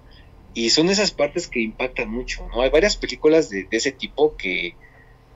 Y 0.54 0.70
son 0.70 0.90
esas 0.90 1.12
partes 1.12 1.48
que 1.48 1.60
impactan 1.60 2.10
mucho, 2.10 2.48
¿no? 2.48 2.62
Hay 2.62 2.70
varias 2.70 2.96
películas 2.96 3.50
de, 3.50 3.68
ese 3.72 3.92
tipo 3.92 4.38
que 4.38 4.76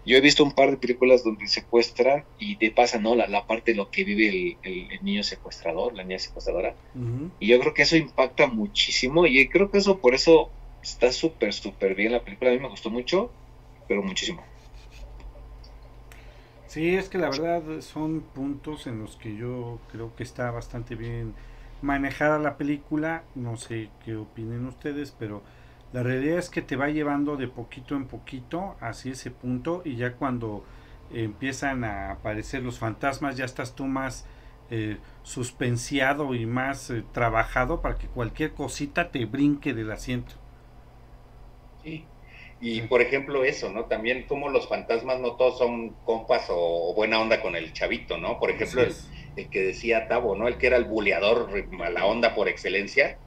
yo 0.05 0.15
he 0.15 0.21
visto 0.21 0.43
un 0.43 0.53
par 0.53 0.71
de 0.71 0.77
películas 0.77 1.23
donde 1.23 1.47
secuestran 1.47 2.23
y 2.39 2.55
te 2.55 2.71
pasa, 2.71 2.99
¿no? 2.99 3.15
La, 3.15 3.45
parte 3.47 3.71
de 3.71 3.77
lo 3.77 3.89
que 3.89 4.05
vive 4.05 4.57
el, 4.63 5.03
niño 5.03 5.23
secuestrador, 5.23 5.93
la 5.93 6.03
niña 6.03 6.19
secuestradora. 6.19 6.75
Y 7.39 7.47
yo 7.47 7.59
creo 7.59 7.73
que 7.73 7.81
eso 7.81 7.97
impacta 7.97 8.47
muchísimo 8.47 9.25
y 9.25 9.49
creo 9.49 9.69
que 9.69 9.79
eso 9.79 9.97
por 9.97 10.15
eso 10.15 10.49
está 10.81 11.11
súper, 11.11 11.51
súper 11.51 11.95
bien 11.95 12.13
la 12.13 12.23
película. 12.23 12.51
A 12.51 12.53
mí 12.53 12.59
me 12.59 12.69
gustó 12.69 12.89
mucho 12.89 13.31
pero 13.87 14.03
muchísimo. 14.03 14.43
Sí, 16.67 16.95
es 16.95 17.09
que 17.09 17.17
la 17.17 17.29
verdad 17.29 17.81
son 17.81 18.21
puntos 18.21 18.87
en 18.87 18.99
los 18.99 19.15
que 19.15 19.35
yo 19.35 19.79
creo 19.91 20.15
que 20.15 20.23
está 20.23 20.51
bastante 20.51 20.95
bien 20.95 21.33
manejada 21.81 22.39
la 22.39 22.57
película. 22.57 23.23
No 23.35 23.57
sé 23.57 23.89
qué 24.03 24.15
opinen 24.15 24.65
ustedes, 24.65 25.15
pero 25.17 25.43
la 25.93 26.03
realidad 26.03 26.37
es 26.37 26.49
que 26.49 26.61
te 26.61 26.75
va 26.75 26.89
llevando 26.89 27.37
de 27.37 27.47
poquito 27.47 27.95
en 27.95 28.07
poquito 28.07 28.75
hacia 28.81 29.13
ese 29.13 29.31
punto 29.31 29.81
y 29.85 29.95
ya 29.95 30.15
cuando 30.15 30.65
empiezan 31.11 31.83
a 31.85 32.11
aparecer 32.11 32.63
los 32.63 32.79
fantasmas 32.79 33.37
ya 33.37 33.45
estás 33.45 33.73
tú 33.75 33.85
más 33.85 34.25
eh, 34.69 34.97
suspensiado 35.23 36.35
y 36.35 36.45
más 36.45 36.89
eh, 36.89 37.03
trabajado 37.13 37.81
para 37.81 37.97
que 37.97 38.07
cualquier 38.07 38.53
cosita 38.53 39.11
te 39.11 39.25
brinque 39.25 39.73
del 39.73 39.91
asiento. 39.91 40.35
Sí. 41.83 42.05
Y 42.59 42.81
por 42.81 43.01
ejemplo 43.01 43.43
eso, 43.43 43.71
¿no? 43.71 43.85
También 43.85 44.23
como 44.23 44.49
los 44.49 44.67
fantasmas 44.67 45.19
no 45.19 45.33
todos 45.35 45.57
son 45.57 45.89
compas 46.05 46.47
o 46.49 46.93
buena 46.95 47.19
onda 47.19 47.41
con 47.41 47.55
el 47.55 47.71
chavito, 47.73 48.17
¿no? 48.17 48.39
Por 48.39 48.49
ejemplo, 48.49 48.81
el, 48.81 48.93
el, 49.35 49.49
que 49.49 49.61
decía 49.61 50.07
Tavo, 50.07 50.35
¿no? 50.35 50.47
El 50.47 50.57
que 50.57 50.67
era 50.67 50.77
el 50.77 50.85
buleador, 50.85 51.49
la 51.91 52.05
onda 52.05 52.33
por 52.33 52.47
excelencia. 52.47 53.19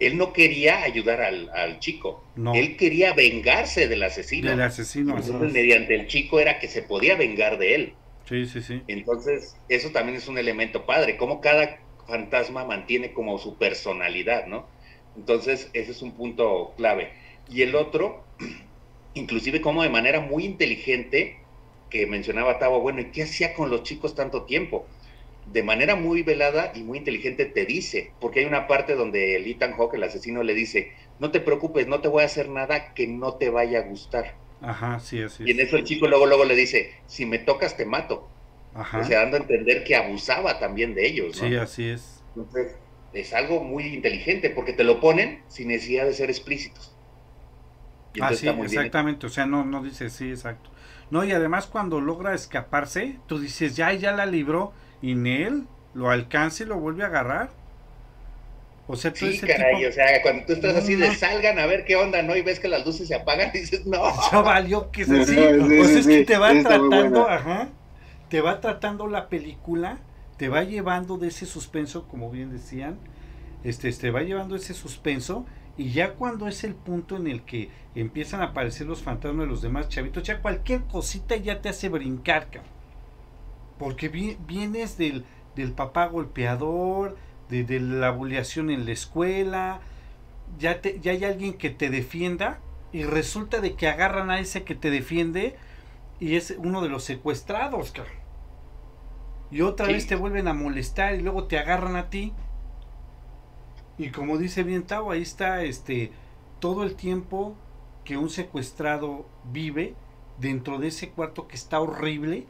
Él 0.00 0.16
no 0.16 0.32
quería 0.32 0.82
ayudar 0.82 1.20
al, 1.20 1.50
al 1.50 1.78
chico. 1.78 2.24
No. 2.34 2.54
Él 2.54 2.76
quería 2.76 3.12
vengarse 3.12 3.86
del 3.86 4.02
asesino. 4.02 4.50
Del 4.50 4.62
asesino. 4.62 5.16
Entonces, 5.16 5.52
mediante 5.52 5.94
el 5.94 6.08
chico 6.08 6.40
era 6.40 6.58
que 6.58 6.68
se 6.68 6.82
podía 6.82 7.16
vengar 7.16 7.58
de 7.58 7.74
él. 7.74 7.94
Sí, 8.28 8.46
sí, 8.46 8.62
sí. 8.62 8.82
Entonces, 8.88 9.56
eso 9.68 9.90
también 9.90 10.16
es 10.16 10.26
un 10.26 10.38
elemento 10.38 10.86
padre, 10.86 11.16
como 11.16 11.40
cada 11.40 11.78
fantasma 12.06 12.64
mantiene 12.64 13.12
como 13.12 13.38
su 13.38 13.56
personalidad, 13.56 14.46
¿no? 14.46 14.66
Entonces, 15.16 15.70
ese 15.74 15.92
es 15.92 16.02
un 16.02 16.12
punto 16.12 16.74
clave. 16.76 17.12
Y 17.48 17.62
el 17.62 17.74
otro, 17.74 18.23
inclusive 19.14 19.60
como 19.60 19.82
de 19.82 19.90
manera 19.90 20.20
muy 20.20 20.44
inteligente, 20.44 21.38
que 21.90 22.06
mencionaba 22.06 22.58
Tavo, 22.58 22.80
bueno, 22.80 23.00
¿y 23.00 23.06
qué 23.06 23.22
hacía 23.22 23.54
con 23.54 23.70
los 23.70 23.82
chicos 23.82 24.14
tanto 24.14 24.42
tiempo? 24.42 24.86
De 25.52 25.62
manera 25.62 25.94
muy 25.94 26.22
velada 26.22 26.72
y 26.74 26.82
muy 26.82 26.98
inteligente 26.98 27.44
te 27.44 27.64
dice, 27.64 28.12
porque 28.20 28.40
hay 28.40 28.46
una 28.46 28.66
parte 28.66 28.94
donde 28.94 29.36
el 29.36 29.46
Ethan 29.46 29.74
Hawke, 29.74 29.94
el 29.94 30.02
asesino, 30.04 30.42
le 30.42 30.54
dice, 30.54 30.92
no 31.18 31.30
te 31.30 31.40
preocupes, 31.40 31.86
no 31.86 32.00
te 32.00 32.08
voy 32.08 32.22
a 32.22 32.26
hacer 32.26 32.48
nada 32.48 32.94
que 32.94 33.06
no 33.06 33.34
te 33.34 33.50
vaya 33.50 33.80
a 33.80 33.82
gustar. 33.82 34.34
Ajá, 34.60 34.98
sí, 34.98 35.20
así 35.20 35.44
Y 35.46 35.50
en 35.50 35.60
eso 35.60 35.76
el 35.76 35.84
chico 35.84 36.08
luego, 36.08 36.26
luego 36.26 36.44
le 36.44 36.56
dice, 36.56 36.92
si 37.06 37.26
me 37.26 37.38
tocas 37.38 37.76
te 37.76 37.84
mato. 37.84 38.28
Ajá. 38.74 38.98
O 38.98 39.04
sea, 39.04 39.20
dando 39.20 39.36
a 39.36 39.40
entender 39.40 39.84
que 39.84 39.94
abusaba 39.94 40.58
también 40.58 40.94
de 40.94 41.06
ellos, 41.06 41.40
¿no? 41.40 41.48
Sí, 41.48 41.54
así 41.54 41.88
es. 41.90 42.24
Entonces, 42.34 42.74
es 43.12 43.32
algo 43.32 43.62
muy 43.62 43.84
inteligente 43.94 44.50
porque 44.50 44.72
te 44.72 44.82
lo 44.82 45.00
ponen 45.00 45.42
sin 45.46 45.68
necesidad 45.68 46.06
de 46.06 46.14
ser 46.14 46.30
explícitos. 46.30 46.93
Y 48.14 48.20
ah, 48.22 48.32
sí, 48.32 48.48
exactamente. 48.48 49.26
O 49.26 49.28
sea, 49.28 49.46
no, 49.46 49.64
no 49.64 49.82
dice 49.82 50.08
sí, 50.08 50.30
exacto. 50.30 50.70
No, 51.10 51.24
y 51.24 51.32
además 51.32 51.66
cuando 51.66 52.00
logra 52.00 52.34
escaparse, 52.34 53.18
tú 53.26 53.38
dices, 53.38 53.76
ya, 53.76 53.92
ya 53.92 54.12
la 54.12 54.26
libró, 54.26 54.72
y 55.02 55.12
él 55.12 55.66
lo 55.92 56.10
alcanza 56.10 56.62
y 56.62 56.66
lo 56.66 56.78
vuelve 56.78 57.04
a 57.04 57.06
agarrar. 57.06 57.50
O 58.86 58.96
sea, 58.96 59.12
tú 59.12 59.26
sí, 59.26 59.38
caray, 59.38 59.76
tipo... 59.76 59.88
o 59.88 59.92
sea, 59.92 60.22
cuando 60.22 60.44
tú 60.44 60.52
estás 60.52 60.76
así 60.76 60.94
de 60.94 61.14
salgan 61.14 61.58
a 61.58 61.66
ver 61.66 61.84
qué 61.84 61.96
onda, 61.96 62.22
¿no? 62.22 62.36
Y 62.36 62.42
ves 62.42 62.60
que 62.60 62.68
las 62.68 62.84
luces 62.84 63.08
se 63.08 63.14
apagan 63.14 63.50
y 63.54 63.58
dices, 63.60 63.86
no. 63.86 64.02
Ya 64.32 64.40
valió 64.40 64.90
que 64.90 65.04
se 65.04 65.24
sí. 65.24 65.38
O 65.38 65.84
sea, 65.84 65.98
es 65.98 66.06
que 66.06 66.24
te 66.24 66.36
va 66.36 66.50
tratando, 66.52 67.28
ajá, 67.28 67.68
te 68.28 68.40
va 68.40 68.60
tratando 68.60 69.06
la 69.06 69.28
película, 69.28 69.98
te 70.36 70.48
va 70.48 70.64
llevando 70.64 71.16
de 71.16 71.28
ese 71.28 71.46
suspenso, 71.46 72.06
como 72.08 72.30
bien 72.30 72.50
decían, 72.50 72.98
este, 73.62 73.90
te 73.92 74.10
va 74.10 74.22
llevando 74.22 74.56
ese 74.56 74.74
suspenso, 74.74 75.46
y 75.76 75.90
ya 75.90 76.14
cuando 76.14 76.46
es 76.46 76.64
el 76.64 76.74
punto 76.74 77.16
en 77.16 77.26
el 77.26 77.42
que 77.42 77.70
empiezan 77.94 78.40
a 78.40 78.46
aparecer 78.46 78.86
los 78.86 79.02
fantasmas 79.02 79.46
de 79.46 79.50
los 79.50 79.62
demás 79.62 79.88
chavitos, 79.88 80.22
ya 80.22 80.40
cualquier 80.40 80.82
cosita 80.84 81.36
ya 81.36 81.60
te 81.60 81.68
hace 81.68 81.88
brincar, 81.88 82.50
cabrón. 82.50 82.72
Porque 83.78 84.08
vi, 84.08 84.36
vienes 84.46 84.96
del, 84.96 85.24
del 85.56 85.72
papá 85.72 86.06
golpeador, 86.06 87.16
de, 87.48 87.64
de, 87.64 87.80
la 87.80 88.10
buleación 88.10 88.70
en 88.70 88.86
la 88.86 88.92
escuela, 88.92 89.80
ya, 90.58 90.80
te, 90.80 91.00
ya 91.00 91.12
hay 91.12 91.24
alguien 91.24 91.54
que 91.54 91.70
te 91.70 91.90
defienda 91.90 92.60
y 92.92 93.02
resulta 93.02 93.60
de 93.60 93.74
que 93.74 93.88
agarran 93.88 94.30
a 94.30 94.38
ese 94.38 94.62
que 94.62 94.76
te 94.76 94.90
defiende 94.90 95.56
y 96.20 96.36
es 96.36 96.54
uno 96.56 96.80
de 96.80 96.88
los 96.88 97.02
secuestrados, 97.02 97.90
cabrón. 97.90 98.14
Y 99.50 99.62
otra 99.62 99.86
sí. 99.86 99.92
vez 99.92 100.06
te 100.06 100.16
vuelven 100.16 100.48
a 100.48 100.54
molestar 100.54 101.14
y 101.14 101.20
luego 101.20 101.44
te 101.44 101.58
agarran 101.58 101.96
a 101.96 102.08
ti. 102.10 102.32
Y 103.98 104.10
como 104.10 104.38
dice 104.38 104.62
bien 104.64 104.86
Tao, 104.86 105.10
ahí 105.10 105.22
está 105.22 105.62
este 105.64 106.12
todo 106.60 106.84
el 106.84 106.96
tiempo 106.96 107.56
que 108.04 108.16
un 108.16 108.30
secuestrado 108.30 109.26
vive 109.44 109.94
dentro 110.38 110.78
de 110.78 110.88
ese 110.88 111.10
cuarto 111.10 111.46
que 111.48 111.56
está 111.56 111.80
horrible, 111.80 112.46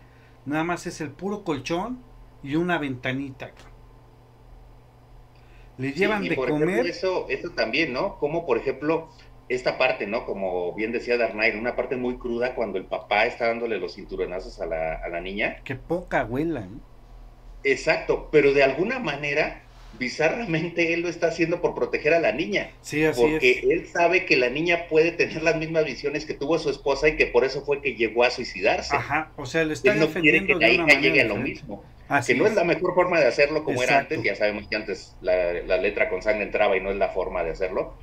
nada 0.47 0.65
más 0.65 0.87
es 0.87 1.01
el 1.01 1.11
puro 1.11 1.45
colchón 1.45 2.05
y 2.43 2.57
una 2.57 2.79
ventanita. 2.79 3.53
Le 5.77 5.93
llevan 5.93 6.23
sí, 6.23 6.29
de 6.29 6.37
por 6.37 6.49
comer. 6.49 6.87
Ejemplo, 6.87 6.91
eso, 6.91 7.27
eso 7.29 7.51
también, 7.51 7.93
¿no? 7.93 8.19
Como 8.19 8.47
por 8.47 8.59
ejemplo, 8.59 9.09
esta 9.49 9.77
parte, 9.79 10.07
¿no? 10.07 10.25
Como 10.25 10.73
bien 10.75 10.93
decía 10.93 11.17
Darnay, 11.17 11.57
una 11.59 11.77
parte 11.77 11.97
muy 11.97 12.19
cruda 12.19 12.55
cuando 12.55 12.79
el 12.79 12.87
papá 12.87 13.27
está 13.27 13.49
dándole 13.49 13.79
los 13.79 13.95
cinturonazos 13.95 14.61
a 14.61 14.67
la, 14.67 14.95
a 14.95 15.09
la 15.09 15.21
niña. 15.21 15.63
Qué 15.65 15.75
poca 15.77 16.21
abuela, 16.21 16.67
¿no? 16.67 16.81
Exacto, 17.65 18.29
pero 18.31 18.53
de 18.53 18.63
alguna 18.63 18.99
manera, 19.01 19.64
bizarramente, 19.99 20.93
él 20.95 21.01
lo 21.03 21.09
está 21.09 21.29
haciendo 21.29 21.61
por 21.61 21.75
proteger 21.75 22.15
a 22.15 22.21
la 22.21 22.33
niña. 22.33 22.71
Sí, 22.83 23.05
así 23.05 23.21
porque 23.21 23.51
es. 23.51 23.65
él 23.65 23.87
sabe 23.87 24.27
que 24.27 24.37
la 24.37 24.49
niña 24.51 24.87
puede 24.89 25.13
tener 25.13 25.43
las 25.43 25.57
mismas 25.57 25.85
visiones 25.85 26.25
que 26.27 26.35
tuvo 26.35 26.59
su 26.59 26.71
esposa 26.71 27.09
y 27.09 27.17
que 27.17 27.27
por 27.27 27.45
eso 27.45 27.65
fue 27.65 27.81
que 27.81 27.95
llegó 27.95 28.25
a 28.25 28.31
suicidarse. 28.31 28.95
Ajá, 28.97 29.31
o 29.37 29.47
sea, 29.47 29.65
le 29.65 29.75
está 29.75 29.95
no 29.95 30.09
quiere 30.09 30.47
que 30.47 30.55
la 30.55 30.69
hija 30.69 31.01
llegue 31.01 31.21
a 31.21 31.25
lo 31.25 31.37
mismo. 31.37 31.85
Así 32.09 32.35
que 32.35 32.39
no 32.39 32.45
es. 32.45 32.51
es 32.51 32.57
la 32.57 32.65
mejor 32.65 32.95
forma 32.95 33.19
de 33.19 33.27
hacerlo 33.27 33.65
como 33.65 33.83
Exacto. 33.83 34.15
era 34.15 34.19
antes, 34.19 34.23
ya 34.23 34.37
sabemos 34.37 34.69
que 34.69 34.77
antes 34.77 35.17
la, 35.23 35.55
la, 35.67 35.79
letra 35.79 36.11
con 36.11 36.23
sangre 36.23 36.45
entraba 36.45 36.77
y 36.77 36.81
no 36.81 36.91
es 36.91 36.97
la 36.97 37.09
forma 37.09 37.43
de 37.43 37.51
hacerlo, 37.51 37.95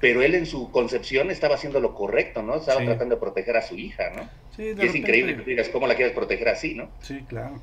pero 0.00 0.22
él 0.22 0.34
en 0.34 0.46
su 0.46 0.70
concepción 0.70 1.30
estaba 1.30 1.56
haciendo 1.56 1.78
lo 1.78 1.94
correcto, 1.94 2.42
¿no? 2.42 2.56
Estaba 2.56 2.80
Sí. 2.80 2.86
tratando 2.86 3.16
de 3.16 3.20
proteger 3.20 3.58
a 3.58 3.62
su 3.62 3.76
hija, 3.76 4.10
¿no? 4.16 4.22
Sí, 4.56 4.62
de 4.62 4.68
Y 4.68 4.70
es 4.72 4.76
repente- 4.78 4.98
increíble 4.98 5.36
que 5.36 5.42
digas, 5.50 5.68
¿cómo 5.68 5.86
la 5.86 5.94
quieres 5.94 6.14
proteger 6.14 6.48
así, 6.48 6.74
no? 6.74 6.88
Sí, 7.02 7.22
claro. 7.28 7.60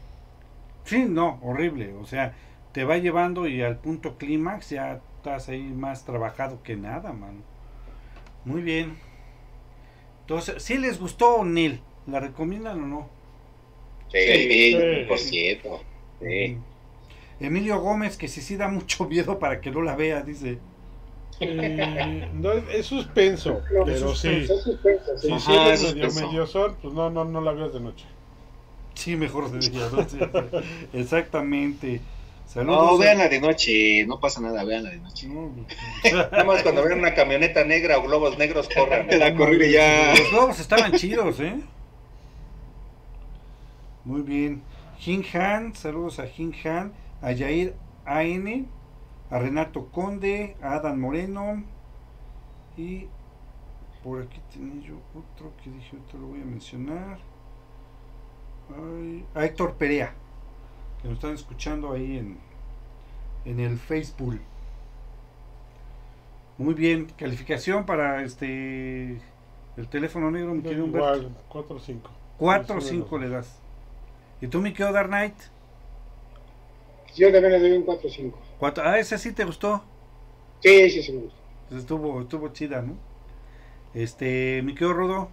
Sí, 0.86 1.04
no, 1.10 1.40
horrible. 1.42 1.92
O 1.94 2.06
sea, 2.06 2.34
te 2.72 2.84
va 2.84 2.98
llevando 2.98 3.48
y 3.48 3.62
al 3.62 3.78
punto 3.78 4.18
clímax 4.18 4.70
ya 4.72 5.02
estás 5.18 5.50
ahí 5.50 5.62
más 5.64 6.06
trabajado 6.06 6.62
que 6.64 6.76
nada, 6.76 7.14
mano. 7.14 7.42
Muy 8.46 8.62
bien. 8.62 8.98
Entonces, 10.22 10.62
¿sí 10.64 10.78
les 10.78 11.00
gustó 11.00 11.44
Neil? 11.44 11.82
¿La 12.06 12.20
recomiendan 12.20 12.84
o 12.84 12.88
no? 12.88 13.10
Sí, 14.12 14.20
Sí. 14.20 15.06
por 15.08 15.20
cierto. 15.20 15.82
Sí. 16.22 16.58
Emilio 17.40 17.80
Gómez, 17.80 18.18
que 18.18 18.28
si 18.28 18.42
sí 18.42 18.56
da 18.56 18.68
mucho 18.68 19.06
miedo 19.06 19.38
para 19.40 19.62
que 19.62 19.70
no 19.72 19.82
la 19.82 19.96
vea, 19.96 20.22
dice. 20.22 20.60
Eh, 21.40 22.30
no, 22.34 22.52
es, 22.54 22.86
suspenso, 22.86 23.62
No, 23.78 23.86
pero 23.86 24.12
es 24.14 24.20
sí. 24.20 24.30
es 24.30 24.48
suspenso, 24.64 25.18
sí. 25.18 25.28
Si 25.28 25.34
Ajá, 25.34 25.40
sí 25.40 25.54
eres 25.56 25.84
es 26.14 26.22
medio, 26.22 26.48
sol, 26.48 26.76
pues 26.82 26.94
no, 26.94 27.10
no, 27.10 27.26
no 27.26 27.42
la 27.42 27.52
veas 27.52 27.74
de 27.74 27.80
noche. 27.80 28.06
Sí, 28.96 29.16
mejor 29.16 29.52
de 29.52 29.60
día, 29.70 29.88
¿no? 29.92 30.08
Sí, 30.10 30.18
sí. 30.20 30.26
Exactamente. 30.94 32.02
No, 32.48 32.52
Saludos. 32.54 32.92
a- 33.02 33.04
véanla 33.04 33.28
de 33.30 33.42
noche, 33.42 34.06
no 34.08 34.20
pasa 34.20 34.40
nada, 34.42 34.64
véanla 34.64 34.90
de 34.92 34.98
noche. 35.00 35.28
No, 35.28 35.52
Nada 36.32 36.44
más 36.46 36.64
cuando 36.64 36.84
vean 36.84 37.00
una 37.00 37.14
camioneta 37.14 37.64
negra 37.66 37.98
o 37.98 38.04
globos 38.04 38.38
negros, 38.38 38.70
corran. 38.74 39.08
La 39.20 39.36
corrida 39.36 39.68
ya. 39.68 40.14
Los 40.20 40.32
globos 40.32 40.60
estaban 40.60 40.94
chidos, 40.94 41.40
¿eh? 41.42 41.60
Muy 44.06 44.22
bien. 44.22 44.62
Jin 45.00 45.24
Han, 45.34 45.76
saludos 45.76 46.20
a 46.20 46.28
Jin 46.28 46.54
Han, 46.66 46.94
a 47.22 47.32
Yair 47.34 47.76
AN, 48.06 48.68
a 49.30 49.40
Renato 49.40 49.88
Conde, 49.92 50.56
a 50.62 50.76
Adam 50.76 51.00
Moreno 51.00 51.64
y 52.78 53.08
por 54.04 54.22
aquí 54.24 54.40
tenía 54.54 54.88
yo 54.88 54.96
otro 55.14 55.52
que 55.62 55.70
dije, 55.70 55.98
otro 55.98 56.20
lo 56.20 56.28
voy 56.28 56.42
a 56.42 56.46
mencionar. 56.46 57.20
Ay, 58.70 59.26
a 59.36 59.46
Héctor 59.46 59.76
Perea, 59.76 60.14
que 61.02 61.08
nos 61.08 61.18
están 61.18 61.34
escuchando 61.34 61.92
ahí 61.92 62.18
en, 62.18 62.38
en 63.46 63.60
el 63.60 63.78
Facebook. 63.78 64.40
Muy 66.58 66.74
bien, 66.74 67.06
calificación 67.18 67.86
para 67.86 68.24
este 68.24 69.20
el 69.78 69.88
teléfono 69.90 70.32
negro, 70.32 70.54
mi 70.56 70.64
querido 70.64 70.86
Humberto. 70.86 71.18
Igual, 71.18 71.36
4 71.50 71.76
o 71.76 71.80
5. 71.80 72.10
4 72.40 72.78
o 72.78 72.82
5 72.82 73.18
le 73.20 73.30
das. 73.30 73.60
¿Y 74.42 74.48
tú, 74.48 74.60
mi 74.60 74.72
querido 74.72 74.92
Dark 74.94 75.10
Knight? 75.10 75.36
Yo 77.16 77.32
también 77.32 77.52
le 77.54 77.60
doy 77.60 77.72
un 77.78 77.86
4-5. 77.86 78.34
Cuatro- 78.60 78.84
Ah, 78.86 78.98
esa 79.00 79.18
sí 79.18 79.32
te 79.34 79.44
gustó. 79.46 79.84
Sí, 80.62 80.90
sí, 80.90 81.04
sí, 81.04 81.12
me 81.14 81.22
gusta. 81.22 81.40
Pues 81.70 81.82
Estuvo, 81.82 82.22
estuvo 82.22 82.48
chida, 82.50 82.82
¿no? 82.82 82.96
Este, 83.94 84.62
mi 84.64 84.74
querido 84.74 84.94
Rodo, 84.94 85.30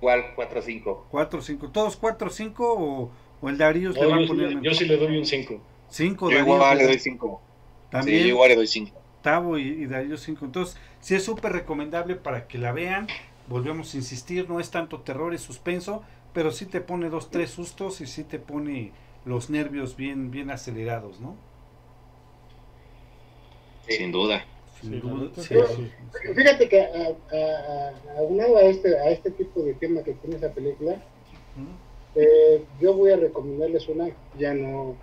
Igual, 0.00 0.34
4 0.34 0.58
o 0.58 0.62
5. 0.62 1.06
4 1.12 1.38
o 1.38 1.42
5. 1.42 1.68
¿Todos 1.70 1.96
4 1.96 2.26
o 2.26 2.30
5 2.30 3.10
o, 3.42 3.48
el 3.50 3.58
Darío 3.58 3.90
le 3.90 4.00
No, 4.00 4.08
va 4.08 4.16
a 4.16 4.20
yo, 4.20 4.26
poner 4.28 4.48
sí- 4.50 4.58
yo 4.62 4.74
sí 4.74 4.84
le 4.86 4.96
doy 4.96 5.18
un 5.18 5.26
5. 5.26 5.60
5 5.90 6.30
Yo 6.30 6.38
igual 6.38 6.78
le 6.78 6.84
doy 6.84 6.98
5. 6.98 7.42
Sí, 7.42 7.90
También 7.90 8.22
yo 8.22 8.28
igual 8.28 8.48
le 8.50 8.56
doy 8.56 8.66
5. 8.66 8.98
Tavo 9.20 9.58
y, 9.58 9.62
y 9.68 9.86
Darío 9.86 10.16
5. 10.16 10.44
Entonces, 10.44 10.76
sí 11.00 11.14
es 11.14 11.24
súper 11.24 11.52
recomendable 11.52 12.14
para 12.16 12.46
que 12.48 12.56
la 12.58 12.72
vean. 12.72 13.06
Volvemos 13.48 13.92
a 13.92 13.96
insistir, 13.98 14.48
no 14.48 14.60
es 14.60 14.70
tanto 14.70 15.00
terror, 15.00 15.34
es 15.34 15.42
suspenso, 15.42 16.02
pero 16.32 16.50
sí 16.52 16.64
te 16.66 16.80
pone 16.80 17.10
dos, 17.10 17.30
tres 17.30 17.50
sustos 17.50 18.00
y 18.00 18.06
sí 18.06 18.24
te 18.24 18.38
pone 18.38 18.92
los 19.24 19.50
nervios 19.50 19.96
bien, 19.96 20.30
bien 20.30 20.50
acelerados, 20.50 21.20
¿no? 21.20 21.36
Sin 23.88 24.12
duda. 24.12 24.44
Sin 24.80 24.92
Sí, 24.94 25.00
duda, 25.00 25.30
sí. 25.36 25.42
sí, 25.42 25.90
sí. 26.22 26.34
Fíjate 26.34 26.68
que 26.68 26.80
a- 26.80 26.86
a- 26.86 28.14
a- 28.14 28.18
aunado 28.18 28.56
a 28.56 28.62
este, 28.62 28.96
a 28.98 29.10
este 29.10 29.30
tipo 29.32 29.60
de 29.62 29.74
tema 29.74 30.02
que 30.02 30.12
tiene 30.14 30.36
esa 30.36 30.52
película. 30.52 30.96
Eh, 32.14 32.64
yo 32.80 32.94
voy 32.94 33.10
a 33.10 33.16
recomendarles 33.16 33.88
una, 33.88 34.08
ya 34.38 34.54
no, 34.54 34.96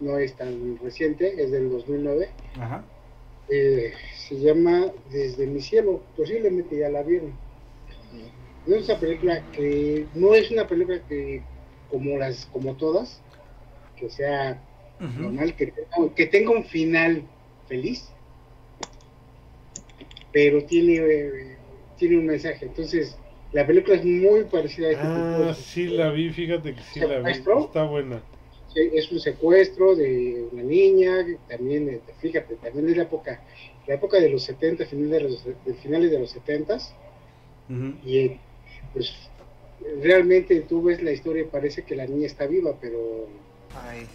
no 0.00 0.18
es 0.18 0.34
tan 0.34 0.78
reciente, 0.82 1.42
es 1.42 1.50
del 1.50 1.70
2009. 1.70 2.28
Ajá. 2.60 2.84
Eh, 3.48 3.92
se 4.28 4.40
llama 4.40 4.86
Desde 5.10 5.46
mi 5.46 5.60
cielo, 5.60 6.02
posiblemente 6.16 6.78
ya 6.78 6.88
la 6.88 7.02
vieron. 7.02 7.32
No 8.66 8.74
es 8.74 8.88
una 8.88 8.98
película 8.98 9.50
que 9.52 10.06
no 10.14 10.34
es 10.34 10.50
una 10.50 10.66
película 10.66 11.00
que 11.08 11.42
como 11.88 12.18
las 12.18 12.46
como 12.46 12.74
todas 12.74 13.22
que 13.96 14.10
sea 14.10 14.60
normal 14.98 15.54
que 15.54 15.66
tenga, 15.66 16.14
que 16.14 16.26
tenga 16.26 16.50
un 16.50 16.64
final 16.64 17.22
feliz, 17.68 18.10
pero 20.32 20.64
tiene 20.64 20.96
eh, 20.96 21.56
tiene 21.96 22.18
un 22.18 22.26
mensaje. 22.26 22.66
Entonces 22.66 23.16
la 23.52 23.66
película 23.66 23.96
es 23.96 24.04
muy 24.04 24.44
parecida 24.44 24.88
a 24.88 24.90
este 24.92 25.02
tipo 25.06 25.42
Ah, 25.42 25.46
de- 25.48 25.54
sí 25.54 25.86
la 25.86 26.10
vi, 26.10 26.30
fíjate 26.30 26.74
que 26.74 26.82
sí 26.82 27.00
la 27.00 27.20
vi. 27.20 27.30
Está 27.32 27.84
buena. 27.84 28.22
es 28.74 29.10
un 29.10 29.20
secuestro 29.20 29.96
de 29.96 30.48
una 30.52 30.62
niña, 30.62 31.24
también, 31.48 31.88
eh, 31.88 32.00
fíjate, 32.20 32.56
también 32.56 32.90
es 32.90 32.96
la 32.96 33.04
época, 33.04 33.42
la 33.86 33.94
época 33.94 34.20
de 34.20 34.28
los 34.28 34.42
70, 34.42 34.84
final 34.84 35.10
de 35.10 35.20
los, 35.20 35.44
de 35.44 35.74
finales 35.74 36.10
de 36.10 36.18
los 36.18 36.30
70, 36.30 36.76
Ujú. 37.70 37.94
y 38.04 38.18
eh, 38.18 38.40
pues 38.92 39.14
realmente 40.02 40.60
tú 40.62 40.82
ves 40.82 41.02
la 41.02 41.12
historia 41.12 41.42
y 41.42 41.46
parece 41.46 41.84
que 41.84 41.96
la 41.96 42.06
niña 42.06 42.26
está 42.26 42.46
viva, 42.46 42.76
pero 42.80 43.28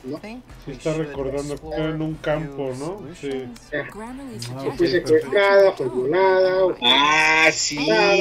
no. 0.03 0.19
Sí 0.65 0.71
está 0.71 0.93
recordando 0.93 1.59
que 1.59 1.67
era 1.75 1.89
en 1.89 2.01
un 2.01 2.15
campo, 2.15 2.71
¿no? 2.77 3.01
Sí. 3.15 3.45
Ah, 3.73 4.71
fue 4.75 4.87
ok, 4.87 4.91
secuestrada, 4.91 5.71
fue 5.73 5.89
violada. 5.89 6.65
o- 6.65 6.75
Ah, 6.81 7.49
sí, 7.51 7.77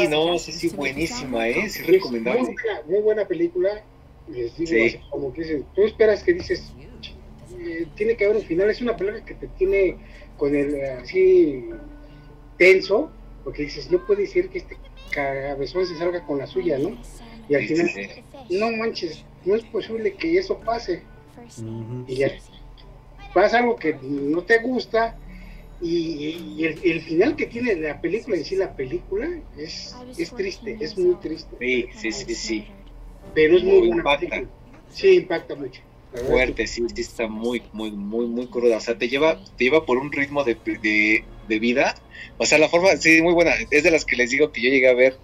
no, 0.08 0.38
sí, 0.38 0.52
sí, 0.52 0.68
buenísima, 0.70 1.48
¿eh? 1.48 1.68
Sí, 1.68 1.82
muy 1.82 1.92
recomendable. 1.92 2.42
buena, 2.42 2.82
muy 2.86 3.00
buena 3.00 3.24
película. 3.26 3.84
Les 4.28 4.56
digo, 4.56 4.70
Sí. 4.70 4.80
así 4.86 5.00
como 5.10 5.32
que 5.32 5.42
dices, 5.42 5.64
tú 5.74 5.82
esperas 5.84 6.22
que 6.22 6.32
dices, 6.34 6.72
eh, 7.58 7.86
tiene 7.96 8.16
que 8.16 8.24
haber 8.24 8.36
un 8.36 8.44
final. 8.44 8.70
Es 8.70 8.80
una 8.80 8.96
película 8.96 9.24
que 9.24 9.34
te 9.34 9.48
tiene 9.48 9.96
con 10.36 10.54
el 10.54 10.74
eh, 10.74 10.92
así 10.92 11.68
tenso, 12.56 13.10
porque 13.44 13.62
dices, 13.62 13.90
no 13.90 14.04
puede 14.06 14.26
ser 14.26 14.48
que 14.48 14.58
este 14.58 14.76
cabezón 15.10 15.86
se 15.86 15.96
salga 15.96 16.24
con 16.26 16.38
la 16.38 16.46
suya, 16.46 16.78
¿no? 16.78 16.96
Y 17.48 17.54
al 17.54 17.62
Sí, 17.62 17.68
final, 17.68 17.88
sí, 17.90 18.08
no 18.50 18.70
manches, 18.72 19.24
no 19.44 19.56
es 19.56 19.64
posible 19.64 20.14
que 20.14 20.38
eso 20.38 20.58
pase. 20.60 21.02
Y 22.06 22.16
ya 22.16 22.30
pasa 23.34 23.58
algo 23.58 23.76
que 23.76 23.96
no 24.02 24.42
te 24.42 24.58
gusta. 24.58 25.16
Y, 25.82 26.36
y 26.58 26.64
el, 26.64 26.78
el 26.84 27.00
final 27.00 27.36
que 27.36 27.46
tiene 27.46 27.74
la 27.76 28.00
película 28.02 28.36
en 28.36 28.44
sí, 28.44 28.54
la 28.56 28.76
película, 28.76 29.26
es, 29.56 29.96
es 30.18 30.30
triste, 30.34 30.76
es 30.78 30.98
muy 30.98 31.14
triste. 31.14 31.56
Sí, 31.58 31.86
sí, 31.96 32.12
sí, 32.12 32.34
sí. 32.34 32.66
Pero 33.34 33.56
es 33.56 33.62
muy 33.64 33.78
Muy 33.78 33.86
buena 33.88 33.96
impacta. 34.02 34.28
película. 34.28 34.50
Sí, 34.90 35.08
impacta 35.16 35.54
mucho. 35.54 35.80
Fuerte, 36.26 36.66
sí, 36.66 36.82
sí, 36.94 37.00
está 37.00 37.28
muy, 37.28 37.62
muy, 37.72 37.92
muy, 37.92 38.26
muy 38.26 38.46
cruda. 38.48 38.76
O 38.76 38.80
sea, 38.80 38.98
te 38.98 39.08
lleva, 39.08 39.42
te 39.56 39.64
lleva 39.64 39.86
por 39.86 39.96
un 39.96 40.10
ritmo 40.12 40.44
de, 40.44 40.54
de, 40.82 41.24
de 41.48 41.58
vida. 41.58 41.94
O 42.36 42.44
sea, 42.44 42.58
la 42.58 42.68
forma, 42.68 42.90
sí, 42.96 43.22
muy 43.22 43.32
buena. 43.32 43.52
Es 43.70 43.82
de 43.84 43.90
las 43.90 44.04
que 44.04 44.16
les 44.16 44.30
digo 44.30 44.52
que 44.52 44.60
yo 44.60 44.68
llegué 44.70 44.88
a 44.88 44.94
ver. 44.94 45.16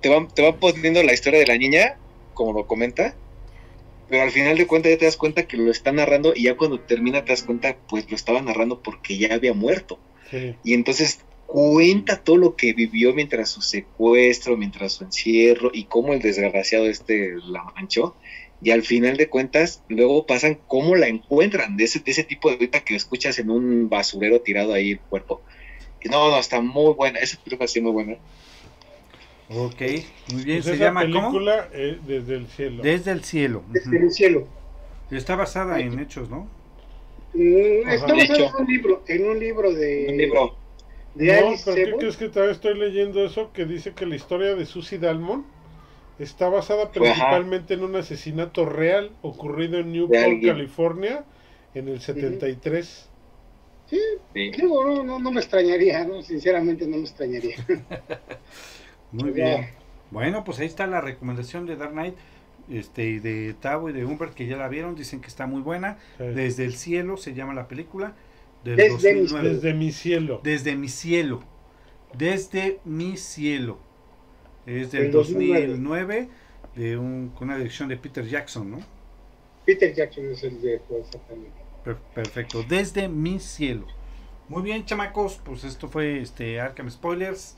Te 0.00 0.08
van, 0.08 0.28
te 0.28 0.42
van 0.42 0.60
poniendo 0.60 1.02
la 1.02 1.12
historia 1.14 1.40
de 1.40 1.46
la 1.46 1.56
niña, 1.56 1.96
como 2.34 2.52
lo 2.52 2.66
comenta. 2.66 3.16
Pero 4.12 4.24
al 4.24 4.30
final 4.30 4.58
de 4.58 4.66
cuentas 4.66 4.92
ya 4.92 4.98
te 4.98 5.04
das 5.06 5.16
cuenta 5.16 5.46
que 5.46 5.56
lo 5.56 5.70
está 5.70 5.90
narrando 5.90 6.34
y 6.36 6.42
ya 6.42 6.54
cuando 6.54 6.78
termina 6.78 7.24
te 7.24 7.32
das 7.32 7.44
cuenta, 7.44 7.78
pues 7.88 8.10
lo 8.10 8.14
estaba 8.14 8.42
narrando 8.42 8.82
porque 8.82 9.16
ya 9.16 9.32
había 9.32 9.54
muerto. 9.54 9.98
Sí. 10.30 10.54
Y 10.62 10.74
entonces 10.74 11.20
cuenta 11.46 12.22
todo 12.22 12.36
lo 12.36 12.54
que 12.54 12.74
vivió 12.74 13.14
mientras 13.14 13.48
su 13.48 13.62
secuestro, 13.62 14.58
mientras 14.58 14.92
su 14.92 15.04
encierro 15.04 15.70
y 15.72 15.84
cómo 15.84 16.12
el 16.12 16.20
desgraciado 16.20 16.90
este 16.90 17.36
la 17.46 17.64
manchó. 17.74 18.14
Y 18.60 18.72
al 18.72 18.82
final 18.82 19.16
de 19.16 19.30
cuentas, 19.30 19.82
luego 19.88 20.26
pasan 20.26 20.58
cómo 20.66 20.94
la 20.94 21.08
encuentran, 21.08 21.78
de 21.78 21.84
ese, 21.84 22.00
de 22.00 22.10
ese 22.10 22.24
tipo 22.24 22.50
de 22.50 22.56
vida 22.56 22.80
que 22.80 22.94
escuchas 22.94 23.38
en 23.38 23.48
un 23.48 23.88
basurero 23.88 24.42
tirado 24.42 24.74
ahí 24.74 24.90
el 24.90 25.00
cuerpo. 25.00 25.40
Y 26.02 26.10
no, 26.10 26.30
no, 26.30 26.38
está 26.38 26.60
muy 26.60 26.92
buena, 26.92 27.18
esa 27.18 27.42
película 27.42 27.66
sí 27.66 27.80
muy 27.80 27.92
buena. 27.92 28.18
Ok, 29.54 29.80
muy 30.32 30.44
bien. 30.44 30.58
Pues 30.58 30.64
Se 30.64 30.74
esa 30.74 30.84
llama 30.84 31.02
¿cómo? 31.02 31.12
película 31.30 31.68
eh, 31.72 31.98
desde 32.06 32.36
el 32.36 32.46
cielo. 32.46 32.82
Desde 32.82 33.10
el 33.10 33.24
cielo. 33.24 33.62
Desde 33.68 33.98
el 33.98 34.10
cielo. 34.10 34.46
Está 35.10 35.36
basada 35.36 35.78
en 35.80 35.98
hechos, 35.98 36.30
¿no? 36.30 36.48
Mm, 37.34 37.86
Ajá. 37.86 37.94
Está 37.94 38.22
hecho. 38.22 38.46
en 38.46 38.54
un 38.62 38.66
libro, 38.66 39.02
en 39.08 39.26
un 39.28 39.38
libro 39.38 39.72
de, 39.72 40.06
Un 40.10 40.16
libro. 40.16 40.56
de 41.14 41.40
no, 41.40 41.48
Alice 41.48 41.70
pero 41.74 41.92
¿qué 41.92 41.98
crees 41.98 42.16
que 42.16 42.28
todavía 42.28 42.52
estoy 42.54 42.78
leyendo 42.78 43.24
eso? 43.24 43.52
Que 43.52 43.64
dice 43.66 43.92
que 43.92 44.06
la 44.06 44.16
historia 44.16 44.54
de 44.54 44.64
Susie 44.66 44.98
Dalmon 44.98 45.44
está 46.18 46.48
basada 46.48 46.90
principalmente 46.92 47.74
en 47.74 47.84
un 47.84 47.96
asesinato 47.96 48.64
real 48.64 49.10
ocurrido 49.22 49.78
en 49.78 49.92
Newport. 49.92 50.42
California, 50.44 51.24
en 51.74 51.88
el 51.88 52.00
73. 52.00 53.08
Sí, 53.90 53.98
Sí. 54.32 54.50
digo, 54.52 54.84
no, 54.84 55.02
no, 55.02 55.18
no 55.18 55.30
me 55.30 55.40
extrañaría, 55.40 56.04
¿no? 56.04 56.22
Sinceramente 56.22 56.86
no 56.86 56.96
me 56.96 57.02
extrañaría. 57.02 57.56
Muy 59.12 59.30
bien. 59.30 59.68
Bueno, 60.10 60.44
pues 60.44 60.58
ahí 60.58 60.66
está 60.66 60.86
la 60.86 61.00
recomendación 61.00 61.66
de 61.66 61.76
Dark 61.76 61.92
Knight 61.92 62.14
este, 62.70 63.04
y 63.06 63.18
de 63.18 63.54
Tavo 63.54 63.88
y 63.90 63.92
de 63.92 64.04
Humbert 64.04 64.34
que 64.34 64.46
ya 64.46 64.56
la 64.56 64.68
vieron, 64.68 64.94
dicen 64.94 65.20
que 65.20 65.28
está 65.28 65.46
muy 65.46 65.62
buena. 65.62 65.98
Sí. 66.18 66.24
Desde 66.24 66.64
el 66.64 66.74
cielo 66.74 67.16
se 67.16 67.34
llama 67.34 67.54
la 67.54 67.68
película. 67.68 68.14
Del 68.64 68.76
Desde 68.76 69.14
mi- 69.14 69.20
2009. 69.22 69.48
Desde 69.54 69.74
mi 69.74 69.90
cielo. 69.92 70.40
Desde 70.44 70.76
mi 70.76 70.88
cielo. 70.88 71.42
Desde 72.14 72.80
mi 72.84 73.16
cielo. 73.16 73.78
Es 74.66 74.92
del 74.92 75.04
Del 75.04 75.12
2009. 75.12 75.66
2009, 75.68 76.28
de 76.76 76.96
un, 76.98 77.30
con 77.30 77.48
una 77.48 77.56
dirección 77.56 77.88
de 77.88 77.96
Peter 77.96 78.24
Jackson, 78.26 78.70
¿no? 78.70 78.80
Peter 79.66 79.92
Jackson 79.94 80.26
es 80.26 80.42
el 80.44 80.60
de 80.60 80.80
exactamente. 81.00 81.50
Per- 81.84 81.96
perfecto. 82.14 82.62
Desde 82.68 83.08
mi 83.08 83.40
cielo. 83.40 83.86
Muy 84.48 84.62
bien, 84.62 84.84
chamacos. 84.84 85.40
Pues 85.44 85.64
esto 85.64 85.88
fue 85.88 86.20
este 86.20 86.60
Arkham 86.60 86.90
Spoilers. 86.90 87.56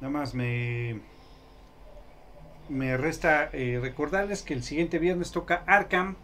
Nada 0.00 0.12
más 0.12 0.34
me. 0.34 1.00
Me 2.68 2.96
resta 2.96 3.48
eh, 3.52 3.78
recordarles 3.80 4.42
que 4.42 4.54
el 4.54 4.62
siguiente 4.62 4.98
viernes 4.98 5.30
toca 5.32 5.62
Arkham. 5.66 6.16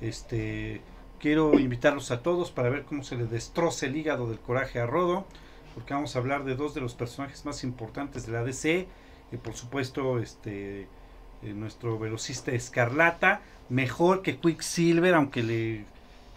Este. 0.00 0.80
Quiero 1.20 1.58
invitarlos 1.58 2.10
a 2.10 2.22
todos 2.22 2.50
para 2.50 2.70
ver 2.70 2.84
cómo 2.84 3.02
se 3.04 3.14
le 3.16 3.26
destroza 3.26 3.86
el 3.86 3.96
hígado 3.96 4.28
del 4.28 4.40
coraje 4.40 4.80
a 4.80 4.86
Rodo. 4.86 5.26
Porque 5.74 5.94
vamos 5.94 6.16
a 6.16 6.18
hablar 6.18 6.44
de 6.44 6.56
dos 6.56 6.74
de 6.74 6.80
los 6.80 6.94
personajes 6.94 7.44
más 7.44 7.62
importantes 7.64 8.26
de 8.26 8.32
la 8.32 8.42
DC. 8.44 8.88
Y 9.32 9.36
por 9.36 9.54
supuesto, 9.54 10.18
este. 10.18 10.88
eh, 11.42 11.54
nuestro 11.54 11.98
velocista 11.98 12.52
Escarlata. 12.52 13.42
Mejor 13.68 14.22
que 14.22 14.38
Quicksilver, 14.38 15.14
aunque 15.14 15.42
le 15.42 15.84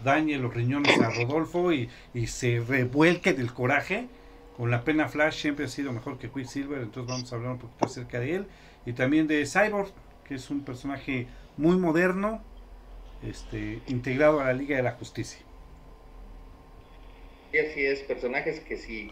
dañe 0.04 0.38
los 0.38 0.54
riñones 0.54 1.00
a 1.00 1.10
Rodolfo 1.10 1.72
y, 1.72 1.88
y 2.14 2.26
se 2.28 2.60
revuelque 2.60 3.32
del 3.32 3.52
coraje. 3.52 4.08
Con 4.56 4.70
la 4.70 4.84
pena 4.84 5.08
Flash 5.08 5.40
siempre 5.40 5.64
ha 5.64 5.68
sido 5.68 5.92
mejor 5.92 6.18
que 6.18 6.30
Quicksilver, 6.30 6.80
entonces 6.80 7.10
vamos 7.10 7.32
a 7.32 7.36
hablar 7.36 7.52
un 7.52 7.58
poquito 7.58 7.86
acerca 7.86 8.20
de 8.20 8.36
él. 8.36 8.46
Y 8.86 8.92
también 8.92 9.26
de 9.26 9.44
Cyborg, 9.46 9.92
que 10.28 10.36
es 10.36 10.48
un 10.50 10.64
personaje 10.64 11.26
muy 11.56 11.76
moderno, 11.76 12.42
este, 13.22 13.80
integrado 13.88 14.40
a 14.40 14.44
la 14.44 14.52
Liga 14.52 14.76
de 14.76 14.82
la 14.82 14.92
Justicia. 14.92 15.40
Y 17.52 17.58
así 17.58 17.84
es, 17.84 18.00
personajes 18.00 18.60
que 18.60 18.76
sí 18.76 19.10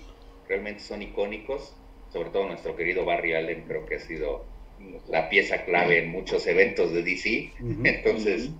realmente 0.48 0.80
son 0.80 1.02
icónicos, 1.02 1.74
sobre 2.12 2.30
todo 2.30 2.46
nuestro 2.46 2.76
querido 2.76 3.04
Barry 3.04 3.34
Allen, 3.34 3.64
creo 3.66 3.86
que 3.86 3.96
ha 3.96 4.00
sido 4.00 4.44
la 5.08 5.28
pieza 5.28 5.64
clave 5.64 5.98
en 6.02 6.10
muchos 6.10 6.46
eventos 6.46 6.92
de 6.92 7.02
DC. 7.02 7.52
Entonces, 7.84 8.50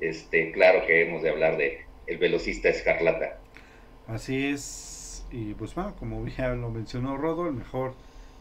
este, 0.00 0.52
claro 0.52 0.86
que 0.86 1.02
hemos 1.02 1.22
de 1.22 1.30
hablar 1.30 1.56
de 1.56 1.80
el 2.06 2.18
velocista 2.18 2.68
escarlata. 2.68 3.40
Así 4.06 4.46
es. 4.46 4.93
Y 5.34 5.54
pues 5.54 5.74
bueno, 5.74 5.96
como 5.98 6.24
ya 6.38 6.54
lo 6.54 6.70
mencionó 6.70 7.16
Rodo, 7.16 7.48
el 7.48 7.54
mejor 7.54 7.94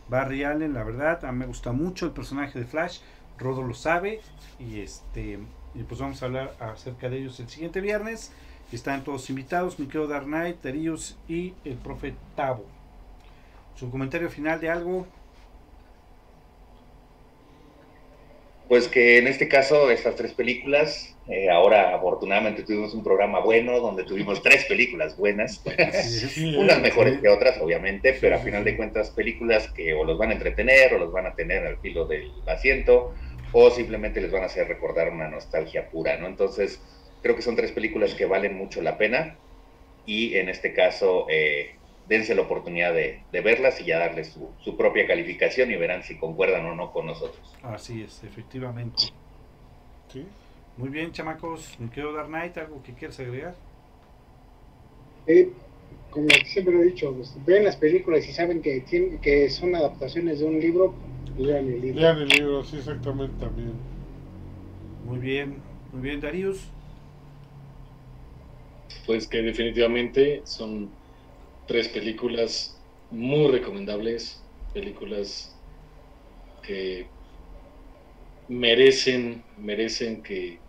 Barry 0.10 0.44
Allen, 0.44 0.74
la 0.74 0.84
verdad, 0.84 1.26
a 1.26 1.32
mí 1.32 1.40
me 1.40 1.48
gusta 1.48 1.72
mucho 1.72 2.06
el 2.06 2.12
personaje 2.12 2.60
de 2.60 2.66
Flash. 2.66 3.00
Rodo 3.40 3.64
lo 3.64 3.74
sabe. 3.74 4.22
Y 4.60 4.80
este 4.80 5.40
y 5.74 5.82
pues 5.82 6.00
vamos 6.00 6.22
a 6.22 6.26
hablar 6.28 6.56
acerca 6.60 7.10
de 7.10 7.18
ellos 7.18 7.40
el 7.40 7.50
siguiente 7.50 7.82
viernes. 7.82 8.32
Están 8.72 9.04
todos 9.04 9.28
invitados, 9.32 9.80
mi 9.80 9.88
querido 9.88 10.08
Dark 10.08 10.26
Knight, 10.26 10.62
Terius 10.62 11.18
y 11.28 11.56
el 11.66 11.78
profe 11.78 12.14
Tavo. 12.36 12.66
Su 13.76 13.90
comentario 13.90 14.30
final 14.30 14.62
de 14.62 14.70
algo. 14.70 15.08
Pues 18.74 18.88
que 18.88 19.20
en 19.20 19.28
este 19.28 19.48
caso, 19.48 19.92
estas 19.92 20.16
tres 20.16 20.34
películas, 20.34 21.16
eh, 21.28 21.48
ahora 21.48 21.96
afortunadamente 21.96 22.64
tuvimos 22.64 22.96
un 22.96 23.04
programa 23.04 23.40
bueno 23.40 23.80
donde 23.80 24.04
tuvimos 24.04 24.42
tres 24.42 24.66
películas 24.66 25.16
buenas, 25.16 25.62
unas 26.58 26.82
mejores 26.82 27.22
que 27.22 27.30
otras, 27.30 27.62
obviamente, 27.62 28.18
pero 28.20 28.36
a 28.36 28.40
final 28.40 28.64
de 28.64 28.76
cuentas 28.76 29.12
películas 29.12 29.68
que 29.74 29.94
o 29.94 30.04
los 30.04 30.18
van 30.18 30.32
a 30.32 30.34
entretener 30.34 30.92
o 30.96 30.98
los 30.98 31.12
van 31.12 31.28
a 31.28 31.36
tener 31.36 31.68
al 31.68 31.78
filo 31.82 32.08
del 32.08 32.32
asiento 32.48 33.14
o 33.52 33.70
simplemente 33.70 34.20
les 34.20 34.32
van 34.32 34.42
a 34.42 34.48
hacer 34.48 34.68
recordar 34.68 35.12
una 35.12 35.28
nostalgia 35.28 35.92
pura, 35.92 36.18
¿no? 36.18 36.26
Entonces, 36.26 36.82
creo 37.22 37.36
que 37.36 37.44
son 37.44 37.56
tres 37.56 37.74
películas 37.74 38.16
que 38.16 38.26
valen 38.26 38.58
mucho 38.58 38.82
la 38.82 38.98
pena. 38.98 39.38
Y 40.08 40.36
en 40.38 40.50
este 40.50 40.74
caso, 40.74 41.28
eh, 41.30 41.76
dense 42.08 42.36
la 42.36 42.42
oportunidad 42.42 42.94
de, 42.94 43.22
de 43.32 43.42
verlas 43.42 43.80
y 43.82 43.86
ya 43.86 44.00
darles 44.00 44.30
su, 44.30 44.50
su 44.60 44.76
propia 44.78 45.08
calificación 45.08 45.72
y 45.72 45.76
verán 45.76 46.04
si 46.04 46.18
concuerdan 46.18 46.66
o 46.66 46.76
no 46.76 46.92
con 46.92 47.06
nosotros. 47.06 47.56
Así 47.64 48.02
es, 48.02 48.24
efectivamente. 48.24 49.04
Sí. 50.12 50.26
Muy 50.78 50.90
bien, 50.90 51.12
chamacos. 51.12 51.80
Me 51.80 51.90
quedo 51.90 52.14
Dark 52.14 52.28
Knight, 52.28 52.58
¿algo 52.58 52.82
que 52.84 52.94
quieras 52.94 53.20
agregar? 53.20 53.56
Eh, 55.28 55.52
como 56.10 56.28
siempre 56.46 56.74
lo 56.74 56.82
he 56.82 56.86
dicho, 56.86 57.14
pues, 57.14 57.36
ven 57.46 57.64
las 57.64 57.78
películas 57.78 58.28
y 58.28 58.34
saben 58.34 58.62
que, 58.62 58.82
tienen, 58.82 59.20
que 59.20 59.50
son 59.50 59.76
adaptaciones 59.76 60.40
de 60.40 60.46
un 60.46 60.60
libro, 60.60 60.94
lean 61.38 61.68
el 61.68 61.82
libro. 61.82 62.02
Lean 62.02 62.18
el 62.20 62.30
libro, 62.30 62.64
sí, 62.64 62.78
exactamente 62.78 63.34
también. 63.40 63.74
Muy 65.06 65.20
bien, 65.20 65.58
muy 65.92 66.02
bien, 66.02 66.22
Darius. 66.22 66.68
Pues 69.06 69.28
que 69.28 69.42
definitivamente 69.42 70.42
son 70.46 70.90
tres 71.66 71.90
películas 71.90 72.84
muy 73.10 73.52
recomendables, 73.52 74.48
películas 74.74 75.62
que 76.62 77.14
merecen, 78.48 79.46
merecen 79.56 80.24
que, 80.24 80.66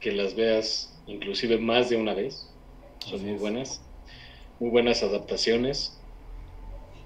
que 0.00 0.12
las 0.12 0.34
veas 0.36 1.02
inclusive 1.06 1.58
más 1.58 1.90
de 1.90 1.96
una 1.96 2.14
vez. 2.14 2.56
Son 3.00 3.22
Así 3.22 3.24
muy 3.24 3.36
es. 3.36 3.38
buenas, 3.38 3.90
muy 4.58 4.70
buenas 4.70 5.02
adaptaciones. 5.04 6.04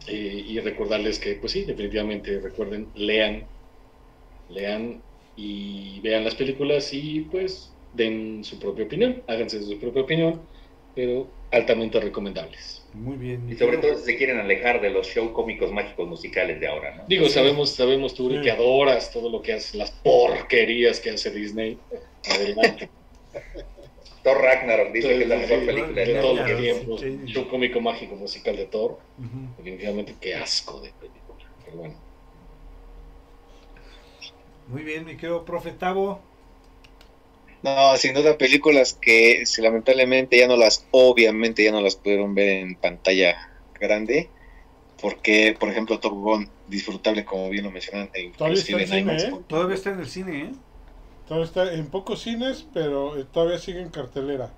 Eh, 0.07 0.45
y 0.47 0.59
recordarles 0.61 1.19
que, 1.21 1.37
pues 1.37 1.53
sí, 1.53 1.65
definitivamente 1.65 2.41
recuerden, 2.41 2.91
lean, 2.95 3.53
lean 4.49 5.05
y 5.35 6.01
vean 6.03 6.25
las 6.25 6.35
películas 6.37 6.93
y 6.93 7.23
pues 7.23 7.79
den 7.93 8.45
su 8.45 8.59
propia 8.59 8.85
opinión, 8.87 9.25
háganse 9.29 9.63
su 9.63 9.79
propia 9.81 10.03
opinión, 10.03 10.49
pero 10.95 11.39
altamente 11.51 12.01
recomendables. 12.01 12.82
Muy 12.95 13.17
bien. 13.17 13.49
Y 13.51 13.57
sobre 13.57 13.79
todo 13.79 13.97
si 13.97 14.05
se 14.05 14.17
quieren 14.17 14.39
alejar 14.39 14.81
de 14.81 14.91
los 14.91 15.07
show 15.07 15.33
cómicos 15.33 15.73
mágicos 15.73 16.07
musicales 16.07 16.61
de 16.61 16.67
ahora, 16.69 16.95
¿no? 16.97 17.05
Digo, 17.09 17.29
sabemos, 17.29 17.71
sabemos 17.71 18.15
tú 18.15 18.29
Sí. 18.31 18.41
que 18.43 18.51
adoras 18.51 19.11
todo 19.11 19.31
lo 19.31 19.41
que 19.41 19.55
hace, 19.55 19.79
las 19.79 19.91
porquerías 19.91 21.01
que 21.01 21.11
hace 21.11 21.31
Disney. 21.31 21.79
Adelante. 22.31 22.91
Thor 24.23 24.41
Ragnarok 24.41 24.93
dice 24.93 25.09
que 25.09 25.23
es 25.23 25.29
la 25.29 25.37
mejor 25.37 25.61
Sí, 25.61 25.67
película 25.67 25.93
de 26.03 26.13
de 26.13 26.21
todos 26.21 26.39
los 26.49 26.61
tiempos. 26.61 27.01
Sí. 27.01 27.21
Show 27.27 27.49
cómico 27.49 27.81
mágico 27.81 28.15
musical 28.15 28.57
de 28.57 28.67
Thor. 28.67 28.99
Definitivamente, 29.57 30.15
qué 30.21 30.35
asco 30.37 30.81
de 30.81 30.91
película. 31.01 31.45
Pero 31.65 31.77
bueno. 31.79 31.95
Muy 34.69 34.83
bien, 34.85 35.05
mi 35.05 35.17
querido 35.17 35.45
profe 35.45 35.73
Tavo. 35.73 36.21
No, 37.63 37.97
sin 37.97 38.15
duda 38.15 38.37
películas 38.39 38.99
que 39.01 39.47
si 39.47 39.63
lamentablemente 39.63 40.37
ya 40.37 40.49
no 40.49 40.57
las, 40.57 40.87
obviamente 40.91 41.63
ya 41.63 41.71
no 41.71 41.81
las 41.81 41.97
pudieron 41.97 42.35
ver 42.35 42.49
en 42.49 42.75
pantalla 42.75 43.51
grande, 43.79 44.29
porque 45.01 45.57
por 45.59 45.69
ejemplo 45.69 46.01
Top 46.01 46.13
Gun, 46.13 46.49
disfrutable 46.69 47.25
como 47.25 47.51
bien 47.51 47.65
lo 47.65 47.71
mencionan, 47.71 48.11
Todavía 48.37 48.59
está 48.59 48.73
en 48.73 48.81
en 48.81 48.89
cine, 48.89 49.17
¿eh? 49.17 49.41
Todavía 49.47 49.75
está 49.77 49.91
en 49.91 50.01
el 50.01 50.09
cine, 50.09 50.43
¿eh? 50.43 50.53
Todavía 51.29 51.47
está 51.47 51.73
en 51.73 51.87
pocos 51.87 52.23
cines, 52.23 52.67
pero 52.75 53.17
eh, 53.17 53.25
todavía 53.33 53.59
sigue 53.59 53.81
en 53.81 53.91
cartelera. 53.91 54.51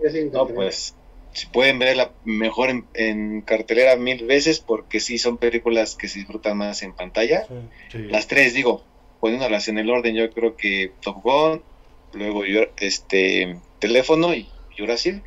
Es 0.00 0.14
en 0.14 0.30
No, 0.30 0.46
pues 0.46 0.94
si 1.32 1.46
pueden 1.46 1.78
verla 1.78 2.12
mejor 2.24 2.70
en, 2.70 2.86
en 2.94 3.40
cartelera 3.40 3.96
mil 3.96 4.26
veces, 4.26 4.60
porque 4.60 5.00
sí 5.00 5.18
son 5.18 5.38
películas 5.38 5.94
que 5.94 6.08
se 6.08 6.18
disfrutan 6.18 6.58
más 6.58 6.82
en 6.82 6.92
pantalla. 6.94 7.46
Sí. 7.46 7.54
Sí. 7.92 7.98
Las 8.10 8.26
tres, 8.26 8.54
digo, 8.54 8.84
poniéndolas 9.20 9.68
en 9.68 9.78
el 9.78 9.90
orden, 9.90 10.14
yo 10.14 10.30
creo 10.30 10.56
que 10.56 10.92
Top 11.00 11.22
Gun, 11.22 11.62
luego 12.12 12.44
este 12.78 13.60
teléfono 13.78 14.34
y 14.34 14.48
Jurassic, 14.76 15.24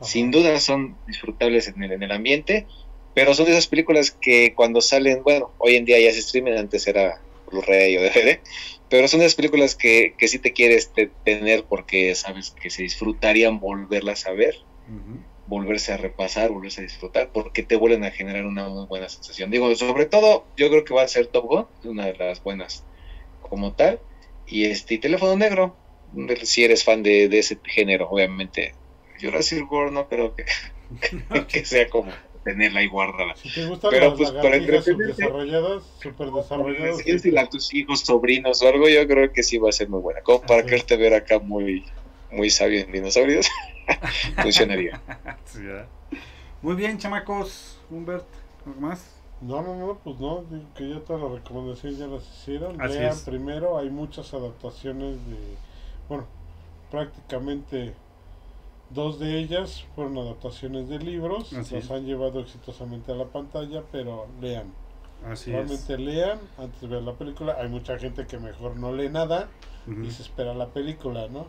Ajá. 0.00 0.10
sin 0.10 0.30
duda 0.30 0.58
son 0.60 0.98
disfrutables 1.06 1.68
en 1.68 1.82
el, 1.82 1.92
en 1.92 2.02
el 2.02 2.12
ambiente, 2.12 2.66
pero 3.14 3.34
son 3.34 3.46
de 3.46 3.52
esas 3.52 3.66
películas 3.66 4.10
que 4.10 4.54
cuando 4.54 4.80
salen, 4.80 5.22
bueno, 5.22 5.54
hoy 5.58 5.76
en 5.76 5.84
día 5.84 6.00
ya 6.00 6.12
se 6.12 6.22
streamen, 6.22 6.56
antes 6.56 6.86
era 6.86 7.22
Blu-ray 7.46 7.96
o 7.96 8.02
DVD, 8.02 8.40
pero 8.88 9.08
son 9.08 9.20
de 9.20 9.26
esas 9.26 9.36
películas 9.36 9.74
que, 9.74 10.14
que 10.18 10.28
sí 10.28 10.38
te 10.38 10.52
quieres 10.52 10.92
te- 10.92 11.12
tener 11.24 11.64
porque 11.64 12.14
sabes 12.14 12.50
que 12.50 12.70
se 12.70 12.82
disfrutarían 12.82 13.60
volverlas 13.60 14.26
a 14.26 14.32
ver, 14.32 14.54
volverse 15.46 15.92
a 15.92 15.96
repasar, 15.96 16.50
volverse 16.50 16.80
a 16.80 16.84
disfrutar, 16.84 17.30
porque 17.32 17.62
te 17.62 17.76
vuelven 17.76 18.04
a 18.04 18.10
generar 18.10 18.46
una 18.46 18.68
muy 18.68 18.86
buena 18.86 19.08
sensación. 19.08 19.50
Digo, 19.50 19.74
sobre 19.74 20.06
todo, 20.06 20.46
yo 20.56 20.70
creo 20.70 20.84
que 20.84 20.94
va 20.94 21.02
a 21.02 21.08
ser 21.08 21.26
Top 21.26 21.46
Gun, 21.46 21.66
una 21.84 22.06
de 22.06 22.14
las 22.14 22.42
buenas 22.42 22.84
como 23.40 23.74
tal, 23.74 24.00
y 24.46 24.64
este 24.64 24.94
y 24.94 24.98
teléfono 24.98 25.36
negro, 25.36 25.76
si 26.44 26.64
eres 26.64 26.84
fan 26.84 27.02
de, 27.02 27.28
de 27.28 27.38
ese 27.38 27.58
género, 27.64 28.08
obviamente. 28.10 28.74
Jurassic 29.20 29.70
World 29.70 29.92
no 29.92 30.08
creo 30.08 30.34
que, 30.34 30.44
que 31.48 31.64
sea 31.64 31.88
como 31.88 32.10
tenerla 32.44 32.80
ahí 32.80 32.88
guardada. 32.88 33.36
Si 33.36 33.52
te 33.52 33.66
gustan 33.66 33.90
Pero, 33.90 34.08
las 34.10 34.18
pues, 34.18 34.30
para 34.32 34.82
subdesarrolladas, 34.82 35.82
super 36.00 36.30
desarrolladas. 36.30 36.98
Si 36.98 37.04
quieres 37.04 37.22
a 37.38 37.48
tus 37.48 37.72
hijos, 37.74 38.00
sobrinos 38.00 38.62
o 38.62 38.68
algo, 38.68 38.88
yo 38.88 39.06
creo 39.06 39.32
que 39.32 39.42
sí 39.42 39.58
va 39.58 39.68
a 39.68 39.72
ser 39.72 39.88
muy 39.88 40.00
buena. 40.00 40.20
Como 40.22 40.42
para 40.42 40.60
Así 40.60 40.70
que 40.70 40.76
es. 40.76 40.86
te 40.86 40.96
ver 40.96 41.14
acá 41.14 41.38
muy, 41.38 41.84
muy 42.30 42.50
sabio 42.50 42.80
en 42.80 42.92
dinosaurios, 42.92 43.48
funcionaría. 44.42 45.00
Sí. 45.44 45.60
Muy 46.62 46.74
bien, 46.74 46.98
chamacos. 46.98 47.78
Humbert, 47.90 48.26
¿algo 48.64 48.80
más? 48.80 49.22
No, 49.40 49.60
no, 49.60 49.74
no, 49.74 49.98
pues 50.02 50.18
no, 50.20 50.44
digo 50.48 50.64
que 50.76 50.88
ya 50.88 51.00
todas 51.00 51.22
las 51.22 51.32
recomendaciones 51.32 51.98
ya 51.98 52.06
las 52.06 52.22
hicieron. 52.22 52.80
Así 52.80 52.94
Lean 52.94 53.12
es. 53.12 53.20
primero, 53.20 53.76
hay 53.76 53.90
muchas 53.90 54.32
adaptaciones 54.34 55.16
de, 55.26 55.36
bueno, 56.08 56.26
prácticamente 56.90 57.94
dos 58.90 59.18
de 59.18 59.38
ellas 59.38 59.86
fueron 59.94 60.18
adaptaciones 60.18 60.88
de 60.88 60.98
libros, 60.98 61.52
Así 61.52 61.76
es. 61.76 61.90
han 61.90 62.04
llevado 62.04 62.40
exitosamente 62.40 63.12
a 63.12 63.14
la 63.14 63.24
pantalla, 63.26 63.82
pero 63.90 64.26
lean, 64.40 64.72
Así 65.26 65.50
es. 65.50 65.56
realmente 65.56 65.98
lean 65.98 66.38
antes 66.58 66.80
de 66.82 66.88
ver 66.88 67.02
la 67.02 67.14
película. 67.14 67.56
Hay 67.58 67.68
mucha 67.68 67.98
gente 67.98 68.26
que 68.26 68.38
mejor 68.38 68.76
no 68.76 68.92
lee 68.92 69.08
nada 69.08 69.48
y 69.86 70.10
se 70.10 70.22
espera 70.22 70.54
la 70.54 70.68
película, 70.68 71.26
¿no? 71.28 71.46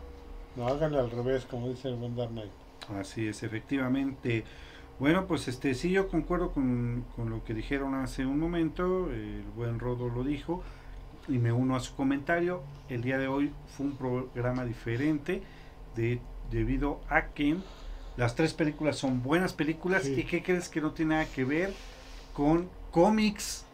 No 0.56 0.66
háganle 0.68 0.98
al 0.98 1.10
revés, 1.10 1.44
como 1.44 1.68
dice 1.68 1.88
el 1.88 1.96
buen 1.96 2.16
Dark 2.16 2.30
Knight. 2.30 2.50
Así 2.98 3.28
es, 3.28 3.42
efectivamente. 3.42 4.44
Bueno, 4.98 5.26
pues 5.26 5.48
este 5.48 5.74
sí 5.74 5.90
yo 5.90 6.08
concuerdo 6.08 6.52
con, 6.52 7.04
con 7.16 7.28
lo 7.30 7.42
que 7.44 7.52
dijeron 7.52 7.94
hace 7.94 8.24
un 8.24 8.38
momento, 8.38 9.10
el 9.10 9.42
buen 9.56 9.80
Rodo 9.80 10.08
lo 10.08 10.22
dijo 10.22 10.62
y 11.28 11.38
me 11.38 11.52
uno 11.52 11.76
a 11.76 11.80
su 11.80 11.94
comentario. 11.94 12.62
El 12.88 13.02
día 13.02 13.18
de 13.18 13.28
hoy 13.28 13.50
fue 13.76 13.86
un 13.86 13.96
programa 13.96 14.64
diferente 14.64 15.42
de, 15.96 16.20
debido 16.50 17.00
a 17.08 17.26
que 17.28 17.56
las 18.16 18.34
tres 18.34 18.52
películas 18.54 18.96
son 18.96 19.22
buenas 19.22 19.52
películas 19.52 20.04
Sí. 20.04 20.14
y 20.20 20.24
que 20.24 20.42
crees 20.42 20.68
que 20.68 20.80
no 20.80 20.92
tiene 20.92 21.14
nada 21.14 21.26
que 21.26 21.44
ver 21.44 21.72
con 22.32 22.68
cómics. 22.90 23.64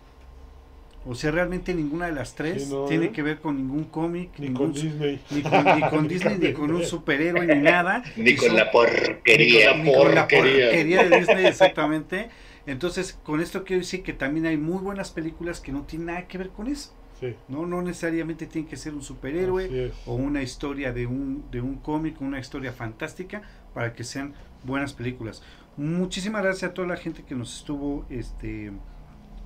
O 1.07 1.15
sea, 1.15 1.31
realmente 1.31 1.73
ninguna 1.75 2.07
de 2.07 2.13
las 2.13 2.35
tres 2.35 2.65
Sí, 2.65 2.71
no, 2.71 2.85
tiene 2.85 3.07
¿eh? 3.07 3.11
que 3.11 3.23
ver 3.23 3.41
con 3.41 3.57
ningún 3.57 3.85
cómic, 3.85 4.33
Ni 4.39 4.49
ningún 4.49 4.73
con 4.73 4.75
Disney. 4.75 5.21
ni 5.31 5.43
con, 5.43 5.65
ni 5.65 5.89
con 5.89 6.09
Disney, 6.09 6.39
ni 6.39 6.53
con 6.53 6.71
un 6.73 6.85
superhéroe, 6.85 7.47
ni 7.47 7.61
nada. 7.63 8.03
Ni 8.17 8.37
con 8.37 8.49
son- 8.49 8.57
la 8.59 8.71
porquería. 8.71 9.77
Ni 9.77 9.85
ni 9.85 9.95
con 9.95 10.15
la 10.15 10.29
porquería. 10.29 10.67
porquería 10.67 11.05
de 11.09 11.19
Disney, 11.21 11.47
exactamente. 11.47 12.29
Entonces, 12.67 13.19
con 13.25 13.41
esto 13.41 13.65
quiero 13.65 13.81
decir 13.81 14.03
que 14.03 14.13
también 14.13 14.45
hay 14.45 14.59
muy 14.59 14.79
buenas 14.83 15.11
películas 15.11 15.61
que 15.61 15.73
no 15.73 15.83
tienen 15.85 16.09
nada 16.09 16.29
que 16.29 16.37
ver 16.37 16.51
con 16.51 16.67
eso. 16.69 16.93
Sí, 17.21 17.37
No, 17.49 17.67
no 17.67 17.83
necesariamente 17.83 18.47
tiene 18.47 18.67
que 18.67 18.77
ser 18.77 18.95
un 18.95 19.03
superhéroe 19.03 19.93
o 20.07 20.15
una 20.15 20.43
historia 20.43 20.93
de 20.93 21.07
un, 21.07 21.45
de 21.51 21.61
un 21.61 21.77
cómic, 21.77 22.21
una 22.21 22.41
historia 22.41 22.73
fantástica, 22.73 23.43
para 23.75 23.93
que 23.93 24.05
sean 24.05 24.35
buenas 24.65 24.95
películas. 24.95 25.43
Muchísimas 25.77 26.43
gracias 26.43 26.71
a 26.71 26.75
toda 26.75 26.89
la 26.89 26.97
gente 26.97 27.23
que 27.23 27.35
nos 27.35 27.57
estuvo 27.57 28.05
este, 28.11 28.73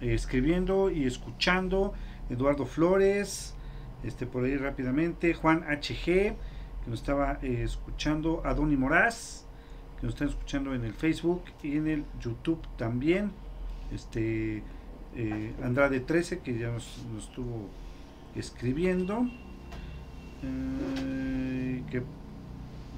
escribiendo 0.01 0.91
y 0.91 1.05
escuchando. 1.05 1.95
Eduardo 2.31 2.65
Flores, 2.65 3.55
este 4.03 4.27
por 4.27 4.45
ahí 4.45 4.57
rápidamente, 4.57 5.35
Juan 5.35 5.63
HG, 5.63 6.05
que 6.05 6.37
nos 6.87 7.01
estaba 7.01 7.39
eh, 7.43 7.63
escuchando, 7.63 8.43
Adoni 8.45 8.77
Moraz, 8.77 9.45
que 10.01 10.07
nos 10.07 10.15
están 10.15 10.29
escuchando 10.29 10.75
en 10.75 10.85
el 10.85 10.95
Facebook 10.95 11.45
y 11.63 11.77
en 11.77 11.89
el 11.89 12.05
YouTube 12.21 12.61
también. 12.77 13.33
Este 13.93 14.63
eh, 15.17 15.53
Andrade 15.63 16.01
13, 16.01 16.41
que 16.41 16.59
ya 16.59 16.69
nos, 16.69 17.05
nos 17.13 17.25
estuvo 17.25 17.69
escribiendo. 18.37 19.27
Eh, 20.43 21.83
que 21.91 22.03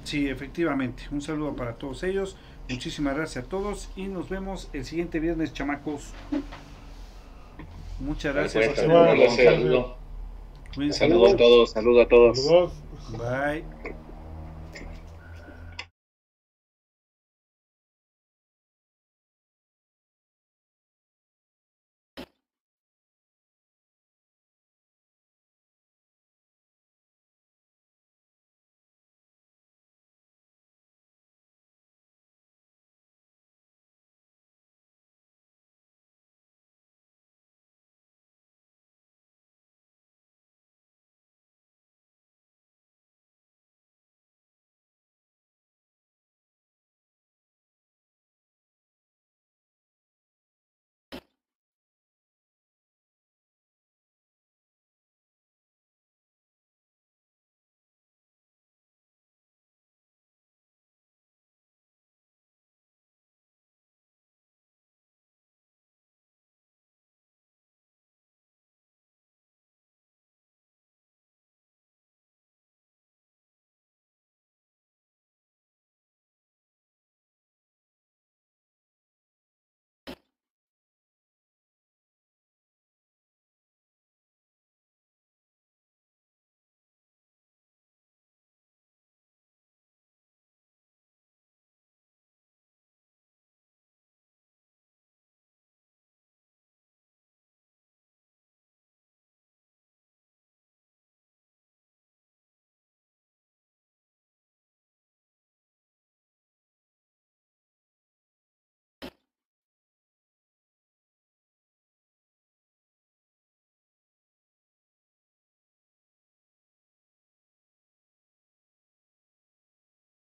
sí, 0.03 0.27
efectivamente, 0.27 1.03
un 1.11 1.21
saludo 1.21 1.55
para 1.55 1.73
todos 1.73 2.03
ellos. 2.03 2.37
Muchísimas 2.69 3.15
gracias 3.15 3.45
a 3.45 3.47
todos 3.47 3.89
y 3.95 4.07
nos 4.07 4.29
vemos 4.29 4.69
el 4.73 4.83
siguiente 4.83 5.19
viernes, 5.19 5.53
chamacos. 5.53 6.13
Muchas 7.99 8.35
gracias. 8.35 8.67
Pues, 8.67 8.79
Saludos. 8.79 9.93
Cuídense. 10.75 10.99
Saludos 10.99 11.33
a 11.33 11.37
todos, 11.37 11.71
saludos 11.71 12.05
a 12.05 12.09
todos. 12.09 12.45
Saludos. 12.45 12.73
Bye. 13.17 14.06